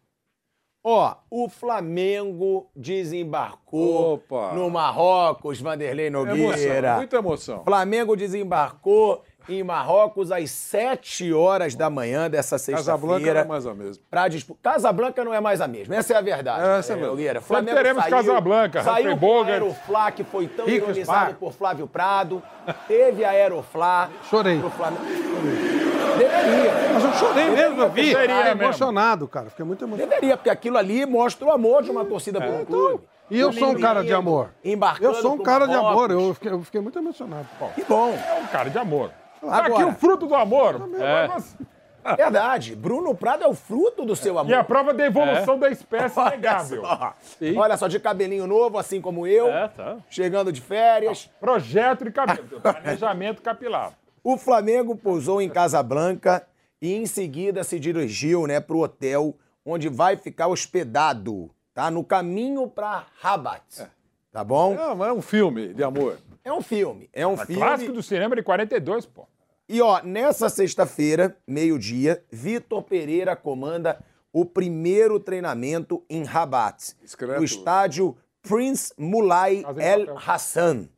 Ó, 0.88 1.16
o 1.30 1.48
Flamengo 1.48 2.70
desembarcou 2.76 4.14
Opa. 4.14 4.52
no 4.54 4.70
Marrocos, 4.70 5.60
Vanderlei 5.60 6.06
Emoção, 6.06 6.26
Nogueira. 6.36 6.96
muita 6.96 7.16
emoção. 7.16 7.64
Flamengo 7.64 8.14
desembarcou 8.16 9.24
em 9.48 9.62
Marrocos 9.62 10.32
às 10.32 10.50
7 10.50 11.32
horas 11.32 11.74
da 11.74 11.88
manhã 11.88 12.28
dessa 12.28 12.56
Casablanca 12.58 13.06
não 13.06 13.14
é 13.14 13.18
sexta-feira. 13.20 13.44
mais 13.44 13.66
a 13.66 13.74
mesma. 13.74 14.02
Pra 14.10 14.28
dispu- 14.28 14.58
Casablanca 14.62 15.24
não 15.24 15.32
é 15.34 15.40
mais 15.40 15.60
a 15.60 15.68
mesma, 15.68 15.94
essa 15.96 16.14
é 16.14 16.16
a 16.16 16.20
verdade. 16.20 16.60
Essa 16.60 16.68
é 16.68 16.94
a 16.94 16.96
verdade. 16.96 17.10
Nogueira. 17.10 17.40
Flamengo 17.40 17.76
teremos 17.76 18.02
saiu, 18.02 18.16
Casablanca, 18.16 18.82
saiu 18.82 19.16
com 19.16 19.42
a. 19.42 19.46
Aeroflá, 19.46 20.10
que 20.10 20.24
foi 20.24 20.48
tão 20.48 20.66
Rico 20.66 20.86
ironizado 20.86 21.34
por 21.34 21.52
Flávio 21.52 21.86
Prado. 21.86 22.42
Teve 22.88 23.24
a 23.24 23.30
Aeroflá. 23.30 24.10
Chorei. 24.28 24.58
Pro 24.58 24.70
Flamengo. 24.70 25.04
Deveria. 26.18 26.72
Mas 26.94 27.04
eu 27.04 27.12
chorei 27.14 27.50
mesmo, 27.50 27.82
eu 27.82 27.90
vi. 27.90 28.02
Fiquei 28.14 28.26
mesmo. 28.28 28.62
emocionado, 28.62 29.28
cara. 29.28 29.50
Fiquei 29.50 29.64
muito 29.64 29.84
emocionado. 29.84 30.10
Deveria, 30.10 30.36
porque 30.36 30.50
aquilo 30.50 30.78
ali 30.78 31.04
mostra 31.04 31.46
o 31.46 31.50
amor 31.50 31.82
de 31.82 31.90
uma 31.90 32.04
torcida 32.04 32.40
por 32.40 32.50
um 32.54 32.64
clube. 32.64 33.04
E 33.30 33.40
eu 33.40 33.48
O 33.48 33.52
sou 33.52 33.70
um 33.70 33.80
cara 33.80 34.04
de 34.04 34.12
amor. 34.12 34.50
Embarcando 34.64 35.04
Eu 35.10 35.14
sou 35.20 35.34
um 35.34 35.38
cara 35.38 35.66
de 35.66 35.74
amor. 35.74 36.10
Eu 36.12 36.32
fiquei, 36.34 36.52
eu 36.52 36.62
fiquei 36.62 36.80
muito 36.80 36.96
emocionado. 36.98 37.46
Que 37.74 37.84
bom. 37.84 38.10
É 38.14 38.40
um 38.40 38.46
cara 38.46 38.70
de 38.70 38.78
amor. 38.78 39.10
Agora- 39.50 39.74
Aqui 39.74 39.84
o 39.84 39.92
fruto 39.94 40.26
do 40.26 40.34
amor. 40.34 40.88
É. 40.98 41.28
Mas- 41.28 41.56
Verdade. 42.16 42.76
Bruno 42.76 43.16
Prado 43.16 43.42
é 43.42 43.48
o 43.48 43.54
fruto 43.54 44.04
do 44.04 44.14
seu 44.14 44.38
amor. 44.38 44.50
E 44.50 44.54
a 44.54 44.62
prova 44.62 44.94
da 44.94 45.04
evolução 45.04 45.58
da 45.58 45.68
espécie 45.68 46.16
é 46.16 46.22
Olha 46.22 46.34
inegável. 46.34 46.82
só. 46.82 47.14
Olha 47.56 47.76
só, 47.76 47.88
de 47.88 47.98
cabelinho 47.98 48.46
novo, 48.46 48.78
assim 48.78 49.00
como 49.00 49.26
eu. 49.26 49.48
É, 49.48 49.66
tá. 49.68 49.96
Chegando 50.08 50.52
de 50.52 50.60
férias. 50.60 51.28
Projeto 51.40 52.04
de 52.04 52.12
cabelo, 52.12 52.60
planejamento 52.60 53.42
capilar. 53.42 53.92
O 54.22 54.36
Flamengo 54.36 54.94
pousou 54.94 55.42
em 55.42 55.48
Casablanca 55.48 56.46
e 56.80 56.94
em 56.94 57.06
seguida 57.06 57.64
se 57.64 57.80
dirigiu, 57.80 58.46
né, 58.46 58.60
pro 58.60 58.78
hotel 58.80 59.34
onde 59.64 59.88
vai 59.88 60.16
ficar 60.16 60.46
hospedado, 60.46 61.50
tá? 61.74 61.90
No 61.90 62.04
caminho 62.04 62.68
pra 62.68 63.04
Rabat. 63.20 63.88
Tá 64.30 64.44
bom? 64.44 64.74
É, 64.74 64.94
mas 64.94 65.08
é 65.08 65.12
um 65.12 65.22
filme 65.22 65.74
de 65.74 65.82
amor. 65.82 66.18
É 66.44 66.52
um 66.52 66.60
filme, 66.60 67.08
é 67.12 67.26
um 67.26 67.32
É 67.34 67.46
filme. 67.46 67.60
clássico 67.60 67.92
do 67.92 68.02
cinema 68.02 68.36
de 68.36 68.42
42, 68.44 69.06
pô. 69.06 69.26
E 69.68 69.80
ó, 69.80 70.00
nessa 70.02 70.48
sexta-feira, 70.48 71.36
meio-dia, 71.46 72.24
Vitor 72.30 72.82
Pereira 72.84 73.34
comanda 73.34 74.02
o 74.32 74.44
primeiro 74.44 75.18
treinamento 75.18 76.04
em 76.08 76.22
Rabat, 76.22 76.94
Discreto. 77.02 77.38
no 77.38 77.44
estádio 77.44 78.16
Prince 78.42 78.92
Mulay 78.96 79.64
El. 79.78 80.16
Hassan, 80.16 80.88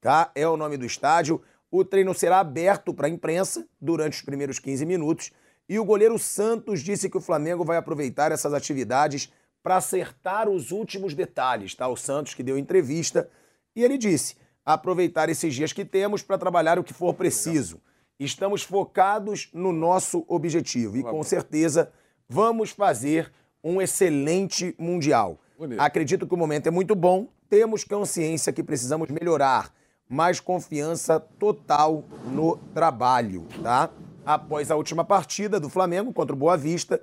tá? 0.00 0.32
É 0.34 0.48
o 0.48 0.56
nome 0.56 0.76
do 0.76 0.84
estádio. 0.84 1.40
O 1.70 1.84
treino 1.84 2.12
será 2.14 2.40
aberto 2.40 2.92
para 2.92 3.06
a 3.06 3.10
imprensa 3.10 3.68
durante 3.80 4.14
os 4.14 4.22
primeiros 4.22 4.58
15 4.58 4.84
minutos 4.84 5.30
e 5.68 5.78
o 5.78 5.84
goleiro 5.84 6.18
Santos 6.18 6.80
disse 6.80 7.08
que 7.08 7.18
o 7.18 7.20
Flamengo 7.20 7.64
vai 7.64 7.76
aproveitar 7.76 8.32
essas 8.32 8.52
atividades 8.54 9.32
para 9.62 9.76
acertar 9.76 10.48
os 10.48 10.70
últimos 10.70 11.14
detalhes, 11.14 11.74
tá? 11.74 11.86
O 11.86 11.96
Santos 11.96 12.34
que 12.34 12.42
deu 12.42 12.58
entrevista 12.58 13.28
e 13.74 13.84
ele 13.84 13.98
disse: 13.98 14.36
aproveitar 14.64 15.28
esses 15.28 15.54
dias 15.54 15.72
que 15.72 15.84
temos 15.84 16.22
para 16.22 16.38
trabalhar 16.38 16.76
o 16.78 16.84
que 16.84 16.94
for 16.94 17.14
preciso. 17.14 17.80
Estamos 18.18 18.62
focados 18.62 19.50
no 19.52 19.72
nosso 19.72 20.24
objetivo 20.28 20.96
e 20.96 21.02
com 21.02 21.22
certeza 21.22 21.92
vamos 22.28 22.70
fazer 22.70 23.32
um 23.62 23.80
excelente 23.80 24.74
Mundial. 24.78 25.38
Bonito. 25.58 25.80
Acredito 25.80 26.26
que 26.26 26.34
o 26.34 26.36
momento 26.36 26.66
é 26.66 26.70
muito 26.70 26.94
bom, 26.94 27.28
temos 27.48 27.84
consciência 27.84 28.52
que 28.52 28.62
precisamos 28.62 29.08
melhorar, 29.10 29.72
mais 30.08 30.38
confiança 30.38 31.18
total 31.18 32.04
no 32.26 32.56
trabalho, 32.74 33.46
tá? 33.62 33.90
Após 34.24 34.70
a 34.70 34.76
última 34.76 35.04
partida 35.04 35.58
do 35.58 35.68
Flamengo 35.68 36.12
contra 36.12 36.34
o 36.34 36.38
Boa 36.38 36.56
Vista, 36.56 37.00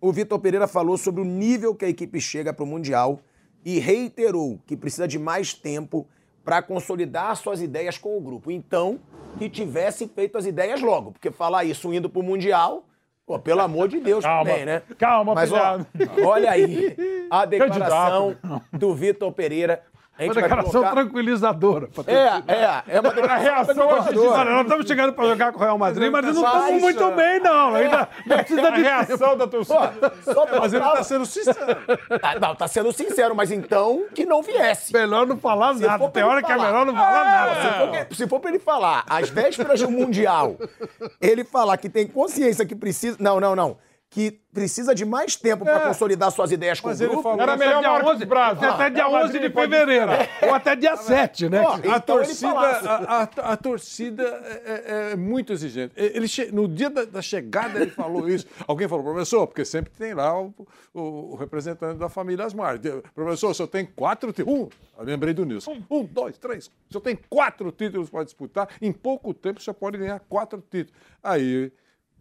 o 0.00 0.12
Vitor 0.12 0.38
Pereira 0.38 0.68
falou 0.68 0.96
sobre 0.96 1.20
o 1.20 1.24
nível 1.24 1.74
que 1.74 1.84
a 1.84 1.88
equipe 1.88 2.20
chega 2.20 2.52
para 2.52 2.64
o 2.64 2.66
Mundial 2.66 3.20
e 3.64 3.78
reiterou 3.78 4.60
que 4.66 4.76
precisa 4.76 5.08
de 5.08 5.18
mais 5.18 5.52
tempo 5.52 6.06
para 6.44 6.62
consolidar 6.62 7.36
suas 7.36 7.60
ideias 7.60 7.98
com 7.98 8.16
o 8.16 8.20
grupo. 8.20 8.50
Então, 8.50 9.00
que 9.38 9.48
tivesse 9.48 10.08
feito 10.08 10.36
as 10.36 10.46
ideias 10.46 10.80
logo, 10.80 11.12
porque 11.12 11.30
falar 11.30 11.64
isso 11.64 11.92
indo 11.92 12.08
para 12.08 12.20
o 12.20 12.22
Mundial, 12.22 12.84
pô, 13.26 13.38
pelo 13.38 13.60
amor 13.60 13.88
de 13.88 14.00
Deus 14.00 14.24
Calma, 14.24 14.50
também, 14.50 14.64
né? 14.66 14.82
calma, 14.98 15.34
Mas 15.34 15.52
ó, 15.52 15.78
olha 16.24 16.50
aí 16.50 16.96
a 17.30 17.44
declaração 17.44 18.36
do 18.72 18.94
Vitor 18.94 19.32
Pereira. 19.32 19.82
A 20.18 20.24
Uma 20.24 20.34
gente 20.34 20.42
declaração 20.42 20.72
colocar... 20.72 20.90
tranquilizador. 20.92 21.88
pra 21.94 22.02
ter- 22.04 22.12
É, 22.12 22.42
é, 22.48 22.82
é 22.88 23.00
uma 23.00 23.10
declaração 23.10 23.42
reação 23.44 23.74
tranquilizadora. 23.88 24.40
Olha, 24.40 24.50
nós 24.50 24.62
estamos 24.62 24.86
chegando 24.86 25.12
para 25.12 25.28
jogar 25.28 25.52
com 25.52 25.58
o 25.58 25.62
Real 25.62 25.78
Madrid, 25.78 26.10
mas 26.10 26.24
não 26.24 26.32
estamos 26.32 26.82
muito 26.82 27.04
ah, 27.04 27.10
bem, 27.12 27.40
não. 27.40 27.74
Ainda 27.76 28.08
precisa 28.26 28.66
A 28.66 28.70
de 28.70 28.82
reação 28.82 29.36
da 29.36 29.46
torcida. 29.46 30.12
Só 30.24 30.44
pra 30.46 30.60
Mas 30.60 30.72
ele 30.72 30.82
falar- 30.82 30.94
está 30.94 31.04
sendo 31.04 31.24
sincero. 31.26 31.56
Tá, 32.20 32.38
não, 32.40 32.54
tá 32.56 32.66
sendo 32.68 32.92
sincero, 32.92 33.36
mas 33.36 33.52
então 33.52 34.06
que 34.12 34.26
não 34.26 34.42
viesse. 34.42 34.92
Melhor 34.92 35.24
não 35.26 35.38
falar 35.38 35.74
Se 35.76 35.86
nada. 35.86 36.08
Tem 36.08 36.24
hora 36.24 36.42
que 36.42 36.50
é 36.50 36.56
falar. 36.56 36.66
melhor 36.66 36.86
não 36.86 36.94
falar 36.94 37.24
nada. 37.24 37.54
Se 37.54 38.06
for, 38.08 38.16
se 38.16 38.26
for 38.28 38.40
pra 38.40 38.50
ele 38.50 38.58
falar, 38.58 39.04
às 39.08 39.28
vésperas 39.30 39.80
do 39.80 39.90
Mundial, 39.90 40.56
ele 41.20 41.44
falar 41.44 41.76
que 41.76 41.88
tem 41.88 42.06
consciência 42.08 42.66
que 42.66 42.74
precisa. 42.74 43.16
Não, 43.20 43.38
não, 43.38 43.54
não. 43.54 43.76
Que 44.10 44.40
precisa 44.54 44.94
de 44.94 45.04
mais 45.04 45.36
tempo 45.36 45.64
pra 45.66 45.80
consolidar 45.80 46.30
suas 46.32 46.50
ideias 46.50 46.80
com 46.80 46.88
Mas 46.88 46.98
o 46.98 47.02
ele 47.02 47.10
grupo. 47.10 47.22
falou- 47.24 47.42
Era 47.42 47.58
melhor 47.58 47.80
dia 47.80 47.90
Marcos 47.92 48.10
11, 48.12 48.24
Braz. 48.24 48.62
até 48.62 48.88
dia 48.88 49.06
Real 49.06 49.12
11 49.12 49.22
Madrid 49.24 49.42
de 49.42 49.50
pode- 49.50 49.70
fevereiro. 49.70 50.10
Ou 50.46 50.54
até 50.54 50.74
dia 50.76 50.96
7, 50.96 51.48
né? 51.50 51.58
A 51.58 51.76
Então 51.98 52.16
ele 52.16 52.24
torcida, 52.26 52.48
a, 52.58 53.22
a- 53.22 53.52
a 53.52 53.56
torcida 53.58 54.22
é, 54.22 54.72
é- 55.08 55.12
é 55.12 55.16
muito 55.16 55.52
exigente. 55.52 55.92
Ele 55.94 56.26
che- 56.26 56.50
no 56.50 56.66
dia 56.66 56.88
da, 56.88 57.04
da 57.04 57.20
chegada 57.20 57.80
ele 57.82 57.90
falou 57.90 58.26
isso. 58.26 58.46
Alguém 58.66 58.88
falou, 58.88 59.04
professor, 59.04 59.46
porque 59.46 59.62
sempre 59.62 59.92
tem 59.92 60.14
lá 60.14 60.40
o, 60.40 60.54
o- 60.94 61.32
o 61.32 61.36
representante 61.36 61.98
da 61.98 62.08
família 62.08 62.46
Asmar. 62.46 62.80
Professor, 63.14 63.50
o 63.50 63.54
senhor 63.54 63.68
tem 63.68 63.84
quatro 63.84 64.32
títulos. 64.32 64.58
Um, 64.60 64.68
eu 64.98 65.04
lembrei 65.04 65.34
do 65.34 65.44
Nilson. 65.44 65.82
Um, 65.90 66.02
dois, 66.02 66.38
três. 66.38 66.68
O 66.68 66.92
senhor 66.92 67.02
tem 67.02 67.18
quatro 67.28 67.70
títulos 67.70 68.08
para 68.08 68.24
disputar. 68.24 68.70
Em 68.80 68.90
pouco 68.90 69.34
tempo 69.34 69.60
o 69.60 69.62
senhor 69.62 69.74
pode 69.74 69.98
ganhar 69.98 70.18
quatro 70.30 70.64
títulos. 70.70 70.98
Aí, 71.22 71.70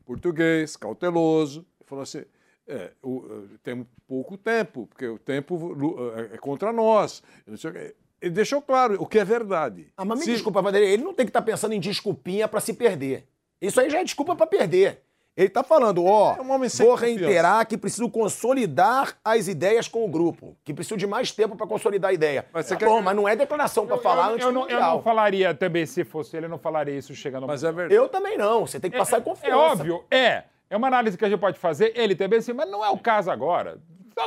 português, 0.05 0.75
cauteloso, 0.75 1.65
falou 1.87 2.03
assim. 2.03 2.23
É, 2.69 2.91
o- 3.01 3.23
eh, 3.29 3.57
tem 3.63 3.87
pouco 4.07 4.37
tempo, 4.37 4.87
porque 4.87 5.07
o 5.07 5.17
tempo 5.17 5.55
lu- 5.55 6.11
é 6.15 6.35
é 6.35 6.37
contra 6.37 6.73
nós. 6.73 7.23
Eu 7.45 7.51
não 7.51 7.57
sei 7.57 7.69
o 7.69 7.73
quê. 7.73 7.95
Ele 8.21 8.31
deixou 8.31 8.61
claro 8.61 8.97
o 9.01 9.05
que 9.05 9.17
é 9.19 9.23
verdade. 9.23 9.87
Ah, 9.95 10.03
mas 10.03 10.19
me 10.19 10.25
Se- 10.25 10.31
desculpa, 10.33 10.61
Vanderlei, 10.61 10.91
ele 10.91 11.03
não 11.03 11.13
tem 11.13 11.25
que 11.25 11.29
estar 11.29 11.41
pensando 11.41 11.73
em 11.73 11.79
desculpinha 11.79 12.47
pra 12.47 12.59
se 12.59 12.73
perder. 12.73 13.25
Isso 13.61 13.79
aí 13.79 13.89
já 13.89 13.99
é 14.01 14.03
desculpa 14.03 14.35
pra 14.35 14.45
perder. 14.45 15.01
Ele 15.37 15.49
tá 15.49 15.63
falando, 15.63 16.03
ó, 16.03 16.35
É 16.35 16.41
um 16.41 16.45
vou 16.45 16.57
confiança. 16.59 17.05
reiterar 17.05 17.65
que 17.67 17.77
preciso 17.77 18.09
consolidar 18.09 19.17
as 19.23 19.47
ideias 19.47 19.87
com 19.87 20.03
o 20.03 20.07
grupo, 20.07 20.57
que 20.63 20.73
preciso 20.73 20.97
de 20.97 21.05
mais 21.05 21.31
tempo 21.31 21.55
pra 21.55 21.67
consolidar 21.67 22.09
a 22.09 22.13
ideia. 22.13 22.45
Mas 22.51 22.67
Tá 22.67 22.75
quer- 22.75 22.85
bom, 22.87 23.01
mas 23.01 23.15
não 23.15 23.27
é 23.27 23.35
declaração 23.35 23.85
pra 23.85 23.97
falar 23.97 24.29
eu, 24.29 24.33
antes 24.33 24.45
eu, 24.45 24.51
do 24.51 24.59
não, 24.59 24.67
eu 24.69 24.79
não 24.79 25.01
falaria 25.03 25.53
também, 25.53 25.85
se 25.85 26.03
fosse 26.03 26.35
ele, 26.35 26.47
eu 26.47 26.49
não 26.49 26.57
falaria 26.57 26.97
isso 26.97 27.13
chegando 27.13 27.43
ao 27.43 27.47
Mas 27.47 27.63
é 27.63 27.71
verdade. 27.71 27.93
Eu 27.93 28.09
também 28.09 28.35
não, 28.37 28.65
você 28.65 28.79
tem 28.79 28.89
que 28.89 28.97
passar 28.97 29.21
confiança. 29.21 29.53
É 29.53 29.55
óbvio, 29.55 30.03
é. 30.09 30.43
É 30.69 30.75
uma 30.77 30.87
análise 30.87 31.17
que 31.17 31.23
a 31.25 31.29
gente 31.29 31.39
pode 31.39 31.57
fazer, 31.59 31.93
ele 31.95 32.15
também 32.15 32.39
assim, 32.39 32.53
mas 32.53 32.69
não 32.69 32.83
é 32.83 32.89
o 32.89 32.97
caso 32.97 33.31
agora. 33.31 33.77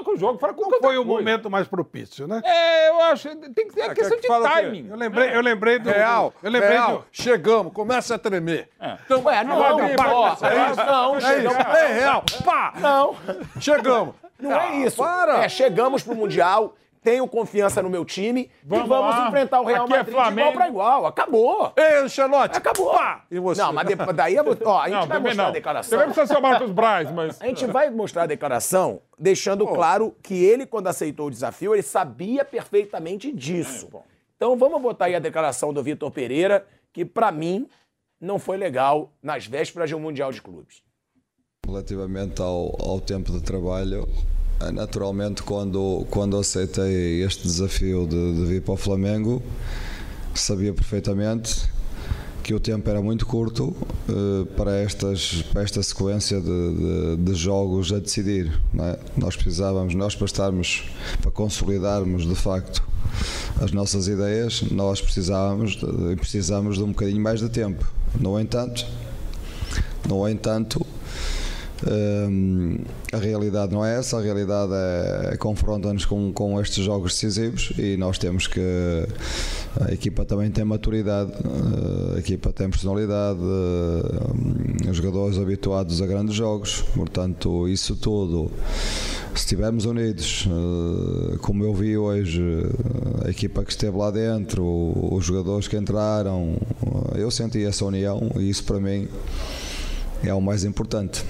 Com 0.05 0.13
o 0.13 0.17
jogo, 0.17 0.39
fala 0.39 0.55
com 0.55 0.63
Não 0.63 0.71
foi 0.81 0.97
o 0.99 1.05
coisa. 1.05 1.05
momento 1.05 1.51
mais 1.51 1.67
propício, 1.67 2.25
né? 2.29 2.41
É, 2.45 2.91
eu 2.91 3.01
acho. 3.03 3.29
Tem 3.37 3.67
que 3.67 3.75
ter 3.75 3.83
Ah, 3.83 3.93
questão 3.95 4.17
que 4.21 4.23
de 4.29 4.43
timing. 4.49 4.87
Eu 4.89 4.97
lembrei, 4.97 5.35
eu 5.37 5.41
lembrei 5.41 5.79
do. 5.81 5.91
Real, 5.91 6.33
Eu 6.41 6.49
lembrei 6.49 6.71
real, 6.75 6.99
do. 6.99 7.05
chegamos, 7.11 7.73
começa 7.73 8.15
a 8.15 8.19
tremer. 8.19 8.69
Então, 9.05 9.21
Ué, 9.25 9.43
não, 9.43 9.59
não, 9.59 9.77
com 9.79 10.27
essa- 10.29 10.47
é 10.49 10.71
isso. 10.71 10.77
não, 10.85 11.17
é 11.17 11.21
chegamos- 11.21 11.59
isso. 11.59 11.77
É 11.77 11.87
real, 11.93 12.25
pá! 12.45 12.73
Não, 12.79 13.17
Chegamos. 13.61 14.15
não 14.39 14.61
é 14.61 14.77
isso. 14.77 14.97
para. 14.97 15.45
É, 15.45 15.49
chegamos 15.49 16.05
pro 16.05 16.15
Mundial, 16.15 16.77
tenho 17.03 17.27
confiança 17.27 17.83
no 17.83 17.89
meu 17.89 18.05
time 18.05 18.51
Vamos 18.63 18.85
e 18.85 18.89
vamos 18.89 19.11
lá. 19.17 19.29
enfrentar 19.29 19.61
o 19.61 19.65
Real 19.65 19.85
Aqui 19.85 19.93
é 19.93 19.97
Madrid 19.97 20.15
de 20.15 20.21
igual 20.33 20.53
pra 20.53 20.69
igual. 20.69 21.07
Acabou. 21.07 21.73
Ei, 21.77 21.99
Ancelotti, 21.99 22.59
Acabou. 22.59 22.93
pá! 22.93 23.25
E 23.31 23.39
você? 23.39 23.61
Não, 23.63 23.73
mas 23.73 23.87
depois, 23.87 24.15
daí 24.17 24.35
eu 24.35 24.45
vou- 24.45 24.57
ó, 24.65 24.81
a 24.81 24.89
gente 24.89 25.01
Não, 25.01 25.07
vai 25.07 25.19
mostrar 25.19 25.43
não. 25.43 25.51
a 25.51 25.53
declaração. 25.53 25.99
Também 25.99 26.15
precisa 26.15 26.35
ser 26.35 26.39
o 26.39 26.43
Marcos 26.43 26.71
Braz, 26.71 27.11
mas. 27.11 27.41
A 27.41 27.47
gente 27.47 27.67
vai 27.67 27.89
mostrar 27.91 28.25
a 28.25 28.27
declaração 28.27 29.01
deixando 29.19 29.67
claro 29.67 30.15
que 30.23 30.35
ele, 30.45 30.67
quando 30.67 30.87
aceitou 30.89 31.27
o 31.29 31.31
desafio, 31.31 31.75
ele 31.75 31.83
sabia 31.83 32.45
perfeitamente 32.45 33.33
disso. 33.33 33.89
então 34.37 34.57
vamos 34.57 34.81
botar 34.81 35.07
aí 35.07 35.15
a 35.15 35.19
declaração 35.19 35.73
do 35.73 35.83
Vitor 35.83 36.11
Pereira, 36.11 36.67
que 36.93 37.05
pra 37.05 37.31
mim 37.33 37.69
não 38.21 38.39
foi 38.39 38.57
legal 38.59 39.11
nas 39.23 39.47
vésperas 39.47 39.89
de 39.89 39.95
um 39.95 40.01
Mundial 40.01 40.31
de 40.33 40.43
Clubes. 40.43 40.83
Relativamente 41.67 42.41
ao, 42.43 42.75
ao 42.83 43.01
tempo 43.01 43.31
de 43.33 43.41
trabalho, 43.43 44.07
naturalmente, 44.73 45.43
quando, 45.43 46.07
quando 46.11 46.37
aceitei 46.37 47.23
este 47.23 47.43
desafio 47.47 48.07
de, 48.07 48.35
de 48.35 48.45
vir 48.45 48.63
para 48.63 48.75
o 48.75 48.77
Flamengo, 48.77 49.43
sabia 50.35 50.73
perfeitamente 50.73 51.69
que 52.43 52.55
o 52.55 52.61
tempo 52.61 52.89
era 52.89 53.01
muito 53.03 53.27
curto 53.27 53.75
eh, 54.09 54.47
para, 54.57 54.75
estas, 54.81 55.43
para 55.53 55.63
esta 55.63 55.83
sequência 55.83 56.41
de, 56.41 56.47
de- 56.47 57.17
de 57.19 57.35
jogos 57.35 57.93
a 57.93 57.99
decidir. 57.99 58.51
é? 58.79 58.99
Nós 59.17 59.37
precisávamos, 59.37 59.95
nós 59.95 60.15
para 60.17 60.25
estarmos, 60.27 60.85
para 61.23 61.31
consolidarmos 61.31 62.27
de 62.27 62.35
facto 62.35 62.83
as 63.61 63.73
nossas 63.73 64.09
ideias, 64.09 64.63
nós 64.71 65.01
precisávamos 65.03 65.77
precisamos 66.17 66.77
de 66.79 66.83
um 66.83 66.89
bocadinho 66.89 67.21
mais 67.21 67.41
de 67.41 67.49
tempo. 67.51 67.87
No 68.19 68.39
entanto, 68.41 68.87
no 70.09 70.27
entanto, 70.29 70.85
Hum, 71.87 72.79
a 73.13 73.17
realidade 73.17 73.73
não 73.73 73.85
é 73.85 73.99
essa, 73.99 74.19
a 74.19 74.21
realidade 74.21 74.73
é, 75.33 75.37
confronta-nos 75.39 76.05
com, 76.05 76.33
com 76.33 76.61
estes 76.61 76.85
jogos 76.85 77.15
decisivos 77.15 77.73
e 77.79 77.97
nós 77.97 78.19
temos 78.19 78.47
que. 78.47 78.61
A 79.81 79.93
equipa 79.93 80.25
também 80.25 80.51
tem 80.51 80.65
maturidade, 80.65 81.33
a 82.15 82.19
equipa 82.19 82.53
tem 82.53 82.69
personalidade, 82.69 83.41
os 84.89 84.97
jogadores 84.97 85.39
habituados 85.39 86.03
a 86.03 86.07
grandes 86.07 86.35
jogos, 86.35 86.83
portanto, 86.95 87.69
isso 87.69 87.95
tudo. 87.95 88.51
Se 89.35 89.45
estivermos 89.45 89.85
unidos, 89.85 90.49
eh, 90.49 91.37
como 91.39 91.65
eu 91.65 91.73
vi 91.73 91.97
hoje, 91.97 92.43
eh, 92.43 93.29
a 93.29 93.31
equipa 93.31 93.65
que 93.65 93.71
esteve 93.71 93.97
lá 93.97 94.11
dentro, 94.11 94.65
os 95.15 95.25
jogadores 95.25 95.69
que 95.69 95.77
entraram, 95.77 96.57
eh, 97.15 97.23
eu 97.23 97.31
senti 97.31 97.65
essa 97.65 97.85
união 97.85 98.29
e 98.37 98.51
isso 98.51 98.65
para 98.65 98.81
mim 98.81 99.09
é 100.25 100.35
o 100.35 100.41
mais 100.41 100.65
importante. 100.65 101.25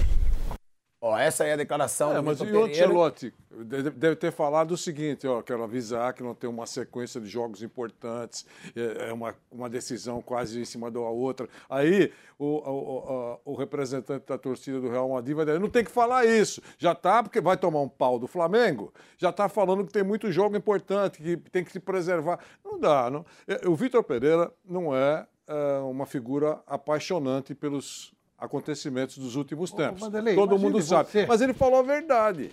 Ó, 1.03 1.16
essa 1.16 1.44
aí 1.44 1.51
é 1.51 1.53
a 1.55 1.57
declaração 1.57 2.12
É, 2.12 2.16
do 2.16 2.22
mas 2.22 2.40
e 2.40 2.42
o. 2.44 2.64
Ancelotti? 2.64 3.32
Deve 3.64 3.88
deve 3.90 4.16
ter 4.16 4.30
falado 4.30 4.72
o 4.72 4.76
seguinte, 4.76 5.26
ó, 5.26 5.40
quero 5.40 5.62
avisar 5.62 6.12
que 6.12 6.22
não 6.22 6.34
tem 6.34 6.48
uma 6.48 6.66
sequência 6.66 7.18
de 7.18 7.26
jogos 7.26 7.62
importantes, 7.62 8.44
é 8.76 9.09
é 9.09 9.12
uma, 9.12 9.34
uma 9.51 9.70
decisão 9.70 10.20
quase 10.20 10.61
em 10.61 10.64
cima 10.66 10.90
da 10.90 11.01
outra. 11.01 11.48
Aí 11.70 12.12
o, 12.38 12.44
o, 12.46 13.32
o- 13.44 13.53
o 13.53 13.55
representante 13.55 14.26
da 14.26 14.36
torcida 14.36 14.78
do 14.78 14.90
Real 14.90 15.09
Madrid 15.09 15.34
vai 15.34 15.46
dizer, 15.46 15.59
não 15.59 15.70
tem 15.70 15.84
que 15.84 15.90
falar 15.90 16.26
isso, 16.26 16.61
já 16.78 16.94
tá, 16.94 17.22
porque 17.22 17.40
vai 17.40 17.57
tomar 17.57 17.80
um 17.80 17.88
pau 17.88 18.18
do 18.18 18.26
Flamengo, 18.26 18.92
já 19.16 19.32
tá 19.32 19.48
falando 19.48 19.86
que 19.86 19.92
tem 19.92 20.03
muito 20.05 20.30
jogo 20.30 20.55
importante, 20.55 21.22
que 21.22 21.36
tem 21.51 21.64
que 21.64 21.72
se 21.72 21.80
preservar. 21.80 22.38
Não 22.62 22.78
dá, 22.78 23.11
não. 23.11 23.24
É, 23.48 23.66
O 23.66 23.74
Vitor 23.74 24.05
Pereira 24.05 24.53
não 24.64 24.94
é, 24.94 25.26
é, 25.46 25.78
uma 25.78 26.05
figura 26.05 26.61
apaixonante 26.66 27.55
pelos 27.55 28.12
acontecimentos 28.41 29.18
dos 29.18 29.36
últimos 29.36 29.70
tempos. 29.70 30.01
Vanderlei, 30.01 30.34
Todo 30.34 30.59
mundo 30.59 30.80
sabe. 30.82 31.11
você. 31.11 31.26
Mas 31.26 31.41
ele 31.41 31.53
falou 31.53 31.80
a 31.80 31.82
verdade. 31.82 32.51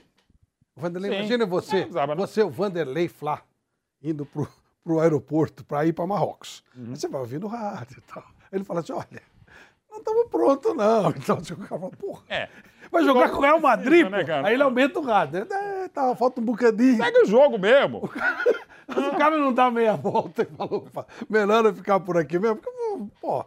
Vanderlei, 0.76 1.12
Sim. 1.12 1.18
imagina 1.18 1.46
você, 1.46 1.86
Não 1.86 2.16
você, 2.16 2.44
o 2.44 2.50
Vanderlei 2.50 3.08
Flá, 3.08 3.42
indo 4.02 4.26
pro, 4.26 4.48
pro 4.84 5.00
aeroporto 5.00 5.66
para 5.66 5.86
ir 5.86 5.94
para 5.94 6.06
Marrocos. 6.06 6.64
Uhum. 6.76 6.92
Aí 6.92 6.96
você 6.98 7.08
vai 7.08 7.22
ouvir 7.22 7.40
no 7.40 7.48
rádio 7.48 7.98
e 7.98 8.14
tal. 8.14 8.24
Ele 8.52 8.64
fala 8.64 8.82
assim: 8.82 8.94
olha, 8.94 9.22
não 9.90 9.98
estamos 9.98 10.28
prontos, 10.30 10.76
não. 10.76 11.10
Então 11.18 11.38
você 11.40 11.56
fala, 11.56 11.90
porra. 11.90 12.24
É. 12.30 12.50
Vai 12.92 13.04
jogar 13.04 13.30
com 13.32 13.38
o 13.38 13.42
Real 13.42 13.60
Madrid, 13.60 14.10
né, 14.10 14.22
pô. 14.22 14.28
cara? 14.28 14.48
Aí 14.48 14.54
ele 14.54 14.64
aumenta 14.64 15.00
o 15.00 15.04
rádio. 15.04 15.40
É, 15.52 15.88
tá, 15.90 16.16
falta 16.16 16.40
um 16.40 16.46
bocadinho. 16.46 16.96
Segue 16.98 17.20
o 17.20 17.26
jogo 17.26 17.58
mesmo. 17.58 18.10
Mas 18.88 18.98
o 19.08 19.18
cara 19.18 19.38
não 19.38 19.52
dá 19.52 19.70
meia 19.70 19.96
volta 19.98 20.44
e 20.44 20.56
falou, 20.56 20.82
"Pá, 20.94 21.06
melhor 21.30 21.66
eu 21.66 21.74
ficar 21.74 22.00
por 22.00 22.18
aqui 22.18 22.40
mesmo, 22.40 22.56
porque, 22.58 22.72
pô, 23.20 23.46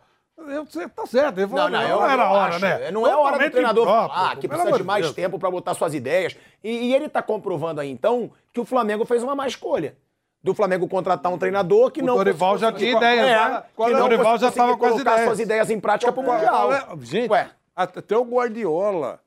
eu, 0.48 0.64
você 0.64 0.88
tá 0.88 1.06
certo. 1.06 1.38
Ele 1.38 1.48
falou, 1.48 1.64
Não, 1.68 1.70
não, 1.80 1.88
não, 1.88 1.96
eu- 2.00 2.04
era 2.10 2.22
eu 2.22 2.26
a 2.26 2.30
hora, 2.30 2.54
acho. 2.54 2.60
né? 2.64 2.90
Não 2.90 3.06
é 3.06 3.16
hora 3.16 3.38
do 3.38 3.50
treinador 3.50 3.84
impróprio, 3.84 4.08
falar 4.16 4.34
pô, 4.34 4.40
que 4.40 4.48
precisa 4.48 4.72
de 4.72 4.82
mais 4.84 5.04
Deus. 5.04 5.14
tempo 5.14 5.38
para 5.38 5.50
botar 5.50 5.74
suas 5.74 5.94
ideias. 5.94 6.36
E, 6.62 6.70
e 6.88 6.94
ele 6.94 7.08
tá 7.08 7.22
comprovando 7.22 7.80
aí, 7.80 7.90
então, 7.90 8.30
que 8.52 8.60
o 8.60 8.64
Flamengo 8.64 9.04
fez 9.04 9.22
uma 9.22 9.34
má 9.34 9.46
escolha. 9.46 9.96
do 10.42 10.54
Flamengo 10.54 10.88
contratar 10.88 11.30
um 11.30 11.36
treinador 11.36 11.90
que 11.90 12.00
O 12.00 12.04
não. 12.06 12.16
Dorival 12.16 12.52
fosse 12.52 12.60
já 12.62 12.72
conseguir- 12.72 12.90
tinha 12.92 12.96
ideia, 12.96 13.20
É, 13.20 13.34
já- 13.34 13.62
que 13.76 13.82
o 13.82 13.88
não 13.90 13.98
Dorival 14.00 14.24
já 14.38 14.46
conseguir 14.46 14.54
tava 14.56 14.78
com 14.78 14.84
as 14.86 14.92
colocar 14.92 15.10
ideias. 15.12 15.26
suas 15.28 15.40
ideias 15.40 15.70
em 15.70 15.78
prática 15.80 16.10
pro 16.12 16.22
Qual 16.22 16.34
é- 16.34 16.40
Mundial. 16.40 16.72
é- 16.72 16.86
Gente, 17.02 17.30
Ué. 17.30 17.50
até 17.76 18.16
o 18.16 18.24
Guardiola, 18.24 19.20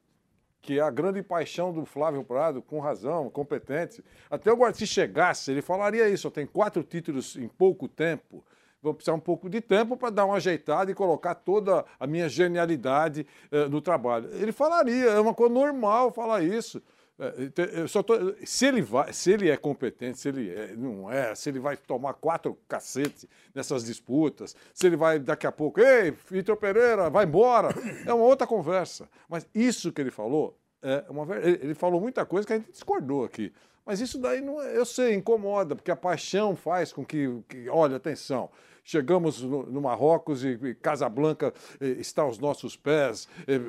que 0.60 0.80
é 0.80 0.82
a 0.82 0.90
grande 0.90 1.22
paixão 1.22 1.72
do 1.72 1.86
Flávio 1.86 2.24
Prado, 2.24 2.64
com 2.64 2.80
razão, 2.80 3.30
competente, 3.30 4.04
até 4.28 4.50
o 4.52 4.56
Guardiola, 4.56 4.74
se 4.74 4.88
chegasse, 4.88 5.52
ele 5.52 5.62
falaria 5.62 6.10
isso, 6.10 6.26
eu 6.26 6.32
tenho 6.32 6.48
quatro 6.48 6.82
títulos 6.82 7.36
em 7.36 7.48
pouco 7.48 7.88
tempo, 7.88 8.44
vou 8.84 8.94
precisar 8.94 9.14
um 9.16 9.20
pouco 9.20 9.50
de 9.50 9.62
tempo 9.62 9.98
para 9.98 10.10
dar 10.12 10.26
uma 10.26 10.36
ajeitada 10.36 10.92
e 10.92 10.94
colocar 10.94 11.34
toda 11.34 11.84
a 12.00 12.06
minha 12.06 12.30
genialidade 12.30 13.26
eh, 13.52 13.68
no 13.68 13.82
trabalho. 13.82 14.30
Ele 14.34 14.52
falaria, 14.52 15.06
é 15.12 15.20
uma 15.20 15.34
coisa 15.34 15.54
normal 15.54 16.12
falar 16.12 16.44
isso. 16.44 16.80
É, 17.20 17.88
só 17.88 18.02
tô- 18.04 18.16
se, 18.44 18.66
ele 18.66 18.82
vai, 18.82 19.14
se 19.14 19.32
ele 19.32 19.48
é 19.50 19.56
competente, 19.56 20.18
se 20.20 20.28
ele 20.30 20.50
é- 20.50 20.74
não 20.76 21.10
é, 21.12 21.34
se 21.36 21.48
ele 21.48 21.60
vai 21.60 21.78
tomar 21.78 22.14
quatro 22.16 22.58
cacetes 22.68 23.26
nessas 23.54 23.86
disputas, 23.86 24.56
se 24.74 24.88
ele 24.88 24.98
vai 24.98 25.20
daqui 25.20 25.46
a 25.46 25.52
pouco, 25.52 25.80
ei, 25.80 26.12
Vitor 26.30 26.58
Pereira, 26.58 27.10
vai 27.12 27.24
embora, 27.26 27.70
é 28.06 28.12
uma 28.14 28.24
outra 28.26 28.48
conversa. 28.48 29.08
Mas 29.30 29.48
isso 29.54 29.92
que 29.94 30.02
ele 30.02 30.10
falou, 30.12 30.58
é 30.82 31.06
uma, 31.08 31.24
ele 31.38 31.76
falou 31.76 32.02
muita 32.02 32.26
coisa 32.26 32.46
que 32.48 32.54
a 32.54 32.58
gente 32.58 32.72
discordou 32.72 33.24
aqui. 33.24 33.54
Mas 33.86 34.02
isso 34.02 34.18
daí, 34.18 34.42
não 34.42 34.60
é- 34.62 34.76
eu 34.76 34.86
sei, 34.86 35.14
incomoda, 35.14 35.76
porque 35.76 35.92
a 35.92 35.96
paixão 35.96 36.56
faz 36.56 36.92
com 36.92 37.06
que, 37.06 37.30
que 37.48 37.70
olha, 37.70 37.96
atenção, 37.98 38.50
chegamos 38.84 39.42
no, 39.42 39.66
no 39.66 39.82
Marrocos 39.82 40.44
e, 40.44 40.60
e 40.62 40.76
Casablanca 40.76 41.54
eh, 41.80 41.88
está 42.00 42.24
aos 42.24 42.38
nossos 42.38 42.76
pés, 42.76 43.28
eh, 43.48 43.60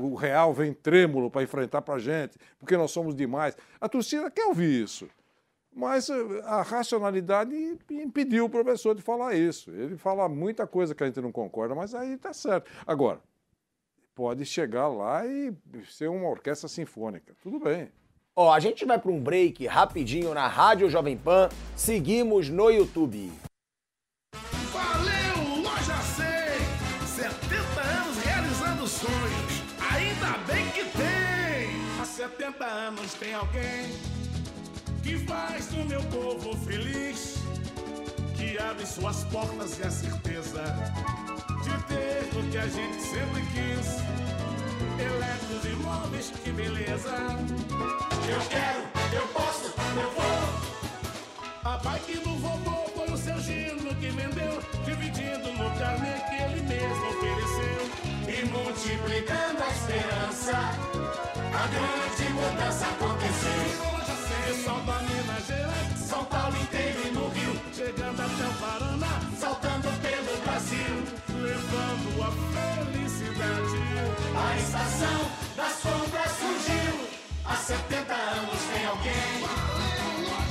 o 0.00 0.14
Real 0.14 0.52
vem 0.54 0.72
trêmulo 0.72 1.30
para 1.30 1.42
enfrentar 1.42 1.82
para 1.82 1.94
a 1.94 1.98
gente, 1.98 2.38
porque 2.58 2.76
nós 2.76 2.90
somos 2.90 3.14
demais. 3.14 3.56
A 3.80 3.88
torcida 3.88 4.30
quer 4.30 4.46
ouvir 4.46 4.82
isso. 4.82 5.08
Mas 5.74 6.08
eh, 6.08 6.14
a 6.44 6.62
racionalidade 6.62 7.54
impediu 7.90 8.44
o 8.44 8.50
professor 8.50 8.94
de 8.94 9.02
falar 9.02 9.34
isso. 9.34 9.70
Ele 9.72 9.96
fala 9.96 10.28
muita 10.28 10.66
coisa 10.66 10.94
que 10.94 11.02
a 11.02 11.06
gente 11.06 11.20
não 11.20 11.32
concorda, 11.32 11.74
mas 11.74 11.94
aí 11.94 12.14
está 12.14 12.32
certo. 12.32 12.70
Agora, 12.86 13.20
pode 14.14 14.44
chegar 14.46 14.86
lá 14.86 15.26
e 15.26 15.52
ser 15.90 16.08
uma 16.08 16.28
orquestra 16.28 16.68
sinfônica. 16.68 17.34
Tudo 17.42 17.58
bem. 17.58 17.90
Ó, 18.36 18.52
a 18.52 18.58
gente 18.60 18.84
vai 18.84 18.98
para 18.98 19.10
um 19.10 19.20
break 19.20 19.66
rapidinho 19.66 20.34
na 20.34 20.46
Rádio 20.46 20.88
Jovem 20.88 21.16
Pan. 21.16 21.48
Seguimos 21.76 22.48
no 22.48 22.70
YouTube. 22.70 23.32
70 32.24 32.64
anos 32.64 33.12
tem 33.14 33.34
alguém 33.34 33.92
que 35.02 35.18
faz 35.26 35.70
o 35.72 35.84
meu 35.84 36.02
povo 36.04 36.56
feliz, 36.64 37.34
que 38.34 38.58
abre 38.58 38.86
suas 38.86 39.24
portas 39.24 39.78
e 39.78 39.82
a 39.82 39.90
certeza 39.90 40.64
de 41.62 41.84
ter 41.84 42.38
o 42.38 42.50
que 42.50 42.56
a 42.56 42.66
gente 42.66 43.02
sempre 43.02 43.42
quis. 43.52 43.98
Eletros 44.98 45.64
imóveis, 45.70 46.32
que 46.42 46.50
beleza! 46.50 47.10
Eu 48.26 48.40
quero, 48.48 48.80
eu 49.14 49.28
posso, 49.28 49.66
eu 49.66 50.10
vou! 50.12 51.70
A 51.70 51.76
bike 51.76 52.18
do 52.20 52.38
vovô 52.38 52.88
foi 52.96 53.12
o 53.12 53.18
seu 53.18 53.38
Gino 53.40 53.94
que 53.96 54.08
vendeu, 54.08 54.62
dividindo 54.86 55.52
no 55.52 55.78
carnê 55.78 56.14
que 56.30 56.42
ele 56.42 56.62
mesmo 56.62 57.06
ofereceu. 57.06 57.84
E 58.26 58.46
multiplicando 58.46 59.62
a 59.62 59.68
esperança, 59.68 61.33
a 61.54 61.66
grande 61.68 62.32
mudança 62.32 62.86
aconteceu. 62.86 63.94
Pessoal 64.46 64.80
da 64.80 64.98
Minas 65.02 65.46
Gerais, 65.46 65.98
São 65.98 66.24
Paulo 66.24 66.56
inteiro 66.56 67.00
e 67.06 67.10
no 67.12 67.28
Rio, 67.28 67.60
chegando 67.72 68.20
até 68.20 68.46
o 68.46 68.54
Paraná, 68.60 69.20
saltando 69.38 69.88
pelo 70.02 70.36
Brasil, 70.42 70.94
levando 71.28 72.22
a 72.22 72.30
felicidade. 72.84 73.80
A 74.36 74.56
estação 74.56 75.20
das 75.56 75.74
compras 75.80 76.32
surgiu, 76.32 77.08
há 77.44 77.56
70 77.56 78.12
anos 78.12 78.60
tem 78.72 78.86
alguém 78.86 79.34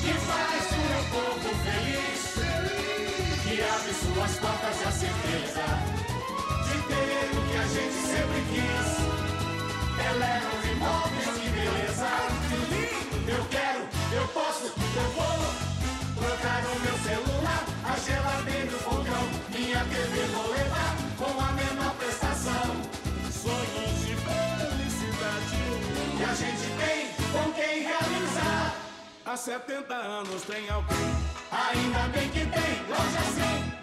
que 0.01 0.13
faz 0.25 0.65
o 0.71 0.99
povo 1.11 1.49
feliz, 1.63 2.21
que 3.43 3.61
abre 3.61 3.93
suas 3.93 4.39
portas 4.39 4.81
e 4.81 4.85
a 4.87 4.91
certeza 4.91 5.65
de 6.63 6.75
ter 6.87 7.37
o 7.37 7.41
que 7.49 7.57
a 7.57 7.67
gente 7.67 7.93
sempre 8.07 8.41
quis. 8.51 9.02
Eletro 10.11 10.71
imóveis, 10.71 11.25
que 11.39 11.49
beleza, 11.49 12.09
que 12.49 12.55
lindo! 12.71 13.31
Eu 13.31 13.45
quero, 13.45 13.87
eu 14.11 14.27
posso, 14.29 14.65
eu 14.65 15.09
vou 15.15 15.37
trocar 16.15 16.63
o 16.65 16.79
meu 16.79 16.97
celular, 16.99 17.63
a 17.85 17.97
geladeira 17.97 18.71
e 18.71 18.75
o 18.75 18.79
fogão, 18.79 19.23
minha 19.49 19.83
TV 19.85 20.25
vou 20.33 20.51
levar 20.51 20.95
com 21.17 21.39
a 21.39 21.51
mesma 21.53 21.89
prestação. 21.91 22.65
Sonhos 23.31 23.99
de 24.05 24.15
felicidade 24.15 25.57
que 26.17 26.23
a 26.23 26.33
gente 26.33 26.67
tem 26.77 27.07
com 27.31 27.53
quem 27.53 27.83
realizar. 27.83 28.75
Há 29.25 29.37
70 29.37 29.93
anos 29.93 30.41
tem 30.43 30.69
alguém. 30.69 30.97
Ainda 31.51 32.07
bem 32.09 32.29
que 32.29 32.45
tem, 32.45 32.85
loja 32.89 33.21
100. 33.73 33.82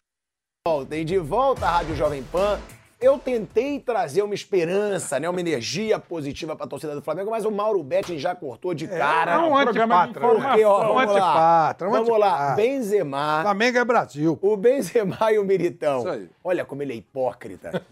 Voltem 0.63 1.03
de 1.03 1.17
volta 1.17 1.65
à 1.65 1.71
Rádio 1.77 1.95
Jovem 1.95 2.21
Pan. 2.21 2.59
Eu 3.01 3.17
tentei 3.17 3.79
trazer 3.79 4.21
uma 4.21 4.35
esperança, 4.35 5.19
né, 5.19 5.27
uma 5.27 5.39
energia 5.39 5.97
positiva 5.97 6.55
para 6.55 6.67
a 6.67 6.69
torcida 6.69 6.93
do 6.93 7.01
Flamengo, 7.01 7.31
mas 7.31 7.45
o 7.45 7.51
Mauro 7.51 7.81
Betting 7.81 8.19
já 8.19 8.35
cortou 8.35 8.75
de 8.75 8.87
cara. 8.87 9.31
é 9.31 9.37
um 9.39 9.57
antipatra? 9.57 10.21
Porque, 10.21 10.63
ó, 10.63 10.83
Um 10.83 10.93
vamos 10.93 10.95
lá. 10.95 11.01
antipatra, 11.03 11.87
um 11.87 11.91
Vamos 11.91 12.19
lá, 12.19 12.27
antipatra. 12.33 12.55
Benzema. 12.55 13.39
Flamengo 13.41 13.77
é 13.79 13.85
Brasil. 13.85 14.39
O 14.39 14.55
Benzema 14.55 15.17
e 15.31 15.39
o 15.39 15.43
Militão. 15.43 15.99
Isso 15.99 16.09
aí. 16.09 16.29
Olha 16.43 16.63
como 16.63 16.83
ele 16.83 16.93
é 16.93 16.95
hipócrita. 16.97 17.81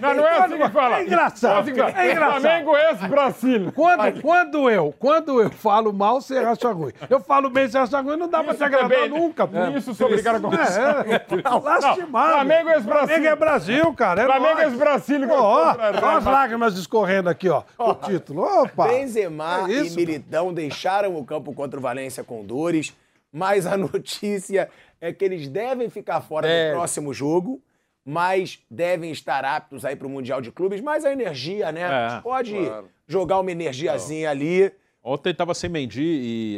Não, 0.00 0.14
não 0.14 0.26
é 0.26 0.38
assim 0.38 0.58
que 0.58 0.68
fala. 0.70 0.98
É 0.98 1.02
engraçado. 1.04 1.56
É 1.56 1.60
assim 1.60 1.70
É 1.96 2.12
engraçado. 2.12 2.40
Flamengo 2.40 2.76
ex-Brasil. 2.76 3.72
Quando, 3.72 4.20
quando 4.22 4.70
eu, 4.70 4.94
quando 4.98 5.40
eu 5.40 5.50
falo 5.50 5.92
mal, 5.92 6.20
você 6.20 6.38
acha 6.38 6.72
ruim. 6.72 6.92
Eu 7.08 7.20
falo 7.20 7.48
bem, 7.48 7.68
você 7.68 7.78
acha 7.78 8.00
ruim, 8.00 8.16
não 8.16 8.28
dá 8.28 8.42
pra 8.42 8.54
te 8.54 8.62
agradar 8.64 8.88
também, 8.90 9.08
nunca. 9.08 9.46
pô. 9.46 9.56
Isso 9.76 9.94
sou 9.94 10.08
obrigado 10.08 10.44
a 10.46 10.50
É, 10.50 11.14
é. 11.14 11.58
Lastimado. 11.62 12.32
Flamengo 12.32 12.68
é 12.68 12.80
Brasil. 12.80 13.06
Flamengo 13.06 13.26
é 13.26 13.36
Brasil. 13.36 13.81
Viu, 13.82 13.94
cara? 13.94 14.22
É 14.22 14.26
Flamengo 14.26 14.60
nóis. 14.60 14.72
e 14.72 14.76
Brasília 14.76 15.28
Ó, 15.30 15.66
contra 15.68 15.90
ó 15.90 15.92
Real 15.92 16.16
as 16.16 16.24
lágrimas 16.24 16.74
escorrendo 16.76 17.28
aqui, 17.28 17.48
ó. 17.48 17.62
O 17.78 17.94
título. 17.94 18.42
Opa! 18.42 18.88
Benzema 18.88 19.66
É 19.68 19.72
e 19.72 19.86
isso, 19.86 19.96
Militão 19.96 20.52
deixaram 20.52 21.16
o 21.16 21.24
campo 21.24 21.52
contra 21.52 21.78
o 21.78 21.82
Valência 21.82 22.22
com 22.24 22.44
dores, 22.44 22.94
mas 23.32 23.66
a 23.66 23.76
notícia 23.78 24.68
é 25.00 25.12
que 25.12 25.24
eles 25.24 25.48
devem 25.48 25.88
ficar 25.90 26.20
fora 26.20 26.46
É. 26.48 26.70
do 26.70 26.76
próximo 26.76 27.12
jogo, 27.12 27.60
mas 28.04 28.58
devem 28.70 29.10
estar 29.12 29.44
aptos 29.44 29.84
aí 29.84 29.94
para 29.96 30.06
o 30.06 30.10
Mundial 30.10 30.40
de 30.40 30.50
Clubes. 30.50 30.80
Mas 30.80 31.04
a 31.04 31.12
energia, 31.12 31.70
né? 31.72 32.16
É, 32.16 32.20
Pode 32.20 32.54
claro. 32.56 32.88
jogar 33.06 33.38
uma 33.40 33.50
energiazinha 33.52 34.30
ali. 34.30 34.72
Ontem 35.04 35.30
estava 35.30 35.52
sem 35.52 35.68
Mendy 35.68 36.00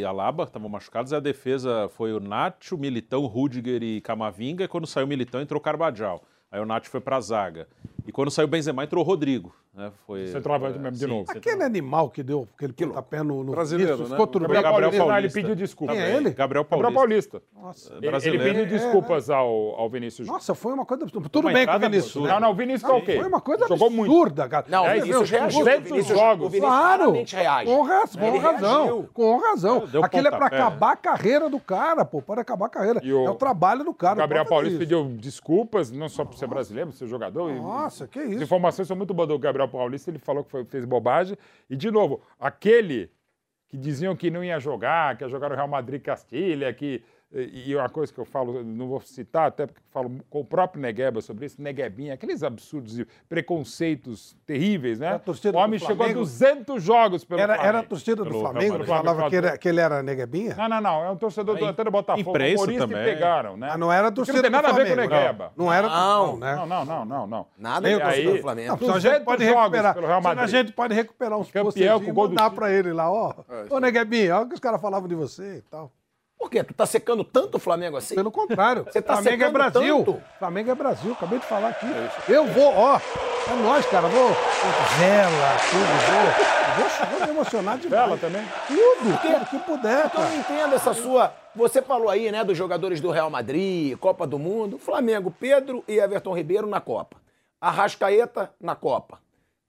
e 0.00 0.04
Alaba, 0.04 0.44
estavam 0.44 0.68
machucados, 0.68 1.12
e 1.12 1.14
a 1.16 1.20
defesa 1.20 1.88
foi 1.96 2.12
o 2.12 2.20
Nacho, 2.20 2.76
Militão, 2.76 3.24
Rudiger 3.24 3.82
e 3.82 4.02
Camavinga, 4.02 4.64
e 4.64 4.68
quando 4.68 4.86
saiu 4.86 5.06
o 5.06 5.08
Militão 5.08 5.40
entrou 5.40 5.58
o 5.58 5.62
Carvajal. 5.62 6.22
Aí 6.54 6.60
o 6.60 6.64
Nacho 6.64 6.88
foi 6.88 7.00
para 7.00 7.16
a 7.16 7.20
zaga. 7.20 7.66
E 8.06 8.12
quando 8.12 8.30
saiu 8.30 8.46
o 8.46 8.48
Benzema 8.48 8.84
entrou 8.84 9.02
o 9.02 9.06
Rodrigo. 9.06 9.52
Né? 9.76 9.90
Foi, 10.06 10.28
Centroavante 10.28 10.78
mesmo, 10.78 10.92
de 10.92 10.98
sim, 10.98 11.06
novo. 11.06 11.24
Aquele 11.28 11.64
animal 11.64 12.08
que 12.08 12.22
deu 12.22 12.46
aquele 12.54 12.72
pontapé 12.72 13.24
no, 13.24 13.42
no 13.42 13.50
Brasileiro, 13.50 13.94
Vinícius, 13.96 14.10
né? 14.10 14.16
ficou 14.16 14.26
tudo 14.28 14.42
Gabriel 14.42 14.62
bem. 14.62 14.70
Paulista, 14.70 14.84
Gabriel 14.90 15.06
não, 15.08 15.14
ele 15.16 15.22
Paulista. 15.28 15.40
pediu 15.40 15.54
desculpa. 15.56 15.92
Quem 15.94 16.02
é 16.02 16.10
ele? 16.16 16.30
Gabriel 16.30 16.64
Gabriel 16.64 16.92
Paulista. 16.92 17.40
Paulista. 17.40 17.42
Nossa, 17.60 17.88
Ele, 17.88 17.98
ele 17.98 18.08
brasileiro. 18.10 18.44
pediu 18.44 18.62
É, 18.62 18.66
desculpas 18.66 19.30
ao, 19.30 19.48
ao 19.74 19.90
Vinícius 19.90 20.26
Júnior. 20.26 20.34
Nossa, 20.38 20.54
foi 20.54 20.72
uma 20.74 20.86
coisa. 20.86 21.06
Tudo 21.06 21.40
Uma 21.40 21.52
bem 21.52 21.66
com 21.66 21.72
o 21.72 21.78
Vinícius. 21.80 22.04
absurda. 22.06 22.28
né? 22.28 22.34
Não, 22.34 22.40
não, 22.40 22.50
o 22.50 22.54
Vinícius 22.54 22.82
tá 22.88 22.96
ok. 22.96 23.16
Foi 23.18 23.26
uma 23.28 23.40
coisa 23.40 23.66
Jogou 23.66 23.90
muito. 23.90 24.12
absurda, 24.12 24.48
cara. 24.48 24.66
Não, 24.68 24.82
o 24.82 24.86
Você 24.86 25.00
Vinícius 25.00 25.30
vê, 25.30 25.36
reagiu. 25.38 25.60
O 25.60 25.64
Vinícius, 25.64 26.06
jogos. 26.18 26.46
o 26.46 26.50
Vinícius 26.50 26.70
Claro, 26.72 27.10
reage. 27.12 27.64
com, 27.66 27.82
raz- 27.82 28.16
com 28.16 28.38
razão, 28.38 29.08
com 29.12 29.36
razão. 29.38 29.84
Aquilo 30.04 30.28
é 30.28 30.30
pra 30.30 30.46
acabar 30.46 30.92
a 30.92 30.96
carreira 30.96 31.50
do 31.50 31.58
cara, 31.58 32.04
pô, 32.04 32.22
para 32.22 32.42
acabar 32.42 32.66
a 32.66 32.68
carreira. 32.68 33.00
O- 33.04 33.26
É 33.26 33.30
o 33.30 33.34
trabalho 33.34 33.82
do 33.82 33.92
cara. 33.92 34.14
O 34.14 34.18
Gabriel 34.18 34.44
Paulista 34.46 34.74
isso. 34.74 34.78
pediu 34.78 35.04
desculpas, 35.18 35.90
não 35.90 36.08
só 36.08 36.24
por 36.24 36.36
ser 36.38 36.46
brasileiro, 36.46 36.90
por 36.90 36.96
ser 36.96 37.08
jogador. 37.08 37.50
Nossa, 37.54 38.06
que 38.06 38.20
As 38.20 38.30
isso. 38.30 38.42
informações 38.44 38.86
são 38.86 38.96
muito 38.96 39.12
boas 39.12 39.28
do 39.28 39.36
Gabriel 39.38 39.63
Paulista, 39.68 40.10
ele 40.10 40.18
falou 40.18 40.44
que 40.44 40.50
foi- 40.50 40.64
fez 40.64 40.84
bobagem. 40.84 41.36
E, 41.68 41.76
de 41.76 41.90
novo, 41.90 42.22
aquele 42.38 43.10
que 43.68 43.76
diziam 43.76 44.14
que 44.16 44.30
não 44.30 44.44
ia 44.44 44.58
jogar, 44.60 45.16
que 45.16 45.24
ia 45.24 45.28
jogar 45.28 45.48
no 45.48 45.54
Real 45.54 45.68
Madrid 45.68 46.02
Castilha, 46.02 46.72
que. 46.72 47.02
E 47.36 47.74
uma 47.74 47.88
coisa 47.88 48.12
que 48.12 48.18
eu 48.20 48.24
falo, 48.24 48.62
não 48.62 48.86
vou 48.86 49.00
citar, 49.00 49.48
até 49.48 49.66
porque 49.66 49.80
falo 49.90 50.10
com 50.30 50.40
o 50.40 50.44
próprio 50.44 50.80
Negueba 50.80 51.20
sobre 51.20 51.46
isso, 51.46 51.60
Neguebinha, 51.60 52.14
aqueles 52.14 52.44
absurdos 52.44 52.96
e 52.98 53.06
preconceitos 53.28 54.36
terríveis, 54.46 54.98
né? 55.00 55.20
O 55.52 55.56
homem 55.56 55.78
do 55.78 55.84
chegou 55.84 55.94
a 56.04 56.08
Flamengo- 56.08 56.20
200 56.20 56.82
jogos 56.82 57.24
pelo 57.24 57.40
Era, 57.40 57.54
Flamengo. 57.54 57.68
era 57.68 57.78
a 57.80 57.82
torcida 57.88 58.16
do 58.22 58.30
Pelo 58.30 58.40
Flamengo 58.40 58.72
que 58.74 58.78
Madrid. 58.78 58.88
falava 59.04 59.30
que, 59.30 59.36
era- 59.36 59.58
que 59.58 59.68
ele 59.68 59.80
era 59.80 60.02
neguebinha? 60.02 60.54
Não, 60.54 60.68
não, 60.68 60.80
não. 60.80 61.04
É 61.04 61.10
um 61.10 61.16
torcedor 61.16 61.58
do, 61.58 61.64
até 61.66 61.82
do 61.82 61.90
Botafogo. 61.90 62.30
imprensa 62.30 62.62
humorista 62.62 62.86
também. 62.88 63.02
e 63.02 63.14
pegaram, 63.14 63.56
né? 63.56 63.68
Ah, 63.72 63.78
não 63.78 63.92
era 63.92 64.08
a 64.08 64.12
torcida 64.12 64.36
não 64.38 64.42
tem 64.42 64.50
do 64.50 64.54
nada 64.54 64.68
a 64.68 64.72
ver 64.72 64.86
com 64.86 64.92
o 64.92 64.94
Flamengo. 64.94 65.14
Negueba. 65.14 65.52
Não, 65.56 65.64
não 65.64 65.72
era 65.72 65.88
Não. 65.88 66.26
não, 66.26 66.36
né? 66.38 66.54
Não, 66.56 66.66
não, 66.66 66.84
não, 66.84 67.04
não, 67.04 67.26
não. 67.26 67.46
Nada 67.58 67.88
a 67.88 67.90
o 67.90 67.98
ver 67.98 68.00
torcedor 68.04 68.24
com 68.26 68.30
do 68.32 68.38
o 68.38 68.42
Flamengo. 68.42 68.68
Não, 68.68 68.74
a 68.74 68.78
gente 68.78 69.02
200 69.02 69.24
pode 69.24 69.44
recuperar. 69.44 69.94
pelo 69.94 70.06
Real 70.06 70.20
senão 70.22 70.30
a 70.32 70.34
Madrid. 70.36 70.50
gente 70.54 70.72
pode 70.72 70.94
recuperar 70.94 71.38
uns 71.38 71.50
Campeão 71.50 72.00
com 72.00 72.08
e 72.08 72.12
gol 72.12 72.28
do 72.28 72.34
mandar 72.34 72.50
pra 72.50 72.70
ele 72.72 72.92
lá, 72.92 73.10
ó. 73.10 73.34
É, 73.48 73.74
Ô, 73.74 73.80
Neguebinha, 73.80 74.36
olha 74.36 74.44
o 74.44 74.48
que 74.48 74.54
os 74.54 74.60
caras 74.60 74.80
falavam 74.80 75.08
de 75.08 75.14
você 75.14 75.56
e 75.58 75.62
tal. 75.62 75.90
Por 76.44 76.50
quê? 76.50 76.62
Tu 76.62 76.74
tá 76.74 76.84
secando 76.84 77.24
tanto 77.24 77.54
o 77.56 77.58
Flamengo 77.58 77.96
assim? 77.96 78.14
Pelo 78.14 78.30
contrário. 78.30 78.84
Você 78.84 79.00
tá 79.00 79.14
Flamengo 79.14 79.44
é 79.44 79.50
Brasil. 79.50 80.04
tanto? 80.04 80.22
Flamengo 80.38 80.70
é 80.70 80.74
Brasil, 80.74 81.12
acabei 81.12 81.38
de 81.38 81.46
falar 81.46 81.68
aqui. 81.70 81.86
Eu 82.28 82.46
vou, 82.48 82.70
ó. 82.76 82.96
É 82.98 83.54
nós, 83.62 83.86
cara. 83.86 84.08
Vou. 84.08 84.28
Vela, 84.98 85.56
tudo. 85.70 85.86
Vou, 86.76 87.08
vou, 87.08 87.18
vou 87.18 87.26
me 87.26 87.32
emocionar 87.32 87.78
demais. 87.78 88.02
Vela 88.04 88.18
também? 88.18 88.44
Tudo, 88.66 89.20
tudo 89.22 89.46
que 89.46 89.58
puder, 89.60 90.04
Então 90.04 90.04
eu 90.04 90.10
cara. 90.10 90.28
não 90.28 90.36
entendo 90.38 90.74
essa 90.74 90.92
sua. 90.92 91.32
Você 91.56 91.80
falou 91.80 92.10
aí, 92.10 92.30
né, 92.30 92.44
dos 92.44 92.58
jogadores 92.58 93.00
do 93.00 93.10
Real 93.10 93.30
Madrid, 93.30 93.96
Copa 93.96 94.26
do 94.26 94.38
Mundo. 94.38 94.76
Flamengo, 94.78 95.30
Pedro 95.30 95.82
e 95.88 95.98
Everton 95.98 96.36
Ribeiro 96.36 96.66
na 96.66 96.78
Copa. 96.78 97.16
Arrascaeta 97.58 98.50
na 98.60 98.74
Copa. 98.76 99.18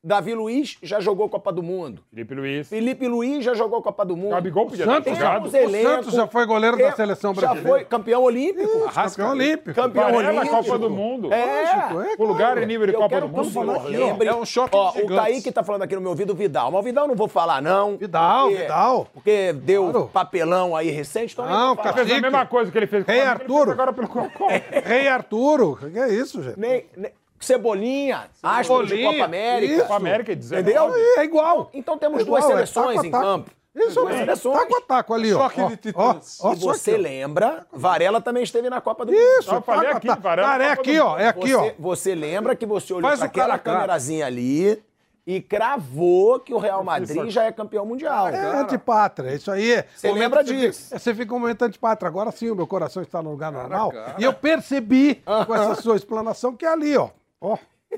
Davi 0.06 0.36
Luiz 0.36 0.78
já 0.84 1.00
jogou 1.00 1.28
Copa 1.28 1.52
do 1.52 1.64
Mundo. 1.64 2.04
Felipe 2.12 2.36
Luiz. 2.36 2.70
Felipe 2.70 3.08
Luiz 3.08 3.44
já 3.44 3.56
jogou 3.56 3.82
Copa 3.82 4.06
do 4.06 4.16
Mundo. 4.16 4.30
Gabigol 4.32 4.68
podia 4.68 4.86
ter 4.86 4.92
Santos, 4.92 5.18
jogado. 5.18 5.50
Temos 5.50 5.74
elenco. 5.74 5.90
Santos 5.90 6.14
já 6.14 6.28
foi 6.28 6.46
goleiro 6.46 6.78
da 6.78 6.84
É, 6.84 6.92
seleção 6.92 7.34
Já 7.34 7.42
brasileira. 7.42 7.70
né? 7.72 7.76
foi 7.80 7.86
campeão 7.86 8.22
olímpico. 8.22 8.90
Campeão 8.94 9.30
olímpico. 9.32 9.74
Campeão 9.74 10.12
Varela, 10.14 10.42
olímpico. 10.42 10.56
Copa 10.64 10.78
do 10.78 10.90
Mundo. 10.92 11.34
É. 11.34 11.90
Lógico, 11.94 12.02
é, 12.02 12.16
O 12.20 12.24
lugar 12.24 12.62
em 12.62 12.68
nível 12.68 12.86
de 12.86 12.94
Eu 12.94 13.00
Copa 13.00 13.20
do 13.20 13.26
o 13.26 13.30
Mundo. 13.30 13.88
lembre. 13.88 14.28
É 14.28 14.36
um 14.36 14.46
choque 14.46 14.76
Ó, 14.78 14.92
de 14.92 15.02
o. 15.02 15.08
Kaique 15.08 15.52
tá 15.52 15.64
falando 15.64 15.82
aqui 15.82 15.96
no 15.96 16.02
meu 16.02 16.12
ouvido 16.12 16.36
Vidal. 16.36 16.70
Mas 16.70 16.82
o 16.82 16.84
Vidal 16.84 17.08
não 17.08 17.16
vou 17.16 17.28
falar, 17.28 17.60
não. 17.60 17.98
Vidal, 17.98 18.48
porque- 18.50 18.62
Vidal. 18.62 19.08
Porque 19.12 19.54
deu 19.54 19.90
Claro. 19.90 20.10
papelão 20.14 20.76
aí 20.76 20.92
recente. 20.92 21.34
Então 21.34 21.50
Não, 21.50 21.76
falar. 21.76 21.94
Fez 21.94 22.12
a 22.12 22.22
mesma 22.22 22.46
coisa 22.46 22.72
que 22.72 22.78
ele 22.78 22.86
fez 22.86 23.04
com 23.04 23.12
o 23.12 23.14
Rei 23.16 23.24
Arturo. 23.24 23.72
agora 23.72 23.92
pelo. 23.92 24.08
Rei 24.86 25.08
Arturo. 25.08 25.80
Que 25.92 25.98
é 25.98 26.14
isso, 26.14 26.44
gente? 26.44 26.60
Nem, 26.60 26.86
nem- 26.96 27.12
Cebolinha, 27.40 28.30
Astro 28.42 28.86
de 28.88 29.04
Copa 29.04 29.24
América. 29.26 29.74
isso. 29.74 29.82
Copa 29.84 29.96
América 29.96 30.32
é 30.32 30.36
19. 30.36 30.62
Entendeu? 30.62 30.96
É 31.18 31.24
igual. 31.24 31.70
Então 31.74 31.98
temos 31.98 32.22
Igual, 32.22 32.42
duas 32.42 32.52
é 32.52 32.56
seleções 32.66 32.96
taco 32.96 33.02
a 33.02 33.08
em 33.08 33.12
taco. 33.12 33.24
campo. 33.24 33.52
Isso, 33.76 34.00
Duas 34.00 34.16
é. 34.16 34.18
seleções. 34.20 34.58
Taco 34.58 34.78
a 34.78 34.82
taco 34.82 35.14
ali, 35.14 35.34
ó. 35.34 35.38
Choque 35.38 35.62
ó, 35.62 35.68
de 35.68 35.74
ó, 35.74 35.78
titãs. 36.14 36.40
ó, 36.42 36.54
E 36.54 36.58
só 36.58 36.68
você 36.74 36.92
aqui, 36.92 37.00
ó. 37.00 37.04
lembra, 37.04 37.68
Varela 37.74 38.22
também 38.22 38.42
esteve 38.42 38.70
na 38.70 38.80
Copa 38.80 39.06
do 39.06 39.12
Mundo. 39.12 39.22
Isso, 39.22 39.54
Eu 39.54 39.62
falei 39.62 39.88
taco 39.88 39.98
aqui, 39.98 40.08
taco. 40.08 40.22
Varela, 40.22 40.48
Cara, 40.48 40.64
é 40.64 40.72
aqui, 40.72 40.98
ó. 41.00 41.18
É 41.18 41.28
aqui, 41.28 41.54
ó. 41.54 41.72
Você, 41.78 42.16
lembra 42.16 42.56
que 42.56 42.66
você 42.66 42.94
olhou 42.94 43.10
para 43.10 43.18
cara 43.18 43.26
aquela 43.26 43.60
câmerazinha 43.60 44.26
ali 44.26 44.82
e 45.28 45.42
cravou 45.42 46.40
que 46.40 46.54
o 46.54 46.58
Real 46.58 46.86
Madrid 46.86 47.30
já 47.30 47.44
é 47.44 47.52
campeão 47.52 47.86
mundial. 47.86 48.30
É 48.30 48.60
antipátria, 48.62 49.34
isso 49.36 49.52
aí 49.52 49.74
é. 49.74 49.86
Você 49.94 50.10
lembra 50.10 50.42
disso? 50.42 50.98
Você 50.98 51.14
fica 51.14 51.36
um 51.36 51.40
momento 51.40 51.64
antipátria. 51.64 52.08
Agora 52.08 52.32
sim, 52.32 52.50
o 52.50 52.56
meu 52.56 52.66
coração 52.68 53.04
está 53.04 53.22
no 53.22 53.32
lugar 53.32 53.52
normal. 53.52 53.92
E 54.18 54.24
eu 54.24 54.32
percebi 54.32 55.22
com 55.46 55.52
essa 55.54 55.76
sua 55.82 55.98
explanação 55.98 56.56
que 56.56 56.66
é 56.66 56.70
ali, 56.70 56.96
ó. 56.96 57.10
Ó. 57.46 57.58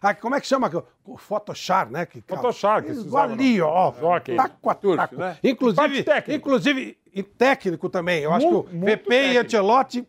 Ah, 0.00 0.14
como 0.14 0.34
é 0.34 0.40
que 0.40 0.46
chama? 0.46 0.70
O 1.04 1.18
Photoshop, 1.18 1.92
né? 1.92 2.06
Que, 2.06 2.22
Photoshop, 2.22 2.82
que 2.86 2.94
se 2.94 3.00
Isso, 3.00 3.08
usava 3.08 3.32
ali, 3.34 3.60
ó. 3.60 3.92
no 3.92 4.06
hockey. 4.08 4.34
Taco 4.34 4.70
a 4.70 4.74
taco. 4.74 5.16
né? 5.16 5.36
Inclusive, 5.44 6.02
técnico. 6.04 6.38
inclusive, 6.38 6.98
e 7.12 7.22
técnico 7.22 7.90
também. 7.90 8.22
Eu 8.22 8.32
acho 8.32 8.50
Mu- 8.50 8.64
que 8.64 8.70
o 8.70 8.78
muito 8.78 8.90
VP 8.90 9.14
e 9.14 9.18
técnico. 9.18 9.44
Ancelotti 9.44 10.08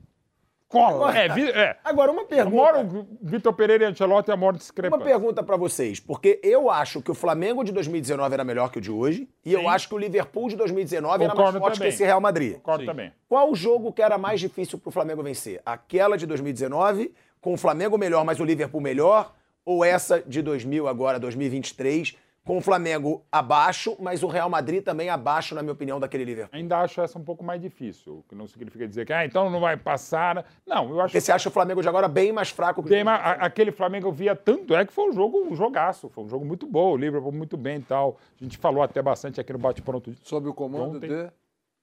cola. 0.69 1.17
É, 1.17 1.27
vi- 1.27 1.49
é. 1.51 1.75
Agora, 1.83 2.09
uma 2.11 2.23
pergunta. 2.25 2.79
o 2.79 3.05
Vitor 3.21 3.51
Pereira 3.53 3.83
e 3.83 3.87
Ancelotti 3.87 4.31
é 4.31 4.33
a 4.33 4.37
maior 4.37 4.51
Uma 4.53 4.57
discrepância. 4.59 5.05
pergunta 5.05 5.43
pra 5.43 5.57
vocês, 5.57 5.99
porque 5.99 6.39
eu 6.41 6.69
acho 6.71 7.01
que 7.01 7.11
o 7.11 7.15
Flamengo 7.15 7.63
de 7.65 7.71
2019 7.73 8.33
era 8.33 8.43
melhor 8.45 8.71
que 8.71 8.77
o 8.77 8.81
de 8.81 8.91
hoje, 8.91 9.27
e 9.45 9.51
eu 9.51 9.67
acho 9.67 9.89
que 9.89 9.95
o 9.95 9.97
Liverpool 9.97 10.47
de 10.49 10.55
2019 10.55 11.15
era 11.25 11.27
mais 11.27 11.37
Concordo 11.37 11.59
forte 11.59 11.73
também. 11.75 11.89
que 11.89 11.95
esse 11.95 12.03
Real 12.05 12.21
Madrid. 12.21 12.53
Concordo 12.55 12.85
também. 12.85 13.11
Qual 13.27 13.51
o 13.51 13.55
jogo 13.55 13.91
que 13.91 14.01
era 14.01 14.17
mais 14.17 14.39
difícil 14.39 14.79
pro 14.79 14.89
Flamengo 14.89 15.21
vencer? 15.21 15.61
Aquela 15.65 16.17
de 16.17 16.25
2019, 16.25 17.13
com 17.43 17.53
o 17.53 17.57
Flamengo 17.57 17.97
melhor, 17.97 18.25
mas 18.25 18.39
o 18.39 18.43
Liverpool 18.43 18.81
melhor? 18.81 19.35
Ou 19.65 19.83
essa 19.85 20.21
de 20.21 20.41
2000 20.41 20.87
agora, 20.87 21.19
2023, 21.19 22.17
com 22.45 22.57
o 22.57 22.61
Flamengo 22.61 23.23
abaixo, 23.31 23.95
mas 23.99 24.21
o 24.23 24.27
Real 24.27 24.49
Madrid 24.49 24.83
também 24.83 25.09
abaixo, 25.09 25.55
na 25.55 25.61
minha 25.61 25.71
opinião, 25.71 25.99
daquele 25.99 26.25
Liverpool? 26.25 26.57
Ainda 26.57 26.79
acho 26.79 26.99
essa 26.99 27.17
um 27.17 27.23
pouco 27.23 27.43
mais 27.43 27.61
difícil, 27.61 28.17
o 28.17 28.23
que 28.27 28.35
não 28.35 28.45
significa 28.47 28.85
dizer 28.85 29.05
que, 29.05 29.13
ah, 29.13 29.25
então 29.25 29.49
não 29.49 29.61
vai 29.61 29.77
passar. 29.77 30.45
Não, 30.67 30.89
eu 30.89 30.99
acho 30.99 31.11
Porque 31.13 31.21
você 31.21 31.31
acha 31.31 31.47
o 31.47 31.51
Flamengo 31.51 31.81
de 31.81 31.87
agora 31.87 32.07
bem 32.09 32.33
mais 32.33 32.49
fraco 32.49 32.81
que 32.81 32.87
o 32.87 32.91
Tem, 32.91 33.03
mas 33.03 33.17
a- 33.21 33.31
aquele 33.45 33.71
Flamengo 33.71 34.07
eu 34.07 34.11
via 34.11 34.35
tanto, 34.35 34.75
é 34.75 34.85
que 34.85 34.91
foi 34.91 35.09
um 35.09 35.13
jogo, 35.13 35.37
um 35.49 35.55
jogaço, 35.55 36.09
foi 36.09 36.23
um 36.25 36.27
jogo 36.29 36.43
muito 36.43 36.65
bom, 36.67 36.91
o 36.93 36.97
Liverpool 36.97 37.31
muito 37.31 37.55
bem 37.55 37.77
e 37.77 37.83
tal. 37.83 38.17
A 38.39 38.43
gente 38.43 38.57
falou 38.57 38.83
até 38.83 39.01
bastante 39.01 39.39
aqui 39.39 39.53
no 39.53 39.59
bate-pronto 39.59 40.13
Sob 40.23 40.47
o 40.49 40.53
comando 40.53 40.97
Ontem. 40.97 41.07
de... 41.09 41.31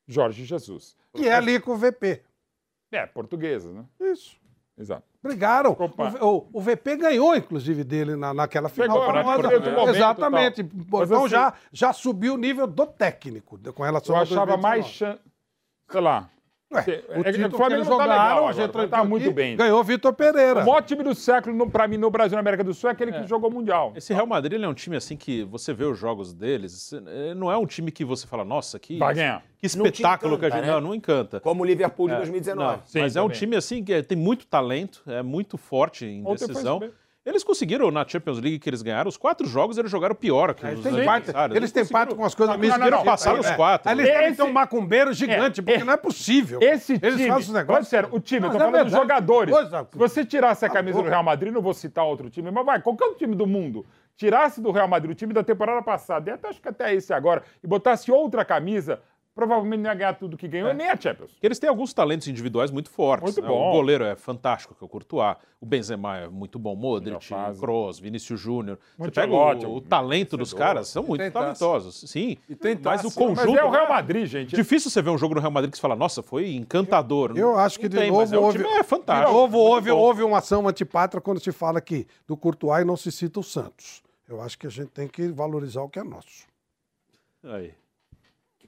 Jorge 0.06 0.44
Jesus. 0.44 0.96
Que 1.14 1.28
é 1.28 1.32
ali 1.32 1.58
com 1.60 1.70
o 1.72 1.76
VP. 1.76 2.20
É, 2.92 3.06
portuguesa, 3.06 3.70
né? 3.72 3.84
Isso. 4.00 4.36
Exato. 4.80 5.02
Brigaram. 5.22 5.76
O, 5.78 6.26
o- 6.26 6.48
o 6.54 6.60
VP 6.62 6.96
ganhou, 6.96 7.36
inclusive, 7.36 7.84
dele 7.84 8.16
na, 8.16 8.32
naquela 8.32 8.70
final. 8.70 8.98
Pegou, 8.98 9.12
né? 9.12 9.22
famosa. 9.22 9.60
Do 9.60 9.70
momento 9.72 9.94
Exatamente. 9.96 10.64
tal. 10.64 11.04
Então 11.04 11.18
assim- 11.24 11.28
já, 11.28 11.52
já 11.70 11.92
subiu 11.92 12.34
o 12.34 12.38
nível 12.38 12.66
do 12.66 12.86
técnico 12.86 13.58
com 13.74 13.82
relação 13.82 14.14
Eu 14.14 14.18
ao 14.18 14.22
achava 14.22 14.46
2019. 14.56 14.62
mais 14.62 14.86
chance. 14.86 15.20
Sei 15.90 16.00
lá. 16.00 16.30
Ué, 16.72 16.80
o 16.80 17.20
é 17.20 17.24
que 17.24 17.32
título 17.32 17.50
que 17.50 17.56
Flamengo 17.56 17.74
eles 17.80 17.88
não 17.88 17.98
tá 17.98 18.04
jogaram, 18.04 18.52
gente 18.52 18.70
agora, 18.70 18.88
tá 18.88 18.98
aqui, 19.00 19.08
muito 19.08 19.32
bem. 19.32 19.56
Ganhou 19.56 19.82
Vitor 19.82 20.12
Pereira. 20.12 20.60
O 20.62 20.66
maior 20.66 20.80
time 20.82 21.02
do 21.02 21.14
século, 21.16 21.54
no- 21.56 21.68
pra 21.68 21.88
mim, 21.88 21.96
no 21.96 22.08
Brasil 22.10 22.34
e 22.34 22.36
na 22.36 22.40
América 22.40 22.62
do 22.62 22.72
Sul, 22.72 22.88
é 22.88 22.92
aquele 22.92 23.10
que 23.12 23.26
jogou 23.26 23.50
Mundial. 23.50 23.92
Esse 23.96 24.14
Real 24.14 24.26
Madrid 24.26 24.52
ele 24.52 24.64
é 24.64 24.68
um 24.68 24.74
time 24.74 24.96
assim 24.96 25.16
que 25.16 25.42
você 25.42 25.72
vê 25.74 25.84
os 25.84 25.98
jogos 25.98 26.32
deles, 26.32 26.92
eh, 26.92 27.34
não 27.34 27.50
é 27.50 27.56
um 27.56 27.66
time 27.66 27.90
que 27.90 28.04
você 28.04 28.24
fala, 28.24 28.44
nossa, 28.44 28.78
que, 28.78 28.98
Vai 28.98 29.14
ganhar. 29.16 29.42
que 29.58 29.66
espetáculo 29.66 30.38
que 30.38 30.44
a 30.44 30.48
encanta, 30.48 30.62
gente. 30.62 30.66
né? 30.68 30.72
Não, 30.74 30.80
não 30.80 30.94
encanta. 30.94 31.40
Como 31.40 31.62
o 31.62 31.66
Liverpool 31.66 32.06
de 32.06 32.14
É, 32.14 32.18
2019. 32.18 32.76
não, 32.78 32.86
Sim, 32.86 33.00
mas 33.00 33.16
é 33.16 33.20
um 33.20 33.24
também. 33.24 33.38
time 33.38 33.56
assim 33.56 33.82
que 33.82 33.92
é- 33.92 34.02
tem 34.02 34.16
muito 34.16 34.46
talento, 34.46 35.02
é 35.08 35.22
muito 35.24 35.58
forte 35.58 36.06
em 36.06 36.20
Ontem 36.24 36.38
foi 36.38 36.48
decisão. 36.48 36.80
Eles 37.30 37.44
conseguiram, 37.44 37.90
na 37.90 38.06
Champions 38.06 38.38
League 38.40 38.58
que 38.58 38.68
eles 38.68 38.82
ganharam, 38.82 39.08
os 39.08 39.16
quatro 39.16 39.46
jogos 39.46 39.78
eles 39.78 39.90
jogaram 39.90 40.14
pior 40.14 40.52
que 40.52 40.64
os 40.66 40.70
Eles 40.72 40.82
têm 40.82 41.04
parte, 41.04 41.24
adversários. 41.24 41.56
eles 41.56 41.72
têm 41.72 41.86
parte 41.86 42.14
com 42.14 42.24
as 42.24 42.34
coisas 42.34 42.56
Não, 42.56 42.62
não, 42.62 42.90
não, 42.90 43.02
os 43.40 43.46
né? 43.46 43.54
quatro. 43.56 43.90
Eles 43.92 44.04
devem 44.06 44.26
Esse- 44.28 44.36
ter 44.36 44.42
um 44.42 44.52
macumbeiro 44.52 45.12
gigante, 45.12 45.60
É, 45.60 45.62
porque 45.62 45.80
é- 45.80 45.84
não 45.84 45.92
é 45.92 45.96
possível. 45.96 46.58
Esse 46.60 46.94
Eles 46.94 47.16
time, 47.16 47.28
fazem 47.28 47.46
os 47.46 47.52
negócios. 47.52 47.88
Ser, 47.88 48.08
o 48.10 48.18
time, 48.20 48.46
eu 48.46 48.50
tô 48.50 48.56
é 48.56 48.60
falando 48.60 48.82
dos 48.84 48.92
jogadores. 48.92 49.54
Coisa- 49.54 49.86
Se 49.90 49.98
você 49.98 50.24
tirasse 50.24 50.64
a 50.64 50.68
Tá 50.68 50.74
camisa 50.74 51.00
do 51.02 51.08
Real 51.08 51.22
Madrid, 51.22 51.52
não 51.52 51.62
vou 51.62 51.72
citar 51.74 52.04
outro 52.04 52.28
time, 52.28 52.50
mas 52.50 52.66
vai, 52.66 52.82
qualquer 52.82 53.04
outro 53.04 53.18
time 53.18 53.34
do 53.34 53.46
mundo, 53.46 53.86
tirasse 54.16 54.60
do 54.60 54.70
Real 54.70 54.88
Madrid 54.88 55.12
o 55.12 55.14
time 55.14 55.32
da 55.32 55.42
temporada 55.42 55.80
passada, 55.82 56.30
e 56.30 56.32
até 56.34 56.48
acho 56.48 56.60
que 56.60 56.68
até 56.68 56.94
esse 56.94 57.12
agora, 57.12 57.42
e 57.62 57.66
botasse 57.66 58.10
outra 58.12 58.44
camisa, 58.44 59.00
provavelmente 59.34 59.80
não 59.80 59.90
ia 59.90 59.94
ganhar 59.94 60.14
tudo 60.14 60.36
que 60.36 60.48
ganhou, 60.48 60.72
nem 60.74 60.88
a 60.88 60.96
Champions. 60.96 61.36
Eles 61.42 61.58
têm 61.58 61.68
alguns 61.68 61.92
talentos 61.92 62.28
individuais 62.28 62.70
muito 62.70 62.90
fortes. 62.90 63.24
Muito 63.24 63.42
né? 63.42 63.48
bom. 63.48 63.70
O 63.70 63.72
goleiro 63.72 64.04
é 64.04 64.16
fantástico, 64.16 64.74
que 64.74 64.82
é 64.82 64.86
o 64.86 64.88
Courtois. 64.88 65.36
O 65.60 65.66
Benzema 65.66 66.18
é 66.18 66.28
muito 66.28 66.58
bom. 66.58 66.74
Modric. 66.74 67.28
Kroos, 67.58 67.98
Vinícius 67.98 68.40
Júnior. 68.40 68.78
Você 68.98 69.10
pega 69.10 69.32
ótimo, 69.32 69.72
o, 69.72 69.76
o 69.76 69.80
talento 69.80 70.36
dos 70.36 70.54
caras, 70.54 70.88
são 70.88 71.02
muito 71.02 71.30
talentosos. 71.30 72.10
Sim, 72.10 72.36
tem 72.60 72.78
mas 72.82 73.04
o 73.04 73.14
conjunto... 73.14 73.50
Mas 73.50 73.60
é 73.60 73.64
o 73.64 73.70
Real 73.70 73.88
Madrid, 73.88 74.26
gente. 74.26 74.54
Difícil 74.54 74.90
você 74.90 75.02
ver 75.02 75.10
um 75.10 75.18
jogo 75.18 75.34
no 75.34 75.40
Real 75.40 75.52
Madrid 75.52 75.70
que 75.70 75.76
você 75.76 75.82
fala, 75.82 75.96
nossa, 75.96 76.22
foi 76.22 76.52
encantador. 76.54 77.32
Eu 77.36 77.58
acho 77.58 77.78
que 77.78 77.88
de 77.88 77.96
tem, 77.96 78.08
novo 78.08 78.20
mas 78.20 78.32
é, 78.32 78.38
o 78.38 78.42
houve, 78.42 78.58
time 78.58 78.70
é 78.70 78.82
de 78.82 78.86
fantástico. 78.86 79.32
novo 79.32 79.58
muito 79.58 79.70
houve, 79.70 79.90
houve 79.90 80.22
uma 80.22 80.38
ação 80.38 80.66
antipátria 80.66 81.20
quando 81.20 81.40
se 81.40 81.52
fala 81.52 81.78
aqui 81.78 82.06
do 82.26 82.36
Courtois 82.36 82.82
e 82.82 82.84
não 82.84 82.96
se 82.96 83.12
cita 83.12 83.40
o 83.40 83.42
Santos. 83.42 84.02
Eu 84.28 84.40
acho 84.40 84.58
que 84.58 84.66
a 84.66 84.70
gente 84.70 84.88
tem 84.88 85.08
que 85.08 85.28
valorizar 85.28 85.82
o 85.82 85.88
que 85.88 85.98
é 85.98 86.04
nosso. 86.04 86.46
Aí. 87.42 87.72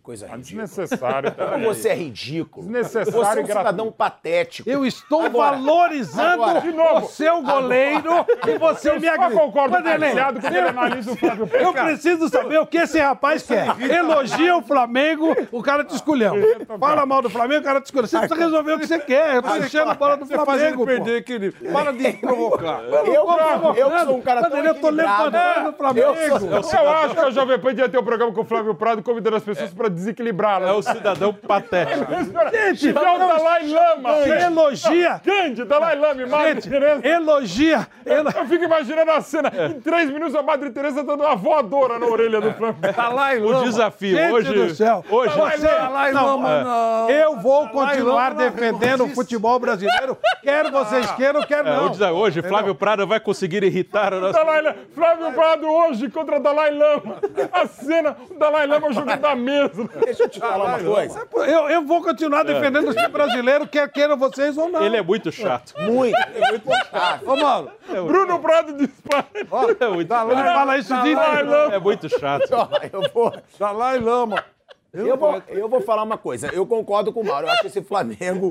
Coisa 0.02 0.26
Ah, 0.26 0.34
ridícula. 0.36 0.62
Desnecessário. 0.66 1.30
tá? 1.30 1.46
Como 1.52 1.64
você 1.66 1.88
é 1.90 1.94
ridículo. 1.94 2.66
Desnecessário 2.66 3.12
Você 3.12 3.38
é 3.38 3.42
um 3.42 3.46
cidadão 3.46 3.62
gratuito. 3.86 3.92
Patético. 3.92 4.68
Eu 4.68 4.84
estou 4.84 5.22
Agora- 5.22 5.56
valorizando 5.56 6.42
agora- 6.42 6.60
De 6.60 6.72
novo. 6.72 7.06
o 7.06 7.08
seu 7.08 7.40
goleiro 7.42 8.26
e 8.48 8.58
você 8.58 8.90
Eu 8.90 8.98
me 9.00 9.06
só 9.06 9.14
agride. 9.14 9.34
concordo 9.40 9.74
com 9.74 9.78
o 9.80 9.82
Vanderlei, 9.82 10.10
quando 10.12 10.44
ele 10.56 10.68
analisa 10.68 11.12
o 11.12 11.16
Flávio 11.16 11.46
Pérez. 11.46 11.66
Eu 11.66 11.72
preciso 11.72 12.28
saber 12.28 12.58
o 12.58 12.66
que 12.66 12.78
esse 12.78 12.98
rapaz 12.98 13.42
quer. 13.44 13.68
Elogia 13.80 14.56
o 14.56 14.62
Flamengo, 14.62 15.36
o 15.52 15.62
cara 15.62 15.84
te 15.84 15.94
escolheu. 15.94 16.32
Fala 16.80 17.06
mal 17.06 17.22
do 17.22 17.30
Flamengo, 17.30 17.60
o 17.60 17.64
cara 17.64 17.80
te 17.80 17.84
escolheu. 17.86 18.08
Você 18.08 18.18
precisa 18.18 18.40
resolver 18.40 18.72
o 18.72 18.78
que 18.80 18.86
você 18.88 18.98
quer. 18.98 19.36
Eu 19.36 19.42
tô 19.42 19.54
enchendo 19.56 19.90
a 19.90 19.94
bola 19.94 20.16
do 20.16 20.26
Você 20.26 20.34
faz 20.34 20.48
ele 20.62 20.72
Flamengo, 20.74 20.84
perder 20.86 21.16
equilíbrio. 21.18 21.72
Para 21.72 21.92
de 21.92 22.12
provocar. 22.14 22.80
Eu, 22.92 23.76
eu 23.76 23.98
sou 24.04 24.16
um 24.16 24.20
cara 24.20 24.48
tão 24.50 24.58
eu 24.64 24.74
tô 24.74 24.90
levantando 24.90 25.68
o 25.68 25.72
Flamengo. 25.74 26.06
Eu 26.08 26.62
sou- 26.64 26.80
Eu 26.80 26.90
acho 26.90 27.14
que 27.14 27.20
a 27.20 27.30
Jovem 27.30 27.58
Pan 27.58 27.68
devia 27.68 27.88
ter 27.88 27.98
um 27.98 28.04
programa 28.04 28.32
com 28.32 28.40
o 28.40 28.44
Flávio 28.44 28.74
Prado 28.74 29.02
convidando 29.02 29.36
as 29.36 29.42
pessoas 29.44 29.72
para 29.72 29.91
desequilibrá-las. 29.92 30.68
É 30.68 30.72
o 30.72 30.82
cidadão 30.82 31.32
patético. 31.34 32.06
Gente, 32.52 32.78
Tiver 32.78 33.00
o 33.00 33.18
Dalai 33.18 33.66
Lama. 33.68 34.10
elogia. 34.18 35.20
Gandhi, 35.24 35.64
Dalai 35.64 35.96
Lama 35.96 36.22
e 36.22 36.26
Madre 36.26 36.60
Teresa. 36.62 37.06
elogia. 37.06 37.86
elo- 38.04 38.30
Eu 38.36 38.46
fico 38.46 38.64
imaginando 38.64 39.10
a 39.10 39.20
cena. 39.20 39.52
Em 39.70 39.80
três 39.80 40.10
minutos, 40.10 40.34
a 40.34 40.42
Madre 40.42 40.70
Teresa 40.70 41.02
dando 41.02 41.22
uma 41.22 41.36
voadora 41.36 41.98
na 41.98 42.06
orelha 42.06 42.40
do 42.40 42.52
Flamengo. 42.52 42.92
Tá 42.94 43.08
lá 43.08 43.34
e 43.34 43.42
O 43.42 43.62
desafio 43.62 44.16
Gente 44.16 44.32
hoje... 44.32 44.52
do 44.52 44.74
céu. 44.74 45.04
Hoje, 45.08 45.34
Você, 45.36 45.66
Dalai 45.66 46.12
não, 46.12 46.24
Lama, 46.26 46.50
é. 46.50 46.64
não. 46.64 47.10
Eu 47.10 47.36
vou 47.40 47.66
Dalai 47.66 47.96
continuar 47.96 48.28
Lama, 48.28 48.30
não. 48.30 48.50
defendendo 48.50 49.04
o 49.04 49.08
futebol 49.08 49.58
brasileiro. 49.58 50.16
Quer 50.42 50.70
vocês 50.70 51.10
queiram, 51.12 51.42
quer 51.42 51.64
é, 51.66 51.70
não. 51.70 52.14
hoje 52.14 52.42
Flávio 52.42 52.74
Prado 52.74 53.06
vai 53.06 53.20
conseguir 53.20 53.62
irritar 53.62 54.12
o 54.14 54.20
nosso... 54.20 54.32
Dalai 54.32 54.62
Lama. 54.62 54.76
Flávio 54.94 55.32
Prado 55.32 55.66
hoje 55.68 56.08
contra 56.08 56.40
Dalai 56.40 56.70
Lama. 56.72 57.16
A 57.52 57.66
cena, 57.66 58.16
o 58.30 58.34
Dalai 58.38 58.66
Lama 58.66 58.92
jogando 58.92 59.20
da 59.20 59.34
mesa. 59.34 59.81
Deixa 60.04 60.24
eu 60.24 60.28
te 60.28 60.38
falar 60.40 60.64
uma 60.64 60.78
coisa. 60.78 61.28
Eu, 61.34 61.68
eu 61.70 61.86
vou 61.86 62.02
continuar 62.02 62.42
defendendo 62.44 62.88
o 62.88 62.94
time 62.94 63.08
brasileiro, 63.08 63.66
quer 63.66 63.90
queiram 63.90 64.16
vocês 64.16 64.56
ou 64.56 64.68
não. 64.68 64.84
Ele 64.84 64.96
é 64.96 65.02
muito 65.02 65.30
chato. 65.32 65.74
Muito. 65.82 66.16
É 66.16 66.50
muito 66.50 66.70
chato. 66.90 67.28
Ô, 67.28 67.36
Mauro, 67.36 67.70
Bruno 68.06 68.38
Prado 68.38 68.72
dispara. 68.76 69.26
É 69.34 69.88
muito, 69.88 70.14
Ele 70.14 70.42
fala 70.42 70.78
isso. 70.78 70.94
Lama. 70.94 71.74
é 71.74 71.78
muito 71.78 72.08
chato. 72.08 72.48
Eu 72.92 73.02
vou, 73.12 73.32
Dalai 73.58 73.98
Lama. 73.98 74.44
eu, 74.92 75.16
vou, 75.16 75.42
eu 75.48 75.68
vou 75.68 75.80
falar 75.80 76.02
uma 76.02 76.18
coisa. 76.18 76.48
Eu 76.48 76.66
concordo 76.66 77.12
com 77.12 77.20
o 77.20 77.24
Mauro. 77.26 77.46
Eu 77.46 77.52
acho 77.52 77.66
esse 77.66 77.82
Flamengo 77.82 78.50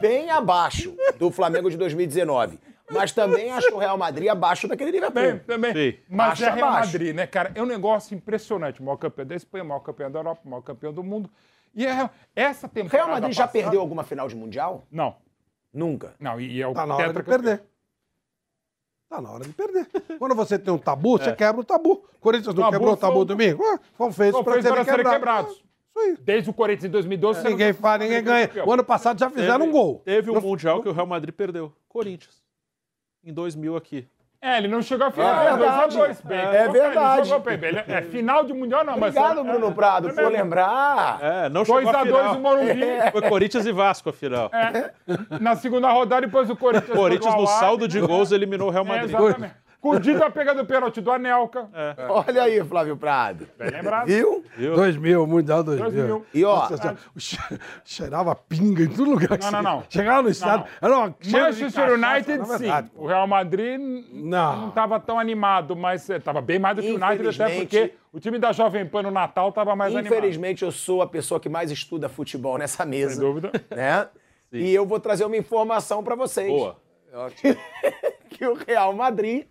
bem 0.00 0.30
abaixo 0.30 0.94
do 1.18 1.30
Flamengo 1.30 1.70
de 1.70 1.76
2019. 1.76 2.58
Mas 2.90 3.12
também 3.12 3.50
acho 3.50 3.74
o 3.74 3.78
Real 3.78 3.96
Madrid 3.96 4.28
abaixo 4.28 4.68
daquele 4.68 4.90
Liverpool. 4.90 5.14
Também, 5.22 5.38
também. 5.40 5.72
Sim. 5.72 5.98
Mas 6.08 6.32
Acho 6.32 6.44
é 6.44 6.50
Real 6.50 6.68
abaixo. 6.68 6.92
Madrid, 6.92 7.14
né, 7.16 7.26
cara? 7.26 7.50
É 7.54 7.62
um 7.62 7.66
negócio 7.66 8.14
impressionante. 8.14 8.80
O 8.80 8.84
maior 8.84 8.96
campeão 8.98 9.24
da 9.26 9.34
Espanha, 9.34 9.64
o 9.64 9.66
maior 9.68 9.80
campeão 9.80 10.10
da 10.10 10.18
Europa, 10.18 10.42
o 10.44 10.48
maior 10.50 10.60
campeão 10.62 10.92
do 10.92 11.02
mundo. 11.02 11.30
E 11.74 11.86
é, 11.86 12.10
essa 12.36 12.66
O 12.66 12.70
temporada 12.70 12.96
Real 13.06 13.08
Madrid 13.20 13.32
já 13.34 13.44
passada- 13.46 13.62
perdeu 13.64 13.80
alguma 13.80 14.04
final 14.04 14.28
de 14.28 14.36
Mundial? 14.36 14.86
Não, 14.92 15.16
Nunca. 15.72 16.14
não. 16.20 16.38
E 16.40 16.60
é 16.60 16.66
o 16.68 16.74
Tá 16.74 16.86
na 16.86 16.94
hora 16.94 17.12
de 17.12 17.22
perder. 17.22 17.62
Tá 19.08 19.20
na 19.20 19.30
hora 19.32 19.44
de 19.44 19.52
perder. 19.52 19.86
Quando 20.18 20.34
você 20.34 20.58
tem 20.58 20.72
um 20.72 20.78
tabu, 20.78 21.18
você 21.18 21.34
quebra 21.34 21.60
o 21.60 21.64
tabu. 21.64 22.04
Corinthians 22.20 22.54
não 22.54 22.64
Tabu 22.64 22.72
quebrou 22.76 22.94
o 22.94 22.96
tabu 22.96 23.14
foi- 23.16 23.24
domingo? 23.26 23.62
Ah, 23.64 23.78
Foram 23.94 24.12
feitos 24.12 24.42
para 24.42 24.52
serem 24.62 24.72
para 24.74 24.84
serem 24.84 25.04
quebrados. 25.10 25.64
aí. 25.96 26.16
Desde 26.20 26.50
o 26.50 26.52
Corinthians 26.52 26.84
em 26.84 26.90
2012, 26.90 27.40
você 27.40 27.48
Ninguém 27.48 27.72
não- 27.72 27.74
faz, 27.80 28.00
ninguém 28.02 28.22
ganha. 28.22 28.50
O 28.66 28.72
ano 28.72 28.84
passado 28.84 29.18
já 29.18 29.30
fizeram 29.30 29.66
um 29.66 29.70
gol. 29.70 30.00
Teve 30.04 30.30
um 30.30 30.40
Mundial 30.40 30.82
que 30.82 30.88
o 30.88 30.92
Real 30.92 31.06
Madrid 31.06 31.34
perdeu. 31.34 31.72
Corinthians. 31.88 32.43
Em 33.24 33.32
2000 33.32 33.76
aqui. 33.76 34.06
É, 34.40 34.58
ele 34.58 34.68
não 34.68 34.82
chegou 34.82 35.06
à 35.06 35.10
final. 35.10 35.40
É 35.42 35.56
verdade. 35.56 35.94
jogou 35.94 36.06
bem. 36.22 36.38
É 36.38 36.64
bem, 36.64 36.72
verdade. 36.72 37.32
ele 37.32 37.82
É 37.88 38.02
final 38.02 38.44
de 38.44 38.52
Mundial, 38.52 38.84
não, 38.84 38.98
mas... 38.98 39.16
Obrigado, 39.16 39.42
Bruno 39.42 39.72
Prado, 39.72 40.12
por 40.12 40.30
lembrar. 40.30 41.18
É, 41.22 41.48
não 41.48 41.64
chegou 41.64 41.80
2 41.82 41.94
à 41.94 42.00
a 42.00 42.04
2 42.04 42.14
final. 42.14 42.34
no 42.34 42.40
Morumbi. 42.40 43.10
Foi 43.10 43.22
Corinthians 43.22 43.64
e 43.64 43.72
Vasco 43.72 44.10
a 44.10 44.12
final. 44.12 44.50
É. 44.52 44.90
Na 45.40 45.56
segunda 45.56 45.90
rodada, 45.90 46.26
depois 46.26 46.50
o 46.50 46.56
Corinthians... 46.56 46.94
Corinthians, 46.94 47.32
jogou 47.32 47.40
no 47.40 47.46
saldo 47.46 47.88
de 47.88 47.98
gols, 48.00 48.32
eliminou 48.32 48.68
o 48.68 48.70
Real 48.70 48.84
É, 48.84 48.88
Madrid. 48.88 49.14
exatamente. 49.18 49.54
Com 49.84 49.90
o 49.90 50.00
Dida 50.00 50.30
pegando 50.30 50.62
o 50.62 50.64
pênalti 50.64 50.98
do 51.02 51.10
Anelka. 51.12 51.68
Olha 52.08 52.44
aí, 52.44 52.64
Flávio 52.64 52.96
Prado. 52.96 53.46
Bem 53.58 53.68
lembrado. 53.68 54.06
Viu? 54.06 54.42
2000, 54.56 55.26
Mundial 55.26 55.62
2000. 55.62 55.90
2000. 55.90 56.26
E 56.32 56.42
ó, 56.42 56.70
Nossa 56.70 56.96
cheirava 57.84 58.34
pinga 58.34 58.82
em 58.84 58.88
todo 58.88 59.10
lugar. 59.10 59.36
que 59.36 59.44
Não, 59.44 59.52
não, 59.52 59.62
não. 59.62 59.84
Chegava 59.90 60.22
no 60.22 60.30
estádio, 60.30 60.64
era 60.80 60.96
uma 60.98 61.14
cheiro 61.20 61.52
de 61.52 61.62
Manchester 61.62 61.84
cachaça, 61.84 62.14
United, 62.14 62.38
na 62.38 62.44
sim. 62.44 62.58
verdade. 62.64 62.90
O 62.96 63.06
Real 63.06 63.26
Madrid 63.26 63.78
Não. 64.10 64.56
não 64.56 64.68
estava 64.70 64.98
tão 64.98 65.18
animado, 65.18 65.76
mas 65.76 66.08
estava 66.08 66.40
bem 66.40 66.58
mais 66.58 66.76
do 66.76 66.82
que 66.82 66.88
o 66.90 66.94
United, 66.94 67.04
até 67.06 67.14
Infelizmente- 67.26 67.60
porque 67.66 67.94
o 68.10 68.18
time 68.18 68.38
da 68.38 68.52
Jovem 68.52 68.86
Pan 68.86 69.02
no 69.02 69.10
Natal 69.10 69.50
estava 69.50 69.76
mais 69.76 69.94
animado. 69.94 70.16
infelizmente 70.16 70.64
eu 70.64 70.72
sou 70.72 71.02
a 71.02 71.06
pessoa 71.06 71.38
que 71.38 71.50
mais 71.50 71.70
estuda 71.70 72.08
futebol 72.08 72.56
nessa 72.56 72.86
mesa. 72.86 73.16
Sem 73.16 73.20
dúvida. 73.20 73.52
Né? 73.70 74.08
E 74.50 74.72
eu 74.74 74.86
vou 74.86 74.98
trazer 74.98 75.26
uma 75.26 75.36
informação 75.36 76.02
pra 76.02 76.14
vocês. 76.14 76.48
Boa. 76.48 76.76
que 78.30 78.46
o 78.46 78.54
Real 78.54 78.92
Madrid 78.94 79.44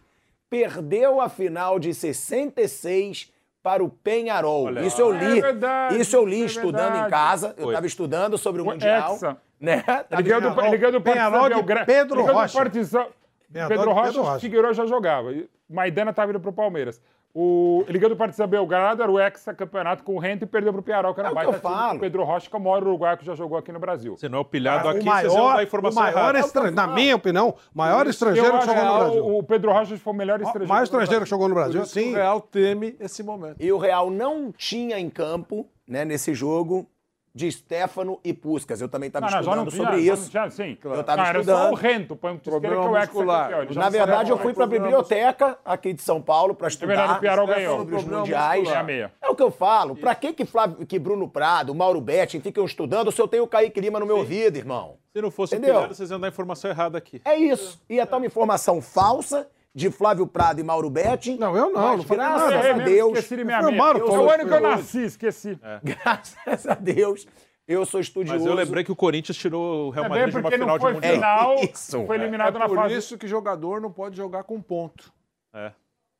perdeu 0.62 1.20
a 1.20 1.28
final 1.28 1.80
de 1.80 1.94
66 1.94 3.32
para 3.64 3.84
o 3.84 3.90
Penharol. 3.90 4.66
Olha. 4.66 4.82
Isso 4.82 5.02
eu 5.02 5.12
li. 5.12 5.40
É 5.40 5.42
verdade, 5.42 6.00
isso 6.00 6.16
eu 6.16 6.26
li 6.26 6.44
é 6.44 6.46
estudando 6.46 6.96
em 7.06 7.10
casa. 7.10 7.56
Eu 7.58 7.68
estava 7.70 7.88
estudando 7.88 8.38
sobre 8.38 8.62
o 8.62 8.66
O 8.66 8.68
Mundial. 8.68 9.14
Hexa. 9.16 9.38
Né? 9.60 9.82
Tava 9.82 10.06
Ele 10.22 10.24
ganhou 10.24 10.42
do, 10.42 11.02
Penharol- 11.02 11.50
de. 11.50 11.86
Pedro 11.86 12.20
Ele 12.20 12.24
ganhou 12.24 12.26
do 12.26 12.34
Rocha. 12.34 12.58
Partizan- 12.58 13.08
Pedro 13.52 13.92
Rocha, 13.92 14.04
Pedro 14.08 14.22
Rocha. 14.24 14.40
Figueiredo 14.40 14.74
já 14.74 14.86
jogava. 14.86 15.34
Maidana 15.70 16.12
estava 16.12 16.32
indo 16.32 16.40
pro 16.40 16.52
Palmeiras. 16.52 17.02
O, 17.36 17.84
ganhou 17.90 18.10
do 18.10 18.16
Partizan 18.16 18.48
Belgrado, 18.48 19.02
era 19.02 19.12
o 19.12 19.20
ex-campeonato 19.20 20.04
com 20.04 20.16
o 20.16 20.20
Rente 20.20 20.44
e 20.44 20.46
perdeu 20.46 20.72
pro 20.72 20.84
Penharol, 20.84 21.16
que 21.16 21.20
era 21.20 21.30
É 21.30 21.32
o 21.32 21.36
baita 21.36 21.54
falo. 21.54 22.00
Pedro 22.00 22.24
Rocha, 22.24 22.48
que 22.48 22.56
é 22.56 22.60
o 22.60 22.62
maior 22.62 22.84
uruguaio 22.84 23.18
que 23.18 23.26
já 23.26 23.34
jogou 23.34 23.58
aqui 23.58 23.72
no 23.72 23.80
Brasil. 23.80 24.16
Você 24.16 24.30
não 24.30 24.38
é 24.38 24.42
o 24.42 24.46
pilhado 24.46 24.88
O 24.88 24.92
aqui, 24.92 25.00
vão 25.00 25.14
maior, 25.14 25.56
a 25.56 25.58
o 25.58 25.62
informação 25.64 26.04
maior 26.04 26.36
estrangeiro, 26.36 26.76
na 26.76 26.88
minha 26.88 27.16
opinião, 27.16 27.50
o 27.50 27.78
maior 27.78 28.06
estrangeiro 28.06 28.60
que 28.60 28.66
jogou 28.68 28.86
no 28.86 28.94
Brasil. 29.00 29.26
O, 29.26 29.40
o 29.40 29.44
Pedro 29.44 29.72
Rocha 29.72 29.98
foi 29.98 30.14
o 30.14 30.16
melhor 30.16 30.40
O 30.40 30.44
estrangeiro. 30.44 30.70
maior 30.70 30.84
estrangeiro 30.84 31.24
que 31.24 31.30
jogou 31.30 31.50
no 31.50 31.56
Brasil, 31.56 31.86
sim. 31.86 32.12
O 32.12 32.16
Real 32.16 32.40
teme 32.40 32.96
esse 33.00 33.24
momento. 33.24 33.56
E 33.60 33.72
o 33.72 33.80
Real 33.80 34.12
não 34.12 34.52
tinha 34.52 35.00
em 35.00 35.10
campo, 35.10 35.68
né, 35.88 36.06
nesse 36.06 36.36
jogo, 36.36 36.88
de 37.36 37.52
Stefano 37.52 38.20
e 38.24 38.32
Puskas. 38.32 38.80
Eu 38.80 38.88
também 38.88 39.08
estava 39.08 39.26
Não, 39.26 39.32
não, 39.32 39.44
já 39.44 39.50
estudando 39.52 39.72
tinha, 39.72 39.84
sobre 39.86 40.06
já 40.06 40.14
isso. 40.14 40.30
tinha, 40.30 40.50
sim. 40.52 40.78
Eu 40.84 41.04
tava 41.04 41.22
não, 41.24 41.30
era 41.30 41.44
só 41.44 41.52
estudando. 41.52 41.72
o 41.72 41.76
Rento, 41.76 42.16
põe 42.16 42.32
um 42.34 42.38
que 42.38 42.48
é 42.48 42.52
Problema 42.52 42.76
o 42.76 42.94
muscular. 42.94 43.02
ex-campeão. 43.42 43.64
ele 43.64 43.74
já 43.74 43.82
Na 43.82 43.90
verdade, 43.90 44.30
eu 44.32 44.38
fui 44.38 44.52
é. 44.52 44.54
para 44.54 44.64
a 44.64 44.68
biblioteca 44.68 45.58
aqui 45.66 45.94
de 45.94 46.02
São 46.04 46.22
Paulo 46.22 46.54
para 46.54 46.68
É 46.68 46.70
estudar 46.70 47.20
ganhou. 47.20 47.78
sobre 47.80 47.96
os 47.96 48.04
mundiais. 48.04 48.60
muscular. 48.62 48.86
Meia. 48.86 49.12
É 49.22 49.30
o 49.30 49.36
que 49.36 49.42
eu 49.42 49.50
falo. 49.50 49.96
Pra 49.96 50.14
que 50.14 50.32
que, 50.34 50.46
Flávio, 50.46 50.86
que 50.86 51.00
Bruno 51.00 51.28
Prado, 51.28 51.74
Mauro 51.74 52.00
Betting 52.00 52.40
ficam 52.40 52.66
estudando 52.66 53.12
se 53.12 53.20
eu 53.20 53.28
tenho 53.28 53.44
o 53.44 53.48
Kaique 53.48 53.82
Lima 53.82 54.00
no 54.00 54.06
meu 54.06 54.18
ouvido, 54.18 54.58
irmão? 54.58 54.98
Se 55.12 55.22
não 55.22 55.32
fosse 55.32 55.56
Entendeu? 55.56 55.88
vocês 55.88 56.10
iam 56.12 56.20
dar 56.20 56.28
informação 56.28 56.70
errada 56.70 56.98
aqui. 56.98 57.20
É 57.26 57.36
isso. 57.36 57.82
Ia 57.90 58.04
estar 58.04 58.18
uma 58.18 58.26
informação 58.28 58.80
falsa 58.82 59.48
de 59.76 59.90
Flávio 59.90 60.28
Prado 60.28 60.60
e 60.60 60.64
Mauro 60.64 60.90
Betting. 60.90 61.38
Não, 61.38 61.56
eu 61.58 61.72
não, 61.72 61.82
Mas 61.82 61.98
não 61.98 62.04
falei 62.04 62.24
graças 62.26 62.50
nada. 62.52 62.68
É 62.68 62.72
a 62.72 62.78
Deus, 62.78 63.14
Esqueci 63.18 63.36
de 63.38 63.44
minha 63.44 63.58
Foi 63.60 63.68
o 63.68 63.72
meia. 63.72 63.84
Mauro 63.84 64.00
Eu 64.00 64.08
sou 64.08 64.26
o 64.26 64.30
ano 64.30 64.48
que 64.48 64.54
eu 64.54 64.60
nasci, 64.62 65.04
esqueci. 65.06 65.60
graças 65.84 66.68
a 66.68 66.74
Deus, 66.76 67.28
eu 67.68 67.86
sou 67.86 68.00
estudioso. 68.00 68.40
Mas 68.40 68.46
eu 68.48 68.54
lembrei 68.54 68.84
que 68.84 68.92
o 68.92 68.96
Corinthians 68.96 69.38
tirou 69.38 69.88
o 69.88 69.90
Real 69.90 70.06
É 70.06 70.10
Madrid 70.10 70.26
bem 70.26 70.34
de 70.34 70.40
uma 70.40 70.52
final 70.52 70.68
não 70.68 70.78
de 70.78 70.94
Mundial. 70.94 71.14
final, 71.14 71.56
isso. 71.64 72.06
foi 72.06 72.18
É 72.18 72.20
eliminado 72.22 72.60
na 72.60 72.68
por 72.68 72.76
fase... 72.78 72.96
isso 72.98 73.18
que 73.18 73.28
jogador 73.28 73.82
não 73.82 73.92
pode 73.92 74.16
jogar 74.16 74.44
com 74.44 74.62
ponto. 74.62 75.12
É. 75.54 75.72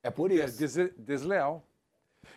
É 0.04 0.10
por 0.10 0.32
É 0.32 0.36
isso. 0.36 0.58
desle- 0.60 0.94
desleal. 0.98 1.64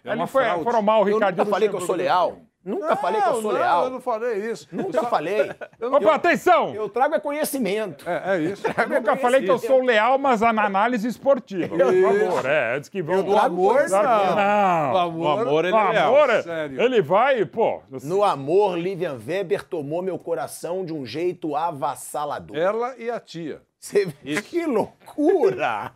É 0.05 0.11
Ali 0.11 0.21
uma 0.21 0.27
foi, 0.27 0.45
fraude. 0.45 0.65
foram 0.65 0.83
mal 0.83 1.01
Eu 1.09 1.15
Ricardinho. 1.15 1.45
nunca 1.45 1.51
falei 1.51 1.69
que 1.69 1.75
eu 1.77 1.81
sou 1.81 1.95
leal. 1.95 2.39
Nunca 2.67 2.97
falei 2.97 3.23
que 3.23 3.29
eu 3.29 3.33
sou 3.35 3.43
não, 3.43 3.51
leal. 3.53 3.85
eu 3.85 3.91
não 3.91 4.01
falei 4.01 4.51
isso. 4.51 4.69
Nunca 4.73 4.99
Eu 4.99 5.03
só- 5.05 5.09
falei. 5.09 5.51
Eu 5.79 5.91
não- 5.91 5.99
Opa, 5.99 6.15
atenção! 6.17 6.75
Eu 6.75 6.89
trago 6.89 7.15
é 7.15 7.21
conhecimento. 7.21 8.05
É, 8.09 8.35
é 8.35 8.41
isso. 8.41 8.67
Eu 8.67 8.89
nunca 8.89 9.17
falei 9.17 9.43
que 9.43 9.51
eu 9.51 9.59
sou 9.59 9.81
leal, 9.83 10.19
mas 10.19 10.41
na 10.41 10.65
análise 10.65 11.07
esportiva. 11.07 11.69
Por 11.77 11.79
favor, 11.79 12.47
é, 12.47 12.77
antes 12.77 12.89
que 12.89 13.01
vão... 13.03 13.23
Do 13.23 13.37
amor, 13.37 13.89
não. 13.89 14.37
não. 14.37 14.93
O 15.19 15.23
O 15.23 15.29
amor, 15.29 15.65
ele 15.65 15.75
O 15.75 15.79
é 15.79 15.93
leal. 15.93 16.15
amor, 16.17 16.31
é- 16.31 16.43
sério. 16.43 16.81
ele 16.83 17.01
vai, 17.03 17.45
pô... 17.47 17.83
No 18.03 18.25
amor, 18.25 18.77
Livian 18.79 19.17
Weber 19.25 19.63
tomou 19.63 20.03
meu 20.03 20.19
coração 20.19 20.85
de 20.85 20.93
um 20.93 21.07
jeito 21.07 21.55
avassalador. 21.55 22.57
Ela 22.57 22.97
e 22.99 23.09
a 23.11 23.21
tia. 23.21 23.61
Você 23.79 24.07
que 24.43 24.67
loucura! 24.67 25.93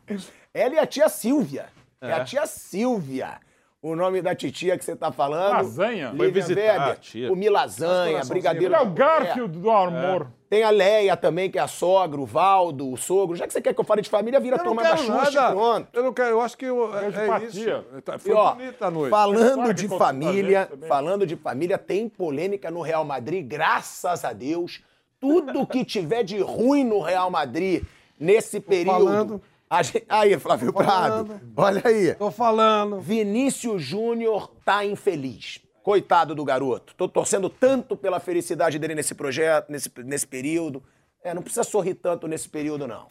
Ela 0.54 0.74
e 0.74 0.78
a 0.78 0.86
tia 0.86 1.08
Silvia. 1.08 1.66
É. 2.00 2.12
a 2.12 2.24
tia 2.24 2.46
Silvia. 2.46 3.38
O 3.82 3.96
nome 3.96 4.20
da 4.20 4.34
titia 4.34 4.76
que 4.76 4.84
você 4.84 4.94
tá 4.94 5.10
falando. 5.10 5.52
Lasanha? 5.52 6.12
Foi 6.16 6.30
visitar 6.30 6.60
Weber, 6.60 6.88
a 6.88 6.96
tia. 6.96 7.28
Comi 7.28 7.48
lasanha, 7.48 8.24
brigadeiro. 8.24 8.74
Ele 8.74 8.74
é 8.74 8.80
o 8.86 8.90
Garfield 8.90 9.58
do 9.58 9.70
amor. 9.70 10.28
Tem 10.50 10.64
a 10.64 10.70
Leia 10.70 11.16
também, 11.16 11.48
que 11.48 11.58
é 11.58 11.62
a 11.62 11.68
sogra, 11.68 12.20
o 12.20 12.26
Valdo, 12.26 12.90
o 12.90 12.96
sogro. 12.96 13.36
Já 13.36 13.46
que 13.46 13.52
você 13.52 13.60
quer 13.62 13.72
que 13.72 13.80
eu 13.80 13.84
fale 13.84 14.02
de 14.02 14.10
família, 14.10 14.40
vira 14.40 14.56
a 14.56 14.58
Eu 14.58 14.64
turma 14.64 14.82
da 14.82 14.96
Xuxa 14.96 15.30
e 15.48 15.52
pronto. 15.52 15.88
Eu 15.92 16.02
não 16.02 16.12
quero, 16.12 16.30
eu 16.30 16.40
acho 16.40 16.58
que 16.58 16.64
eu, 16.66 16.90
é, 16.98 17.04
é 17.06 17.44
isso. 17.44 17.84
Tá- 18.04 18.16
E, 18.16 18.18
Foi 18.18 18.32
ó, 18.32 18.54
bonita 18.54 18.86
a 18.86 18.90
noite. 18.90 19.10
falando 19.10 19.72
de 19.72 19.88
família, 19.88 20.68
falando 20.88 21.24
de 21.26 21.36
família, 21.36 21.78
tem 21.78 22.08
polêmica 22.08 22.68
no 22.70 22.82
Real 22.82 23.04
Madrid, 23.04 23.46
graças 23.46 24.24
a 24.24 24.32
Deus. 24.32 24.82
Tudo 25.20 25.66
que 25.66 25.84
tiver 25.84 26.24
de 26.24 26.40
ruim 26.40 26.82
no 26.82 27.00
Real 27.00 27.30
Madrid 27.30 27.84
nesse 28.18 28.58
período. 28.58 29.40
Gente- 29.82 30.04
aí, 30.08 30.38
Flávio 30.38 30.72
Prado, 30.72 31.40
olha 31.56 31.82
aí. 31.84 32.14
Tô 32.14 32.30
falando. 32.30 33.00
Vinícius 33.00 33.82
Júnior 33.82 34.52
tá 34.64 34.84
infeliz. 34.84 35.60
Coitado 35.82 36.34
do 36.34 36.44
garoto. 36.44 36.94
Tô 36.96 37.08
torcendo 37.08 37.48
tanto 37.48 37.96
pela 37.96 38.20
felicidade 38.20 38.78
dele 38.78 38.94
nesse 38.94 39.14
projeto, 39.14 39.70
nesse, 39.70 39.90
nesse 40.04 40.26
período. 40.26 40.82
É, 41.22 41.32
não 41.32 41.42
precisa 41.42 41.62
sorrir 41.64 41.94
tanto 41.94 42.26
nesse 42.26 42.48
período, 42.48 42.86
não. 42.86 43.06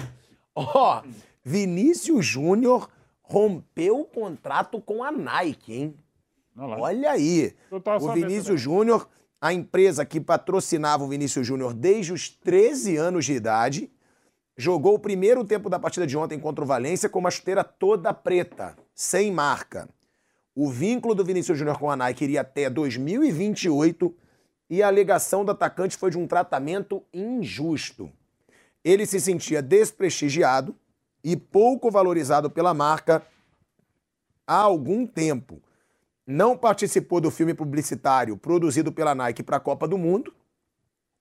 Ó, 0.53 1.02
Vinícius 1.44 2.26
Júnior 2.26 2.90
rompeu 3.22 4.02
o 4.02 4.06
contrato 4.06 4.81
com 4.81 5.03
a 5.03 5.11
Nike, 5.11 5.73
hein? 5.73 5.95
Olha 6.57 7.11
aí. 7.11 7.56
O 7.72 8.11
Vinícius 8.14 8.60
Júnior, 8.61 9.07
a 9.40 9.53
empresa 9.53 10.06
que 10.06 10.19
patrocinava 10.19 11.03
o 11.03 11.07
Vinícius 11.07 11.48
Júnior 11.48 11.73
desde 11.73 12.11
os 12.11 12.30
13 12.30 12.98
anos 12.98 13.26
de 13.26 13.34
idade, 13.34 13.90
jogou 14.60 14.95
o 14.95 14.99
primeiro 14.99 15.45
tempo 15.45 15.69
da 15.69 15.80
partida 15.80 16.06
de 16.06 16.18
ontem 16.18 16.38
contra 16.38 16.61
o 16.61 16.68
Valência 16.68 17.07
com 17.07 17.18
uma 17.18 17.31
chuteira 17.31 17.64
toda 17.64 18.14
preta, 18.14 18.76
sem 18.94 19.31
marca. 19.31 19.88
O 20.53 20.69
vínculo 20.69 21.15
do 21.15 21.23
Vinícius 21.23 21.57
Júnior 21.57 21.80
com 21.80 21.90
a 21.90 21.95
Nike 21.95 22.26
iria 22.26 22.41
até 22.41 22.69
2028 22.69 24.14
e 24.69 24.84
a 24.84 24.88
alegação 24.88 25.45
do 25.45 25.52
atacante 25.52 25.95
foi 25.95 26.11
de 26.11 26.18
um 26.18 26.27
tratamento 26.27 27.02
injusto. 27.14 28.11
Ele 28.84 29.06
se 29.06 29.22
sentia 29.22 29.61
desprestigiado 29.61 30.76
e 31.23 31.38
pouco 31.38 31.90
valorizado 31.90 32.49
pela 32.49 32.73
marca 32.73 33.23
há 34.45 34.57
algum 34.57 35.07
tempo. 35.07 35.61
Não 36.27 36.57
participou 36.57 37.22
do 37.22 37.31
filme 37.31 37.53
publicitário 37.53 38.36
produzido 38.36 38.91
pela 38.91 39.15
Nike 39.15 39.41
para 39.41 39.56
a 39.56 39.61
Copa 39.61 39.88
do 39.88 39.98
Mundo. 39.98 40.34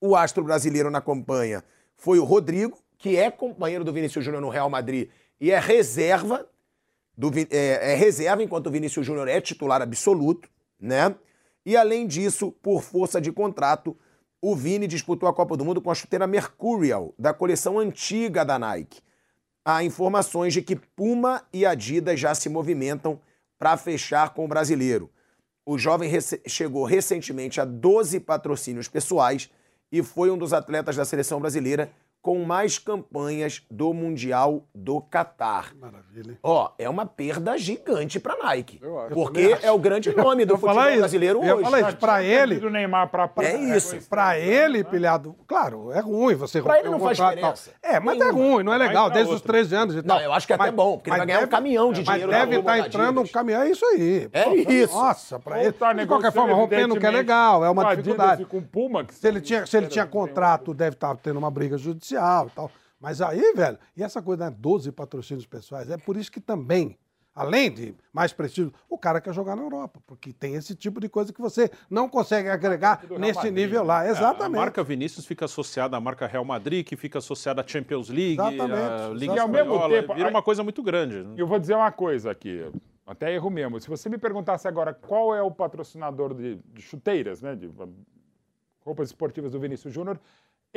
O 0.01 0.17
astro 0.17 0.43
brasileiro 0.43 0.91
na 0.91 1.01
campanha 1.01 1.63
foi 1.97 2.19
o 2.19 2.25
Rodrigo, 2.25 2.77
que 2.99 3.17
é 3.17 3.31
companheiro 3.31 3.85
do 3.85 3.93
Vinícius 3.93 4.25
Júnior 4.25 4.43
no 4.43 4.49
Real 4.49 4.69
Madrid 4.69 5.09
e 5.41 5.51
é 5.51 5.59
reserva 5.59 6.47
do 7.17 7.31
é, 7.51 7.93
é 7.93 7.95
reserva 7.95 8.43
enquanto 8.43 8.67
o 8.67 8.71
Vinícius 8.71 9.07
Júnior 9.07 9.29
é 9.29 9.41
titular 9.41 9.81
absoluto, 9.81 10.49
né? 10.79 11.15
E 11.65 11.77
além 11.77 12.07
disso, 12.07 12.53
por 12.63 12.83
força 12.83 13.21
de 13.21 13.31
contrato, 13.33 13.97
o 14.41 14.55
Vini 14.55 14.87
disputou 14.87 15.29
a 15.29 15.35
Copa 15.35 15.57
do 15.57 15.65
Mundo 15.65 15.81
com 15.83 15.91
a 15.91 15.95
chuteira 15.95 16.27
Mercurial, 16.27 17.13
da 17.19 17.35
coleção 17.35 17.79
antiga 17.79 18.45
da 18.45 18.59
Nike. 18.59 19.01
Há 19.65 19.83
informações 19.85 20.53
de 20.55 20.63
que 20.63 20.77
Puma 20.77 21.43
e 21.53 21.67
Adidas 21.67 22.19
já 22.19 22.35
se 22.35 22.49
movimentam 22.49 23.21
para 23.59 23.77
fechar 23.77 24.33
com 24.33 24.45
o 24.45 24.49
brasileiro. 24.49 25.11
O 25.67 25.77
jovem 25.77 26.09
rece- 26.09 26.41
chegou 26.47 26.85
recentemente 26.85 27.61
a 27.61 27.65
12 27.65 28.21
patrocínios 28.21 28.89
pessoais 28.89 29.51
e 29.93 30.03
foi 30.03 30.31
um 30.31 30.39
dos 30.39 30.53
atletas 30.53 30.97
da 30.97 31.05
seleção 31.05 31.41
brasileira 31.41 31.91
com 32.29 32.45
mais 32.45 32.79
campanhas 32.79 33.63
do 33.71 33.95
Mundial 33.95 34.63
do 34.75 35.01
Catar. 35.01 35.73
Maravilha. 35.81 36.37
Ó, 36.43 36.71
é 36.79 36.87
uma 36.87 37.07
perda 37.07 37.57
gigante 37.57 38.21
pra 38.21 38.37
Nike. 38.37 38.79
Eu 38.83 39.01
acho. 39.01 39.15
Porque 39.15 39.57
é 39.63 39.73
o 39.73 39.79
grande 39.79 40.15
nome 40.15 40.45
do 40.45 40.53
Eu 40.53 40.57
ia 40.57 40.61
falar 40.61 40.73
futebol 40.75 40.91
isso. 40.91 40.99
brasileiro 40.99 41.43
Eu 41.43 41.55
hoje. 41.57 41.65
falar 41.65 41.81
isso. 41.89 41.97
Pra 41.97 42.23
ele, 42.23 42.57
Do 42.57 42.69
Neymar 42.69 43.09
pra, 43.09 43.27
pra 43.29 43.45
É 43.47 43.57
isso. 43.57 43.97
Pra 44.11 44.39
ele, 44.39 44.85
pilhado, 44.85 45.35
claro, 45.47 45.91
é 45.91 46.01
ruim 46.01 46.35
você 46.35 46.61
Pra 46.61 46.81
ele 46.81 46.91
não 46.91 46.99
um 46.99 47.01
faz 47.01 47.17
e 47.17 47.21
tal. 47.23 47.31
diferença. 47.31 47.71
É, 47.83 47.99
mas 47.99 48.17
é 48.21 48.25
Nenhuma. 48.25 48.39
ruim, 48.55 48.63
não 48.63 48.75
é 48.75 48.77
legal, 48.77 49.09
desde 49.09 49.31
os 49.33 49.37
outra. 49.41 49.53
13 49.55 49.75
anos 49.75 49.95
e 49.97 50.03
tal. 50.03 50.19
Não, 50.19 50.23
eu 50.25 50.33
acho 50.35 50.47
que 50.47 50.53
é 50.53 50.57
até 50.57 50.67
Mas- 50.67 50.75
bom, 50.75 50.97
porque 50.99 51.09
ele 51.09 51.17
vai 51.17 51.27
ganhar 51.27 51.39
um 51.39 51.41
deve- 51.41 51.51
caminhão 51.51 51.93
de 51.95 52.03
dinheiro 52.03 52.31
Mas 52.31 52.41
deve 52.41 52.57
estar 52.59 52.73
da 52.79 52.87
entrando 52.87 53.21
um 53.23 53.27
caminhão, 53.27 53.63
é 53.63 53.71
isso 53.71 53.87
aí. 53.87 54.29
É 54.35 54.43
Pô, 54.45 54.55
isso. 54.55 54.95
Nossa, 54.95 55.39
pra 55.39 55.63
ele. 55.63 55.73
tá 55.73 55.95
de 55.95 56.07
qualquer 56.07 56.31
forma, 56.31 56.53
rompendo 56.53 56.95
que 57.01 57.07
é 57.07 57.11
legal, 57.11 57.65
é 57.65 57.71
uma 57.71 57.95
dificuldade. 57.97 58.47
Se 59.13 59.27
ele 59.27 59.41
tinha, 59.41 59.65
se 59.65 59.75
ele 59.79 59.87
tinha 59.87 60.05
contrato, 60.05 60.75
deve 60.75 60.95
estar 60.95 61.17
tendo 61.17 61.39
uma 61.39 61.51
briga 61.51 61.79
judicial 61.79 62.18
e 62.19 62.51
tal. 62.55 62.71
Mas 63.01 63.21
aí, 63.21 63.53
velho, 63.55 63.79
e 63.97 64.03
essa 64.03 64.21
coisa, 64.21 64.51
né, 64.51 64.57
12 64.59 64.91
patrocínios 64.93 65.47
pessoais, 65.47 65.89
é 65.91 65.97
por 65.97 66.17
isso 66.17 66.33
que 66.33 66.41
também, 66.41 66.99
além 67.33 67.71
de 67.73 67.95
mais 68.13 68.33
prestígio, 68.33 68.73
o 68.91 68.99
cara 68.99 69.21
quer 69.21 69.33
jogar 69.33 69.55
na 69.55 69.63
Europa, 69.63 70.01
porque 70.05 70.33
tem 70.33 70.55
esse 70.55 70.75
tipo 70.75 70.99
de 71.01 71.09
coisa 71.09 71.33
que 71.33 71.41
você 71.41 71.71
não 71.89 72.09
consegue 72.09 72.49
agregar 72.49 73.05
nesse 73.19 73.37
Madrid, 73.37 73.55
nível 73.55 73.85
lá. 73.85 74.01
A 74.01 74.09
Exatamente. 74.09 74.59
marca 74.59 74.83
Vinícius 74.83 75.25
fica 75.25 75.45
associada 75.45 75.97
à 75.97 76.01
marca 76.01 76.27
Real 76.27 76.45
Madrid, 76.45 76.85
que 76.85 76.97
fica 76.97 77.19
associada 77.19 77.61
à 77.63 77.65
Champions 77.67 78.09
League, 78.09 78.33
Exatamente, 78.41 78.67
à 79.03 79.09
Liga 79.15 79.35
E 79.35 79.39
ao 79.39 79.47
mesmo 79.49 79.75
Espanhola, 79.75 79.95
tempo, 80.01 80.15
vira 80.15 80.27
a- 80.27 80.31
uma 80.31 80.43
coisa 80.43 80.65
muito 80.65 80.83
grande. 80.83 81.23
né? 81.23 81.35
Eu 81.37 81.47
vou 81.47 81.61
dizer 81.61 81.75
uma 81.77 81.93
coisa 81.93 82.33
aqui, 82.33 82.69
até 83.07 83.33
erro 83.33 83.49
mesmo. 83.49 83.81
Se 83.81 83.89
você 83.89 84.09
me 84.09 84.19
perguntasse 84.19 84.67
agora 84.67 84.93
qual 84.93 85.33
é 85.33 85.41
o 85.41 85.53
patrocinador 85.53 86.35
de, 86.35 86.57
de 86.75 86.83
chuteiras, 86.83 87.41
né, 87.41 87.55
de 87.55 87.71
roupas 88.85 89.09
esportivas 89.11 89.53
do 89.53 89.61
Vinícius 89.61 89.93
Júnior, 89.95 90.19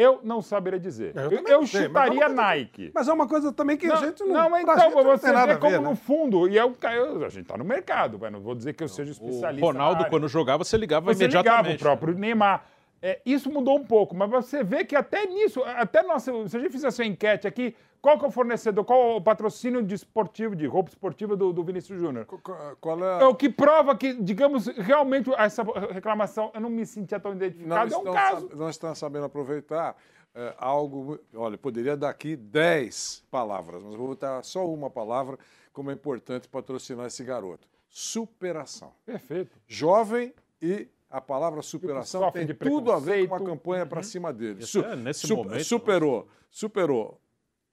eu 0.02 0.20
não 0.24 0.42
saberia 0.42 0.80
dizer. 0.80 1.14
Eu 1.16 1.32
Eu, 1.32 1.48
eu 1.48 1.60
não 1.62 1.68
sei, 1.68 1.88
mas 1.88 2.04
é 2.06 2.08
chutaria 2.08 2.12
uma 2.14 2.26
coisa- 2.28 2.42
Nike. 2.42 2.92
Mas 2.94 3.08
é 3.08 3.14
uma 3.14 3.28
coisa 3.28 3.52
também 3.54 3.78
que 3.78 3.86
a 3.86 3.96
gente 3.98 4.24
não. 4.24 4.34
Não, 4.34 4.50
mas 4.50 4.64
então, 4.64 4.80
gente 4.80 4.96
não 4.96 5.04
você 5.18 5.32
nada 5.32 5.46
vê 5.46 5.52
a 5.52 5.56
ver, 5.56 5.60
como 5.60 5.72
né? 5.84 5.90
no 5.90 5.96
fundo, 5.96 6.48
e 6.50 6.58
eu, 6.58 6.76
eu- 6.96 7.26
a 7.26 7.30
gente 7.30 7.46
tá 7.46 7.58
no 7.58 7.64
mercado, 7.64 8.18
mas 8.20 8.32
não 8.32 8.40
vou 8.40 8.56
dizer 8.56 8.74
que 8.74 8.84
eu 8.84 8.88
seja 8.88 9.12
O 9.12 9.14
especialista. 9.14 9.66
Ronaldo, 9.66 9.94
na 9.94 10.00
área. 10.00 10.10
quando 10.10 10.28
jogava, 10.28 10.64
você 10.64 10.78
ligava 10.78 11.14
Você 11.14 11.26
ligava 11.28 11.44
imediatamente. 11.48 11.80
o 11.80 11.84
próprio 11.84 12.14
Neymar. 12.18 12.66
É, 13.04 13.20
isso 13.26 13.52
mudou 13.52 13.78
um 13.80 13.84
pouco, 13.84 14.16
mas 14.16 14.30
você 14.30 14.64
vê 14.64 14.86
que 14.86 14.96
até 14.96 15.26
nisso, 15.26 15.64
até 15.64 16.04
nossa, 16.04 16.32
se 16.48 16.56
a 16.56 16.60
gente 16.60 16.72
fizer 16.72 16.88
essa 16.88 17.04
enquete 17.04 17.48
aqui, 17.48 17.76
qual 18.02 18.18
que 18.18 18.26
é 18.26 18.28
o 18.28 18.32
fornecedor, 18.32 18.84
qual 18.84 19.18
o 19.18 19.22
patrocínio 19.22 19.84
de 19.84 19.94
esportivo, 19.94 20.56
de 20.56 20.66
roupa 20.66 20.90
esportiva 20.90 21.36
do, 21.38 21.54
do 21.54 21.64
Vinícius 21.64 22.00
Júnior? 22.00 22.26
Qual- 22.26 23.04
é 23.04 23.22
É 23.24 23.26
o 23.28 23.36
que 23.36 23.48
prova 23.50 23.96
que, 23.96 24.14
digamos, 24.16 24.66
realmente 24.68 25.30
essa 25.38 25.64
reclamação, 25.92 26.50
eu 26.54 26.60
não 26.62 26.70
me 26.70 26.86
sentia 26.86 27.20
tão 27.20 27.34
identificado, 27.34 27.70
Nós 27.70 27.94
é 27.94 27.98
um 27.98 28.04
caso. 28.14 28.50
nós 28.56 28.72
estamos 28.72 28.98
sabendo 28.98 29.26
aproveitar 29.26 29.96
é, 30.34 30.56
algo. 30.58 31.20
Olha, 31.36 31.58
poderia 31.58 31.96
dar 31.96 32.10
aqui 32.10 32.36
10 32.36 33.26
palavras, 33.30 33.84
mas 33.84 33.94
vou 33.96 34.08
botar 34.08 34.42
só 34.44 34.66
uma 34.68 34.90
palavra 34.90 35.38
como 35.72 35.92
é 35.92 35.94
importante 35.94 36.48
patrocinar 36.48 37.06
esse 37.06 37.24
garoto: 37.24 37.68
superação. 37.88 38.94
Perfeito. 39.06 39.58
Jovem 39.68 40.34
e 40.62 40.88
a 41.10 41.22
palavra 41.22 41.62
superação 41.62 42.32
tem 42.32 42.48
tudo 42.48 42.92
a 42.92 43.00
ver 43.00 43.28
com 43.28 43.36
a 43.36 43.40
campanha 43.42 43.86
para 43.86 44.02
cima 44.02 44.32
dele. 44.34 44.64
E 44.64 44.80
até 44.80 44.96
nesse 44.96 45.32
momento- 45.34 45.64
Superou, 45.66 46.28
superou 46.50 47.21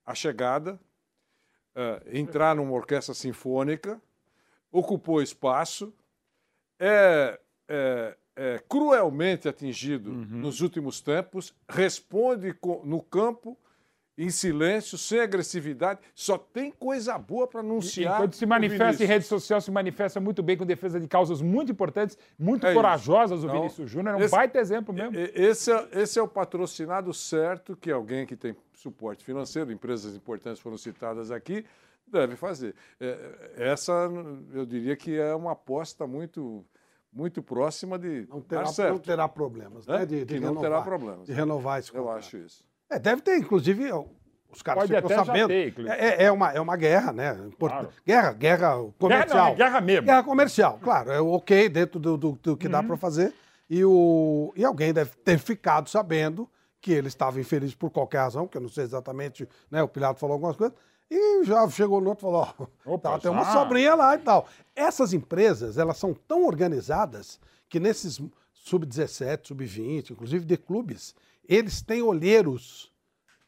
a 0.08 0.14
chegada, 0.14 0.80
é, 1.74 2.02
entrar 2.18 2.56
numa 2.56 2.72
orquestra 2.72 3.12
sinfônica, 3.12 4.00
ocupou 4.72 5.20
espaço, 5.20 5.92
é, 6.78 7.38
é- 7.68 8.16
é 8.34 8.58
cruelmente 8.66 9.48
atingido 9.48 10.10
Uhum. 10.10 10.24
nos 10.40 10.62
últimos 10.62 11.00
tempos, 11.02 11.54
responde 11.68 12.56
no 12.84 13.02
campo, 13.02 13.58
em 14.18 14.30
silêncio, 14.30 14.98
sem 14.98 15.20
agressividade, 15.20 16.00
só 16.12 16.36
tem 16.36 16.72
coisa 16.72 17.16
boa 17.16 17.46
para 17.46 17.60
anunciar. 17.60 18.16
Enquanto 18.16 18.34
se 18.34 18.44
o 18.44 18.48
manifesta 18.48 19.04
em 19.04 19.06
rede 19.06 19.24
social, 19.24 19.60
se 19.60 19.70
manifesta 19.70 20.18
muito 20.18 20.42
bem 20.42 20.56
com 20.56 20.66
defesa 20.66 20.98
de 20.98 21.06
causas 21.06 21.40
muito 21.40 21.70
importantes, 21.70 22.18
muito 22.36 22.66
É 22.66 22.70
isso. 22.70 22.76
corajosas, 22.76 23.44
o 23.44 23.46
Então, 23.46 23.60
Vinícius 23.60 23.88
Júnior, 23.88 24.14
é 24.16 24.18
um 24.18 24.20
esse- 24.24 24.34
baita 24.34 24.58
exemplo 24.58 24.92
mesmo. 24.92 25.16
E- 25.16 25.32
Esse 25.36 25.70
é, 25.72 25.88
esse 25.92 26.18
é 26.18 26.22
o 26.22 26.26
patrocinado 26.26 27.14
certo 27.14 27.76
que 27.76 27.92
alguém 27.92 28.26
que 28.26 28.34
tem 28.36 28.56
suporte 28.74 29.24
financeiro, 29.24 29.70
empresas 29.70 30.16
importantes 30.16 30.60
foram 30.60 30.76
citadas 30.76 31.30
aqui, 31.30 31.64
deve 32.06 32.34
fazer. 32.34 32.74
É, 32.98 33.52
Essa, 33.56 34.10
eu 34.52 34.66
diria 34.66 34.96
que 34.96 35.16
é 35.16 35.32
uma 35.34 35.52
aposta 35.52 36.06
muito, 36.08 36.64
muito 37.12 37.40
próxima 37.42 37.98
de 37.98 38.26
Não 38.28 38.38
dar 38.40 38.46
terá, 38.46 38.66
certo. 38.66 38.92
não 38.94 38.98
terá 38.98 39.28
problemas, 39.28 39.86
Né? 39.86 40.04
De, 40.06 40.24
de 40.24 40.34
que 40.34 40.40
não 40.40 40.48
renovar, 40.48 40.62
terá 40.70 40.82
problemas. 40.82 41.26
De 41.26 41.32
renovar 41.32 41.78
esse 41.78 41.90
Eu 41.94 42.02
contrato. 42.02 42.18
acho 42.18 42.36
isso. 42.38 42.67
É, 42.90 42.98
deve 42.98 43.22
ter, 43.22 43.36
inclusive, 43.38 43.90
os 44.50 44.62
caras 44.62 44.84
Pode 44.88 44.94
ficam 45.02 45.24
sabendo. 45.24 45.48
ter, 45.48 45.68
inclusive. 45.68 45.94
é, 45.94 46.24
é 46.24 46.32
uma, 46.32 46.52
é 46.52 46.60
uma 46.60 46.76
guerra, 46.76 47.12
né? 47.12 47.36
Claro. 47.58 47.88
Guerra, 48.06 48.32
guerra 48.32 48.76
comercial. 48.98 49.28
Guerra 49.28 49.44
não, 49.44 49.52
é 49.52 49.54
guerra 49.54 49.80
mesmo. 49.80 50.06
Guerra 50.06 50.22
comercial, 50.22 50.78
claro. 50.82 51.10
É 51.10 51.20
ok 51.20 51.68
dentro 51.68 51.98
do, 52.00 52.16
do- 52.16 52.38
do 52.42 52.56
que 52.56 52.66
Uhum. 52.66 52.72
dá 52.72 52.82
para 52.82 52.96
fazer. 52.96 53.32
E, 53.68 53.84
o, 53.84 54.52
e 54.56 54.64
alguém 54.64 54.92
deve 54.94 55.10
ter 55.16 55.38
ficado 55.38 55.88
sabendo 55.90 56.48
que 56.80 56.92
ele 56.92 57.08
estava 57.08 57.38
infeliz 57.40 57.74
por 57.74 57.90
qualquer 57.90 58.18
razão, 58.20 58.46
que 58.46 58.56
eu 58.56 58.62
não 58.62 58.68
sei 58.68 58.84
exatamente, 58.84 59.46
né? 59.70 59.82
O 59.82 59.88
Pilato 59.88 60.18
falou 60.20 60.34
algumas 60.34 60.56
coisas. 60.56 60.76
E 61.10 61.44
já 61.44 61.68
chegou 61.68 62.00
no 62.00 62.10
outro 62.10 62.26
e 62.26 62.30
falou, 62.30 62.68
ó, 62.86 62.98
tá, 62.98 63.18
tem 63.18 63.30
uma 63.30 63.50
sobrinha 63.52 63.94
lá 63.94 64.14
e 64.14 64.18
tal. 64.18 64.46
Essas 64.76 65.12
empresas, 65.12 65.76
elas 65.76 65.96
são 65.98 66.14
tão 66.14 66.46
organizadas 66.46 67.38
que 67.68 67.80
nesses 67.80 68.20
sub-17, 68.54 69.46
sub-20, 69.48 70.10
inclusive 70.10 70.44
de 70.44 70.56
clubes, 70.56 71.14
eles 71.48 71.80
têm 71.80 72.02
olheiros 72.02 72.92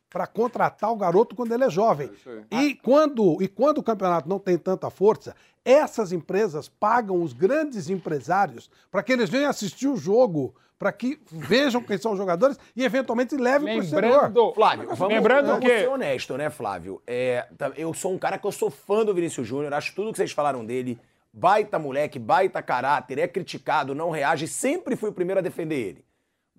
para 0.08 0.26
contratar 0.26 0.90
o 0.90 0.96
garoto 0.96 1.36
quando 1.36 1.52
ele 1.52 1.64
é 1.64 1.70
jovem. 1.70 2.10
aí. 2.50 2.68
E 2.70 2.74
quando, 2.74 3.40
e 3.40 3.46
quando 3.46 3.78
o 3.78 3.82
campeonato 3.82 4.28
não 4.28 4.38
tem 4.40 4.58
tanta 4.58 4.90
força, 4.90 5.36
essas 5.64 6.10
empresas 6.10 6.68
pagam 6.68 7.22
os 7.22 7.32
grandes 7.32 7.88
empresários 7.90 8.70
para 8.90 9.02
que 9.02 9.12
eles 9.12 9.30
venham 9.30 9.48
assistir 9.50 9.86
o 9.86 9.96
jogo, 9.96 10.54
para 10.78 10.90
que 10.90 11.20
vejam 11.30 11.82
quem 11.82 11.98
são 11.98 12.12
os 12.12 12.18
jogadores 12.18 12.58
e 12.74 12.82
eventualmente 12.84 13.36
levem 13.36 13.74
para 13.74 13.82
o 13.82 13.84
exterior. 13.84 14.22
Lembrando, 14.24 14.52
Flávio, 14.54 14.88
vamos, 14.96 15.14
lembrando 15.14 15.46
vamos 15.46 15.60
que 15.64 15.78
ser 15.80 15.88
honesto, 15.88 16.36
né, 16.38 16.48
Flávio? 16.50 17.02
É, 17.06 17.46
tá- 17.56 17.72
eu 17.76 17.92
sou 17.92 18.12
um 18.14 18.18
cara 18.18 18.38
que 18.38 18.46
eu 18.46 18.52
sou 18.52 18.70
fã 18.70 19.04
do 19.04 19.14
Vinícius 19.14 19.46
Júnior, 19.46 19.72
acho 19.74 19.94
tudo 19.94 20.10
que 20.10 20.16
vocês 20.16 20.32
falaram 20.32 20.64
dele. 20.64 20.98
Baita 21.32 21.78
moleque, 21.78 22.18
baita 22.18 22.60
caráter, 22.60 23.18
é 23.18 23.28
criticado, 23.28 23.94
não 23.94 24.10
reage, 24.10 24.48
sempre 24.48 24.96
fui 24.96 25.10
o 25.10 25.12
primeiro 25.12 25.38
a 25.38 25.42
defender 25.42 25.76
ele. 25.76 26.04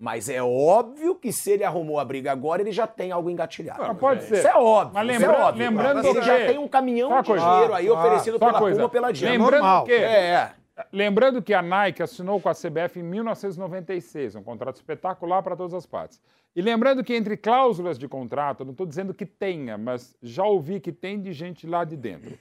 Mas 0.04 0.28
é 0.28 0.42
óbvio 0.42 1.14
que 1.14 1.32
se 1.32 1.52
ele 1.52 1.62
arrumou 1.62 2.00
a 2.00 2.04
briga 2.04 2.32
agora, 2.32 2.60
ele 2.60 2.72
já 2.72 2.88
tem 2.88 3.12
algo 3.12 3.30
engatilhado. 3.30 3.84
Não, 3.84 3.94
pode 3.94 4.24
ser. 4.24 4.38
Isso 4.38 4.48
é 4.48 4.56
óbvio. 4.56 4.94
Mas 4.94 5.08
isso 5.08 5.20
lembra- 5.20 5.36
é 5.36 5.42
óbvio. 5.44 5.64
lembrando 5.70 5.98
ele 6.08 6.18
que- 6.20 6.26
já 6.26 6.46
tem 6.46 6.58
um 6.58 6.66
caminhão 6.66 7.08
Só 7.08 7.20
de 7.20 7.26
coisa. 7.28 7.44
dinheiro 7.48 7.72
aí 7.74 7.86
Ah, 7.86 7.92
oferecido 7.92 8.36
pela 8.40 8.58
coisa. 8.58 8.76
Puma 8.80 8.88
pela 8.88 9.12
Diana. 9.12 9.32
Lembrando 9.38 9.84
que, 9.84 9.92
É, 9.92 10.52
lembrando 10.92 11.40
que 11.40 11.54
a 11.54 11.62
Nike 11.62 12.02
assinou 12.02 12.40
com 12.40 12.48
a 12.48 12.52
CBF 12.54 12.98
em 12.98 13.02
1996, 13.04 14.34
um 14.34 14.42
contrato 14.42 14.74
espetacular 14.74 15.40
para 15.40 15.54
todas 15.54 15.72
as 15.72 15.86
partes. 15.86 16.20
E 16.56 16.60
lembrando 16.60 17.04
que 17.04 17.14
entre 17.14 17.36
cláusulas 17.36 17.96
de 17.96 18.08
contrato, 18.08 18.64
não 18.64 18.72
estou 18.72 18.86
dizendo 18.86 19.14
que 19.14 19.24
tenha, 19.24 19.78
mas 19.78 20.16
já 20.20 20.44
ouvi 20.44 20.80
que 20.80 20.90
tem 20.90 21.20
de 21.20 21.32
gente 21.32 21.64
lá 21.64 21.84
de 21.84 21.96
dentro. 21.96 22.36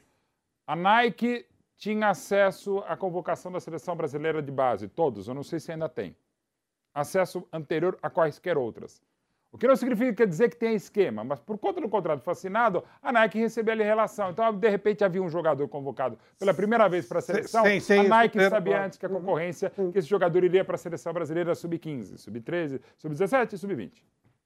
A 0.65 0.75
Nike 0.75 1.45
tinha 1.77 2.09
acesso 2.09 2.83
à 2.87 2.97
convocação 2.97 3.51
da 3.51 3.59
seleção 3.59 3.95
brasileira 3.95 4.41
de 4.41 4.51
base, 4.51 4.87
todos, 4.87 5.27
eu 5.27 5.35
não 5.35 5.43
sei 5.43 5.59
se 5.59 5.71
ainda 5.71 5.87
tem. 5.87 6.15
Acesso 6.93 7.47
anterior 7.53 7.97
a 8.01 8.09
quaisquer 8.09 8.57
outras. 8.57 9.01
O 9.53 9.57
que 9.57 9.67
não 9.67 9.75
significa 9.75 10.25
dizer 10.25 10.49
que 10.49 10.55
tem 10.55 10.75
esquema, 10.75 11.25
mas 11.25 11.37
por 11.41 11.57
conta 11.57 11.81
do 11.81 11.89
contrato 11.89 12.21
foi 12.23 12.31
assinado, 12.31 12.83
a 13.01 13.11
Nike 13.11 13.37
recebeu 13.37 13.73
ali 13.73 13.83
relação. 13.83 14.29
Então, 14.31 14.53
de 14.53 14.69
repente, 14.69 15.03
havia 15.03 15.21
um 15.21 15.27
jogador 15.29 15.67
convocado 15.67 16.17
pela 16.39 16.53
primeira 16.53 16.87
vez 16.87 17.05
para 17.05 17.19
a 17.19 17.21
seleção. 17.21 17.63
sem- 17.65 17.79
sem 17.81 17.99
a 17.99 18.03
Nike 18.03 18.39
sabia 18.49 18.85
antes 18.85 18.97
que 18.97 19.05
a 19.05 19.09
concorrência, 19.09 19.69
que 19.91 19.99
esse 19.99 20.07
jogador 20.07 20.41
iria 20.43 20.63
para 20.63 20.75
a 20.75 20.77
seleção 20.77 21.11
brasileira 21.11 21.53
sub-15, 21.53 22.17
sub-13, 22.17 22.79
sub-17 22.97 23.53
e 23.53 23.57
sub-20. 23.57 23.91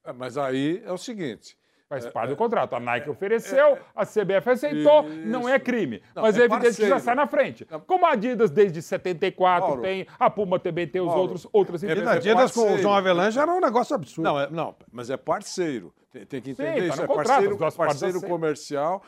É, 0.04 0.12
Mas 0.12 0.36
aí 0.36 0.82
é 0.84 0.90
o 0.92 0.98
seguinte. 0.98 1.56
Faz 1.88 2.04
parte 2.06 2.30
do 2.30 2.36
contrato. 2.36 2.74
A 2.74 2.80
Nike 2.80 3.08
ofereceu, 3.08 3.78
a 3.94 4.04
CBF 4.04 4.50
aceitou, 4.50 5.04
não 5.04 5.48
é 5.48 5.56
crime. 5.58 6.02
Não, 6.14 6.22
mas 6.22 6.36
é 6.36 6.42
é 6.42 6.44
evidente 6.46 6.76
que 6.76 6.88
já 6.88 6.98
sai 6.98 7.14
na 7.14 7.26
frente. 7.28 7.64
Como 7.86 8.04
a 8.04 8.10
Adidas 8.12 8.50
desde 8.50 8.82
74 8.82 9.66
Mauro. 9.68 9.82
tem, 9.82 10.06
a 10.18 10.28
Puma 10.28 10.58
também 10.58 10.86
tem 10.88 11.00
os 11.00 11.06
Mauro, 11.06 11.20
outros, 11.22 11.46
outras 11.52 11.84
é- 11.84 11.88
E 11.88 11.90
empresas. 11.92 12.12
é 12.14 12.16
Adidas 12.18 12.50
com 12.52 12.72
o. 12.74 12.78
João 12.78 12.94
Avelange 12.94 13.38
era 13.38 13.52
um 13.52 13.60
negócio 13.60 13.94
absurdo. 13.94 14.24
Não, 14.28 14.40
é- 14.40 14.50
não, 14.50 14.74
mas 14.90 15.10
é 15.10 15.16
parceiro. 15.16 15.94
Tem, 16.28 16.40
que 16.40 16.54
Sim, 16.54 16.62
entender 16.62 16.88
tá 16.88 16.94
isso. 16.94 16.96
no 16.96 17.12
É 17.12 17.14
parceiro, 17.14 17.58
parceiro 17.76 18.20
comercial. 18.22 19.02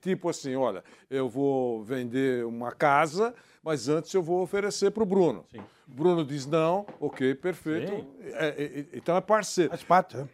Tipo 0.00 0.30
assim, 0.30 0.56
olha, 0.56 0.82
eu 1.10 1.28
vou 1.28 1.82
vender 1.84 2.44
uma 2.46 2.72
casa, 2.72 3.34
mas 3.64 3.88
antes 3.88 4.12
eu 4.12 4.22
vou 4.22 4.42
oferecer 4.42 4.90
para 4.90 5.02
o 5.02 5.06
Bruno. 5.06 5.44
Bruno 5.86 6.24
diz 6.24 6.46
não, 6.46 6.86
ok, 7.00 7.34
perfeito. 7.34 7.92
Sim. 7.92 8.06
É, 8.32 8.46
é, 8.48 8.64
é, 8.80 8.86
então 8.94 9.16
é 9.16 9.20
parceiro. 9.20 9.70
Faz 9.70 9.82
parte, 9.82 10.16
é. 10.16 10.26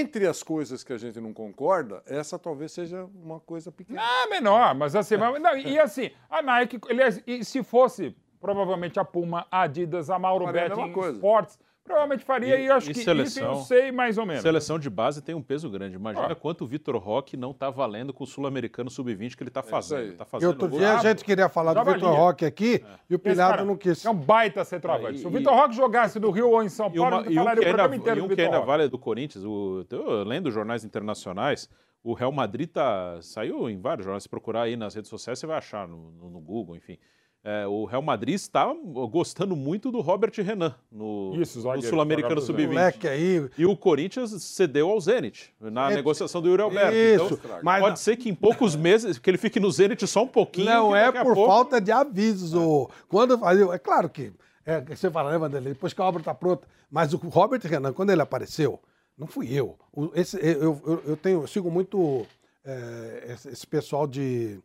Entre 0.00 0.26
as 0.26 0.42
coisas 0.42 0.84
que 0.84 0.92
a 0.92 0.98
gente 0.98 1.20
não 1.20 1.32
concorda, 1.32 2.02
essa 2.06 2.38
talvez 2.38 2.72
seja 2.72 3.04
uma 3.22 3.40
coisa 3.40 3.72
pequena. 3.72 4.00
Ah, 4.02 4.26
menor, 4.28 4.74
mas 4.74 4.94
assim, 4.94 5.16
mas- 5.16 5.40
não, 5.40 5.56
e 5.56 5.78
assim, 5.78 6.10
a 6.28 6.42
Nike, 6.42 6.78
aliás, 6.88 7.22
e 7.26 7.44
se 7.44 7.62
fosse 7.62 8.14
provavelmente 8.40 8.98
a 9.00 9.04
Puma, 9.04 9.46
a 9.50 9.62
Adidas, 9.62 10.10
a 10.10 10.18
Mauro 10.18 10.46
Betting. 10.52 10.92
Sports, 11.12 11.58
provavelmente 11.84 12.24
faria 12.24 12.56
e, 12.58 12.66
eu 12.66 12.74
acho 12.74 12.90
e 12.90 12.94
que 12.94 12.98
isso 13.00 13.04
seleção? 13.04 13.52
eu 13.52 13.54
sei 13.60 13.92
mais 13.92 14.16
ou 14.16 14.24
menos. 14.24 14.42
Seleção 14.42 14.78
de 14.78 14.88
base 14.88 15.20
tem 15.22 15.34
um 15.34 15.42
peso 15.42 15.68
grande. 15.70 15.94
Imagina 15.96 16.28
Ah. 16.32 16.34
quanto 16.34 16.64
o 16.64 16.66
Vitor 16.66 16.96
Roque 16.96 17.36
não 17.36 17.52
tá 17.52 17.68
valendo 17.70 18.12
com 18.12 18.24
o 18.24 18.26
Sul-Americano 18.26 18.88
Sub-20 18.90 19.36
que 19.36 19.42
ele 19.42 19.50
tá 19.50 19.62
fazendo. 19.62 19.98
aí. 20.00 20.12
Tá 20.12 20.24
E 20.26 20.30
fazendo 20.30 20.48
outro 20.48 20.68
gol. 20.68 20.78
dia 20.78 20.94
a 20.94 20.98
gente 20.98 21.22
queria 21.24 21.48
falar 21.48 21.74
do 21.74 21.84
Vitor. 21.92 22.10
Roque 22.14 22.44
aqui 22.46 22.82
e 23.08 23.14
o 23.14 23.18
Pilhado 23.18 23.64
não 23.64 23.76
quis. 23.76 24.04
É 24.04 24.10
um 24.10 24.14
baita 24.16 24.64
centroavante. 24.64 25.16
Ah, 25.16 25.18
Se 25.18 25.26
o 25.26 25.30
e- 25.30 25.32
Vitor 25.38 25.54
Roque 25.54 25.74
jogasse 25.76 26.18
no 26.18 26.30
Rio 26.30 26.50
ou 26.50 26.62
em 26.62 26.68
São 26.70 26.86
E, 26.92 26.96
Paulo, 26.96 27.16
uma, 27.18 27.26
eu 27.26 27.30
e 27.30 27.34
um 27.34 27.42
falaria 27.42 27.60
o 27.60 27.64
programa 27.64 27.96
inteiro 27.96 28.20
e 28.20 28.22
um 28.22 28.28
que 28.28 28.40
ainda 28.40 28.56
Roque. 28.56 28.66
vale 28.66 28.82
é 28.84 28.88
do 28.88 28.98
Corinthians, 28.98 29.44
o, 29.44 29.84
eu 29.90 30.24
lendo 30.24 30.50
jornais 30.50 30.84
internacionais, 30.84 31.68
o 32.02 32.12
Real 32.14 32.32
Madrid 32.32 32.68
tá, 32.68 33.18
saiu 33.20 33.68
em 33.68 33.78
vários 33.80 34.04
jornais, 34.04 34.22
se 34.22 34.28
procurar 34.28 34.62
aí 34.62 34.76
nas 34.76 34.94
redes 34.94 35.08
sociais 35.10 35.38
você 35.38 35.46
vai 35.46 35.58
achar, 35.58 35.86
no, 35.86 36.10
no- 36.12 36.30
no 36.30 36.40
Google, 36.40 36.76
enfim. 36.76 36.98
É, 37.46 37.66
o 37.66 37.84
Real 37.84 38.00
Madrid 38.00 38.34
está 38.34 38.74
gostando 39.10 39.54
muito 39.54 39.92
do 39.92 40.00
Robert 40.00 40.32
Renan 40.38 40.74
no, 40.90 41.34
Isso, 41.38 41.58
no 41.58 41.82
Sul-Americano 41.82 42.40
jogador 42.40 42.40
Sub-20. 42.40 42.66
Moleque 42.68 43.06
aí. 43.06 43.50
E 43.58 43.66
o 43.66 43.76
Corinthians 43.76 44.30
cedeu 44.42 44.88
ao 44.88 44.98
Zenit 44.98 45.52
na 45.60 45.90
É, 45.92 45.94
negociação 45.96 46.40
do 46.40 46.48
Yuri 46.48 46.62
Alberto. 46.62 46.94
Isso, 46.96 47.34
então, 47.44 47.58
mas 47.62 47.80
pode 47.80 47.90
não- 47.90 47.96
ser 47.96 48.16
que 48.16 48.30
em 48.30 48.34
poucos 48.34 48.74
meses, 48.74 49.18
que 49.18 49.28
ele 49.28 49.36
fique 49.36 49.60
no 49.60 49.70
Zenit 49.70 50.06
só 50.06 50.22
um 50.22 50.26
pouquinho. 50.26 50.64
Não 50.64 50.96
é 50.96 51.12
por 51.12 51.34
pouco- 51.34 51.46
falta 51.46 51.78
de 51.82 51.92
aviso. 51.92 52.88
Quando 53.08 53.38
fazia. 53.38 53.64
É 53.74 53.78
claro 53.78 54.08
que. 54.08 54.32
É, 54.64 54.80
você 54.80 55.10
fala, 55.10 55.30
né, 55.30 55.36
Vanderlei? 55.36 55.74
Depois 55.74 55.92
que 55.92 56.00
a 56.00 56.04
obra 56.06 56.22
está 56.22 56.32
pronta. 56.34 56.66
Mas 56.90 57.12
o 57.12 57.18
Robert 57.18 57.60
Renan, 57.62 57.92
quando 57.92 58.08
ele 58.08 58.22
apareceu, 58.22 58.80
não 59.18 59.26
fui 59.26 59.52
eu. 59.52 59.76
O- 59.92 60.10
esse, 60.14 60.38
eu, 60.38 60.80
eu, 60.86 61.02
eu 61.08 61.16
tenho, 61.18 61.42
eu 61.42 61.46
sigo 61.46 61.70
muito 61.70 62.24
é, 62.64 63.26
esse, 63.34 63.48
esse 63.50 63.66
pessoal 63.66 64.06
de. 64.06 64.58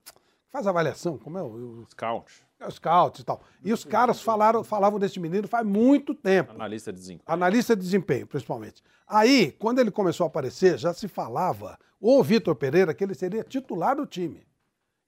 Faz 0.49 0.65
avaliação, 0.65 1.17
como 1.17 1.37
é? 1.37 1.43
o- 1.43 1.83
Scout, 1.91 2.31
scouts 2.69 3.21
e 3.21 3.23
tal. 3.23 3.41
E 3.63 3.71
os 3.71 3.83
caras 3.85 4.21
falaram, 4.21 4.63
falavam 4.63 4.99
desse 4.99 5.19
menino 5.19 5.47
faz 5.47 5.65
muito 5.65 6.13
tempo. 6.13 6.51
analista 6.51 6.91
de 6.91 6.99
desempenho. 6.99 7.23
Analista 7.25 7.75
de 7.75 7.81
desempenho, 7.81 8.27
principalmente. 8.27 8.83
Aí, 9.07 9.51
quando 9.53 9.79
ele 9.79 9.91
começou 9.91 10.25
a 10.25 10.27
aparecer, 10.27 10.77
já 10.77 10.93
se 10.93 11.07
falava, 11.07 11.77
o 11.99 12.21
Vitor 12.23 12.55
Pereira, 12.55 12.93
que 12.93 13.03
ele 13.03 13.15
seria 13.15 13.43
titular 13.43 13.95
do 13.95 14.05
time. 14.05 14.47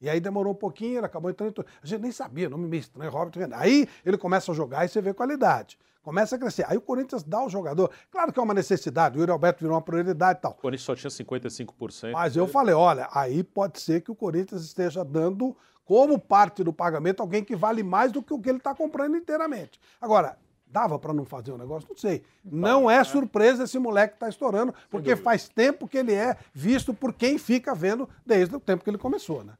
E 0.01 0.09
aí 0.09 0.19
demorou 0.19 0.53
um 0.53 0.55
pouquinho, 0.55 0.97
ele 0.97 1.05
acabou 1.05 1.29
entrando. 1.29 1.63
A 1.81 1.85
gente 1.85 2.01
nem 2.01 2.11
sabia, 2.11 2.49
nome 2.49 2.67
meio 2.67 2.81
estranho, 2.81 3.11
Robert 3.11 3.39
Renan. 3.39 3.55
Aí 3.55 3.87
ele 4.03 4.17
começa 4.17 4.51
a 4.51 4.55
jogar 4.55 4.83
e 4.83 4.89
você 4.89 4.99
vê 4.99 5.13
qualidade. 5.13 5.77
Começa 6.01 6.35
a 6.35 6.39
crescer. 6.39 6.65
Aí 6.67 6.75
o 6.75 6.81
Corinthians 6.81 7.21
dá 7.21 7.45
o 7.45 7.49
jogador. 7.49 7.91
Claro 8.09 8.33
que 8.33 8.39
é 8.39 8.41
uma 8.41 8.55
necessidade, 8.55 9.15
o 9.15 9.21
Yuri 9.21 9.31
Alberto 9.31 9.59
virou 9.59 9.75
uma 9.75 9.81
prioridade 9.81 10.39
e 10.39 10.41
tal. 10.41 10.51
O 10.51 10.55
Corinthians 10.55 10.85
só 10.85 10.95
tinha 10.95 11.11
55%. 11.11 12.11
Mas 12.11 12.35
eu 12.35 12.47
falei, 12.47 12.73
olha, 12.73 13.07
aí 13.13 13.43
pode 13.43 13.79
ser 13.79 14.01
que 14.01 14.09
o 14.09 14.15
Corinthians 14.15 14.63
esteja 14.63 15.05
dando 15.05 15.55
como 15.85 16.17
parte 16.19 16.63
do 16.63 16.71
pagamento 16.71 17.21
alguém 17.21 17.43
que 17.43 17.55
vale 17.55 17.83
mais 17.83 18.11
do 18.11 18.21
que 18.21 18.33
o 18.33 18.39
que 18.39 18.49
ele 18.49 18.57
está 18.57 18.73
comprando 18.73 19.17
inteiramente. 19.17 19.79
Agora, 19.99 20.37
dava 20.67 20.97
para 20.97 21.13
não 21.13 21.25
fazer 21.25 21.51
o 21.51 21.57
negócio? 21.57 21.87
Não 21.89 21.97
sei. 21.97 22.23
Não 22.43 22.89
é 22.89 23.03
surpresa 23.03 23.63
esse 23.63 23.77
moleque 23.77 24.17
tá 24.17 24.29
estourando, 24.29 24.73
porque 24.89 25.15
faz 25.15 25.49
tempo 25.49 25.87
que 25.87 25.97
ele 25.97 26.13
é 26.13 26.37
visto 26.53 26.93
por 26.93 27.13
quem 27.13 27.37
fica 27.37 27.75
vendo 27.75 28.07
desde 28.25 28.55
o 28.55 28.59
tempo 28.59 28.83
que 28.83 28.89
ele 28.89 28.97
começou, 28.97 29.43
né? 29.43 29.53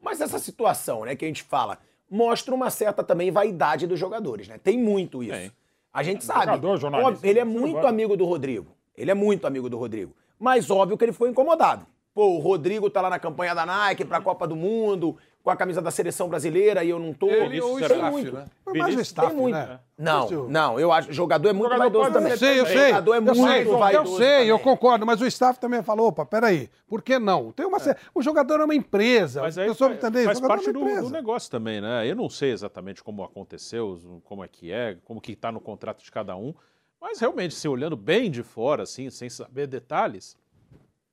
Mas 0.00 0.20
essa 0.20 0.38
situação, 0.38 1.04
né, 1.04 1.16
que 1.16 1.24
a 1.24 1.28
gente 1.28 1.42
fala, 1.42 1.78
mostra 2.10 2.54
uma 2.54 2.70
certa 2.70 3.02
também 3.02 3.30
vaidade 3.30 3.86
dos 3.86 3.98
jogadores, 3.98 4.48
né? 4.48 4.58
Tem 4.58 4.78
muito 4.78 5.22
isso. 5.22 5.32
Tem. 5.32 5.52
A 5.92 6.02
gente 6.02 6.24
sabe. 6.24 6.46
Jogador, 6.46 6.76
jornalista, 6.76 7.12
Óbvio, 7.12 7.30
ele 7.30 7.38
é 7.38 7.44
muito 7.44 7.86
amigo 7.86 8.16
do 8.16 8.24
Rodrigo. 8.24 8.66
Ele 8.96 9.10
é 9.10 9.14
muito 9.14 9.46
amigo 9.46 9.68
do 9.68 9.78
Rodrigo. 9.78 10.14
Mas 10.38 10.70
óbvio 10.70 10.98
que 10.98 11.04
ele 11.04 11.12
foi 11.12 11.30
incomodado. 11.30 11.86
Pô, 12.12 12.26
o 12.26 12.38
Rodrigo 12.38 12.88
tá 12.90 13.00
lá 13.00 13.10
na 13.10 13.18
campanha 13.18 13.54
da 13.54 13.66
Nike 13.66 14.04
pra 14.04 14.20
Copa 14.20 14.46
do 14.46 14.54
Mundo, 14.54 15.16
com 15.44 15.50
a 15.50 15.56
camisa 15.56 15.82
da 15.82 15.90
seleção 15.90 16.26
brasileira 16.26 16.82
e 16.82 16.88
eu 16.88 16.98
não 16.98 17.12
tô. 17.12 17.28
Ele 17.28 17.60
ou 17.60 17.74
o 17.74 17.78
Tem 17.78 17.84
staff, 17.84 18.10
muito. 18.10 18.32
né? 18.32 18.46
Mais 18.74 18.96
o 18.96 19.00
staff, 19.02 19.28
tem 19.28 19.36
muito. 19.36 19.54
né? 19.54 19.78
Não, 19.98 20.48
não, 20.48 20.80
eu 20.80 20.90
acho. 20.90 21.12
Jogador 21.12 21.50
é 21.50 21.52
muito 21.52 21.70
Jogador 21.70 21.82
vaidoso 22.00 22.12
também. 22.14 22.32
Eu 22.32 22.38
sei, 22.38 22.60
eu 22.60 22.66
sei. 22.66 22.88
Jogador 22.88 23.12
é 23.12 23.16
eu 23.18 23.22
muito 23.22 23.36
sei, 23.44 23.64
vaidoso. 23.64 24.12
Eu 24.14 24.16
sei, 24.16 24.50
eu 24.50 24.58
também. 24.58 24.72
concordo, 24.72 25.04
mas 25.04 25.20
o 25.20 25.26
staff 25.26 25.60
também 25.60 25.82
falou, 25.82 26.08
opa, 26.08 26.24
peraí, 26.24 26.70
por 26.88 27.02
que 27.02 27.18
não? 27.18 27.52
Tem 27.52 27.66
uma 27.66 27.78
sé- 27.78 27.94
O 28.14 28.22
jogador 28.22 28.58
é 28.60 28.64
uma 28.64 28.74
empresa, 28.74 29.42
Mas 29.42 29.58
a 29.58 29.62
aí 29.62 29.68
pessoa 29.68 29.90
faz, 29.90 30.02
entender, 30.02 30.22
o 30.22 30.24
faz 30.24 30.38
jogador 30.38 30.54
parte 30.56 30.70
é 30.70 30.72
do, 30.72 31.02
do 31.02 31.10
negócio 31.10 31.50
também, 31.50 31.78
né? 31.78 32.10
Eu 32.10 32.16
não 32.16 32.30
sei 32.30 32.50
exatamente 32.50 33.04
como 33.04 33.22
aconteceu, 33.22 34.00
como 34.24 34.42
é 34.42 34.48
que 34.48 34.72
é, 34.72 34.96
como 35.04 35.20
que 35.20 35.32
está 35.32 35.52
no 35.52 35.60
contrato 35.60 36.02
de 36.02 36.10
cada 36.10 36.34
um, 36.34 36.54
mas 36.98 37.20
realmente, 37.20 37.54
se 37.54 37.68
olhando 37.68 37.98
bem 37.98 38.30
de 38.30 38.42
fora, 38.42 38.84
assim, 38.84 39.10
sem 39.10 39.28
saber 39.28 39.66
detalhes, 39.66 40.38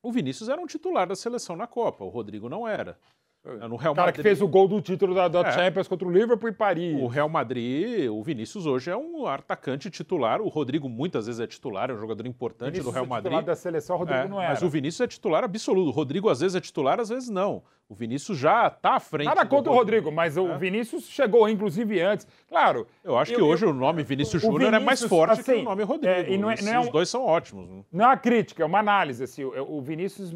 o 0.01 0.09
Vinícius 0.09 0.47
era 0.47 0.59
um 0.61 0.65
titular 0.65 1.05
da 1.05 1.17
seleção 1.17 1.57
na 1.57 1.67
Copa, 1.67 2.05
o 2.05 2.09
Rodrigo 2.09 2.47
não 2.47 2.65
era. 2.65 2.97
No 3.43 3.75
Real 3.75 3.93
O 3.93 3.95
cara 3.95 4.11
que 4.11 4.19
Madrid- 4.19 4.21
fez 4.23 4.39
o 4.41 4.47
gol 4.47 4.67
do 4.67 4.79
título 4.79 5.15
da, 5.15 5.27
da 5.27 5.39
É. 5.39 5.51
Champions 5.51 5.87
contra 5.87 6.07
o 6.07 6.11
Liverpool 6.11 6.47
e 6.49 6.51
Paris. 6.51 6.95
O 7.01 7.07
Real 7.07 7.27
Madrid, 7.27 8.07
o 8.07 8.21
Vinícius 8.21 8.67
hoje 8.67 8.91
é 8.91 8.95
um 8.95 9.25
atacante 9.25 9.89
titular. 9.89 10.39
O 10.41 10.47
Rodrigo 10.47 10.87
muitas 10.87 11.25
vezes 11.25 11.41
é 11.41 11.47
titular, 11.47 11.89
é 11.89 11.93
um 11.93 11.97
jogador 11.97 12.27
importante 12.27 12.73
Vinícius 12.73 12.85
do 12.85 12.91
Real 12.91 13.05
é 13.05 13.07
Madrid. 13.07 13.23
titular 13.31 13.43
da 13.43 13.55
seleção, 13.55 13.95
o 13.95 13.99
Rodrigo 13.99 14.19
É, 14.21 14.27
não 14.27 14.39
era. 14.39 14.49
Mas 14.51 14.61
o 14.61 14.69
Vinícius 14.69 15.01
é 15.01 15.07
titular 15.07 15.43
absoluto. 15.43 15.87
O 15.87 15.91
Rodrigo 15.91 16.29
às 16.29 16.39
vezes 16.39 16.55
é 16.55 16.61
titular, 16.61 16.99
às 16.99 17.09
vezes 17.09 17.29
não. 17.29 17.63
O 17.91 17.93
Vinícius 17.93 18.37
já 18.37 18.67
está 18.67 18.95
à 18.95 18.99
frente. 19.01 19.27
Nada 19.27 19.43
do 19.43 19.49
contra 19.49 19.69
o 19.69 19.75
Rodrigo, 19.75 20.09
mas 20.13 20.37
o 20.37 20.47
É. 20.47 20.57
Vinícius 20.57 21.03
chegou, 21.09 21.49
inclusive, 21.49 21.99
antes. 21.99 22.25
Claro. 22.47 22.87
Eu 23.03 23.17
acho 23.17 23.33
que 23.35 23.41
hoje 23.41 23.65
o 23.65 23.73
nome 23.73 24.01
Vinícius 24.01 24.41
o 24.41 24.45
Júnior 24.49 24.73
é 24.73 24.79
mais 24.79 25.03
forte 25.03 25.43
que 25.43 25.51
assim, 25.51 25.59
o 25.59 25.65
nome 25.65 25.83
Rodrigo. 25.83 26.09
é, 26.15 26.29
e 26.31 26.37
não 26.37 26.49
é- 26.49 26.61
não 26.61 26.71
é 26.71 26.79
um- 26.79 26.89
dois 26.89 27.09
são 27.09 27.25
ótimos. 27.25 27.67
né? 27.69 27.83
Não 27.91 28.05
é 28.05 28.07
uma 28.07 28.15
crítica, 28.17 28.63
é 28.63 28.65
uma 28.65 28.79
análise. 28.79 29.21
Assim, 29.25 29.43
o, 29.43 29.77
o 29.77 29.81
Vinícius, 29.81 30.33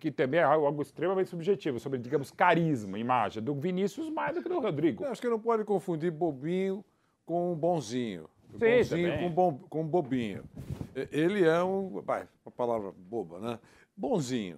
que 0.00 0.10
também 0.10 0.40
é 0.40 0.44
algo 0.44 0.80
extremamente 0.80 1.28
subjetivo, 1.28 1.78
sobre, 1.78 1.98
digamos, 1.98 2.30
carisma, 2.30 2.98
imagem, 2.98 3.42
do 3.42 3.52
Vinícius 3.54 4.08
mais 4.08 4.34
do 4.34 4.42
que 4.42 4.48
do 4.48 4.58
Rodrigo. 4.58 5.04
Eu 5.04 5.10
acho 5.12 5.20
que 5.20 5.28
não 5.28 5.38
pode 5.38 5.62
confundir 5.62 6.10
bobinho 6.10 6.82
com 7.26 7.54
bonzinho. 7.54 8.30
Sim, 8.52 8.58
bonzinho 8.58 9.12
também. 9.12 9.28
com, 9.28 9.34
bom, 9.34 9.58
com 9.68 9.84
bobinho. 9.86 10.42
E- 10.96 11.06
Ele 11.12 11.44
é 11.46 11.62
um. 11.62 12.00
Vai, 12.00 12.26
uma 12.46 12.52
palavra 12.52 12.92
boba, 12.96 13.38
né? 13.40 13.58
bonzinho. 13.94 14.56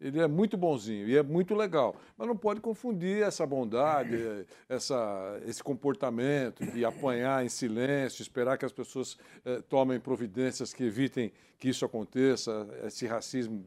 Ele 0.00 0.20
é 0.20 0.28
muito 0.28 0.56
bonzinho 0.56 1.08
e 1.08 1.16
é 1.16 1.22
muito 1.22 1.54
legal. 1.54 1.96
Mas 2.16 2.28
não 2.28 2.36
pode 2.36 2.60
confundir 2.60 3.22
essa 3.22 3.44
bondade, 3.44 4.14
eh, 4.14 4.44
essa, 4.68 5.40
esse 5.44 5.62
comportamento 5.62 6.64
de 6.64 6.84
apanhar 6.84 7.44
em 7.44 7.48
silêncio, 7.48 8.22
esperar 8.22 8.56
que 8.56 8.64
as 8.64 8.72
pessoas 8.72 9.18
eh, 9.44 9.60
tomem 9.68 9.98
providências 9.98 10.72
que 10.72 10.84
evitem 10.84 11.32
que 11.58 11.68
isso 11.68 11.84
aconteça, 11.84 12.68
esse 12.84 13.06
racismo 13.06 13.64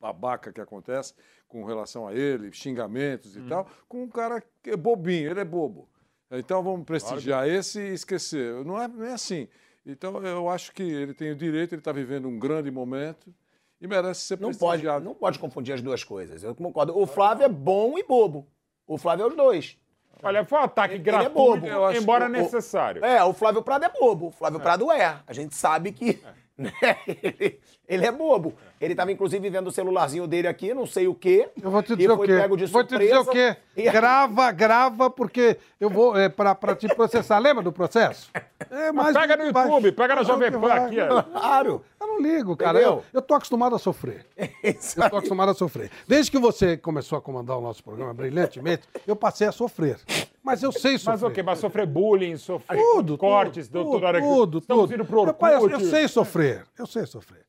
babaca 0.00 0.50
que 0.52 0.60
acontece 0.60 1.14
com 1.46 1.64
relação 1.64 2.08
a 2.08 2.14
ele, 2.14 2.52
xingamentos 2.52 3.36
e 3.36 3.42
tal, 3.42 3.68
com 3.88 4.02
um 4.02 4.08
cara 4.08 4.42
que 4.62 4.70
é 4.70 4.76
bobinho, 4.76 5.30
ele 5.30 5.40
é 5.40 5.44
bobo. 5.44 5.88
Então 6.30 6.62
vamos 6.62 6.84
prestigiar 6.84 7.48
esse 7.48 7.80
e 7.80 7.94
esquecer. 7.94 8.64
Não 8.64 8.80
é, 8.82 8.88
não 8.88 9.04
é 9.04 9.12
assim. 9.12 9.48
Então 9.84 10.22
eu 10.24 10.48
acho 10.48 10.72
que 10.72 10.82
ele 10.82 11.14
tem 11.14 11.30
o 11.30 11.36
direito, 11.36 11.72
ele 11.72 11.80
está 11.80 11.92
vivendo 11.92 12.26
um 12.26 12.38
grande 12.38 12.70
momento 12.70 13.32
e 13.80 13.86
merece 13.86 14.20
ser 14.22 14.40
Não 14.40 14.52
pode, 14.52 14.82
não 15.02 15.14
pode 15.14 15.38
confundir 15.38 15.74
as 15.74 15.82
duas 15.82 16.02
coisas. 16.04 16.42
Eu 16.42 16.54
concordo. 16.54 16.96
O 16.98 17.06
Flávio 17.06 17.44
é 17.44 17.48
bom 17.48 17.98
e 17.98 18.02
bobo. 18.02 18.46
O 18.86 18.96
Flávio 18.98 19.24
é 19.24 19.28
os 19.28 19.36
dois. 19.36 19.76
Olha, 20.22 20.44
foi 20.44 20.58
um 20.58 20.62
ataque 20.62 20.94
Ele 20.94 21.02
gratuito, 21.02 21.66
é 21.66 21.70
bobo. 21.74 21.92
embora 21.92 22.24
o- 22.24 22.28
necessário. 22.28 23.04
É, 23.04 23.22
o 23.22 23.34
Flávio 23.34 23.62
Prado 23.62 23.84
é 23.84 23.88
bobo. 23.90 24.28
O 24.28 24.30
Flávio 24.30 24.58
Prado 24.60 24.90
é. 24.90 25.20
A 25.26 25.32
gente 25.32 25.54
sabe 25.54 25.92
que. 25.92 26.18
Né, 26.56 26.72
ele, 27.06 27.60
ele 27.88 28.06
é 28.06 28.10
bobo. 28.12 28.54
Ele 28.80 28.92
estava, 28.92 29.10
inclusive, 29.12 29.48
vendo 29.48 29.68
o 29.68 29.72
celularzinho 29.72 30.26
dele 30.26 30.48
aqui, 30.48 30.74
não 30.74 30.86
sei 30.86 31.06
o 31.08 31.14
quê. 31.14 31.48
Eu 31.62 31.70
vou 31.70 31.82
te 31.82 31.92
e 31.92 31.96
dizer 31.96 32.10
o 32.10 32.18
quê? 32.18 32.26
pego 32.26 32.56
de 32.56 32.66
Vou 32.66 32.84
te 32.84 32.98
dizer 32.98 33.16
o 33.18 33.26
quê? 33.26 33.56
E- 33.76 33.90
Grava, 33.90 34.50
grava, 34.52 35.08
porque 35.10 35.56
eu 35.80 35.88
vou 35.88 36.16
é, 36.18 36.28
pra, 36.28 36.54
pra 36.54 36.74
te 36.76 36.86
processar. 36.94 37.38
Lembra 37.38 37.62
do 37.62 37.72
processo? 37.72 38.30
É, 38.70 38.92
Mas 38.92 39.16
pega 39.16 39.36
no 39.36 39.44
YouTube, 39.44 39.92
pega 39.92 40.14
na 40.14 40.22
Jovem 40.22 40.50
Pan 40.52 40.72
aqui, 40.72 41.00
ó. 41.00 41.22
Claro. 41.22 41.82
Eu 42.00 42.06
não 42.06 42.20
ligo, 42.20 42.56
cara. 42.56 42.78
Entendeu? 42.78 42.96
Eu, 42.98 43.04
eu 43.14 43.22
tô 43.22 43.34
acostumado 43.34 43.74
a 43.74 43.78
sofrer. 43.78 44.26
Eu 44.62 45.10
tô 45.10 45.16
acostumado 45.16 45.50
a 45.50 45.54
sofrer. 45.54 45.90
Desde 46.06 46.30
que 46.30 46.38
você 46.38 46.76
começou 46.76 47.18
a 47.18 47.20
comandar 47.22 47.56
o 47.56 47.60
nosso 47.60 47.82
programa 47.82 48.12
brilhantemente, 48.12 48.82
eu 49.06 49.14
passei 49.16 49.46
a 49.46 49.52
sofrer. 49.52 49.98
Mas 50.46 50.62
eu 50.62 50.70
sei 50.70 50.96
sofrer. 50.96 51.12
Mas 51.12 51.22
o 51.24 51.30
quê? 51.32 51.42
Mas 51.42 51.58
sofrer 51.58 51.86
bullying, 51.86 52.36
sofrer 52.36 52.78
Tudo, 52.78 53.18
cortes, 53.18 53.66
tudo, 53.66 54.00
que 54.00 54.20
tudo, 54.20 54.60
tudo. 54.60 54.94
indo 54.94 55.04
pro 55.04 55.24
Meu 55.24 55.34
pai, 55.34 55.56
eu, 55.56 55.68
eu 55.68 55.80
sei 55.80 56.06
sofrer. 56.06 56.64
Eu 56.78 56.86
sei 56.86 57.04
sofrer. 57.04 57.44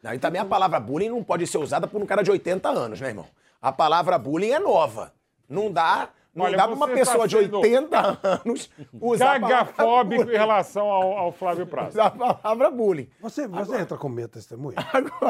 Não, 0.00 0.14
e 0.14 0.18
também 0.20 0.40
a 0.40 0.44
palavra 0.44 0.78
bullying 0.78 1.08
não 1.08 1.24
pode 1.24 1.44
ser 1.48 1.58
usada 1.58 1.88
por 1.88 2.00
um 2.00 2.06
cara 2.06 2.22
de 2.22 2.30
80 2.30 2.68
anos, 2.68 3.00
né, 3.00 3.08
irmão? 3.08 3.26
A 3.60 3.72
palavra 3.72 4.16
bullying 4.16 4.50
é 4.52 4.60
nova. 4.60 5.12
Não 5.48 5.72
dá, 5.72 6.10
não 6.32 6.44
Olha, 6.44 6.56
dá 6.56 6.68
pra 6.68 6.76
uma 6.76 6.86
você 6.86 6.94
pessoa 6.94 7.18
tá 7.18 7.26
de 7.26 7.38
sendo 7.40 7.56
80 7.56 8.20
anos 8.22 8.70
usar 9.00 9.34
a 9.34 9.40
palavra 9.40 9.72
Cagafóbico 9.72 10.30
em 10.30 10.36
relação 10.36 10.86
ao, 10.86 11.18
ao 11.18 11.32
Flávio 11.32 11.66
Prado. 11.66 11.88
Usar 11.88 12.06
a 12.06 12.10
palavra 12.10 12.70
bullying. 12.70 13.08
Você, 13.20 13.48
você 13.48 13.80
entra 13.80 13.98
com 13.98 14.08
minha 14.08 14.28
testemunha? 14.28 14.76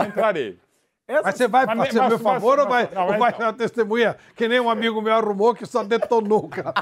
Entrarei. 0.06 0.59
Mas 1.24 1.36
você 1.36 1.48
vai 1.48 1.64
Mas- 1.66 1.76
fazer 1.78 1.98
o 1.98 2.02
mas- 2.02 2.09
meu 2.10 2.18
mas- 2.18 2.35
favor 2.35 2.59
ou 2.59 2.68
vai, 2.68 2.89
não, 2.93 3.06
ou 3.09 3.18
vai 3.18 3.35
ser 3.35 3.43
uma 3.43 3.52
testemunha 3.55 4.16
que 4.36 4.47
nem 4.47 4.60
um 4.60 4.68
amigo 4.68 5.01
meu 5.01 5.14
arrumou 5.14 5.55
que 5.55 5.64
só 5.64 5.82
detonou 5.82 6.44
o 6.44 6.48
cara? 6.48 6.74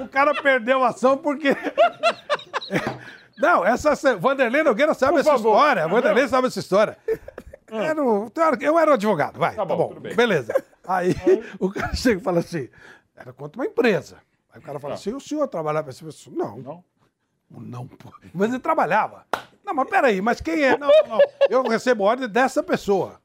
o 0.00 0.08
cara 0.08 0.34
perdeu 0.42 0.84
a 0.84 0.88
ação 0.88 1.16
porque. 1.16 1.56
Não, 3.38 3.64
essa. 3.64 3.94
Vanderlei 4.16 4.62
Nogueira 4.62 4.94
sabe 4.94 5.18
essa 5.18 5.32
favor. 5.32 5.56
história. 5.56 5.88
Vanderlei 5.88 6.28
sabe 6.28 6.46
essa 6.48 6.58
história. 6.60 6.96
Era 7.70 8.02
um- 8.04 8.30
eu 8.60 8.78
era 8.78 8.94
advogado, 8.94 9.38
vai. 9.38 9.54
Tá 9.54 9.64
bom, 9.64 9.88
tudo 9.88 10.00
bem. 10.00 10.14
beleza. 10.14 10.54
Aí 10.86 11.14
o 11.58 11.70
cara 11.70 11.94
chega 11.94 12.20
e 12.20 12.22
fala 12.22 12.40
assim: 12.40 12.68
era 13.16 13.32
contra 13.32 13.60
uma 13.60 13.66
empresa. 13.66 14.18
Aí 14.52 14.60
o 14.60 14.62
cara 14.62 14.78
fala 14.78 14.94
assim: 14.94 15.14
o 15.14 15.20
senhor 15.20 15.48
trabalhava 15.48 15.84
para 15.84 15.92
essa 15.92 16.04
pessoa? 16.04 16.36
Não. 16.36 16.58
Não. 16.58 16.84
Não, 17.50 17.86
pô. 17.86 18.12
Mas 18.34 18.50
ele 18.50 18.58
trabalhava. 18.60 19.24
Não, 19.64 19.74
mas 19.74 19.88
peraí, 19.88 20.20
mas 20.20 20.40
quem 20.40 20.62
é? 20.62 20.76
Não, 20.76 20.88
não. 21.08 21.18
Eu 21.48 21.62
recebo 21.62 22.04
ordem 22.04 22.28
dessa 22.28 22.62
pessoa. 22.62 23.20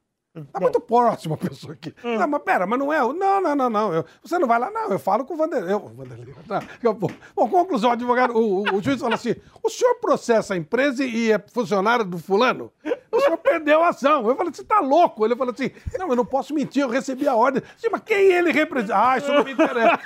Tá 0.53 0.59
muito 0.59 0.79
próximo 0.79 1.33
a 1.33 1.37
pessoa 1.37 1.73
aqui. 1.73 1.91
Não, 2.03 2.27
mas 2.27 2.43
pera, 2.43 2.67
mas 2.67 2.77
não 2.77 2.93
é. 2.93 2.99
Não, 2.99 3.41
não, 3.41 3.55
não, 3.55 3.69
não. 3.71 3.91
Eu- 3.93 4.05
você 4.21 4.37
não 4.37 4.47
vai 4.47 4.59
lá, 4.59 4.69
não. 4.69 4.91
Eu 4.91 4.99
falo 4.99 5.25
com 5.25 5.33
o 5.33 5.37
Vanderlei. 5.37 5.73
Eu, 5.73 5.79
Vanderlei. 5.79 6.31
Tá, 6.47 6.61
eu- 6.83 6.93
bom, 6.93 7.09
bom, 7.35 7.49
conclusão, 7.49 7.89
o 7.89 7.93
advogado, 7.93 8.37
o, 8.37 8.59
o- 8.61 8.75
o 8.75 8.81
juiz 8.83 9.01
fala 9.01 9.15
assim: 9.15 9.35
o 9.63 9.67
senhor 9.69 9.95
processa 9.95 10.53
a 10.53 10.57
empresa 10.57 11.03
e 11.03 11.31
é 11.31 11.39
funcionário 11.39 12.05
do 12.05 12.19
fulano? 12.19 12.71
O 13.11 13.19
senhor 13.19 13.37
perdeu 13.37 13.81
a 13.81 13.87
ação. 13.89 14.29
Eu 14.29 14.35
falei, 14.35 14.53
você 14.53 14.63
tá 14.63 14.79
louco? 14.79 15.25
Ele 15.25 15.35
falou 15.35 15.51
assim: 15.51 15.71
não, 15.97 16.07
eu 16.09 16.15
não 16.15 16.25
posso 16.25 16.53
mentir, 16.53 16.83
eu 16.83 16.87
recebi 16.89 17.27
a 17.27 17.33
ordem. 17.33 17.63
Sim, 17.75 17.87
mas 17.91 18.01
quem 18.05 18.31
ele 18.31 18.51
representa? 18.51 18.93
Ah, 18.95 19.17
isso 19.17 19.33
não 19.33 19.43
me 19.43 19.53
interessa. 19.53 19.99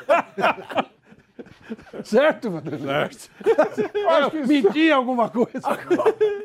Certo, 2.04 2.50
Vanderlei? 2.52 3.10
Certo. 3.12 3.32
Eu 4.42 4.48
menti 4.48 4.80
em 4.80 4.92
alguma 4.92 5.30
coisa. 5.30 5.52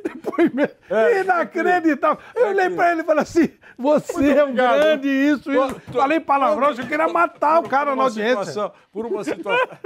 Depoimento. 0.05 0.77
Inacreditável. 1.21 2.19
Eu 2.35 2.49
olhei 2.49 2.71
pra 2.71 2.93
ele 2.93 3.01
e 3.03 3.05
falei 3.05 3.23
assim: 3.23 3.51
você 3.79 4.31
é 4.33 4.45
um 4.45 4.55
grande 4.55 5.09
isso, 5.09 5.51
isso. 5.53 5.81
Falei 5.93 6.21
palavrão, 6.21 6.71
eu 6.71 6.87
queria 6.87 7.09
matar 7.09 7.61
o 7.61 7.69
cara 7.69 7.91
Por 7.91 7.97
na 7.97 8.03
audiência. 8.05 8.45
situação- 8.45 8.73
por 8.93 9.05
uma 9.07 9.23
situação, 9.25 9.69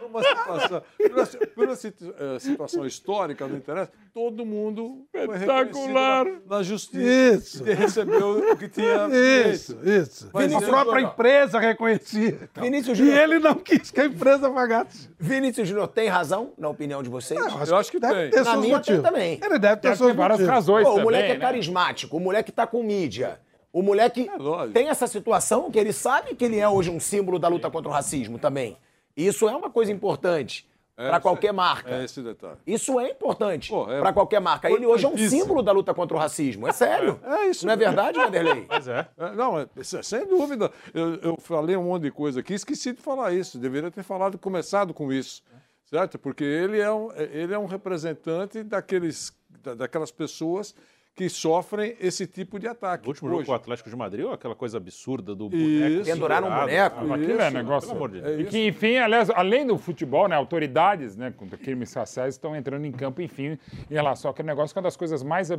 por 0.00 0.06
uma 0.10 0.22
situação, 0.22 0.82
por 0.98 1.10
uma, 1.12 1.26
por 1.54 1.64
uma 1.64 1.76
situ- 1.76 2.14
eh, 2.18 2.38
situação 2.38 2.84
histórica, 2.86 3.46
não 3.48 3.56
interessa, 3.56 3.90
todo 4.12 4.44
mundo 4.44 5.06
Espetacular. 5.14 6.26
na, 6.26 6.56
na 6.58 6.62
justiça 6.62 7.00
Isso. 7.02 7.66
e 7.66 7.72
recebeu 7.72 8.52
o 8.52 8.56
que 8.58 8.68
tinha 8.68 9.06
Isso, 9.50 9.74
feito. 9.78 9.88
isso. 10.02 10.30
Mas 10.34 10.52
a 10.52 10.60
própria 10.60 11.00
empresa 11.00 11.58
reconhecia. 11.58 12.38
então. 12.42 12.62
Vinícius 12.62 12.98
E 12.98 13.08
ele 13.08 13.38
não 13.38 13.54
quis 13.54 13.90
que 13.90 14.00
a 14.00 14.04
empresa 14.04 14.50
pagasse. 14.50 14.79
Vinícius 15.18 15.68
Júnior 15.68 15.88
tem 15.88 16.08
razão, 16.08 16.52
na 16.58 16.68
opinião 16.68 17.02
de 17.02 17.08
vocês? 17.08 17.40
Eu 17.68 17.76
acho 17.76 17.90
que 17.90 17.98
Deve 18.00 18.14
tem. 18.14 18.30
ter 18.30 18.36
Na 18.38 18.44
seus 18.52 18.60
minha 18.64 18.76
motivos. 18.76 19.02
tem 19.02 19.10
também. 19.12 19.32
Ele 19.42 19.58
deve 19.58 19.76
ter 19.76 19.88
Deve 19.88 19.96
seus 19.96 20.10
ter 20.10 20.16
várias 20.16 20.38
motivos. 20.38 20.54
razões 20.54 20.84
Pô, 20.84 20.88
o 20.90 20.92
também, 20.92 21.04
moleque 21.04 21.30
é 21.30 21.34
né? 21.34 21.40
carismático, 21.40 22.16
o 22.16 22.20
moleque 22.20 22.52
tá 22.52 22.66
com 22.66 22.82
mídia. 22.82 23.40
O 23.72 23.82
moleque 23.82 24.28
É 24.28 24.66
tem 24.72 24.88
essa 24.88 25.06
situação 25.06 25.70
que 25.70 25.78
ele 25.78 25.92
sabe 25.92 26.34
que 26.34 26.44
ele 26.44 26.58
é 26.58 26.68
hoje 26.68 26.90
um 26.90 26.98
símbolo 26.98 27.38
da 27.38 27.46
luta 27.48 27.70
contra 27.70 27.88
o 27.88 27.92
racismo 27.92 28.38
também. 28.38 28.76
Isso 29.16 29.48
é 29.48 29.54
uma 29.54 29.70
coisa 29.70 29.92
importante 29.92 30.66
É, 31.00 31.08
para 31.08 31.20
qualquer 31.20 31.48
é- 31.48 31.52
marca. 31.52 31.90
É 31.90 32.04
esse 32.04 32.20
detalhe. 32.22 32.58
Isso 32.66 33.00
é 33.00 33.10
importante 33.10 33.70
Pô, 33.70 33.90
é 33.90 34.00
para 34.00 34.12
qualquer 34.12 34.40
marca. 34.40 34.70
Ele 34.70 34.84
hoje 34.84 35.06
é 35.06 35.08
um 35.08 35.16
símbolo 35.16 35.62
da 35.62 35.72
luta 35.72 35.94
contra 35.94 36.16
o 36.16 36.20
racismo. 36.20 36.68
É 36.68 36.72
sério. 36.72 37.18
É 37.24 37.46
isso 37.46 37.64
Não 37.66 37.72
é 37.72 37.76
verdade, 37.76 38.18
Vanderlei? 38.18 38.66
Mas 38.68 38.86
é. 38.86 39.08
É, 39.16 39.30
Não, 39.32 39.58
é- 39.58 39.66
é- 39.76 40.02
sem 40.02 40.26
dúvida. 40.26 40.70
Eu, 40.92 41.14
eu 41.16 41.36
falei 41.40 41.74
um 41.76 41.84
monte 41.84 42.02
de 42.02 42.10
coisa 42.10 42.40
aqui, 42.40 42.52
esqueci 42.52 42.92
de 42.92 43.00
falar 43.00 43.32
isso. 43.32 43.58
Deveria 43.58 43.90
ter 43.90 44.02
falado, 44.02 44.36
começado 44.38 44.92
com 44.92 45.10
isso. 45.12 45.42
Certo? 45.86 46.18
Porque 46.18 46.44
ele 46.44 46.78
é 46.78 46.92
um, 46.92 47.10
ele 47.16 47.52
é 47.54 47.58
um 47.58 47.66
representante 47.66 48.62
daqueles, 48.62 49.32
da- 49.62 49.74
daquelas 49.74 50.10
pessoas 50.12 50.74
que 51.14 51.28
sofrem 51.28 51.96
esse 52.00 52.26
tipo 52.26 52.58
de 52.58 52.66
ataque. 52.66 53.06
O 53.06 53.08
último 53.10 53.28
Hoje. 53.28 53.36
jogo 53.38 53.46
com 53.46 53.52
o 53.52 53.54
Atlético 53.54 53.90
de 53.90 53.96
Madrid, 53.96 54.24
ou 54.24 54.32
aquela 54.32 54.54
coisa 54.54 54.78
absurda 54.78 55.34
do 55.34 55.50
boneco. 55.50 56.04
Penduraram 56.04 56.48
um 56.48 56.50
boneco. 56.60 56.96
Ah, 57.10 57.14
Aquilo 57.14 57.40
é 57.40 57.50
negócio. 57.50 57.90
pelo 57.90 58.04
amor 58.04 58.10
de 58.10 58.26
É. 58.26 58.40
E 58.40 58.44
que, 58.46 58.66
enfim, 58.66 58.96
aliás, 58.96 59.28
além 59.30 59.66
do 59.66 59.76
futebol, 59.76 60.28
né, 60.28 60.34
autoridades 60.36 61.16
né, 61.16 61.30
contra 61.36 61.58
crimes 61.58 61.92
raciais 61.92 62.34
estão 62.34 62.56
entrando 62.56 62.86
em 62.86 62.92
campo, 62.92 63.20
enfim, 63.20 63.58
em 63.90 63.94
relação 63.94 64.30
àquele 64.30 64.48
negócio, 64.48 64.72
que 64.72 64.78
é 64.78 64.80
uma 64.80 64.84
das 64.86 64.96
coisas 64.96 65.22
mais 65.22 65.50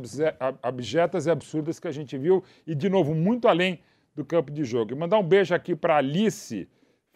abjetas 0.62 1.26
e 1.26 1.30
absurdas 1.30 1.78
que 1.78 1.86
a 1.88 1.92
gente 1.92 2.16
viu, 2.18 2.42
e, 2.66 2.74
de 2.74 2.88
novo, 2.88 3.14
muito 3.14 3.46
além 3.46 3.80
do 4.14 4.24
campo 4.24 4.50
de 4.50 4.64
jogo. 4.64 4.92
E 4.92 4.94
mandar 4.94 5.18
um 5.18 5.22
beijo 5.22 5.54
aqui 5.54 5.74
para 5.76 5.96
Alice, 5.96 6.68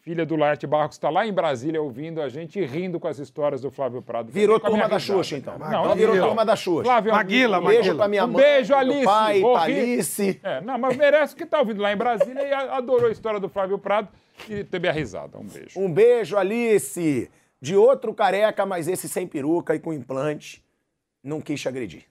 filha 0.06 0.24
do 0.24 0.36
Laerte 0.36 0.68
Barros, 0.68 0.90
que 0.90 0.94
está 0.94 1.10
lá 1.10 1.26
em 1.26 1.32
Brasília 1.32 1.82
ouvindo 1.82 2.22
a 2.22 2.28
gente 2.28 2.60
e 2.60 2.64
rindo 2.64 3.00
com 3.00 3.08
as 3.08 3.18
histórias 3.18 3.60
do 3.60 3.72
Flávio 3.72 4.00
Prado. 4.00 4.30
Virou 4.30 4.60
turma 4.60 4.88
da. 4.88 5.00
Xuxa, 5.00 5.36
então. 5.36 5.58
Não, 5.58 5.66
Então 5.66 5.96
virou 5.96 6.14
não. 6.14 6.26
turma 6.28 6.44
da 6.44 6.54
Xuxa. 6.54 6.84
Flávio, 6.84 7.10
é 7.10 7.12
um 7.12 7.16
Maguila, 7.16 7.56
amigo. 7.56 7.72
Beijo 7.72 7.96
pra 7.96 8.06
minha 8.06 8.24
Um 8.24 8.28
mãe, 8.28 8.40
beijo, 8.44 8.72
Alice. 8.76 9.04
pai, 9.04 9.40
pra. 9.40 9.60
Alice. 9.62 10.40
É, 10.44 10.60
não, 10.60 10.78
mas 10.78 10.96
merece 10.96 11.34
que 11.34 11.44
tá 11.44 11.58
ouvindo 11.58 11.82
lá 11.82 11.92
em 11.92 11.96
Brasília 11.96 12.40
e 12.40 12.52
adorou 12.52 13.08
a 13.08 13.10
história 13.10 13.40
do 13.40 13.48
Flávio 13.48 13.80
Prado 13.80 14.08
e 14.48 14.62
teve 14.62 14.86
a 14.88 14.92
risada. 14.92 15.36
Um 15.38 15.44
beijo. 15.44 15.80
Um 15.80 15.92
beijo, 15.92 16.36
Alice. 16.36 17.28
De 17.60 17.74
outro 17.74 18.14
careca, 18.14 18.64
mas 18.64 18.86
esse 18.86 19.08
sem 19.08 19.26
peruca 19.26 19.74
e 19.74 19.80
com 19.80 19.92
implante, 19.92 20.62
não 21.20 21.40
quis 21.40 21.60
te 21.60 21.66
agredir. 21.68 22.04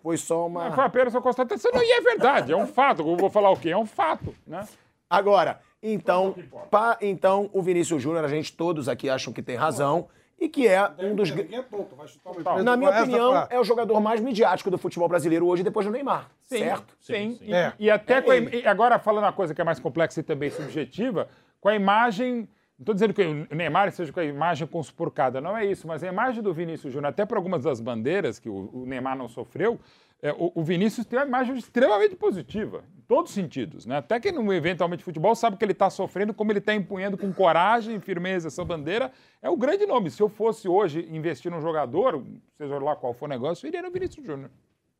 Foi 0.00 0.16
só 0.16 0.46
uma. 0.46 0.70
Foi 0.70 0.84
apenas 0.84 1.12
uma 1.12 1.22
constatação. 1.22 1.72
Não, 1.74 1.82
e 1.82 1.90
é 1.90 2.00
verdade, 2.00 2.52
é 2.52 2.56
um 2.56 2.66
fato. 2.68 3.00
Eu 3.02 3.16
vou 3.16 3.28
falar 3.28 3.50
o 3.50 3.56
quê? 3.56 3.70
É 3.70 3.76
um 3.76 3.86
fato, 3.86 4.32
né? 4.46 4.64
Agora, 5.10 5.58
então, 5.92 6.34
pa- 6.70 6.98
então 7.02 7.50
o 7.52 7.60
Vinícius 7.62 8.02
Júnior, 8.02 8.24
a 8.24 8.28
gente 8.28 8.52
todos 8.56 8.88
aqui 8.88 9.08
acham 9.10 9.32
que 9.32 9.42
tem 9.42 9.56
razão 9.56 10.08
e 10.40 10.48
que 10.48 10.66
é 10.66 10.82
um 10.98 11.14
dos. 11.14 11.30
É 11.30 11.62
tonto, 11.62 11.94
vai 11.94 12.08
chutar 12.08 12.30
uma 12.30 12.40
empresa 12.40 12.62
Na 12.62 12.76
minha 12.76 12.90
opinião, 12.90 13.30
pra- 13.30 13.48
é 13.50 13.58
o 13.60 13.64
jogador 13.64 14.00
mais 14.00 14.20
midiático 14.20 14.70
do 14.70 14.78
futebol 14.78 15.08
brasileiro 15.08 15.46
hoje, 15.46 15.62
depois 15.62 15.86
do 15.86 15.92
Neymar. 15.92 16.28
Sim, 16.42 16.58
Certo? 16.58 16.96
Sim. 17.00 17.38
E, 17.40 17.54
É. 17.54 17.72
e 17.78 17.90
até 17.90 18.14
É 18.14 18.22
com 18.22 18.30
a, 18.30 18.36
e 18.36 18.66
agora 18.66 18.98
falando 18.98 19.24
uma 19.24 19.32
coisa 19.32 19.54
que 19.54 19.60
é 19.60 19.64
mais 19.64 19.78
complexa 19.78 20.20
e 20.20 20.22
também 20.22 20.50
subjetiva, 20.50 21.28
com 21.60 21.68
a 21.68 21.74
imagem. 21.74 22.48
Não 22.76 22.82
estou 22.82 22.94
dizendo 22.94 23.14
que 23.14 23.22
o 23.22 23.54
Neymar 23.54 23.92
seja 23.92 24.12
com 24.12 24.18
a 24.18 24.24
imagem 24.24 24.66
conspurcada, 24.66 25.40
não 25.40 25.56
é 25.56 25.64
isso, 25.64 25.86
mas 25.86 26.02
a 26.02 26.08
imagem 26.08 26.42
do 26.42 26.52
Vinícius 26.52 26.92
Júnior, 26.92 27.10
até 27.10 27.24
por 27.24 27.36
algumas 27.36 27.62
das 27.62 27.80
bandeiras 27.80 28.40
que 28.40 28.48
o, 28.48 28.68
o 28.72 28.84
Neymar 28.84 29.16
não 29.16 29.28
sofreu, 29.28 29.78
é, 30.20 30.32
o, 30.32 30.50
o 30.56 30.62
Vinícius 30.64 31.06
tem 31.06 31.16
uma 31.20 31.24
imagem 31.26 31.54
extremamente 31.56 32.16
positiva, 32.16 32.82
todos 33.06 33.30
os 33.30 33.34
sentidos. 33.34 33.86
Né? 33.86 33.98
Até 33.98 34.18
quem 34.18 34.32
não 34.32 34.52
eventualmente 34.52 35.04
futebol 35.04 35.34
sabe 35.34 35.56
que 35.56 35.64
ele 35.64 35.72
está 35.72 35.90
sofrendo, 35.90 36.34
como 36.34 36.50
ele 36.52 36.58
está 36.58 36.74
empunhando 36.74 37.16
com 37.16 37.32
coragem 37.32 37.96
e 37.96 38.00
firmeza 38.00 38.48
essa 38.48 38.64
bandeira, 38.64 39.12
é 39.42 39.48
o 39.48 39.56
grande 39.56 39.86
nome. 39.86 40.10
Se 40.10 40.22
eu 40.22 40.28
fosse 40.28 40.68
hoje 40.68 41.08
investir 41.10 41.50
num 41.50 41.60
jogador, 41.60 42.22
seja 42.56 42.78
lá 42.78 42.96
qual 42.96 43.14
for 43.14 43.26
o 43.26 43.28
negócio, 43.28 43.66
eu 43.66 43.68
iria 43.68 43.82
no 43.82 43.90
Vinícius 43.90 44.24
Júnior. 44.24 44.50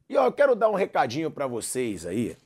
E 0.08 0.16
ó, 0.16 0.26
eu 0.26 0.32
quero 0.32 0.54
dar 0.54 0.68
um 0.68 0.74
recadinho 0.74 1.30
pra 1.30 1.46
vocês 1.46 2.04
aí, 2.04 2.36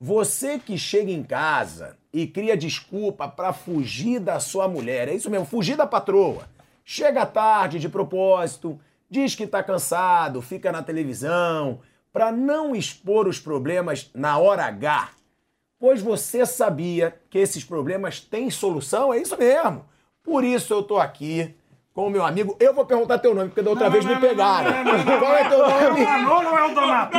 Você 0.00 0.60
que 0.60 0.78
chega 0.78 1.10
em 1.10 1.24
casa 1.24 1.96
e 2.12 2.24
cria 2.24 2.56
desculpa 2.56 3.26
pra 3.26 3.52
fugir 3.52 4.20
da 4.20 4.38
sua 4.38 4.68
mulher, 4.68 5.08
é 5.08 5.14
isso 5.14 5.28
mesmo, 5.28 5.44
fugir 5.44 5.76
da 5.76 5.86
patroa. 5.86 6.48
Chega 6.84 7.26
tarde 7.26 7.80
de 7.80 7.88
propósito, 7.88 8.78
diz 9.10 9.34
que 9.34 9.46
tá 9.46 9.60
cansado, 9.60 10.40
fica 10.40 10.70
na 10.70 10.84
televisão, 10.84 11.80
pra 12.18 12.32
não 12.32 12.74
expor 12.74 13.28
os 13.28 13.38
problemas 13.38 14.10
na 14.12 14.38
hora 14.38 14.64
H. 14.64 15.10
Pois 15.78 16.02
você 16.02 16.44
sabia 16.44 17.16
que 17.30 17.38
esses 17.38 17.62
problemas 17.62 18.18
têm 18.18 18.50
solução, 18.50 19.14
é 19.14 19.18
isso 19.18 19.38
mesmo. 19.38 19.84
Por 20.20 20.42
isso 20.42 20.74
eu 20.74 20.82
tô 20.82 20.98
aqui 20.98 21.54
com 21.98 22.06
o 22.06 22.10
meu 22.10 22.24
amigo. 22.24 22.56
Eu 22.60 22.72
vou 22.72 22.86
perguntar 22.86 23.18
teu 23.18 23.34
nome, 23.34 23.48
porque 23.48 23.60
da 23.60 23.70
outra 23.70 23.90
vez 23.90 24.04
me 24.04 24.14
pegaram. 24.20 24.70
Qual 25.18 25.34
é 25.34 25.48
teu 25.48 25.58
nome? 25.58 26.04
Manolo 26.04 26.50
ou 26.50 26.58
é 26.58 26.64
o 26.64 26.72
Donato? 26.72 27.18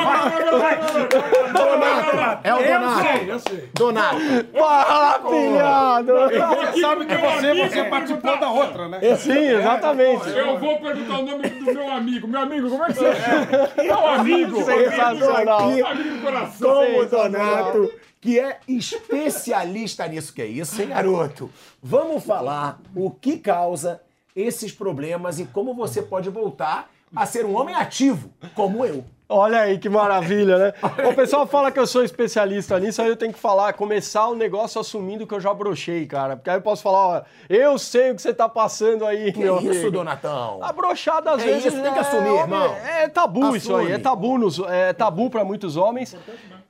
Donato. 1.51 2.39
É 2.45 2.53
o 2.53 2.59
Eu 2.59 2.79
Donato. 2.79 3.01
sei, 3.01 3.31
eu 3.31 3.39
sei. 3.39 3.69
Donato. 3.73 4.17
Fala, 4.57 5.19
pilhado. 5.19 6.13
Você 6.13 6.79
sabe 6.81 7.05
que 7.07 7.15
você, 7.17 7.67
você 7.67 7.83
participou 7.89 8.39
da 8.39 8.49
outra, 8.49 8.87
né? 8.87 8.99
É, 9.01 9.17
Sim, 9.17 9.37
exatamente. 9.37 10.29
Eu 10.29 10.57
vou 10.57 10.79
perguntar 10.79 11.19
o 11.19 11.25
nome 11.25 11.49
do 11.49 11.73
meu 11.73 11.91
amigo. 11.91 12.27
Meu 12.29 12.41
amigo, 12.41 12.69
como 12.69 12.83
é 12.85 12.87
que 12.87 12.93
você 12.93 13.05
é? 13.05 13.83
Meu 13.83 14.07
amigo. 14.07 14.63
Sensacional. 14.63 15.59
Amigo 15.61 16.09
do 16.09 16.21
coração. 16.21 16.85
Com 16.85 16.99
o 16.99 17.05
Donato, 17.05 17.91
que 18.21 18.39
é 18.39 18.59
especialista 18.65 20.07
nisso 20.07 20.33
que 20.33 20.41
é 20.41 20.45
isso, 20.45 20.81
hein, 20.81 20.87
garoto? 20.87 21.49
Vamos 21.83 22.23
falar 22.23 22.79
o 22.95 23.11
que 23.11 23.37
causa 23.39 23.99
esses 24.35 24.71
problemas 24.71 25.39
e 25.39 25.45
como 25.45 25.73
você 25.73 26.01
pode 26.01 26.29
voltar 26.29 26.89
a 27.15 27.25
ser 27.25 27.45
um 27.45 27.55
homem 27.59 27.73
ativo, 27.75 28.29
como 28.55 28.85
eu. 28.85 29.03
Olha 29.31 29.61
aí 29.61 29.77
que 29.77 29.87
maravilha, 29.89 30.57
né? 30.57 30.73
O 31.09 31.13
pessoal 31.13 31.45
fala 31.45 31.71
que 31.71 31.79
eu 31.79 31.85
sou 31.85 32.03
especialista 32.03 32.79
nisso, 32.79 32.99
aí 33.01 33.07
eu 33.09 33.15
tenho 33.15 33.31
que 33.33 33.37
falar, 33.39 33.73
começar 33.73 34.27
o 34.27 34.35
negócio 34.35 34.81
assumindo 34.81 35.25
que 35.27 35.33
eu 35.33 35.39
já 35.39 35.53
brochei, 35.53 36.05
cara. 36.07 36.35
Porque 36.35 36.49
aí 36.49 36.57
eu 36.57 36.61
posso 36.61 36.81
falar, 36.81 36.97
ó, 36.99 37.21
eu 37.47 37.77
sei 37.77 38.09
o 38.11 38.15
que 38.15 38.21
você 38.23 38.33
tá 38.33 38.49
passando 38.49 39.05
aí, 39.05 39.31
Que 39.31 39.39
meu 39.39 39.57
isso, 39.59 39.69
amigo. 39.69 39.91
Donatão? 39.91 40.59
A 40.63 40.71
brochada 40.73 41.31
às 41.31 41.41
É 41.43 41.45
vezes 41.45 41.65
isso, 41.65 41.81
tem 41.81 41.93
que 41.93 41.99
assumir, 41.99 42.29
homem, 42.29 42.39
irmão. 42.41 42.75
É 42.75 43.07
tabu 43.07 43.55
isso 43.55 43.75
aí, 43.75 43.83
Assume. 43.85 43.91
é 43.95 43.99
tabu, 43.99 44.37
nos, 44.39 44.59
é 44.67 44.93
tabu 44.93 45.29
para 45.29 45.43
muitos 45.43 45.77
homens. 45.77 46.15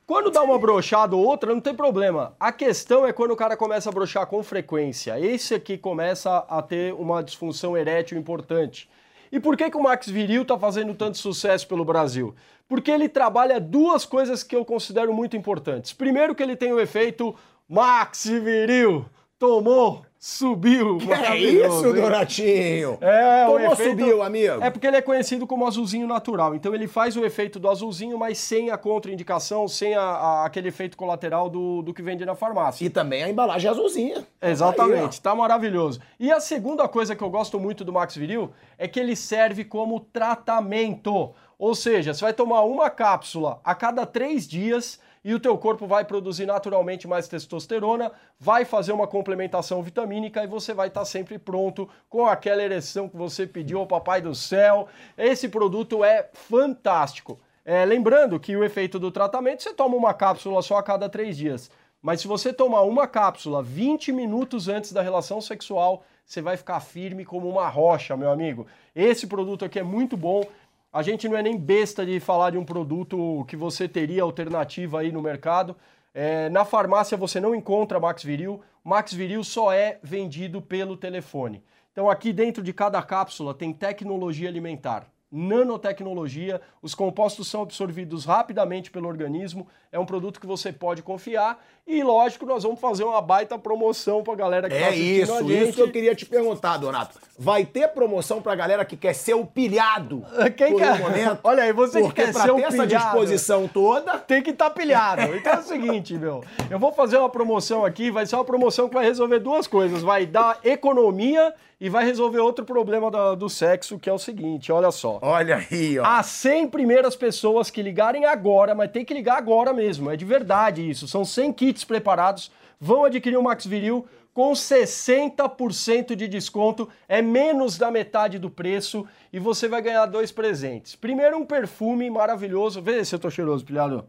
Quando 0.10 0.31
dá 0.31 0.41
uma 0.41 0.57
brochada 0.57 1.15
ou 1.15 1.23
outra, 1.23 1.53
não 1.53 1.61
tem 1.61 1.76
problema. 1.76 2.36
A 2.40 2.52
questão 2.52 3.06
é 3.06 3.14
quando 3.14 3.30
o 3.30 3.36
cara 3.36 3.56
começa 3.56 3.90
a 3.90 3.91
brochar 3.91 4.26
com 4.26 4.41
frequência. 4.41 5.19
Esse 5.19 5.53
aqui 5.53 5.77
começa 5.77 6.36
a 6.49 6.64
ter 6.64 6.95
uma 6.95 7.22
disfunção 7.22 7.77
erétil 7.77 8.18
importante. 8.18 8.90
E 9.31 9.40
por 9.40 9.56
que, 9.56 9.69
que 9.69 9.77
o 9.77 9.84
Max 9.84 10.10
Viril 10.10 10.44
tá 10.44 10.57
fazendo 10.57 10.95
tanto 10.95 11.19
sucesso 11.19 11.68
pelo 11.68 11.86
Brasil? 11.86 12.34
Porque 12.68 12.90
ele 12.90 13.07
trabalha 13.07 13.60
duas 13.60 14.03
coisas 14.03 14.41
que 14.41 14.56
eu 14.56 14.65
considero 14.65 15.14
muito 15.14 15.38
importantes. 15.38 15.94
Primeiro 15.94 16.34
que 16.34 16.41
ele 16.41 16.56
tem 16.56 16.73
o 16.73 16.80
efeito 16.80 17.36
Max 17.68 18.26
Viril. 18.26 19.06
Tomou, 19.38 20.03
subiu. 20.20 20.98
É 21.10 21.38
isso, 21.38 21.88
hein? 21.88 21.94
Donatinho. 22.02 22.98
É, 23.02 23.46
o 23.48 23.54
Tomou, 23.54 23.72
efeito- 23.74 23.90
subiu, 23.91 24.22
amigo. 24.22 24.62
É 24.64 24.70
porque 24.70 24.86
ele 24.86 24.98
é 24.98 25.02
conhecido 25.02 25.48
como 25.48 25.66
azulzinho 25.66 26.06
natural. 26.08 26.54
Então 26.54 26.76
ele 26.76 26.88
faz 26.88 27.16
o 27.16 27.24
efeito 27.26 27.58
do 27.60 27.70
azulzinho, 27.70 28.18
mas 28.18 28.38
sem 28.38 28.70
a 28.70 28.78
contraindicação, 28.78 29.68
sem 29.68 29.96
a- 29.96 30.02
a- 30.02 30.46
aquele 30.46 30.68
efeito 30.68 30.98
colateral 30.98 31.50
do, 31.50 31.82
do 31.82 31.94
que 31.94 32.02
vende 32.02 32.26
na 32.26 32.36
farmácia. 32.36 32.86
E 32.86 32.90
também 32.90 33.24
a 33.24 33.30
embalagem 33.30 33.70
azulzinha. 33.72 34.28
Exatamente, 34.41 35.22
tá 35.22 35.34
maravilhoso. 35.34 36.00
E 36.20 36.32
a 36.32 36.40
segunda 36.40 36.88
coisa 36.88 37.16
que 37.16 37.24
eu 37.24 37.30
gosto 37.30 37.60
muito 37.60 37.86
do 37.86 37.94
Max 37.94 38.16
Viril 38.16 38.52
é 38.78 38.88
que 38.88 39.00
ele 39.00 39.16
serve 39.16 39.64
como 39.64 40.00
tratamento. 40.02 41.32
Ou 41.58 41.76
seja, 41.76 42.14
você 42.14 42.22
vai 42.26 42.34
tomar 42.34 42.62
uma 42.64 42.90
cápsula 42.90 43.60
a 43.64 43.76
cada 43.76 44.06
três 44.06 44.48
dias 44.48 45.00
e 45.24 45.34
o 45.34 45.40
teu 45.40 45.58
corpo 45.58 45.86
vai 45.86 46.06
produzir 46.06 46.46
naturalmente 46.46 47.08
mais 47.08 47.28
testosterona, 47.28 48.12
vai 48.40 48.66
fazer 48.66 48.91
uma 48.91 49.08
complementação 49.08 49.82
vitamínica 49.84 50.44
e 50.44 50.48
você 50.48 50.74
vai 50.74 50.88
estar 50.88 51.06
sempre 51.06 51.38
pronto 51.38 51.90
com 52.10 52.26
aquela 52.26 52.64
ereção 52.64 53.10
que 53.10 53.18
você 53.18 53.46
pediu 53.46 53.80
ao 53.80 53.88
papai 53.88 54.22
do 54.22 54.34
céu. 54.34 54.88
Esse 55.18 55.50
produto 55.50 56.04
é 56.04 56.30
fantástico. 56.34 57.40
É, 57.66 57.86
lembrando 57.86 58.40
que 58.40 58.56
o 58.56 58.64
efeito 58.64 58.98
do 58.98 59.12
tratamento, 59.12 59.62
você 59.62 59.74
toma 59.74 59.96
uma 59.96 60.14
cápsula 60.14 60.62
só 60.62 60.78
a 60.78 60.84
cada 60.84 61.10
três 61.10 61.38
dias. 61.38 61.70
Mas 62.02 62.22
se 62.22 62.28
você 62.28 62.54
tomar 62.54 62.82
uma 62.82 63.08
cápsula 63.08 63.62
20 63.62 64.12
minutos 64.12 64.68
antes 64.68 64.94
da 64.94 65.02
relação 65.02 65.41
sexual, 65.41 66.04
você 66.26 66.41
vai 66.41 66.56
ficar 66.56 66.80
firme 66.80 67.26
como 67.26 67.50
uma 67.50 67.68
rocha, 67.68 68.16
meu 68.16 68.32
amigo. 68.32 68.66
Esse 68.96 69.28
produto 69.28 69.66
aqui 69.66 69.80
é 69.80 69.84
muito 69.84 70.16
bom. 70.16 70.44
A 70.91 71.03
gente 71.03 71.30
não 71.30 71.38
é 71.38 71.44
nem 71.44 71.56
besta 71.56 72.03
de 72.03 72.20
falar 72.20 72.49
de 72.49 72.57
um 72.57 72.66
produto 72.66 73.45
que 73.48 73.56
você 73.56 73.88
teria 73.88 74.24
alternativa 74.24 75.02
aí 75.02 75.11
no 75.11 75.22
mercado. 75.22 75.76
É, 76.14 76.49
na 76.49 76.66
farmácia 76.66 77.16
você 77.16 77.40
não 77.40 77.53
encontra 77.53 77.99
Max 77.99 78.24
Viril. 78.24 78.61
Max 78.84 79.14
Viril 79.14 79.44
só 79.44 79.72
é 79.72 79.99
vendido 80.02 80.61
pelo 80.61 80.98
telefone. 80.98 81.64
Então 81.91 82.10
aqui 82.10 82.34
dentro 82.34 82.64
de 82.64 82.74
cada 82.74 83.02
cápsula 83.03 83.53
tem 83.53 83.72
tecnologia 83.72 84.49
alimentar 84.49 85.07
nanotecnologia, 85.31 86.60
os 86.81 86.95
compostos 86.95 87.47
são 87.47 87.61
absorvidos 87.61 88.26
rapidamente 88.26 88.89
pelo 88.91 89.07
organismo, 89.07 89.68
é 89.91 89.99
um 89.99 90.06
produto 90.06 90.39
que 90.39 90.45
você 90.47 90.72
pode 90.72 91.01
confiar 91.01 91.64
e, 91.88 92.03
lógico, 92.03 92.45
nós 92.45 92.64
vamos 92.64 92.80
fazer 92.80 93.03
uma 93.03 93.22
baita 93.22 93.57
promoção 93.57 94.22
pra 94.23 94.35
galera 94.35 94.69
que 94.69 94.76
tá 94.76 94.81
É 94.81 94.89
a 94.89 94.95
isso, 94.95 95.38
gente. 95.39 95.64
isso 95.64 95.73
que 95.73 95.81
eu 95.81 95.91
queria 95.91 96.14
te 96.14 96.26
perguntar, 96.26 96.77
Donato. 96.77 97.18
Vai 97.38 97.65
ter 97.65 97.88
promoção 97.89 98.41
pra 98.41 98.53
galera 98.56 98.85
que 98.85 98.95
quer 98.95 99.14
ser 99.14 99.34
o 99.34 99.45
pilhado 99.45 100.23
Quem 100.56 100.73
por 100.73 100.81
quer- 100.81 100.93
um 100.93 100.97
momento? 100.99 101.39
Olha 101.43 101.64
aí, 101.64 101.73
você 101.73 102.01
que 102.03 102.11
quer 102.14 102.31
pra 102.31 102.43
ser 102.43 102.51
o 102.51 102.56
ter 102.57 102.64
essa 102.64 102.84
pilhado, 102.84 103.06
disposição 103.06 103.68
toda... 103.68 104.19
Tem 104.19 104.43
que 104.43 104.51
estar 104.51 104.69
pilhado. 104.69 105.35
Então 105.35 105.53
é 105.53 105.60
o 105.60 105.64
seguinte, 105.64 106.15
meu. 106.18 106.43
Eu 106.69 106.77
vou 106.77 106.91
fazer 106.91 107.18
uma 107.18 107.30
promoção 107.30 107.84
aqui, 107.84 108.11
vai 108.11 108.26
ser 108.27 108.35
uma 108.35 108.45
promoção 108.45 108.88
que 108.88 108.93
vai 108.93 109.06
resolver 109.06 109.39
duas 109.39 109.65
coisas. 109.65 110.03
Vai 110.03 110.26
dar 110.27 110.60
economia 110.64 111.53
e 111.80 111.88
vai 111.89 112.03
resolver 112.06 112.39
outro 112.39 112.65
problema 112.65 113.10
da- 113.10 113.35
do 113.35 113.49
sexo, 113.49 113.97
que 113.97 114.10
é 114.10 114.14
o 114.14 114.19
seguinte, 114.19 114.72
olha 114.72 114.91
só. 114.91 115.19
Olha 115.22 115.65
aí, 115.72 115.97
ó. 115.97 116.03
As 116.06 116.26
100 116.26 116.68
primeiras 116.68 117.15
pessoas 117.15 117.69
que 117.72 117.81
ligarem 117.81 118.26
agora, 118.26 118.76
mas 118.76 118.91
tem 118.91 119.06
que 119.06 119.14
ligar 119.14 119.38
agora 119.38 119.72
mesmo, 119.73 120.11
é 120.11 120.18
de 120.18 120.26
verdade 120.26 120.88
isso. 120.89 121.07
São 121.07 121.23
100 121.23 121.53
kits 121.53 121.84
preparados, 121.85 122.51
vão 122.80 123.06
adquirir 123.06 123.38
o 123.38 123.43
Max 123.43 123.65
Viril 123.65 124.06
com 124.34 124.53
60% 124.53 126.15
de 126.15 126.27
desconto, 126.27 126.88
é 127.07 127.22
menos 127.22 127.77
da 127.77 127.89
metade 127.91 128.38
do 128.39 128.49
preço 128.49 129.06
e 129.34 129.39
você 129.39 129.68
vai 129.68 129.81
ganhar 129.81 130.06
dois 130.06 130.31
presentes. 130.31 130.95
Primeiro 130.95 131.38
um 131.38 131.45
perfume 131.45 132.10
maravilhoso, 132.10 132.81
vê 132.81 133.03
se 133.03 133.15
eu 133.15 133.19
tô 133.19 133.30
cheiroso, 133.30 133.65
pilhado. 133.65 134.06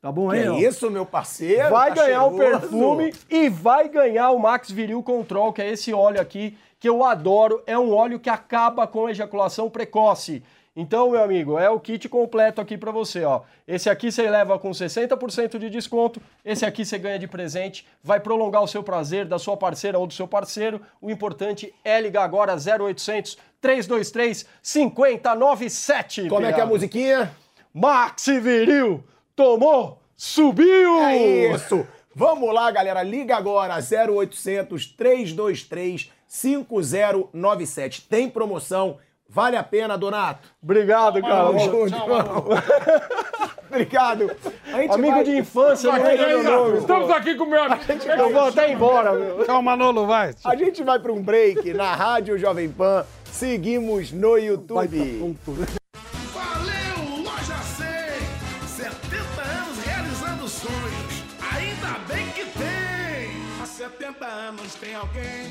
Tá 0.00 0.12
bom 0.12 0.30
aí, 0.30 0.46
ó. 0.46 0.58
isso, 0.58 0.90
meu 0.90 1.06
parceiro? 1.06 1.70
Vai 1.70 1.88
tá 1.94 2.04
ganhar 2.04 2.26
o 2.26 2.36
cheiroso. 2.36 2.60
perfume 2.60 3.14
e 3.30 3.48
vai 3.48 3.88
ganhar 3.88 4.30
o 4.32 4.38
Max 4.38 4.70
Viril 4.70 5.02
Control, 5.02 5.50
que 5.52 5.62
é 5.62 5.70
esse 5.70 5.94
óleo 5.94 6.20
aqui 6.20 6.56
que 6.84 6.88
eu 6.90 7.02
adoro. 7.02 7.62
É 7.66 7.78
um 7.78 7.94
óleo 7.94 8.20
que 8.20 8.28
acaba 8.28 8.86
com 8.86 9.06
a 9.06 9.10
ejaculação 9.10 9.70
precoce. 9.70 10.42
Então, 10.76 11.12
meu 11.12 11.22
amigo, 11.22 11.58
é 11.58 11.70
o 11.70 11.80
kit 11.80 12.10
completo 12.10 12.60
aqui 12.60 12.76
pra 12.76 12.90
você, 12.90 13.24
ó. 13.24 13.40
Esse 13.66 13.88
aqui 13.88 14.12
você 14.12 14.28
leva 14.28 14.58
com 14.58 14.70
60% 14.70 15.56
de 15.56 15.70
desconto, 15.70 16.20
esse 16.44 16.66
aqui 16.66 16.84
você 16.84 16.98
ganha 16.98 17.18
de 17.18 17.26
presente, 17.26 17.86
vai 18.02 18.20
prolongar 18.20 18.62
o 18.62 18.68
seu 18.68 18.82
prazer 18.82 19.24
da 19.24 19.38
sua 19.38 19.56
parceira 19.56 19.98
ou 19.98 20.06
do 20.06 20.12
seu 20.12 20.28
parceiro. 20.28 20.78
O 21.00 21.10
importante 21.10 21.72
é 21.82 21.98
ligar 21.98 22.24
agora 22.24 22.54
0800 22.54 23.38
323 23.62 24.44
5097. 24.60 26.28
Como 26.28 26.44
é 26.44 26.52
que 26.52 26.60
é 26.60 26.64
a 26.64 26.66
musiquinha? 26.66 27.34
Max 27.72 28.26
Viril 28.26 29.02
tomou, 29.34 30.02
subiu! 30.14 31.00
É 31.02 31.54
isso. 31.54 31.86
Vamos 32.14 32.52
lá, 32.54 32.70
galera. 32.70 33.02
Liga 33.02 33.36
agora 33.36 33.76
0800 33.76 34.86
323 34.86 36.12
5097. 36.34 38.02
Tem 38.08 38.28
promoção. 38.28 38.98
Vale 39.28 39.56
a 39.56 39.62
pena, 39.62 39.96
Donato. 39.96 40.48
Obrigado, 40.62 41.20
cara. 41.20 41.46
Tamo 41.46 41.58
junto, 41.60 41.94
irmão. 41.94 42.44
Obrigado. 43.70 44.30
A 44.72 44.80
gente 44.82 44.92
Amigo 44.94 45.14
vai- 45.14 45.24
de 45.24 45.38
infância, 45.38 45.90
não 45.90 46.06
é 46.06 46.42
nome. 46.42 46.78
Estamos 46.78 47.10
aqui 47.10 47.34
com 47.36 47.44
o 47.44 47.50
meu 47.50 47.62
amigo. 47.62 47.82
Eu 48.18 48.32
vou 48.32 48.48
até 48.48 48.70
embora, 48.72 49.12
meu. 49.12 49.44
Tchau, 49.44 49.62
Manolo, 49.62 50.06
vai. 50.06 50.34
A 50.44 50.56
gente 50.56 50.82
vai 50.82 50.98
para 50.98 51.12
um 51.12 51.22
break 51.22 51.72
na 51.72 51.94
Rádio 51.94 52.36
Jovem 52.38 52.68
Pan. 52.68 53.04
Seguimos 53.24 54.12
no 54.12 54.36
YouTube. 54.36 55.34
Valeu, 56.32 57.22
Loja 57.24 57.56
100! 57.56 57.86
70 58.68 59.42
anos 59.42 59.84
realizando 59.84 60.48
sonhos. 60.48 61.24
Ainda 61.52 61.98
bem 62.12 62.26
que 62.28 62.44
tem! 62.44 63.30
Há 63.62 63.66
70 63.66 64.24
anos 64.26 64.74
tem 64.76 64.94
alguém 64.94 65.50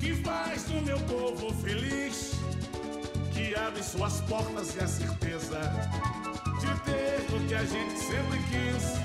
que 0.00 0.14
faz 0.14 0.66
o 0.70 0.80
meu 0.80 0.98
povo 1.00 1.52
feliz, 1.62 2.32
que 3.32 3.54
abre 3.54 3.82
suas 3.82 4.20
portas 4.22 4.74
e 4.74 4.80
a 4.80 4.88
certeza 4.88 5.60
de 6.58 6.80
ter 6.80 7.36
o 7.36 7.46
que 7.46 7.54
a 7.54 7.64
gente 7.64 7.98
sempre 7.98 8.38
quis. 8.48 8.98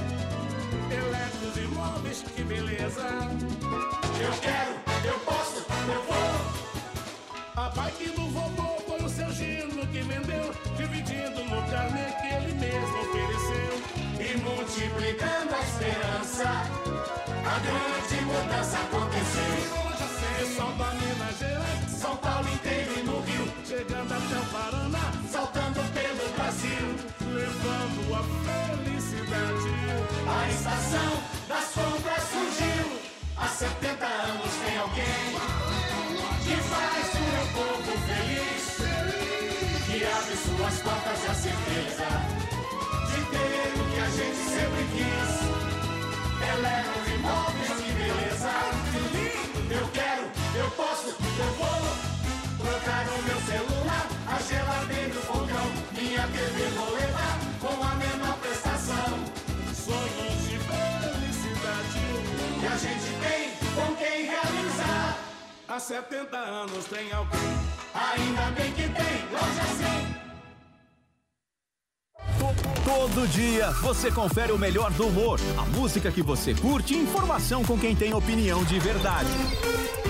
Eletros 0.89 1.57
imóveis, 1.57 2.23
que 2.33 2.43
beleza! 2.43 3.01
Eu 4.21 4.31
quero, 4.39 4.71
eu 5.05 5.19
posso, 5.19 5.57
eu 5.57 6.03
vou! 6.03 6.65
A 7.57 7.69
bike 7.69 8.09
do 8.11 8.29
vovô 8.29 8.77
foi 8.87 9.03
o 9.03 9.09
seu 9.09 9.31
Gino 9.33 9.85
que 9.87 10.01
vendeu, 10.01 10.53
dividindo 10.77 11.43
no 11.43 11.61
carnê 11.69 12.05
que 12.21 12.33
ele 12.33 12.53
mesmo 12.53 12.99
ofereceu. 13.01 13.75
E 14.19 14.37
multiplicando 14.37 15.55
a 15.55 15.61
esperança. 15.61 16.49
A 17.45 17.59
grande 17.59 18.25
mudança 18.25 18.77
aconteceu. 18.77 19.94
A 30.95 30.97
estação 30.97 31.11
das 31.49 31.65
compras 31.73 32.23
surgiu. 32.31 32.99
Há 33.37 33.47
70 33.47 34.05
anos 34.05 34.51
tem 34.65 34.77
alguém 34.77 35.35
que 36.43 36.55
faz 36.55 37.13
o 37.13 37.19
meu 37.19 37.45
povo 37.53 37.91
feliz, 38.07 38.63
que 39.85 40.05
abre 40.05 40.35
suas 40.37 40.75
portas 40.81 41.29
a 41.29 41.33
certeza 41.33 42.07
de 43.09 43.19
ter 43.29 43.73
o 43.75 43.85
que 43.91 43.99
a 43.99 44.09
gente 44.09 44.41
sempre 44.55 44.83
quis. 44.95 45.31
Eletro 46.47 47.13
imóveis, 47.13 47.71
que 47.81 47.91
beleza! 47.91 48.53
Eu 49.69 49.87
quero, 49.89 50.23
eu 50.55 50.71
posso, 50.71 51.09
eu 51.09 51.53
vou 51.57 51.74
70 65.85 66.35
anos 66.35 66.85
tem 66.85 67.11
alguém, 67.11 67.39
ainda 67.93 68.49
bem 68.59 68.71
que 68.71 68.89
tem, 68.89 69.29
loja 69.31 69.63
100. 69.77 70.25
Todo 72.83 73.27
dia 73.27 73.69
você 73.83 74.09
confere 74.09 74.51
o 74.51 74.57
melhor 74.57 74.89
do 74.93 75.05
humor, 75.05 75.39
a 75.55 75.61
música 75.77 76.11
que 76.11 76.23
você 76.23 76.55
curte 76.55 76.95
e 76.95 76.97
informação 76.97 77.63
com 77.63 77.77
quem 77.77 77.95
tem 77.95 78.15
opinião 78.15 78.63
de 78.63 78.79
verdade. 78.79 79.29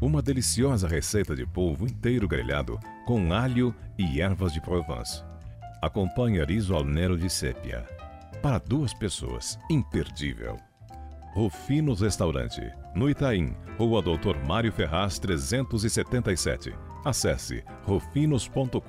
Uma 0.00 0.22
deliciosa 0.22 0.88
receita 0.88 1.36
de 1.36 1.44
polvo 1.44 1.84
inteiro 1.84 2.26
grelhado 2.26 2.80
com 3.04 3.34
alho 3.34 3.74
e 3.98 4.22
ervas 4.22 4.50
de 4.50 4.58
Provence. 4.58 5.22
Acompanhe 5.82 6.42
riso 6.42 6.74
al 6.74 6.84
nero 6.84 7.18
de 7.18 7.28
sépia. 7.28 7.86
Para 8.40 8.56
duas 8.58 8.94
pessoas, 8.94 9.58
imperdível. 9.68 10.56
Rufinos 11.34 12.00
Restaurante, 12.00 12.62
no 12.94 13.10
Itaim, 13.10 13.54
Rua 13.78 14.00
Doutor 14.00 14.42
Mário 14.46 14.72
Ferraz 14.72 15.18
377. 15.18 16.72
Acesse 17.04 17.62
rufinos.com.br. 17.84 18.80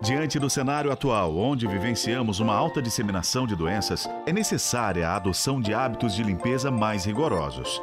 Diante 0.00 0.38
do 0.38 0.48
cenário 0.48 0.90
atual, 0.90 1.36
onde 1.36 1.66
vivenciamos 1.66 2.40
uma 2.40 2.54
alta 2.54 2.80
disseminação 2.80 3.46
de 3.46 3.54
doenças, 3.54 4.08
é 4.26 4.32
necessária 4.32 5.08
a 5.08 5.16
adoção 5.16 5.60
de 5.60 5.74
hábitos 5.74 6.14
de 6.14 6.22
limpeza 6.22 6.70
mais 6.70 7.04
rigorosos. 7.04 7.82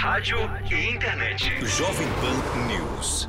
Rádio 0.00 0.38
e 0.70 0.90
internet. 0.90 1.50
Jovem 1.66 2.06
Pan 2.20 2.66
News. 2.68 3.28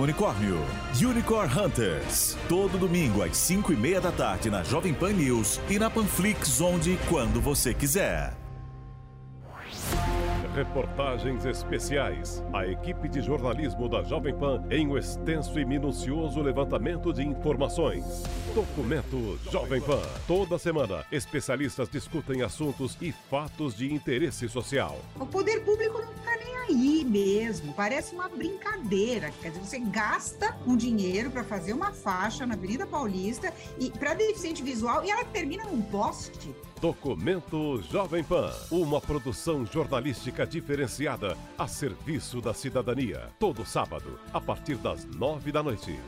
unicórnio. 0.00 0.58
Unicorn 1.00 1.48
Hunters. 1.52 2.36
Todo 2.48 2.76
domingo 2.76 3.22
às 3.22 3.36
5 3.36 3.72
e 3.72 3.76
meia 3.76 4.00
da 4.00 4.10
tarde 4.10 4.50
na 4.50 4.64
Jovem 4.64 4.92
Pan 4.92 5.12
News 5.12 5.60
e 5.70 5.78
na 5.78 5.88
Panflix, 5.88 6.60
onde 6.60 6.92
e 6.94 6.96
quando 7.08 7.40
você 7.40 7.72
quiser. 7.72 8.34
Reportagens 10.54 11.44
especiais. 11.44 12.42
A 12.52 12.66
equipe 12.66 13.08
de 13.08 13.22
jornalismo 13.22 13.88
da 13.88 14.02
Jovem 14.02 14.36
Pan 14.36 14.64
em 14.70 14.88
um 14.88 14.98
extenso 14.98 15.58
e 15.58 15.64
minucioso 15.64 16.42
levantamento 16.42 17.12
de 17.12 17.22
informações. 17.22 18.24
Documento 18.52 19.38
Jovem 19.52 19.80
Pan. 19.80 20.02
Toda 20.26 20.58
semana, 20.58 21.04
especialistas 21.12 21.88
discutem 21.88 22.42
assuntos 22.42 22.98
e 23.00 23.12
fatos 23.12 23.76
de 23.76 23.94
interesse 23.94 24.48
social. 24.48 24.98
O 25.18 25.26
poder 25.26 25.60
público 25.60 26.00
não 26.00 26.12
tá 26.24 26.36
nem 26.44 26.49
aí 26.70 27.04
mesmo. 27.04 27.72
Parece 27.74 28.14
uma 28.14 28.28
brincadeira. 28.28 29.32
Quer 29.42 29.50
dizer, 29.50 29.60
você 29.60 29.78
gasta 29.78 30.56
um 30.66 30.76
dinheiro 30.76 31.30
para 31.30 31.44
fazer 31.44 31.72
uma 31.72 31.92
faixa 31.92 32.46
na 32.46 32.54
Avenida 32.54 32.86
Paulista 32.86 33.52
e 33.78 33.90
para 33.90 34.14
deficiente 34.14 34.62
visual 34.62 35.04
e 35.04 35.10
ela 35.10 35.24
termina 35.24 35.64
num 35.64 35.82
poste. 35.82 36.54
Documento 36.80 37.82
Jovem 37.82 38.24
Pan, 38.24 38.50
uma 38.70 39.00
produção 39.00 39.66
jornalística 39.66 40.46
diferenciada 40.46 41.36
a 41.58 41.68
serviço 41.68 42.40
da 42.40 42.54
cidadania. 42.54 43.28
Todo 43.38 43.66
sábado, 43.66 44.18
a 44.32 44.40
partir 44.40 44.76
das 44.76 45.04
nove 45.04 45.52
da 45.52 45.62
noite. 45.62 45.98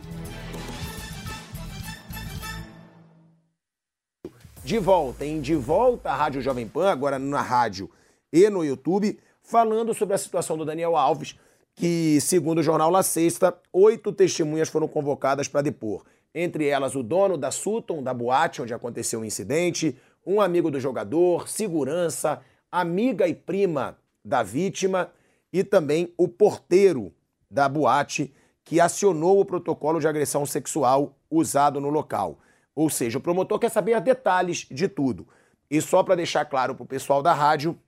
De 4.65 4.79
volta, 4.79 5.27
em 5.27 5.41
De 5.41 5.57
Volta 5.57 6.11
à 6.11 6.17
Rádio 6.17 6.41
Jovem 6.41 6.69
Pan, 6.69 6.91
agora 6.91 7.19
na 7.19 7.43
rádio 7.43 7.91
e 8.33 8.49
no 8.49 8.65
YouTube, 8.65 9.19
falando 9.53 9.93
sobre 9.93 10.15
a 10.15 10.19
situação 10.19 10.57
do 10.57 10.65
Daniel 10.65 10.97
Alves, 10.97 11.39
que, 11.75 12.19
segundo 12.23 12.59
o 12.59 12.63
jornal 12.63 12.91
La 12.91 13.03
Sexta, 13.03 13.55
oito 13.71 14.11
testemunhas 14.11 14.71
foram 14.71 14.89
convocadas 14.89 15.47
para 15.47 15.61
depor. 15.61 16.07
Entre 16.35 16.69
elas, 16.69 16.95
o 16.95 17.03
dono 17.03 17.37
da 17.37 17.51
Sutton, 17.51 18.03
da 18.03 18.15
boate 18.15 18.63
onde 18.63 18.73
aconteceu 18.73 19.21
o 19.21 19.25
incidente, 19.27 19.95
um 20.27 20.41
amigo 20.41 20.71
do 20.71 20.81
jogador, 20.81 21.51
segurança, 21.51 22.41
amiga 22.71 23.29
e 23.29 23.35
prima 23.35 23.99
da 24.25 24.43
vítima 24.43 25.13
e 25.53 25.63
também 25.63 26.15
o 26.17 26.27
porteiro 26.27 27.13
da 27.51 27.69
boate 27.69 28.33
que 28.65 28.81
acionou 28.81 29.39
o 29.39 29.45
protocolo 29.45 30.01
de 30.01 30.09
agressão 30.09 30.47
sexual 30.47 31.15
usado 31.31 31.79
no 31.79 31.91
local. 31.91 32.39
Ou 32.75 32.89
seja, 32.89 33.19
o 33.19 33.21
promotor 33.21 33.59
quer 33.59 33.71
saber 33.71 34.01
detalhes 34.01 34.67
de 34.71 34.89
tudo. 34.89 35.29
E 35.71 35.79
só 35.83 36.03
para 36.03 36.15
deixar 36.15 36.47
claro 36.47 36.75
para 36.75 36.85
o 36.85 36.87
pessoal 36.87 37.23
da 37.23 37.35
rádio, 37.35 37.79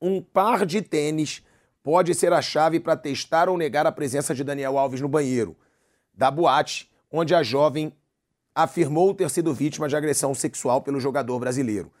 um 0.00 0.20
par 0.20 0.64
de 0.64 0.82
tênis 0.82 1.42
pode 1.82 2.14
ser 2.14 2.32
a 2.32 2.42
chave 2.42 2.80
para 2.80 2.96
testar 2.96 3.48
ou 3.48 3.56
negar 3.56 3.86
a 3.86 3.92
presença 3.92 4.34
de 4.34 4.44
Daniel 4.44 4.78
Alves 4.78 5.00
no 5.00 5.08
banheiro 5.08 5.56
da 6.18 6.32
boate, 6.32 6.90
onde 7.12 7.32
a 7.32 7.44
jovem 7.44 7.92
afirmou 8.52 9.14
ter 9.14 9.30
sido 9.30 9.54
vítima 9.54 9.88
de 9.88 9.94
agressão 9.94 10.34
sexual 10.34 10.82
pelo 10.82 10.98
jogador 10.98 11.38
brasileiro. 11.38 11.92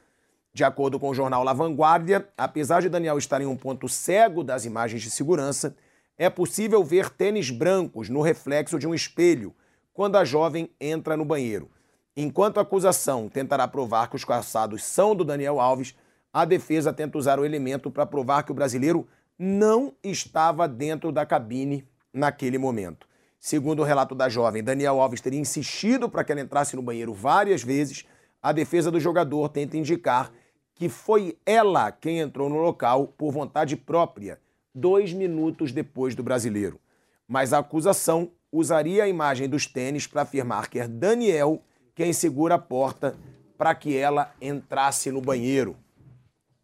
De 0.52 0.64
acordo 0.64 0.98
com 0.98 1.10
o 1.10 1.14
jornal 1.14 1.44
La 1.44 1.52
Vanguardia, 1.52 2.28
apesar 2.36 2.82
de 2.82 2.88
Daniel 2.88 3.16
estar 3.16 3.40
em 3.40 3.46
um 3.46 3.56
ponto 3.56 3.88
cego 3.88 4.42
das 4.42 4.64
imagens 4.64 5.02
de 5.02 5.10
segurança, 5.10 5.76
é 6.16 6.28
possível 6.28 6.82
ver 6.82 7.10
tênis 7.10 7.48
brancos 7.48 8.08
no 8.08 8.20
reflexo 8.20 8.76
de 8.76 8.88
um 8.88 8.94
espelho 8.94 9.54
quando 9.94 10.16
a 10.16 10.24
jovem 10.24 10.68
entra 10.80 11.16
no 11.16 11.24
banheiro. 11.24 11.70
Enquanto 12.16 12.58
a 12.58 12.62
acusação 12.62 13.28
tentará 13.28 13.68
provar 13.68 14.10
que 14.10 14.16
os 14.16 14.24
calçados 14.24 14.82
são 14.82 15.14
do 15.14 15.24
Daniel 15.24 15.60
Alves, 15.60 15.94
a 16.32 16.44
defesa 16.44 16.92
tenta 16.92 17.18
usar 17.18 17.38
o 17.38 17.44
elemento 17.44 17.90
para 17.90 18.06
provar 18.06 18.42
que 18.42 18.52
o 18.52 18.54
brasileiro 18.54 19.06
não 19.38 19.94
estava 20.02 20.66
dentro 20.66 21.12
da 21.12 21.24
cabine 21.24 21.86
naquele 22.12 22.58
momento. 22.58 23.06
Segundo 23.40 23.80
o 23.80 23.84
relato 23.84 24.14
da 24.14 24.28
jovem, 24.28 24.62
Daniel 24.62 25.00
Alves 25.00 25.20
teria 25.20 25.38
insistido 25.38 26.08
para 26.08 26.24
que 26.24 26.32
ela 26.32 26.40
entrasse 26.40 26.74
no 26.74 26.82
banheiro 26.82 27.14
várias 27.14 27.62
vezes. 27.62 28.04
A 28.42 28.52
defesa 28.52 28.90
do 28.90 28.98
jogador 28.98 29.48
tenta 29.48 29.76
indicar 29.76 30.32
que 30.74 30.88
foi 30.88 31.36
ela 31.46 31.90
quem 31.90 32.18
entrou 32.18 32.48
no 32.48 32.56
local 32.56 33.08
por 33.16 33.32
vontade 33.32 33.76
própria, 33.76 34.40
dois 34.74 35.12
minutos 35.12 35.72
depois 35.72 36.14
do 36.14 36.22
brasileiro. 36.22 36.80
Mas 37.26 37.52
a 37.52 37.58
acusação 37.58 38.30
usaria 38.50 39.04
a 39.04 39.08
imagem 39.08 39.48
dos 39.48 39.66
tênis 39.66 40.06
para 40.06 40.22
afirmar 40.22 40.68
que 40.68 40.78
é 40.80 40.88
Daniel 40.88 41.62
quem 41.94 42.12
segura 42.12 42.54
a 42.56 42.58
porta 42.58 43.16
para 43.56 43.74
que 43.74 43.96
ela 43.96 44.32
entrasse 44.40 45.10
no 45.10 45.20
banheiro. 45.20 45.76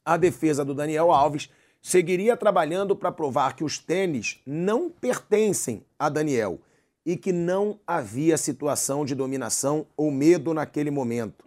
A 0.05 0.17
defesa 0.19 0.65
do 0.65 0.75
Daniel 0.75 1.11
Alves 1.11 1.49
seguiria 1.81 2.37
trabalhando 2.37 2.95
para 2.95 3.11
provar 3.11 3.57
que 3.57 3.65
os 3.65 3.79
tênis 3.79 4.41
não 4.47 4.91
pertencem 4.91 5.83
a 5.99 6.09
Daniel 6.09 6.61
e 7.07 7.17
que 7.17 7.33
não 7.33 7.79
havia 7.87 8.37
situação 8.37 9.05
de 9.05 9.15
dominação 9.15 9.87
ou 9.97 10.11
medo 10.11 10.53
naquele 10.53 10.91
momento. 10.91 11.45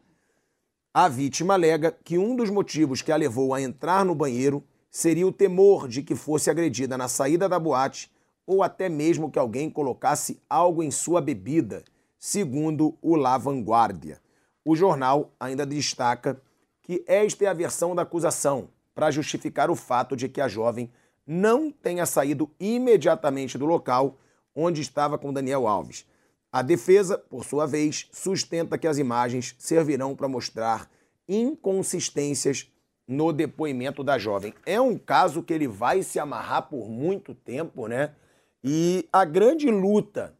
A 0.93 1.07
vítima 1.07 1.53
alega 1.53 1.95
que 2.03 2.17
um 2.17 2.35
dos 2.35 2.49
motivos 2.49 3.01
que 3.01 3.11
a 3.11 3.15
levou 3.15 3.53
a 3.53 3.61
entrar 3.61 4.03
no 4.03 4.15
banheiro 4.15 4.63
seria 4.89 5.27
o 5.27 5.31
temor 5.31 5.87
de 5.87 6.01
que 6.01 6.15
fosse 6.15 6.49
agredida 6.49 6.97
na 6.97 7.07
saída 7.07 7.47
da 7.47 7.59
boate 7.59 8.11
ou 8.45 8.63
até 8.63 8.89
mesmo 8.89 9.29
que 9.29 9.37
alguém 9.37 9.69
colocasse 9.69 10.41
algo 10.49 10.81
em 10.81 10.89
sua 10.89 11.21
bebida, 11.21 11.83
segundo 12.17 12.97
o 13.01 13.15
La 13.15 13.37
Vanguardia. 13.37 14.19
O 14.65 14.75
jornal 14.75 15.31
ainda 15.39 15.65
destaca 15.65 16.41
que 16.87 17.03
esta 17.05 17.43
é 17.43 17.47
a 17.49 17.53
versão 17.53 17.93
da 17.93 18.03
acusação, 18.03 18.69
para 18.95 19.11
justificar 19.11 19.69
o 19.69 19.75
fato 19.75 20.15
de 20.15 20.29
que 20.29 20.39
a 20.39 20.47
jovem 20.47 20.89
não 21.27 21.69
tenha 21.69 22.05
saído 22.05 22.49
imediatamente 22.57 23.57
do 23.57 23.65
local 23.65 24.17
onde 24.55 24.79
estava 24.79 25.17
com 25.17 25.33
Daniel 25.33 25.67
Alves. 25.67 26.07
A 26.49 26.61
defesa, 26.61 27.17
por 27.17 27.43
sua 27.43 27.65
vez, 27.67 28.07
sustenta 28.13 28.77
que 28.77 28.87
as 28.87 28.97
imagens 28.97 29.53
servirão 29.59 30.15
para 30.15 30.29
mostrar 30.29 30.89
inconsistências 31.27 32.71
no 33.05 33.33
depoimento 33.33 34.01
da 34.01 34.17
jovem. 34.17 34.53
É 34.65 34.79
um 34.79 34.97
caso 34.97 35.43
que 35.43 35.53
ele 35.53 35.67
vai 35.67 36.03
se 36.03 36.19
amarrar 36.19 36.69
por 36.69 36.89
muito 36.89 37.35
tempo, 37.35 37.87
né? 37.87 38.15
E 38.63 39.05
a 39.11 39.25
grande 39.25 39.69
luta 39.69 40.33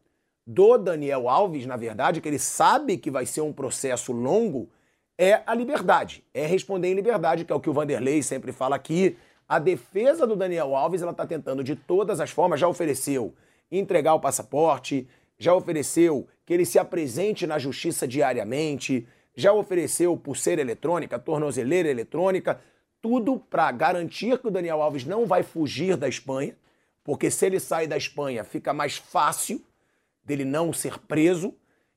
do 0.46 0.78
Daniel 0.78 1.28
Alves, 1.28 1.66
na 1.66 1.76
verdade, 1.76 2.22
que 2.22 2.28
ele 2.28 2.38
sabe 2.38 2.96
que 2.96 3.10
vai 3.10 3.26
ser 3.26 3.42
um 3.42 3.52
processo 3.52 4.12
longo, 4.12 4.70
é 5.18 5.42
a 5.44 5.52
liberdade, 5.52 6.22
é 6.32 6.46
responder 6.46 6.88
em 6.88 6.94
liberdade, 6.94 7.44
que 7.44 7.52
é 7.52 7.54
o 7.54 7.58
que 7.60 7.68
o 7.68 7.72
Vanderlei 7.72 8.22
sempre 8.22 8.52
fala 8.52 8.76
aqui. 8.76 9.18
A 9.48 9.58
defesa 9.58 10.24
do 10.24 10.36
Daniel 10.36 10.76
Alves, 10.76 11.02
ela 11.02 11.10
está 11.10 11.26
tentando 11.26 11.64
de 11.64 11.74
todas 11.74 12.20
as 12.20 12.30
formas, 12.30 12.60
já 12.60 12.68
ofereceu 12.68 13.34
entregar 13.70 14.14
o 14.14 14.20
passaporte, 14.20 15.08
já 15.36 15.52
ofereceu 15.52 16.28
que 16.46 16.54
ele 16.54 16.64
se 16.64 16.78
apresente 16.78 17.46
na 17.46 17.58
justiça 17.58 18.06
diariamente, 18.06 19.06
já 19.34 19.52
ofereceu 19.52 20.16
pulseira 20.16 20.62
eletrônica, 20.62 21.18
tornozeleira 21.18 21.88
eletrônica, 21.88 22.60
tudo 23.02 23.38
para 23.38 23.70
garantir 23.72 24.38
que 24.38 24.46
o 24.46 24.50
Daniel 24.50 24.80
Alves 24.80 25.04
não 25.04 25.26
vai 25.26 25.42
fugir 25.42 25.96
da 25.96 26.08
Espanha, 26.08 26.56
porque 27.02 27.30
se 27.30 27.44
ele 27.44 27.58
sai 27.58 27.86
da 27.86 27.96
Espanha 27.96 28.44
fica 28.44 28.72
mais 28.72 28.96
fácil 28.96 29.62
dele 30.24 30.44
não 30.44 30.72
ser 30.72 30.98
preso 30.98 31.54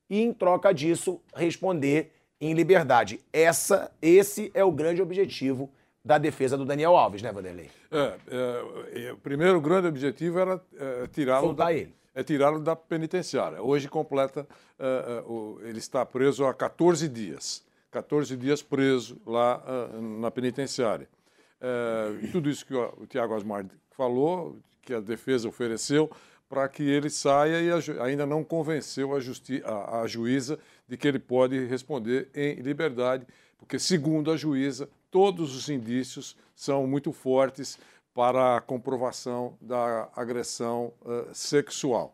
e 0.10 0.22
em 0.22 0.34
troca 0.34 0.74
disso 0.74 1.20
responder 1.36 2.12
em 2.42 2.54
liberdade. 2.54 3.20
Essa, 3.32 3.92
esse 4.02 4.52
é 4.56 4.64
o 4.64 4.72
grande 4.72 5.02
objetivo 5.02 5.70
da 6.04 6.18
defesa 6.18 6.58
do 6.58 6.66
Daniel 6.66 6.98
Alves, 6.98 7.22
né, 7.22 7.32
Vanderlei? 7.32 7.70
É, 7.92 8.18
é, 8.28 9.04
é 9.06 9.14
o 9.14 9.18
primeiro 9.18 9.62
grande 9.62 9.88
objetivo 9.88 10.40
era 10.40 10.60
é, 10.76 11.08
tirá-lo 11.08 11.54
da, 11.54 11.72
ele. 11.72 11.94
É 12.16 12.24
tirá-lo 12.24 12.60
da 12.60 12.76
penitenciária. 12.76 13.62
Hoje 13.62 13.88
completa, 13.88 14.48
é, 14.80 14.86
é, 14.86 15.24
o, 15.28 15.60
ele 15.62 15.78
está 15.78 16.04
preso 16.04 16.44
há 16.46 16.54
14 16.54 17.08
dias. 17.08 17.64
14 17.92 18.36
dias 18.36 18.64
preso 18.64 19.22
lá 19.26 19.62
na 20.00 20.32
penitenciária. 20.32 21.10
tudo 22.32 22.50
isso 22.50 22.66
que 22.66 22.74
o, 22.74 22.94
o 23.02 23.06
Tiago 23.06 23.36
Asmar 23.36 23.66
falou, 23.98 24.58
que 24.82 24.94
a 24.94 25.02
defesa 25.02 25.50
ofereceu, 25.50 26.10
para 26.52 26.70
que 26.70 26.84
ele 26.84 27.10
saia 27.10 27.62
e 27.62 27.70
a, 27.70 28.04
ainda 28.06 28.26
não 28.26 28.46
convenceu 28.46 29.12
a, 29.14 29.20
a, 29.66 30.02
a 30.02 30.08
juíza 30.08 30.58
de 30.92 30.98
que 30.98 31.08
ele 31.08 31.20
pode 31.20 31.68
responder 31.68 32.28
em 32.36 32.56
liberdade, 32.56 33.26
porque, 33.58 33.80
segundo 33.80 34.30
a 34.30 34.36
juíza, 34.36 34.90
todos 35.10 35.56
os 35.56 35.70
indícios 35.70 36.36
são 36.54 36.86
muito 36.86 37.14
fortes 37.14 37.80
para 38.14 38.58
a 38.58 38.62
comprovação 38.62 39.58
da 39.62 40.10
agressão 40.14 40.92
uh, 41.04 41.34
sexual. 41.34 42.14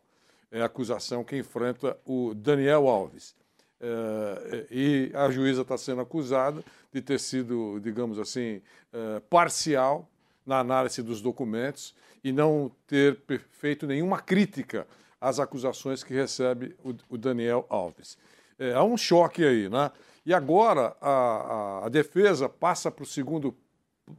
É 0.51 0.61
a 0.61 0.65
acusação 0.65 1.23
que 1.23 1.35
enfrenta 1.35 1.97
o 2.05 2.35
Daniel 2.35 2.87
Alves. 2.87 3.35
Uh, 3.81 4.67
e 4.69 5.11
a 5.15 5.31
juíza 5.31 5.63
está 5.63 5.75
sendo 5.75 6.01
acusada 6.01 6.63
de 6.93 7.01
ter 7.01 7.19
sido, 7.19 7.79
digamos 7.79 8.19
assim, 8.19 8.61
uh, 8.93 9.19
parcial 9.21 10.07
na 10.45 10.59
análise 10.59 11.01
dos 11.01 11.19
documentos 11.19 11.95
e 12.23 12.31
não 12.31 12.71
ter 12.85 13.19
feito 13.53 13.87
nenhuma 13.87 14.21
crítica 14.21 14.85
às 15.19 15.39
acusações 15.39 16.03
que 16.03 16.13
recebe 16.13 16.75
o, 16.83 16.93
o 17.09 17.17
Daniel 17.17 17.65
Alves. 17.69 18.19
É, 18.59 18.73
há 18.73 18.83
um 18.83 18.97
choque 18.97 19.43
aí, 19.43 19.69
né? 19.69 19.91
E 20.25 20.33
agora 20.33 20.95
a, 20.99 21.09
a, 21.09 21.85
a 21.85 21.89
defesa 21.89 22.49
passa 22.49 22.91
para 22.91 23.03
o 23.03 23.05
segundo, 23.05 23.55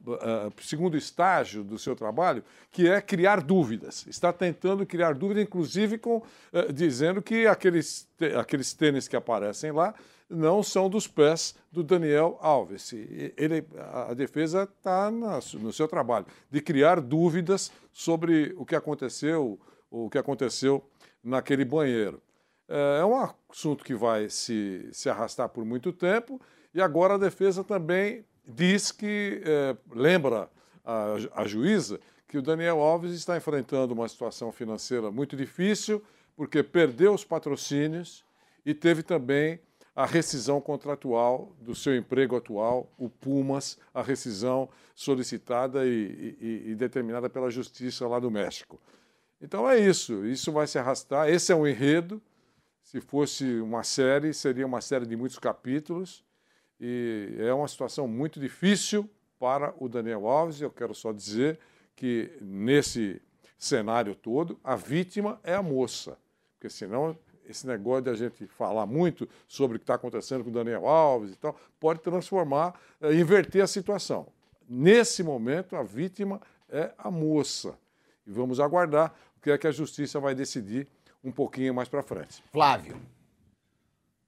uh, 0.06 0.50
segundo 0.62 0.96
estágio 0.96 1.62
do 1.62 1.78
seu 1.78 1.94
trabalho, 1.94 2.42
que 2.70 2.88
é 2.88 3.00
criar 3.00 3.42
dúvidas. 3.42 4.06
Está 4.06 4.32
tentando 4.32 4.86
criar 4.86 5.14
dúvidas, 5.14 5.42
inclusive 5.42 5.98
com, 5.98 6.16
uh, 6.16 6.72
dizendo 6.72 7.20
que 7.20 7.46
aqueles, 7.46 8.08
aqueles 8.38 8.72
tênis 8.72 9.06
que 9.06 9.16
aparecem 9.16 9.70
lá 9.70 9.94
não 10.30 10.62
são 10.62 10.88
dos 10.88 11.06
pés 11.06 11.54
do 11.72 11.82
Daniel 11.82 12.38
Alves. 12.40 12.92
Ele, 13.36 13.66
a 13.92 14.14
defesa 14.14 14.62
está 14.62 15.10
no 15.10 15.72
seu 15.72 15.88
trabalho 15.88 16.26
de 16.50 16.60
criar 16.60 17.00
dúvidas 17.00 17.72
sobre 17.92 18.54
o 18.56 18.64
que 18.64 18.76
aconteceu, 18.76 19.58
o 19.90 20.08
que 20.10 20.18
aconteceu 20.18 20.82
naquele 21.22 21.64
banheiro. 21.64 22.22
É, 22.68 22.98
é 23.00 23.04
um 23.04 23.16
assunto 23.50 23.84
que 23.84 23.94
vai 23.94 24.28
se, 24.28 24.88
se 24.92 25.08
arrastar 25.08 25.48
por 25.48 25.64
muito 25.64 25.92
tempo 25.92 26.40
e 26.74 26.80
agora 26.80 27.14
a 27.14 27.18
defesa 27.18 27.64
também 27.64 28.24
diz 28.46 28.92
que 28.92 29.42
é, 29.44 29.76
lembra 29.90 30.50
a, 30.84 31.14
a 31.34 31.46
juíza 31.46 31.98
que 32.26 32.36
o 32.36 32.42
Daniel 32.42 32.80
Alves 32.80 33.12
está 33.12 33.36
enfrentando 33.36 33.94
uma 33.94 34.08
situação 34.08 34.52
financeira 34.52 35.10
muito 35.10 35.36
difícil 35.36 36.02
porque 36.36 36.62
perdeu 36.62 37.14
os 37.14 37.24
patrocínios 37.24 38.24
e 38.64 38.74
teve 38.74 39.02
também 39.02 39.60
a 39.98 40.06
rescisão 40.06 40.60
contratual 40.60 41.52
do 41.60 41.74
seu 41.74 41.96
emprego 41.96 42.36
atual, 42.36 42.88
o 42.96 43.08
Pumas, 43.08 43.76
a 43.92 44.00
rescisão 44.00 44.68
solicitada 44.94 45.84
e, 45.84 46.36
e, 46.40 46.70
e, 46.70 46.74
determinada 46.76 47.28
pela 47.28 47.50
Justiça 47.50 48.06
lá 48.06 48.20
do 48.20 48.30
México. 48.30 48.80
Então 49.40 49.68
é 49.68 49.76
isso, 49.76 50.24
isso 50.24 50.52
vai 50.52 50.68
se 50.68 50.78
arrastar. 50.78 51.28
Esse 51.28 51.50
é 51.50 51.56
um 51.56 51.66
enredo. 51.66 52.22
Se 52.90 53.02
fosse 53.02 53.60
uma 53.60 53.82
série, 53.82 54.32
seria 54.32 54.64
uma 54.64 54.80
série 54.80 55.04
de 55.04 55.14
muitos 55.14 55.38
capítulos. 55.38 56.24
E 56.80 57.36
é 57.38 57.52
uma 57.52 57.68
situação 57.68 58.08
muito 58.08 58.40
difícil 58.40 59.06
para 59.38 59.74
o 59.78 59.90
Daniel 59.90 60.26
Alves. 60.26 60.62
Eu 60.62 60.70
quero 60.70 60.94
só 60.94 61.12
dizer 61.12 61.58
que 61.94 62.32
nesse 62.40 63.20
cenário 63.58 64.14
todo, 64.14 64.58
a 64.64 64.74
vítima 64.74 65.38
é 65.44 65.54
a 65.54 65.62
moça, 65.62 66.16
porque 66.54 66.70
senão 66.70 67.14
esse 67.46 67.66
negócio 67.66 68.04
de 68.04 68.10
a 68.10 68.14
gente 68.14 68.46
falar 68.46 68.86
muito 68.86 69.28
sobre 69.46 69.76
o 69.76 69.78
que 69.78 69.84
está 69.84 69.96
acontecendo 69.96 70.42
com 70.42 70.48
o 70.48 70.52
Daniel 70.54 70.86
Alves 70.88 71.34
e 71.34 71.36
tal, 71.36 71.60
pode 71.78 72.00
transformar, 72.00 72.80
é, 73.02 73.12
inverter 73.12 73.62
a 73.62 73.66
situação. 73.66 74.28
Nesse 74.66 75.22
momento, 75.22 75.76
a 75.76 75.82
vítima 75.82 76.40
é 76.70 76.90
a 76.96 77.10
moça. 77.10 77.78
E 78.26 78.30
vamos 78.30 78.58
aguardar 78.58 79.14
o 79.36 79.40
que 79.42 79.50
é 79.50 79.58
que 79.58 79.66
a 79.66 79.72
justiça 79.72 80.18
vai 80.18 80.34
decidir 80.34 80.88
um 81.22 81.32
pouquinho 81.32 81.74
mais 81.74 81.88
para 81.88 82.02
frente. 82.02 82.42
Flávio. 82.52 83.00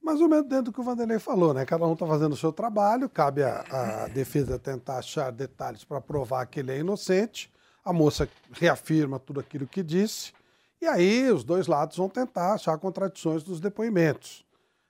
Mais 0.03 0.21
ou 0.21 0.29
menos 0.29 0.49
dentro 0.49 0.65
do 0.65 0.73
que 0.73 0.81
o 0.81 0.85
Vanderlei 0.85 1.19
falou, 1.19 1.53
né? 1.53 1.65
Cada 1.67 1.87
um 1.87 1.93
está 1.93 2.07
fazendo 2.07 2.33
o 2.33 2.37
seu 2.37 2.53
trabalho, 2.53 3.09
cabe 3.09 3.43
à 3.43 4.09
defesa 4.13 4.59
tentar 4.59 4.99
achar 4.99 5.31
detalhes 5.31 5.85
para 5.85 6.01
provar 6.01 6.47
que 6.47 6.61
ele 6.61 6.73
é 6.73 6.79
inocente. 6.79 7.53
A 7.85 7.93
moça 7.93 8.29
reafirma 8.53 9.19
tudo 9.19 9.41
aquilo 9.41 9.67
que 9.67 9.83
disse. 9.83 10.33
E 10.81 10.87
aí 10.87 11.31
os 11.31 11.45
dois 11.45 11.67
lados 11.67 11.99
vão 11.99 12.09
tentar 12.09 12.55
achar 12.55 12.77
contradições 12.79 13.43
dos 13.43 13.61
depoimentos. 13.61 14.45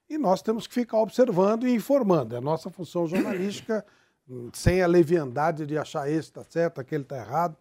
E 0.09 0.17
nós 0.17 0.43
temos 0.43 0.67
que 0.67 0.75
ficar 0.75 0.99
observando 0.99 1.67
e 1.67 1.75
informando. 1.75 2.35
É 2.35 2.39
a 2.39 2.41
nossa 2.41 2.71
função 2.71 3.07
jornalística, 3.07 3.85
sem 4.53 4.81
a 4.83 4.87
leviandade 4.87 5.67
de 5.67 5.77
achar 5.77 6.09
esse 6.09 6.29
está 6.29 6.45
certo, 6.45 6.81
aquele 6.81 7.03
está 7.03 7.17
errado. 7.17 7.57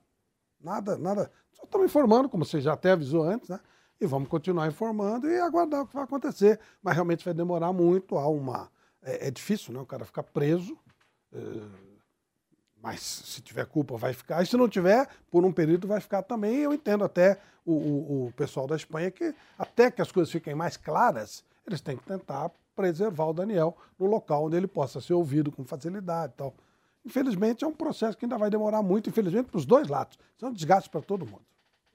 Nada, 0.62 0.98
nada. 0.98 1.32
Só 1.52 1.64
estamos 1.64 1.86
informando, 1.86 2.30
como 2.30 2.46
você 2.46 2.62
já 2.62 2.74
até 2.74 2.92
avisou 2.92 3.24
antes, 3.24 3.50
né? 3.50 3.60
E 4.00 4.06
vamos 4.06 4.30
continuar 4.30 4.68
informando 4.68 5.30
e 5.30 5.40
aguardar 5.40 5.82
o 5.82 5.88
que 5.88 5.94
vai 5.94 6.04
acontecer. 6.04 6.60
Mas 6.82 6.94
realmente 6.96 7.26
vai 7.26 7.34
demorar 7.34 7.74
muito, 7.74 8.18
há 8.18 8.28
uma... 8.28 8.72
É, 9.02 9.28
é 9.28 9.32
difícil, 9.32 9.74
né? 9.74 9.80
O 9.80 9.86
cara 9.86 10.06
ficar 10.06 10.24
preso, 10.24 10.78
é, 11.32 11.40
mas 12.82 13.02
se 13.02 13.42
tiver 13.42 13.66
culpa 13.66 13.98
vai 13.98 14.14
ficar, 14.14 14.42
e 14.42 14.46
se 14.46 14.56
não 14.56 14.70
tiver, 14.70 15.08
por 15.30 15.44
um 15.46 15.52
período 15.52 15.88
vai 15.88 16.00
ficar 16.00 16.24
também. 16.24 16.58
Eu 16.58 16.74
entendo 16.74 17.04
até 17.04 17.40
o, 17.66 17.74
o, 17.74 18.28
o 18.28 18.34
pessoal 18.34 18.68
da 18.68 18.76
Espanha 18.76 19.12
que, 19.12 19.34
até 19.58 19.92
que 19.92 20.02
as 20.02 20.12
coisas 20.12 20.32
fiquem 20.32 20.56
mais 20.56 20.78
claras, 20.78 21.44
eles 21.66 21.82
têm 21.82 21.98
que 21.98 22.04
tentar 22.04 22.52
preservar 22.76 23.26
o 23.26 23.34
Daniel 23.34 23.78
no 23.98 24.06
local 24.06 24.46
onde 24.46 24.56
ele 24.56 24.68
possa 24.68 25.02
ser 25.02 25.14
ouvido 25.14 25.52
com 25.52 25.66
facilidade 25.66 26.34
tal. 26.38 26.54
Infelizmente, 27.06 27.64
é 27.64 27.68
um 27.68 27.74
processo 27.74 28.18
que 28.18 28.26
ainda 28.26 28.38
vai 28.38 28.50
demorar 28.50 28.82
muito, 28.82 29.10
infelizmente, 29.10 29.48
para 29.48 29.58
os 29.58 29.66
dois 29.66 29.88
lados. 29.88 30.18
Isso 30.36 30.46
é 30.46 30.50
um 30.50 30.54
desgaste 30.54 30.90
para 30.90 31.02
todo 31.02 31.26
mundo. 31.26 31.42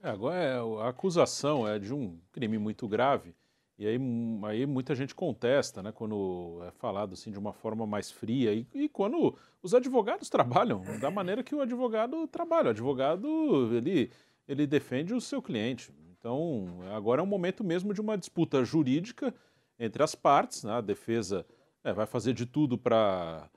É, 0.05 0.09
agora 0.09 0.35
é, 0.35 0.83
a 0.83 0.89
acusação 0.89 1.67
é 1.67 1.79
de 1.79 1.91
um 1.91 2.19
crime 2.31 2.59
muito 2.59 2.87
grave. 2.87 3.33
E 3.75 3.87
aí, 3.87 3.99
aí 4.43 4.65
muita 4.67 4.93
gente 4.93 5.15
contesta, 5.15 5.81
né, 5.81 5.91
quando 5.91 6.61
é 6.63 6.69
falado 6.69 7.13
assim 7.13 7.31
de 7.31 7.39
uma 7.39 7.51
forma 7.51 7.87
mais 7.87 8.11
fria 8.11 8.53
e, 8.53 8.67
e, 8.71 8.87
quando 8.87 9.35
os 9.63 9.73
advogados 9.73 10.29
trabalham 10.29 10.83
da 11.01 11.09
maneira 11.09 11.43
que 11.43 11.55
o 11.55 11.61
advogado 11.61 12.27
trabalha. 12.27 12.67
O 12.67 12.69
advogado 12.69 13.27
ele, 13.75 14.11
ele 14.47 14.67
defende 14.67 15.11
o 15.11 15.19
seu 15.19 15.41
cliente. 15.41 15.91
Então 16.11 16.67
agora 16.95 17.19
é 17.19 17.23
um 17.23 17.27
momento 17.27 17.63
mesmo 17.63 17.91
de 17.91 17.99
uma 17.99 18.15
disputa 18.15 18.63
jurídica 18.63 19.33
entre 19.79 20.03
as 20.03 20.13
partes. 20.13 20.63
Né? 20.63 20.71
A 20.71 20.81
defesa 20.81 21.47
é, 21.83 21.91
vai 21.91 22.05
fazer 22.05 22.33
de 22.33 22.45
tudo 22.45 22.77
para 22.77 23.49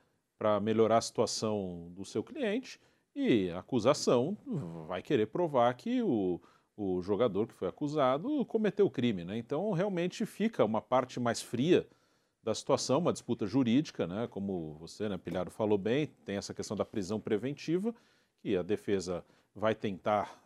melhorar 0.63 0.97
a 0.97 1.01
situação 1.01 1.93
do 1.95 2.03
seu 2.03 2.23
cliente 2.23 2.79
e 3.19 3.51
a 3.51 3.59
acusação 3.59 4.37
vai 4.87 5.01
querer 5.01 5.27
provar 5.27 5.73
que 5.73 6.01
o, 6.01 6.39
o 6.77 7.01
jogador 7.01 7.47
que 7.47 7.53
foi 7.53 7.67
acusado 7.67 8.45
cometeu 8.45 8.85
o 8.85 8.91
crime. 8.91 9.25
Né? 9.25 9.37
Então, 9.37 9.71
realmente 9.71 10.25
fica 10.25 10.63
uma 10.63 10.81
parte 10.81 11.19
mais 11.19 11.41
fria 11.41 11.85
da 12.41 12.55
situação, 12.55 12.99
uma 12.99 13.11
disputa 13.11 13.45
jurídica, 13.45 14.07
né? 14.07 14.27
como 14.27 14.75
você, 14.75 15.09
né, 15.09 15.17
Pilharo, 15.17 15.51
falou 15.51 15.77
bem, 15.77 16.07
tem 16.23 16.37
essa 16.37 16.53
questão 16.53 16.77
da 16.77 16.85
prisão 16.85 17.19
preventiva, 17.19 17.93
que 18.41 18.55
a 18.55 18.63
defesa 18.63 19.25
vai 19.53 19.75
tentar, 19.75 20.41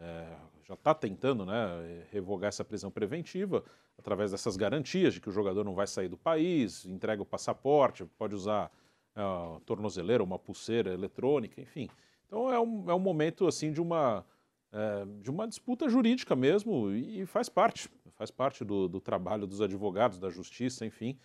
é, 0.00 0.36
já 0.64 0.74
está 0.74 0.94
tentando 0.94 1.44
né, 1.44 2.06
revogar 2.12 2.48
essa 2.48 2.64
prisão 2.64 2.90
preventiva 2.90 3.64
através 3.98 4.30
dessas 4.30 4.56
garantias 4.56 5.14
de 5.14 5.20
que 5.20 5.28
o 5.28 5.32
jogador 5.32 5.64
não 5.64 5.74
vai 5.74 5.88
sair 5.88 6.08
do 6.08 6.16
país, 6.16 6.84
entrega 6.86 7.20
o 7.20 7.26
passaporte, 7.26 8.04
pode 8.16 8.36
usar 8.36 8.70
é, 9.16 9.22
tornozeleira, 9.66 10.22
uma 10.22 10.38
pulseira 10.38 10.92
eletrônica, 10.92 11.60
enfim. 11.60 11.88
Então 12.32 12.50
é 12.50 12.58
um, 12.58 12.90
é 12.90 12.94
um 12.94 12.98
momento 12.98 13.46
assim 13.46 13.70
de 13.70 13.78
uma 13.78 14.24
é, 14.72 15.04
de 15.20 15.30
uma 15.30 15.46
disputa 15.46 15.86
jurídica 15.86 16.34
mesmo 16.34 16.90
e 16.90 17.26
faz 17.26 17.46
parte, 17.50 17.90
faz 18.16 18.30
parte 18.30 18.64
do, 18.64 18.88
do 18.88 19.02
trabalho 19.02 19.46
dos 19.46 19.60
advogados, 19.60 20.18
da 20.18 20.30
justiça, 20.30 20.86
enfim. 20.86 21.18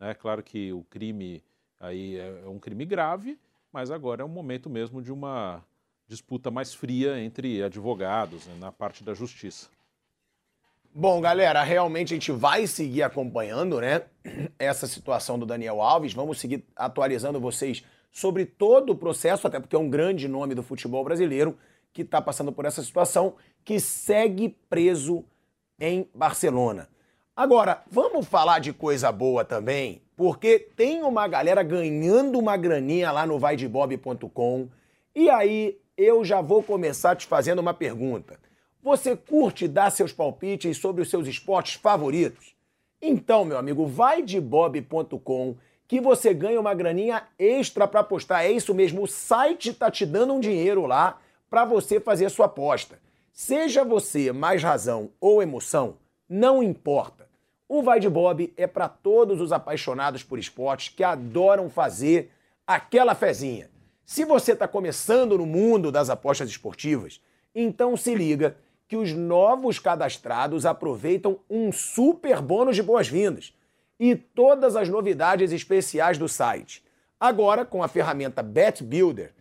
É 0.00 0.14
claro 0.14 0.42
que 0.42 0.72
o 0.72 0.82
crime 0.84 1.44
aí 1.78 2.16
é, 2.16 2.44
é 2.46 2.48
um 2.48 2.58
crime 2.58 2.86
grave, 2.86 3.38
mas 3.70 3.90
agora 3.90 4.22
é 4.22 4.24
um 4.24 4.28
momento 4.28 4.70
mesmo 4.70 5.02
de 5.02 5.12
uma 5.12 5.62
disputa 6.08 6.50
mais 6.50 6.72
fria 6.72 7.20
entre 7.20 7.62
advogados 7.62 8.46
né, 8.46 8.56
na 8.58 8.72
parte 8.72 9.04
da 9.04 9.12
justiça. 9.12 9.68
Bom, 10.94 11.20
galera, 11.20 11.62
realmente 11.62 12.14
a 12.14 12.16
gente 12.16 12.32
vai 12.32 12.66
seguir 12.66 13.02
acompanhando, 13.02 13.82
né, 13.82 14.06
essa 14.58 14.86
situação 14.86 15.38
do 15.38 15.44
Daniel 15.44 15.82
Alves. 15.82 16.14
Vamos 16.14 16.40
seguir 16.40 16.64
atualizando 16.74 17.38
vocês 17.38 17.84
sobre 18.14 18.46
todo 18.46 18.90
o 18.90 18.96
processo, 18.96 19.48
até 19.48 19.58
porque 19.58 19.74
é 19.74 19.78
um 19.78 19.90
grande 19.90 20.28
nome 20.28 20.54
do 20.54 20.62
futebol 20.62 21.02
brasileiro 21.02 21.58
que 21.92 22.02
está 22.02 22.22
passando 22.22 22.52
por 22.52 22.64
essa 22.64 22.80
situação, 22.80 23.34
que 23.64 23.80
segue 23.80 24.56
preso 24.70 25.24
em 25.80 26.08
Barcelona. 26.14 26.88
Agora, 27.34 27.82
vamos 27.90 28.26
falar 28.28 28.60
de 28.60 28.72
coisa 28.72 29.10
boa 29.10 29.44
também, 29.44 30.00
porque 30.16 30.60
tem 30.60 31.02
uma 31.02 31.26
galera 31.26 31.64
ganhando 31.64 32.38
uma 32.38 32.56
graninha 32.56 33.10
lá 33.10 33.26
no 33.26 33.36
vaidebob.com. 33.36 34.68
E 35.12 35.28
aí 35.28 35.76
eu 35.96 36.24
já 36.24 36.40
vou 36.40 36.62
começar 36.62 37.16
te 37.16 37.26
fazendo 37.26 37.58
uma 37.58 37.74
pergunta. 37.74 38.38
Você 38.80 39.16
curte 39.16 39.66
dar 39.66 39.90
seus 39.90 40.12
palpites 40.12 40.76
sobre 40.76 41.02
os 41.02 41.10
seus 41.10 41.26
esportes 41.26 41.74
favoritos? 41.74 42.54
Então, 43.02 43.44
meu 43.44 43.58
amigo, 43.58 43.86
vaidebob.com 43.86 45.56
que 45.86 46.00
você 46.00 46.32
ganha 46.32 46.60
uma 46.60 46.74
graninha 46.74 47.24
extra 47.38 47.86
para 47.86 48.00
apostar. 48.00 48.44
É 48.44 48.50
isso 48.50 48.74
mesmo, 48.74 49.02
o 49.02 49.06
site 49.06 49.72
tá 49.72 49.90
te 49.90 50.06
dando 50.06 50.32
um 50.32 50.40
dinheiro 50.40 50.86
lá 50.86 51.18
para 51.50 51.64
você 51.64 52.00
fazer 52.00 52.30
sua 52.30 52.46
aposta. 52.46 52.98
Seja 53.32 53.84
você 53.84 54.32
mais 54.32 54.62
razão 54.62 55.10
ou 55.20 55.42
emoção, 55.42 55.96
não 56.28 56.62
importa. 56.62 57.28
O 57.68 57.82
Vai 57.82 57.98
de 57.98 58.08
Bob 58.08 58.52
é 58.56 58.66
para 58.66 58.88
todos 58.88 59.40
os 59.40 59.52
apaixonados 59.52 60.22
por 60.22 60.38
esportes 60.38 60.94
que 60.94 61.02
adoram 61.02 61.68
fazer 61.68 62.30
aquela 62.66 63.14
fezinha. 63.14 63.70
Se 64.04 64.24
você 64.24 64.52
está 64.52 64.68
começando 64.68 65.38
no 65.38 65.46
mundo 65.46 65.90
das 65.90 66.10
apostas 66.10 66.48
esportivas, 66.50 67.20
então 67.54 67.96
se 67.96 68.14
liga 68.14 68.56
que 68.86 68.96
os 68.96 69.12
novos 69.12 69.78
cadastrados 69.78 70.66
aproveitam 70.66 71.38
um 71.48 71.72
super 71.72 72.40
bônus 72.42 72.76
de 72.76 72.82
boas-vindas 72.82 73.54
e 73.98 74.14
todas 74.14 74.76
as 74.76 74.88
novidades 74.88 75.52
especiais 75.52 76.18
do 76.18 76.28
site. 76.28 76.82
Agora, 77.18 77.64
com 77.64 77.82
a 77.82 77.88
ferramenta 77.88 78.42
Bet 78.42 78.82
Builder, 78.82 79.32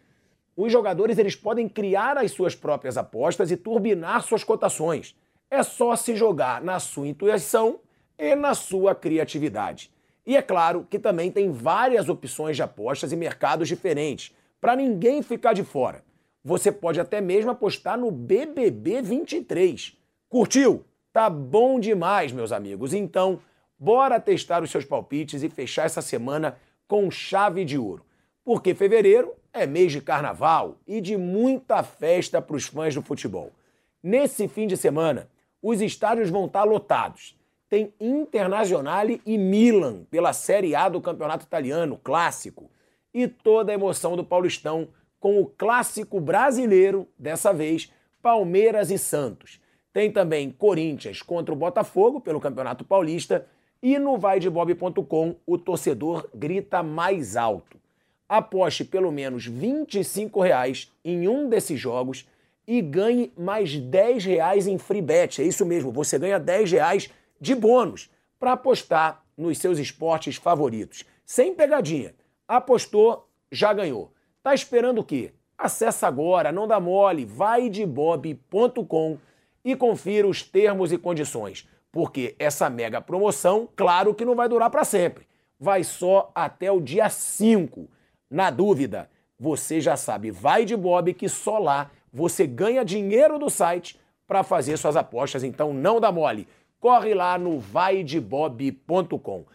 os 0.55 0.71
jogadores 0.71 1.17
eles 1.17 1.35
podem 1.35 1.67
criar 1.67 2.17
as 2.17 2.31
suas 2.31 2.55
próprias 2.55 2.97
apostas 2.97 3.51
e 3.51 3.57
turbinar 3.57 4.21
suas 4.21 4.43
cotações. 4.43 5.15
É 5.49 5.63
só 5.63 5.95
se 5.95 6.15
jogar 6.15 6.61
na 6.61 6.79
sua 6.79 7.07
intuição 7.07 7.79
e 8.17 8.35
na 8.35 8.53
sua 8.53 8.93
criatividade. 8.93 9.91
E 10.25 10.37
é 10.37 10.41
claro 10.41 10.87
que 10.89 10.99
também 10.99 11.31
tem 11.31 11.51
várias 11.51 12.07
opções 12.07 12.55
de 12.55 12.63
apostas 12.63 13.11
e 13.11 13.15
mercados 13.15 13.67
diferentes, 13.67 14.33
para 14.61 14.75
ninguém 14.75 15.21
ficar 15.21 15.53
de 15.53 15.63
fora. 15.63 16.03
Você 16.43 16.71
pode 16.71 16.99
até 16.99 17.19
mesmo 17.19 17.51
apostar 17.51 17.97
no 17.97 18.11
BBB 18.11 19.01
23. 19.01 19.97
Curtiu? 20.29 20.85
Tá 21.11 21.29
bom 21.29 21.79
demais, 21.79 22.31
meus 22.31 22.51
amigos. 22.51 22.93
Então, 22.93 23.39
bora 23.77 24.19
testar 24.19 24.63
os 24.63 24.71
seus 24.71 24.85
palpites 24.85 25.43
e 25.43 25.49
fechar 25.49 25.85
essa 25.85 26.01
semana 26.01 26.57
com 26.87 27.09
chave 27.09 27.65
de 27.65 27.77
ouro. 27.77 28.05
Porque 28.43 28.73
fevereiro 28.73 29.33
é 29.53 29.65
mês 29.65 29.91
de 29.91 30.01
carnaval 30.01 30.77
e 30.87 30.99
de 30.99 31.15
muita 31.15 31.83
festa 31.83 32.41
para 32.41 32.55
os 32.55 32.65
fãs 32.65 32.95
do 32.95 33.01
futebol. 33.01 33.51
Nesse 34.01 34.47
fim 34.47 34.67
de 34.67 34.75
semana, 34.75 35.29
os 35.61 35.81
estádios 35.81 36.29
vão 36.29 36.45
estar 36.45 36.63
lotados. 36.63 37.37
Tem 37.69 37.93
Internazionale 37.99 39.21
e 39.25 39.37
Milan 39.37 40.03
pela 40.11 40.33
Série 40.33 40.75
A 40.75 40.89
do 40.89 41.01
Campeonato 41.01 41.45
Italiano, 41.45 41.97
clássico. 42.03 42.69
E 43.13 43.27
toda 43.27 43.71
a 43.71 43.75
emoção 43.75 44.15
do 44.15 44.23
Paulistão 44.23 44.89
com 45.19 45.39
o 45.39 45.45
clássico 45.45 46.19
brasileiro, 46.19 47.07
dessa 47.17 47.53
vez, 47.53 47.91
Palmeiras 48.21 48.91
e 48.91 48.97
Santos. 48.97 49.61
Tem 49.93 50.11
também 50.11 50.51
Corinthians 50.51 51.21
contra 51.21 51.53
o 51.53 51.57
Botafogo 51.57 52.19
pelo 52.19 52.41
Campeonato 52.41 52.83
Paulista 52.83 53.47
e 53.83 53.99
no 53.99 54.17
vaidebob.com 54.17 55.35
o 55.45 55.57
torcedor 55.59 56.27
grita 56.33 56.81
mais 56.81 57.37
alto 57.37 57.83
aposte 58.27 58.83
pelo 58.83 59.11
menos 59.11 59.45
25 59.45 60.41
reais 60.41 60.91
em 61.05 61.27
um 61.27 61.47
desses 61.47 61.79
jogos 61.79 62.27
e 62.67 62.81
ganhe 62.81 63.31
mais 63.37 63.77
10 63.77 64.25
reais 64.25 64.65
em 64.65 64.79
free 64.79 65.03
bet. 65.03 65.39
É 65.39 65.45
isso 65.45 65.63
mesmo, 65.63 65.91
você 65.91 66.17
ganha 66.17 66.39
10 66.39 66.71
reais 66.71 67.11
de 67.39 67.53
bônus 67.53 68.09
para 68.39 68.53
apostar 68.53 69.23
nos 69.37 69.59
seus 69.59 69.77
esportes 69.77 70.37
favoritos. 70.37 71.03
Sem 71.23 71.53
pegadinha. 71.53 72.15
Apostou, 72.47 73.27
já 73.51 73.71
ganhou. 73.71 74.11
Tá 74.41 74.55
esperando 74.55 75.01
o 75.01 75.03
quê? 75.03 75.31
Acesse 75.55 76.03
agora, 76.05 76.51
não 76.51 76.67
dá 76.67 76.79
mole, 76.79 77.25
vaidebob.com 77.25 79.17
e 79.63 79.75
confira 79.75 80.27
os 80.27 80.41
termos 80.41 80.91
e 80.91 80.97
condições, 80.97 81.69
porque 81.93 82.35
essa 82.39 82.71
mega 82.71 82.99
promoção, 82.99 83.69
claro 83.75 84.15
que 84.15 84.25
não 84.25 84.35
vai 84.35 84.49
durar 84.49 84.71
para 84.71 84.83
sempre. 84.83 85.27
Vai 85.59 85.83
só 85.83 86.31
até 86.33 86.71
o 86.71 86.81
dia 86.81 87.07
5. 87.07 87.87
Na 88.31 88.49
dúvida, 88.49 89.07
você 89.39 89.79
já 89.79 89.95
sabe, 89.95 90.31
vai 90.31 90.65
de 90.65 90.75
Bob 90.75 91.13
que 91.13 91.29
só 91.29 91.59
lá 91.59 91.91
você 92.11 92.47
ganha 92.47 92.83
dinheiro 92.83 93.37
do 93.37 93.47
site 93.47 93.99
para 94.27 94.43
fazer 94.43 94.75
suas 94.77 94.97
apostas, 94.97 95.43
então 95.43 95.71
não 95.71 95.99
dá 95.99 96.11
mole. 96.11 96.47
Corre 96.79 97.13
lá 97.13 97.37
no 97.37 97.59
vaidebob.com. 97.59 99.45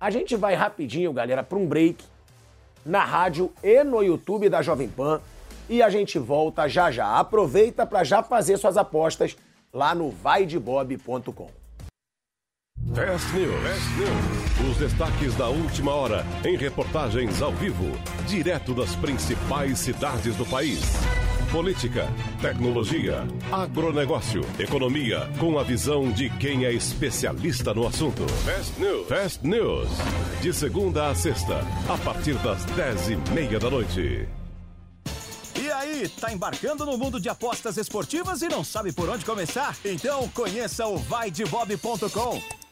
A 0.00 0.10
gente 0.10 0.34
vai 0.34 0.54
rapidinho, 0.54 1.12
galera, 1.12 1.42
para 1.42 1.58
um 1.58 1.66
break 1.66 2.02
na 2.86 3.04
rádio 3.04 3.52
e 3.62 3.84
no 3.84 4.02
YouTube 4.02 4.48
da 4.48 4.62
Jovem 4.62 4.88
Pan 4.88 5.20
e 5.68 5.82
a 5.82 5.90
gente 5.90 6.18
volta 6.18 6.66
já 6.66 6.90
já. 6.90 7.18
Aproveita 7.18 7.84
para 7.84 8.02
já 8.02 8.22
fazer 8.22 8.56
suas 8.56 8.78
apostas 8.78 9.36
lá 9.70 9.94
no 9.94 10.10
vaidebob.com. 10.10 11.61
Fast 12.90 13.32
News. 13.34 13.62
Fast 13.62 13.88
News. 13.96 14.70
Os 14.70 14.76
destaques 14.76 15.34
da 15.36 15.48
última 15.48 15.92
hora 15.92 16.26
em 16.44 16.56
reportagens 16.56 17.40
ao 17.40 17.52
vivo, 17.52 17.90
direto 18.26 18.74
das 18.74 18.94
principais 18.96 19.78
cidades 19.78 20.36
do 20.36 20.44
país. 20.44 20.80
política, 21.50 22.08
tecnologia, 22.40 23.26
agronegócio, 23.50 24.40
economia, 24.58 25.28
com 25.38 25.58
a 25.58 25.62
visão 25.62 26.10
de 26.10 26.30
quem 26.30 26.64
é 26.64 26.72
especialista 26.72 27.74
no 27.74 27.86
assunto. 27.86 28.26
Fast 28.44 28.80
News. 28.80 29.06
Fast 29.08 29.46
News. 29.46 29.88
De 30.40 30.52
segunda 30.52 31.08
a 31.08 31.14
sexta, 31.14 31.60
a 31.88 31.98
partir 31.98 32.34
das 32.38 32.64
dez 32.76 33.10
e 33.10 33.16
meia 33.32 33.58
da 33.60 33.68
noite. 33.70 34.26
E 35.60 35.70
aí, 35.72 36.08
tá 36.08 36.32
embarcando 36.32 36.84
no 36.86 36.96
mundo 36.96 37.20
de 37.20 37.28
apostas 37.28 37.76
esportivas 37.76 38.40
e 38.42 38.48
não 38.48 38.64
sabe 38.64 38.90
por 38.92 39.08
onde 39.10 39.24
começar? 39.24 39.76
Então 39.84 40.26
conheça 40.30 40.86
o 40.86 40.96
vaidebob.com. 40.96 42.61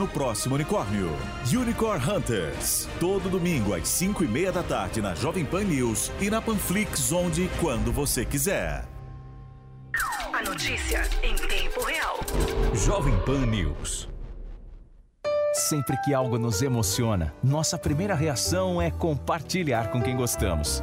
no 0.00 0.08
próximo 0.08 0.54
unicórnio. 0.54 1.10
Unicorn 1.46 2.02
Hunters. 2.10 2.88
Todo 2.98 3.28
domingo 3.28 3.74
às 3.74 3.86
5 3.86 4.24
e 4.24 4.26
meia 4.26 4.50
da 4.50 4.62
tarde 4.62 5.02
na 5.02 5.14
Jovem 5.14 5.44
Pan 5.44 5.62
News 5.62 6.10
e 6.18 6.30
na 6.30 6.40
Panflix, 6.40 7.12
onde 7.12 7.44
e 7.44 7.48
quando 7.60 7.92
você 7.92 8.24
quiser. 8.24 8.88
A 10.32 10.42
notícia 10.42 11.02
em 11.22 11.36
tempo 11.36 11.84
real. 11.84 12.18
Jovem 12.74 13.14
Pan 13.26 13.44
News. 13.44 14.08
Sempre 15.52 15.98
que 15.98 16.14
algo 16.14 16.38
nos 16.38 16.62
emociona, 16.62 17.34
nossa 17.44 17.76
primeira 17.76 18.14
reação 18.14 18.80
é 18.80 18.90
compartilhar 18.90 19.90
com 19.90 20.00
quem 20.00 20.16
gostamos. 20.16 20.82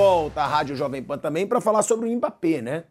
Volta 0.00 0.42
a 0.42 0.46
Rádio 0.46 0.74
Jovem 0.74 1.02
Pan 1.02 1.18
também 1.18 1.46
para 1.46 1.60
falar 1.60 1.82
sobre 1.82 2.08
o 2.08 2.16
Mbappé, 2.16 2.62
né? 2.62 2.84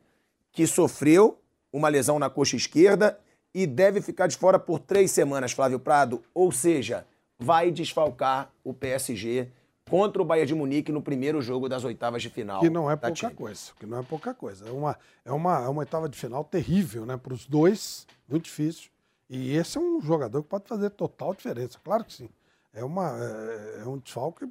Que 0.51 0.67
sofreu 0.67 1.39
uma 1.73 1.89
lesão 1.89 2.19
na 2.19 2.29
coxa 2.29 2.55
esquerda 2.55 3.19
e 3.53 3.65
deve 3.65 4.01
ficar 4.01 4.27
de 4.27 4.37
fora 4.37 4.59
por 4.59 4.79
três 4.79 5.09
semanas, 5.09 5.51
Flávio 5.51 5.79
Prado. 5.79 6.21
Ou 6.33 6.51
seja, 6.51 7.07
vai 7.39 7.71
desfalcar 7.71 8.51
o 8.63 8.71
PSG 8.71 9.49
contra 9.89 10.21
o 10.21 10.25
Bayern 10.25 10.47
de 10.47 10.55
Munique 10.55 10.91
no 10.91 11.01
primeiro 11.01 11.41
jogo 11.41 11.67
das 11.67 11.83
oitavas 11.83 12.21
de 12.21 12.29
final. 12.29 12.61
Que 12.61 12.69
não 12.69 12.89
é 12.89 12.95
pouca 12.95 13.15
Champions. 13.15 13.37
coisa. 13.37 13.61
Que 13.79 13.85
não 13.87 13.99
é 13.99 14.03
pouca 14.03 14.33
coisa. 14.33 14.69
É 14.69 14.71
uma, 14.71 14.97
é 15.25 15.31
uma, 15.31 15.63
é 15.63 15.67
uma 15.67 15.79
oitava 15.79 16.07
de 16.07 16.17
final 16.17 16.43
terrível, 16.43 17.03
né? 17.05 17.17
Para 17.17 17.33
os 17.33 17.47
dois, 17.47 18.05
muito 18.29 18.43
difícil. 18.45 18.91
E 19.27 19.55
esse 19.55 19.75
é 19.75 19.81
um 19.81 19.99
jogador 20.01 20.43
que 20.43 20.49
pode 20.49 20.67
fazer 20.67 20.91
total 20.91 21.33
diferença. 21.33 21.79
Claro 21.83 22.05
que 22.05 22.13
sim. 22.13 22.29
É, 22.71 22.83
uma, 22.83 23.17
é, 23.19 23.81
é 23.81 23.85
um 23.87 23.97
desfalque 23.97 24.47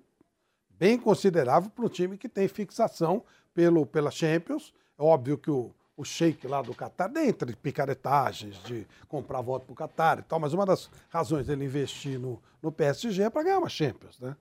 bem 0.81 0.98
considerável 0.98 1.69
para 1.69 1.85
um 1.85 1.90
time 1.90 2.16
que 2.16 2.27
tem 2.27 2.48
fixação 2.48 3.23
pelo, 3.52 3.85
pela 3.85 4.11
Champions. 4.11 4.73
É 4.98 5.02
óbvio 5.02 5.36
que 5.36 5.51
o, 5.51 5.70
o 5.94 6.05
Sheik 6.07 6.47
lá 6.48 6.62
do 6.62 6.74
Qatar, 6.74 7.12
dentre 7.12 7.55
picaretagens 7.55 8.57
de 8.65 8.86
comprar 9.07 9.43
voto 9.43 9.66
para 9.66 9.73
o 9.74 9.77
Qatar 9.77 10.19
e 10.19 10.23
tal, 10.23 10.40
mas 10.40 10.55
uma 10.55 10.65
das 10.65 10.90
razões 11.11 11.47
dele 11.47 11.66
investir 11.66 12.19
no, 12.19 12.43
no 12.62 12.73
PSG 12.73 13.24
é 13.24 13.31
para 13.31 13.43
ganhar 13.43 13.59
uma 13.59 13.69
Champions, 13.69 14.19
né? 14.19 14.35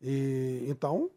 E, 0.00 0.64
então, 0.66 1.10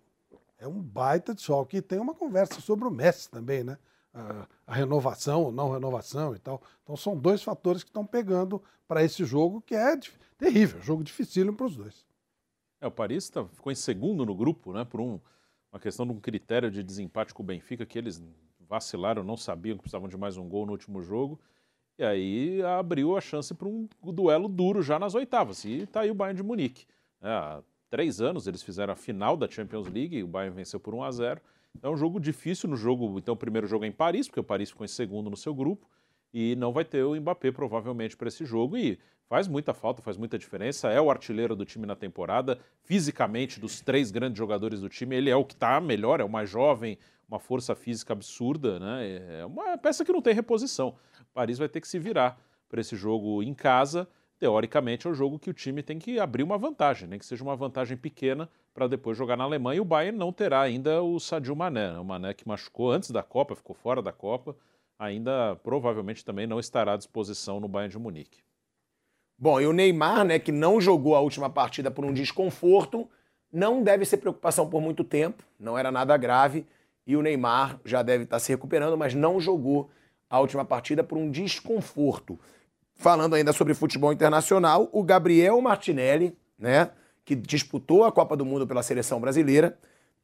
é 0.60 0.68
um 0.68 0.82
baita 0.82 1.34
de 1.34 1.42
sol. 1.42 1.66
Que 1.66 1.82
tem 1.82 1.98
uma 1.98 2.14
conversa 2.14 2.60
sobre 2.60 2.86
o 2.86 2.92
Messi 2.92 3.30
também, 3.30 3.64
né? 3.64 3.78
A, 4.14 4.46
a 4.68 4.76
renovação 4.76 5.44
ou 5.44 5.52
não 5.52 5.72
renovação 5.72 6.36
e 6.36 6.40
tal. 6.40 6.62
Então, 6.84 6.98
são 6.98 7.18
dois 7.18 7.42
fatores 7.42 7.82
que 7.82 7.90
estão 7.90 8.06
pegando 8.06 8.62
para 8.88 9.04
esse 9.04 9.24
jogo, 9.24 9.62
que 9.62 9.74
é 9.74 9.98
terrível, 10.38 10.82
jogo 10.82 11.04
dificílimo 11.04 11.56
para 11.56 11.66
os 11.66 11.76
dois. 11.76 12.05
É, 12.86 12.88
o 12.88 12.92
Paris 12.92 13.30
tá- 13.30 13.44
ficou 13.46 13.72
em 13.72 13.76
segundo 13.76 14.24
no 14.26 14.36
grupo, 14.36 14.72
né? 14.72 14.86
Por 14.86 15.02
um- 15.02 15.20
uma 15.72 15.80
questão 15.80 16.06
de 16.06 16.12
um 16.14 16.20
critério 16.20 16.70
de 16.70 16.84
desempate 16.84 17.34
com 17.34 17.42
o 17.42 17.46
Benfica, 17.46 17.84
que 17.86 17.98
eles 17.98 18.24
vacilaram, 18.60 19.24
não 19.24 19.36
sabiam 19.36 19.76
que 19.76 19.82
precisavam 19.82 20.08
de 20.08 20.16
mais 20.18 20.38
um 20.38 20.48
gol 20.48 20.66
no 20.68 20.72
último 20.72 21.02
jogo. 21.02 21.40
E 21.98 22.04
aí 22.04 22.62
abriu 22.62 23.18
a 23.18 23.22
chance 23.22 23.54
para 23.54 23.68
um 23.68 23.88
duelo 24.04 24.48
duro 24.48 24.82
já 24.84 25.00
nas 25.00 25.16
oitavas. 25.16 25.66
E 25.66 25.88
tá 25.88 26.02
aí 26.02 26.12
o 26.12 26.16
Bayern 26.16 26.38
de 26.38 26.44
Munique. 26.44 26.86
né? 27.22 27.30
há 27.32 27.64
três 27.90 28.22
anos 28.22 28.46
eles 28.46 28.62
fizeram 28.62 28.94
a 28.94 28.96
final 28.96 29.36
da 29.38 29.50
Champions 29.50 29.88
League, 29.88 30.22
o 30.22 30.28
Bayern 30.28 30.56
venceu 30.56 30.80
por 30.80 30.94
1 30.94 31.02
a 31.04 31.12
0 31.12 31.42
É 31.82 31.90
um 31.90 31.98
jogo 31.98 32.20
difícil 32.20 32.70
no 32.70 32.76
jogo. 32.76 33.18
Então, 33.18 33.34
o 33.34 33.38
primeiro 33.38 33.66
jogo 33.68 33.84
é 33.84 33.88
em 33.88 33.92
Paris, 33.92 34.28
porque 34.28 34.40
o 34.40 34.44
Paris 34.44 34.70
ficou 34.70 34.86
em 34.86 34.88
segundo 34.88 35.30
no 35.30 35.36
seu 35.36 35.54
grupo. 35.56 35.90
E 36.34 36.56
não 36.58 36.72
vai 36.72 36.86
ter 36.86 37.04
o 37.04 37.16
Mbappé, 37.20 37.52
provavelmente, 37.52 38.16
para 38.16 38.28
esse 38.30 38.46
jogo. 38.46 38.78
E 38.78 38.98
faz 39.28 39.48
muita 39.48 39.74
falta, 39.74 40.02
faz 40.02 40.18
muita 40.18 40.38
diferença. 40.38 40.90
É 40.90 41.00
o 41.00 41.10
artilheiro 41.10 41.56
do 41.56 41.66
time 41.66 41.86
na 41.86 41.96
temporada. 41.96 42.60
Fisicamente, 42.84 43.60
dos 43.60 43.82
três 43.82 44.12
grandes 44.12 44.38
jogadores 44.38 44.82
do 44.82 44.90
time, 44.90 45.16
ele 45.16 45.30
é 45.30 45.36
o 45.36 45.46
que 45.46 45.54
está 45.54 45.80
melhor, 45.82 46.20
é 46.20 46.24
o 46.24 46.30
mais 46.30 46.50
jovem, 46.50 46.98
uma 47.28 47.40
força 47.40 47.76
física 47.76 48.14
absurda, 48.14 48.80
né? 48.80 49.40
É 49.40 49.46
uma 49.46 49.78
peça 49.78 50.06
que 50.06 50.12
não 50.12 50.22
tem 50.22 50.34
reposição. 50.34 50.96
Paris 51.34 51.58
vai 51.58 51.68
ter 51.68 51.82
que 51.82 51.88
se 51.88 52.00
virar 52.00 52.40
para 52.70 52.82
esse 52.82 52.96
jogo 52.96 53.42
em 53.42 53.54
casa. 53.54 54.08
Teoricamente, 54.38 55.08
é 55.08 55.10
o 55.10 55.14
jogo 55.14 55.40
que 55.40 55.50
o 55.50 55.54
time 55.54 55.82
tem 55.82 55.98
que 55.98 56.20
abrir 56.20 56.44
uma 56.44 56.58
vantagem, 56.58 57.08
nem 57.08 57.18
que 57.18 57.26
seja 57.26 57.44
uma 57.44 57.56
vantagem 57.56 57.96
pequena 57.96 58.50
para 58.74 58.86
depois 58.86 59.18
jogar 59.18 59.38
na 59.38 59.46
Alemanha. 59.46 59.78
E 59.78 59.82
o 59.82 59.86
Bayern 59.86 60.18
não 60.18 60.32
terá 60.34 60.62
ainda 60.62 61.02
o 61.02 61.20
Sadio 61.20 61.56
Mané, 61.56 61.94
né? 61.94 62.00
o 62.00 62.04
Mané 62.04 62.34
que 62.34 62.48
machucou 62.48 62.92
antes 62.92 63.12
da 63.12 63.24
Copa, 63.24 63.56
ficou 63.56 63.74
fora 63.74 64.02
da 64.02 64.12
Copa, 64.12 64.56
ainda 65.00 65.56
provavelmente 65.64 66.26
também 66.26 66.46
não 66.46 66.60
estará 66.60 66.94
à 66.94 66.98
disposição 66.98 67.62
no 67.62 67.68
Bayern 67.70 67.92
de 67.92 67.98
Munique. 67.98 68.45
Bom, 69.38 69.60
e 69.60 69.68
o 69.68 69.74
Neymar, 69.74 70.24
né, 70.24 70.40
que 70.40 70.52
não 70.52 70.80
jogou 70.80 71.16
a 71.16 71.20
última 71.20 71.50
partida 71.50 71.92
por 71.92 72.06
um 72.06 72.14
desconforto, 72.14 73.08
não 73.52 73.84
deve 73.84 74.06
ser 74.06 74.18
preocupação 74.18 74.70
por 74.70 74.82
muito 74.82 75.04
tempo, 75.04 75.44
não 75.60 75.78
era 75.78 75.92
nada 75.92 76.16
grave, 76.18 76.66
e 77.06 77.16
o 77.16 77.22
Neymar 77.22 77.80
já 77.84 78.02
deve 78.02 78.24
estar 78.24 78.40
se 78.40 78.52
recuperando, 78.52 78.98
mas 78.98 79.14
não 79.14 79.40
jogou 79.40 79.90
a 80.30 80.40
última 80.40 80.66
partida 80.66 81.04
por 81.04 81.18
um 81.18 81.30
desconforto. 81.30 82.40
falando 82.98 83.36
ainda 83.36 83.52
sobre 83.52 83.74
futebol 83.74 84.14
internacional, 84.14 84.88
o 84.94 85.04
Gabriel 85.04 85.60
Martinelli, 85.60 86.34
né, 86.58 86.92
que 87.26 87.36
disputou 87.36 88.06
a 88.06 88.12
Copa 88.12 88.38
do 88.38 88.46
Mundo 88.46 88.66
pela 88.66 88.82
seleção 88.82 89.20
brasileira, 89.20 89.78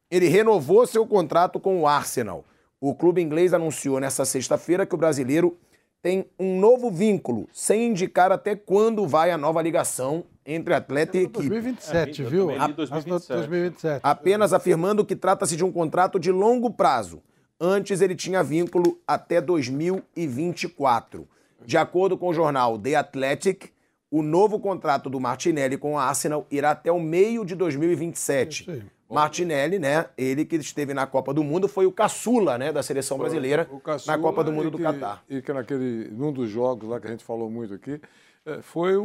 ele 0.10 0.30
renovou 0.30 0.88
seu 0.88 1.06
contrato 1.06 1.60
com 1.60 1.82
o 1.82 1.88
Arsenal. 1.88 2.46
O 2.80 2.96
clube 2.96 3.22
inglês 3.22 3.54
anunciou 3.54 4.00
nessa 4.00 4.24
sexta-feira 4.24 4.86
que 4.86 4.96
o 4.96 4.98
brasileiro 4.98 5.58
tem 6.02 6.26
um 6.40 6.60
novo 6.60 6.90
vínculo, 6.90 7.48
sem 7.53 7.88
indicar 7.88 8.32
até 8.32 8.56
quando 8.56 9.07
vai 9.07 9.32
a 9.32 9.38
nova 9.38 9.61
ligação 9.61 10.23
entre 10.45 10.73
atleta 10.73 11.18
e 11.18 11.23
equipe. 11.23 11.48
2027, 11.48 12.23
viu? 12.23 12.48
também 12.48 12.68
li 12.68 12.73
2027. 12.73 13.38
2027. 13.38 13.99
Apenas 14.03 14.53
afirmando 14.53 15.06
que 15.06 15.15
trata-se 15.15 15.56
de 15.56 15.64
um 15.64 15.72
contrato 15.72 16.19
de 16.19 16.32
longo 16.32 16.72
prazo. 16.72 17.22
Antes 17.60 18.02
ele 18.02 18.15
tinha 18.15 18.41
vínculo 18.41 18.99
até 19.07 19.40
2024. 19.40 21.28
De 21.64 21.78
acordo 21.78 22.18
com 22.18 22.30
o 22.30 22.34
jornal 22.34 22.80
The 22.80 22.95
Athletic, 22.95 23.69
o 24.10 24.23
novo 24.23 24.60
contrato 24.60 25.10
do 25.10 25.19
Martinelli 25.19 25.78
com 25.78 25.98
a 25.98 26.06
Arsenal 26.06 26.48
irá 26.49 26.72
até 26.72 26.91
o 26.91 26.99
meio 26.99 27.45
de 27.45 27.53
2027. 27.56 28.84
Martinelli, 29.14 29.80
né? 29.80 30.06
Ele 30.18 30.46
que 30.46 30.56
esteve 30.56 30.94
na 30.94 31.06
Copa 31.08 31.34
do 31.34 31.44
Mundo, 31.44 31.68
foi 31.68 31.86
o 31.86 31.92
caçula, 31.92 32.58
né, 32.58 32.72
da 32.72 32.82
seleção 32.84 33.18
brasileira 33.18 33.68
O 33.72 33.80
caçula 33.80 34.16
na 34.18 34.22
Copa 34.24 34.44
do 34.44 34.52
Mundo 34.52 34.68
e 34.68 34.72
do 34.72 34.78
que- 34.78 34.84
Catar. 34.84 35.24
E 35.30 35.42
que 35.42 35.52
naquele, 35.54 36.10
num 36.12 36.32
dos 36.32 36.50
jogos 36.50 36.88
lá 36.90 37.00
que 37.00 37.08
a 37.08 37.12
gente 37.12 37.24
falou 37.24 37.50
muito 37.50 37.74
aqui, 37.74 38.00
eh, 38.46 38.60
foi 38.62 38.96
o, 38.98 39.04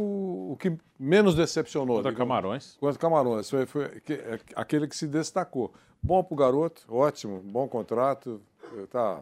o 0.51 0.57
que 0.59 0.75
menos 0.99 1.35
decepcionou. 1.35 1.97
Contra 1.97 2.11
digamos. 2.11 2.27
Camarões. 2.29 2.77
Contra 2.79 2.99
Camarões. 2.99 3.49
Foi, 3.49 3.65
foi 3.65 3.87
que- 4.01 4.13
é, 4.13 4.39
aquele 4.55 4.87
que 4.87 4.95
se 4.95 5.07
destacou. 5.07 5.73
Bom 6.01 6.23
pro 6.23 6.35
garoto, 6.35 6.83
ótimo, 6.89 7.39
bom 7.43 7.67
contrato, 7.67 8.39
eh, 8.77 8.85
tá, 8.89 9.19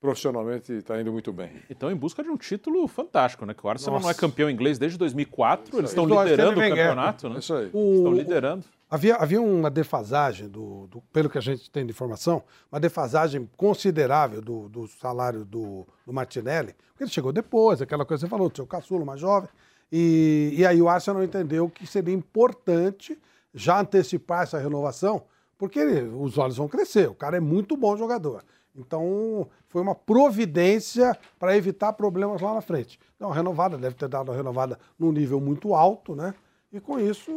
profissionalmente 0.00 0.72
está 0.72 1.00
indo 1.00 1.10
muito 1.12 1.32
bem. 1.32 1.50
Então, 1.68 1.90
em 1.90 1.96
busca 1.96 2.22
de 2.22 2.28
um 2.30 2.36
título 2.36 2.86
fantástico, 2.86 3.44
né? 3.44 3.52
Que 3.54 3.66
o 3.66 3.68
Arsenal 3.68 3.94
Nossa. 3.94 4.04
não 4.04 4.10
é 4.10 4.14
campeão 4.14 4.48
inglês 4.48 4.78
desde 4.78 4.96
2004, 4.96 5.76
eles 5.78 5.90
estão 5.90 6.04
liderando 6.06 6.58
o 6.58 6.62
Wenger. 6.62 6.76
campeonato, 6.76 7.28
né? 7.28 7.38
Isso 7.40 7.54
aí. 7.54 7.66
Estão 7.66 8.12
liderando. 8.12 8.64
Havia, 8.90 9.16
havia 9.16 9.40
uma 9.42 9.70
defasagem, 9.70 10.48
do, 10.48 10.86
do- 10.86 11.02
pelo 11.12 11.28
que 11.28 11.36
a 11.36 11.42
gente 11.42 11.70
tem 11.70 11.84
de 11.84 11.90
informação, 11.92 12.42
uma 12.72 12.80
defasagem 12.80 13.48
considerável 13.56 14.40
do, 14.40 14.68
do 14.68 14.86
salário 14.88 15.44
do, 15.44 15.86
do 16.06 16.12
Martinelli, 16.12 16.74
porque 16.90 17.04
ele 17.04 17.10
chegou 17.10 17.32
depois, 17.32 17.82
aquela 17.82 18.04
coisa 18.06 18.22
que 18.24 18.26
você 18.26 18.30
falou, 18.30 18.48
do 18.48 18.56
seu 18.56 18.66
caçulo 18.66 19.04
mais 19.04 19.20
jovem, 19.20 19.48
e, 19.92 20.54
e 20.56 20.66
aí 20.66 20.80
o 20.80 20.88
Arsenal 20.88 21.22
entendeu 21.22 21.68
que 21.68 21.86
seria 21.86 22.14
importante 22.14 23.18
já 23.52 23.80
antecipar 23.80 24.42
essa 24.44 24.58
renovação, 24.58 25.22
porque 25.58 25.78
ele- 25.78 26.08
os 26.14 26.38
olhos 26.38 26.56
vão 26.56 26.68
crescer, 26.68 27.08
o 27.10 27.14
cara 27.14 27.36
é 27.36 27.40
muito 27.40 27.76
bom 27.76 27.94
jogador. 27.96 28.42
Então, 28.74 29.48
foi 29.68 29.82
uma 29.82 29.94
providência 29.94 31.18
para 31.38 31.56
evitar 31.56 31.92
problemas 31.94 32.40
lá 32.40 32.54
na 32.54 32.60
frente. 32.60 32.98
Então, 33.16 33.30
renovada, 33.30 33.76
deve 33.76 33.96
ter 33.96 34.08
dado 34.08 34.30
a 34.30 34.34
renovada 34.36 34.78
num 34.98 35.10
nível 35.10 35.40
muito 35.40 35.74
alto, 35.74 36.14
né? 36.14 36.32
E 36.72 36.80
com 36.80 36.98
isso 36.98 37.32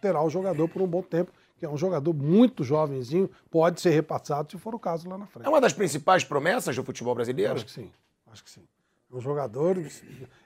terá 0.00 0.22
o 0.22 0.28
jogador 0.28 0.68
por 0.68 0.82
um 0.82 0.86
bom 0.86 1.02
tempo, 1.02 1.32
que 1.58 1.64
é 1.64 1.68
um 1.68 1.76
jogador 1.76 2.12
muito 2.12 2.62
jovenzinho, 2.62 3.30
pode 3.50 3.80
ser 3.80 3.90
repassado 3.90 4.50
se 4.50 4.58
for 4.58 4.74
o 4.74 4.78
caso 4.78 5.08
lá 5.08 5.16
na 5.16 5.26
frente. 5.26 5.46
É 5.46 5.48
uma 5.48 5.60
das 5.60 5.72
principais 5.72 6.24
promessas 6.24 6.76
do 6.76 6.84
futebol 6.84 7.14
brasileiro? 7.14 7.54
Acho 7.54 7.64
que 7.64 7.70
sim, 7.70 7.90
acho 8.30 8.44
que 8.44 8.50
sim. 8.50 8.62
Um 9.10 9.20
jogador, 9.20 9.78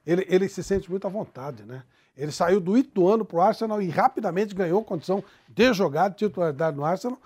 ele, 0.06 0.26
ele 0.28 0.48
se 0.48 0.62
sente 0.62 0.90
muito 0.90 1.06
à 1.06 1.10
vontade, 1.10 1.64
né? 1.64 1.82
Ele 2.14 2.32
saiu 2.32 2.60
do 2.60 2.76
Ituano 2.76 3.24
para 3.24 3.36
o 3.36 3.40
Arsenal 3.40 3.80
e 3.80 3.88
rapidamente 3.88 4.54
ganhou 4.54 4.84
condição 4.84 5.22
de 5.48 5.72
jogar 5.72 6.08
de 6.08 6.16
titularidade 6.16 6.76
no 6.76 6.84
Arsenal. 6.84 7.18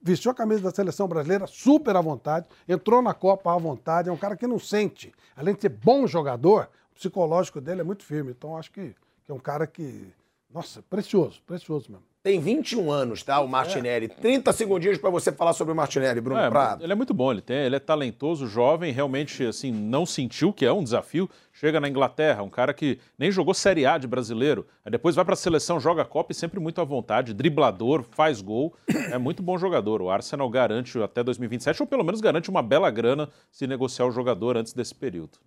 Vestiu 0.00 0.30
a 0.30 0.34
camisa 0.34 0.62
da 0.62 0.70
seleção 0.70 1.08
brasileira 1.08 1.46
super 1.46 1.94
à 1.96 2.00
vontade, 2.00 2.46
entrou 2.68 3.02
na 3.02 3.12
Copa 3.12 3.52
à 3.52 3.58
vontade. 3.58 4.08
É 4.08 4.12
um 4.12 4.16
cara 4.16 4.36
que 4.36 4.46
não 4.46 4.58
sente. 4.58 5.12
Além 5.36 5.54
de 5.54 5.62
ser 5.62 5.70
bom 5.70 6.06
jogador, 6.06 6.70
o 6.92 6.94
psicológico 6.94 7.60
dele 7.60 7.80
é 7.80 7.84
muito 7.84 8.04
firme. 8.04 8.30
Então 8.30 8.56
acho 8.56 8.70
que, 8.70 8.94
que 9.24 9.32
é 9.32 9.34
um 9.34 9.40
cara 9.40 9.66
que, 9.66 10.06
nossa, 10.52 10.82
precioso, 10.82 11.40
precioso 11.46 11.90
mesmo. 11.90 12.04
Tem 12.20 12.40
21 12.40 12.90
anos, 12.90 13.22
tá? 13.22 13.40
O 13.40 13.48
Martinelli. 13.48 14.08
30 14.08 14.52
segundinhos 14.52 14.98
para 14.98 15.08
você 15.08 15.30
falar 15.30 15.52
sobre 15.52 15.72
o 15.72 15.76
Martinelli, 15.76 16.20
Bruno 16.20 16.40
É, 16.40 16.50
Prado. 16.50 16.82
ele 16.82 16.92
é 16.92 16.96
muito 16.96 17.14
bom, 17.14 17.30
ele, 17.30 17.40
tem, 17.40 17.56
ele 17.58 17.76
é 17.76 17.78
talentoso, 17.78 18.46
jovem, 18.46 18.92
realmente 18.92 19.44
assim, 19.44 19.70
não 19.70 20.04
sentiu 20.04 20.52
que 20.52 20.66
é 20.66 20.72
um 20.72 20.82
desafio. 20.82 21.30
Chega 21.52 21.78
na 21.80 21.88
Inglaterra, 21.88 22.42
um 22.42 22.50
cara 22.50 22.74
que 22.74 22.98
nem 23.18 23.30
jogou 23.30 23.54
Série 23.54 23.86
A 23.86 23.96
de 23.98 24.06
brasileiro, 24.06 24.66
aí 24.84 24.90
depois 24.90 25.14
vai 25.14 25.24
para 25.24 25.34
a 25.34 25.36
seleção, 25.36 25.78
joga 25.78 26.02
a 26.02 26.04
Copa 26.04 26.32
e 26.32 26.34
sempre 26.34 26.58
muito 26.58 26.80
à 26.80 26.84
vontade, 26.84 27.32
driblador, 27.32 28.02
faz 28.10 28.40
gol, 28.42 28.74
é 29.10 29.16
muito 29.16 29.42
bom 29.42 29.56
jogador. 29.56 30.02
O 30.02 30.10
Arsenal 30.10 30.50
garante 30.50 31.00
até 31.00 31.22
2027, 31.22 31.82
ou 31.82 31.86
pelo 31.86 32.04
menos 32.04 32.20
garante 32.20 32.50
uma 32.50 32.62
bela 32.62 32.90
grana 32.90 33.28
se 33.50 33.66
negociar 33.66 34.06
o 34.06 34.10
jogador 34.10 34.56
antes 34.56 34.72
desse 34.72 34.94
período. 34.94 35.38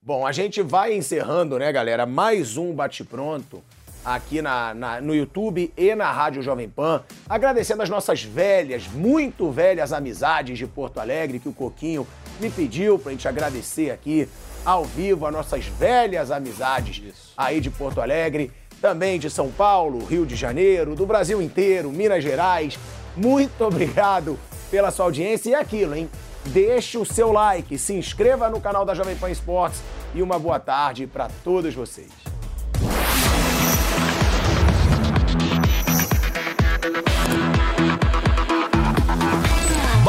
Bom, 0.00 0.26
a 0.26 0.32
gente 0.32 0.62
vai 0.62 0.94
encerrando, 0.94 1.58
né, 1.58 1.72
galera? 1.72 2.06
Mais 2.06 2.56
um 2.56 2.72
bate-pronto 2.72 3.62
aqui 4.04 4.42
na, 4.42 4.74
na- 4.74 5.00
no 5.00 5.14
YouTube 5.14 5.72
e 5.76 5.94
na 5.94 6.10
Rádio 6.12 6.42
Jovem 6.42 6.68
Pan. 6.68 7.02
Agradecendo 7.28 7.82
as 7.82 7.88
nossas 7.88 8.22
velhas, 8.22 8.86
muito 8.88 9.50
velhas 9.50 9.92
amizades 9.92 10.58
de 10.58 10.66
Porto 10.66 10.98
Alegre, 11.00 11.38
que 11.38 11.48
o 11.48 11.52
Coquinho 11.52 12.06
me 12.40 12.50
pediu 12.50 12.98
pra 12.98 13.12
gente 13.12 13.26
agradecer 13.28 13.90
aqui 13.90 14.28
ao 14.64 14.84
vivo, 14.84 15.26
as 15.26 15.32
nossas 15.32 15.64
velhas 15.66 16.30
amizades 16.30 17.02
aí 17.36 17.60
de 17.60 17.70
Porto 17.70 18.00
Alegre, 18.00 18.50
também 18.80 19.18
de 19.18 19.30
São 19.30 19.50
Paulo, 19.50 20.04
Rio 20.04 20.26
de 20.26 20.36
Janeiro, 20.36 20.94
do 20.94 21.06
Brasil 21.06 21.40
inteiro, 21.40 21.90
Minas 21.90 22.22
Gerais. 22.22 22.78
Muito 23.16 23.62
obrigado 23.64 24.38
pela 24.70 24.90
sua 24.90 25.06
audiência 25.06 25.50
e 25.50 25.54
é 25.54 25.58
aquilo, 25.60 25.94
hein? 25.94 26.10
Deixe 26.46 26.98
o 26.98 27.06
seu 27.06 27.32
like, 27.32 27.78
se 27.78 27.94
inscreva 27.94 28.50
no 28.50 28.60
canal 28.60 28.84
da 28.84 28.94
Jovem 28.94 29.16
Pan 29.16 29.30
Esportes 29.30 29.80
e 30.14 30.20
uma 30.20 30.38
boa 30.38 30.60
tarde 30.60 31.06
para 31.06 31.28
todos 31.42 31.72
vocês. 31.74 32.10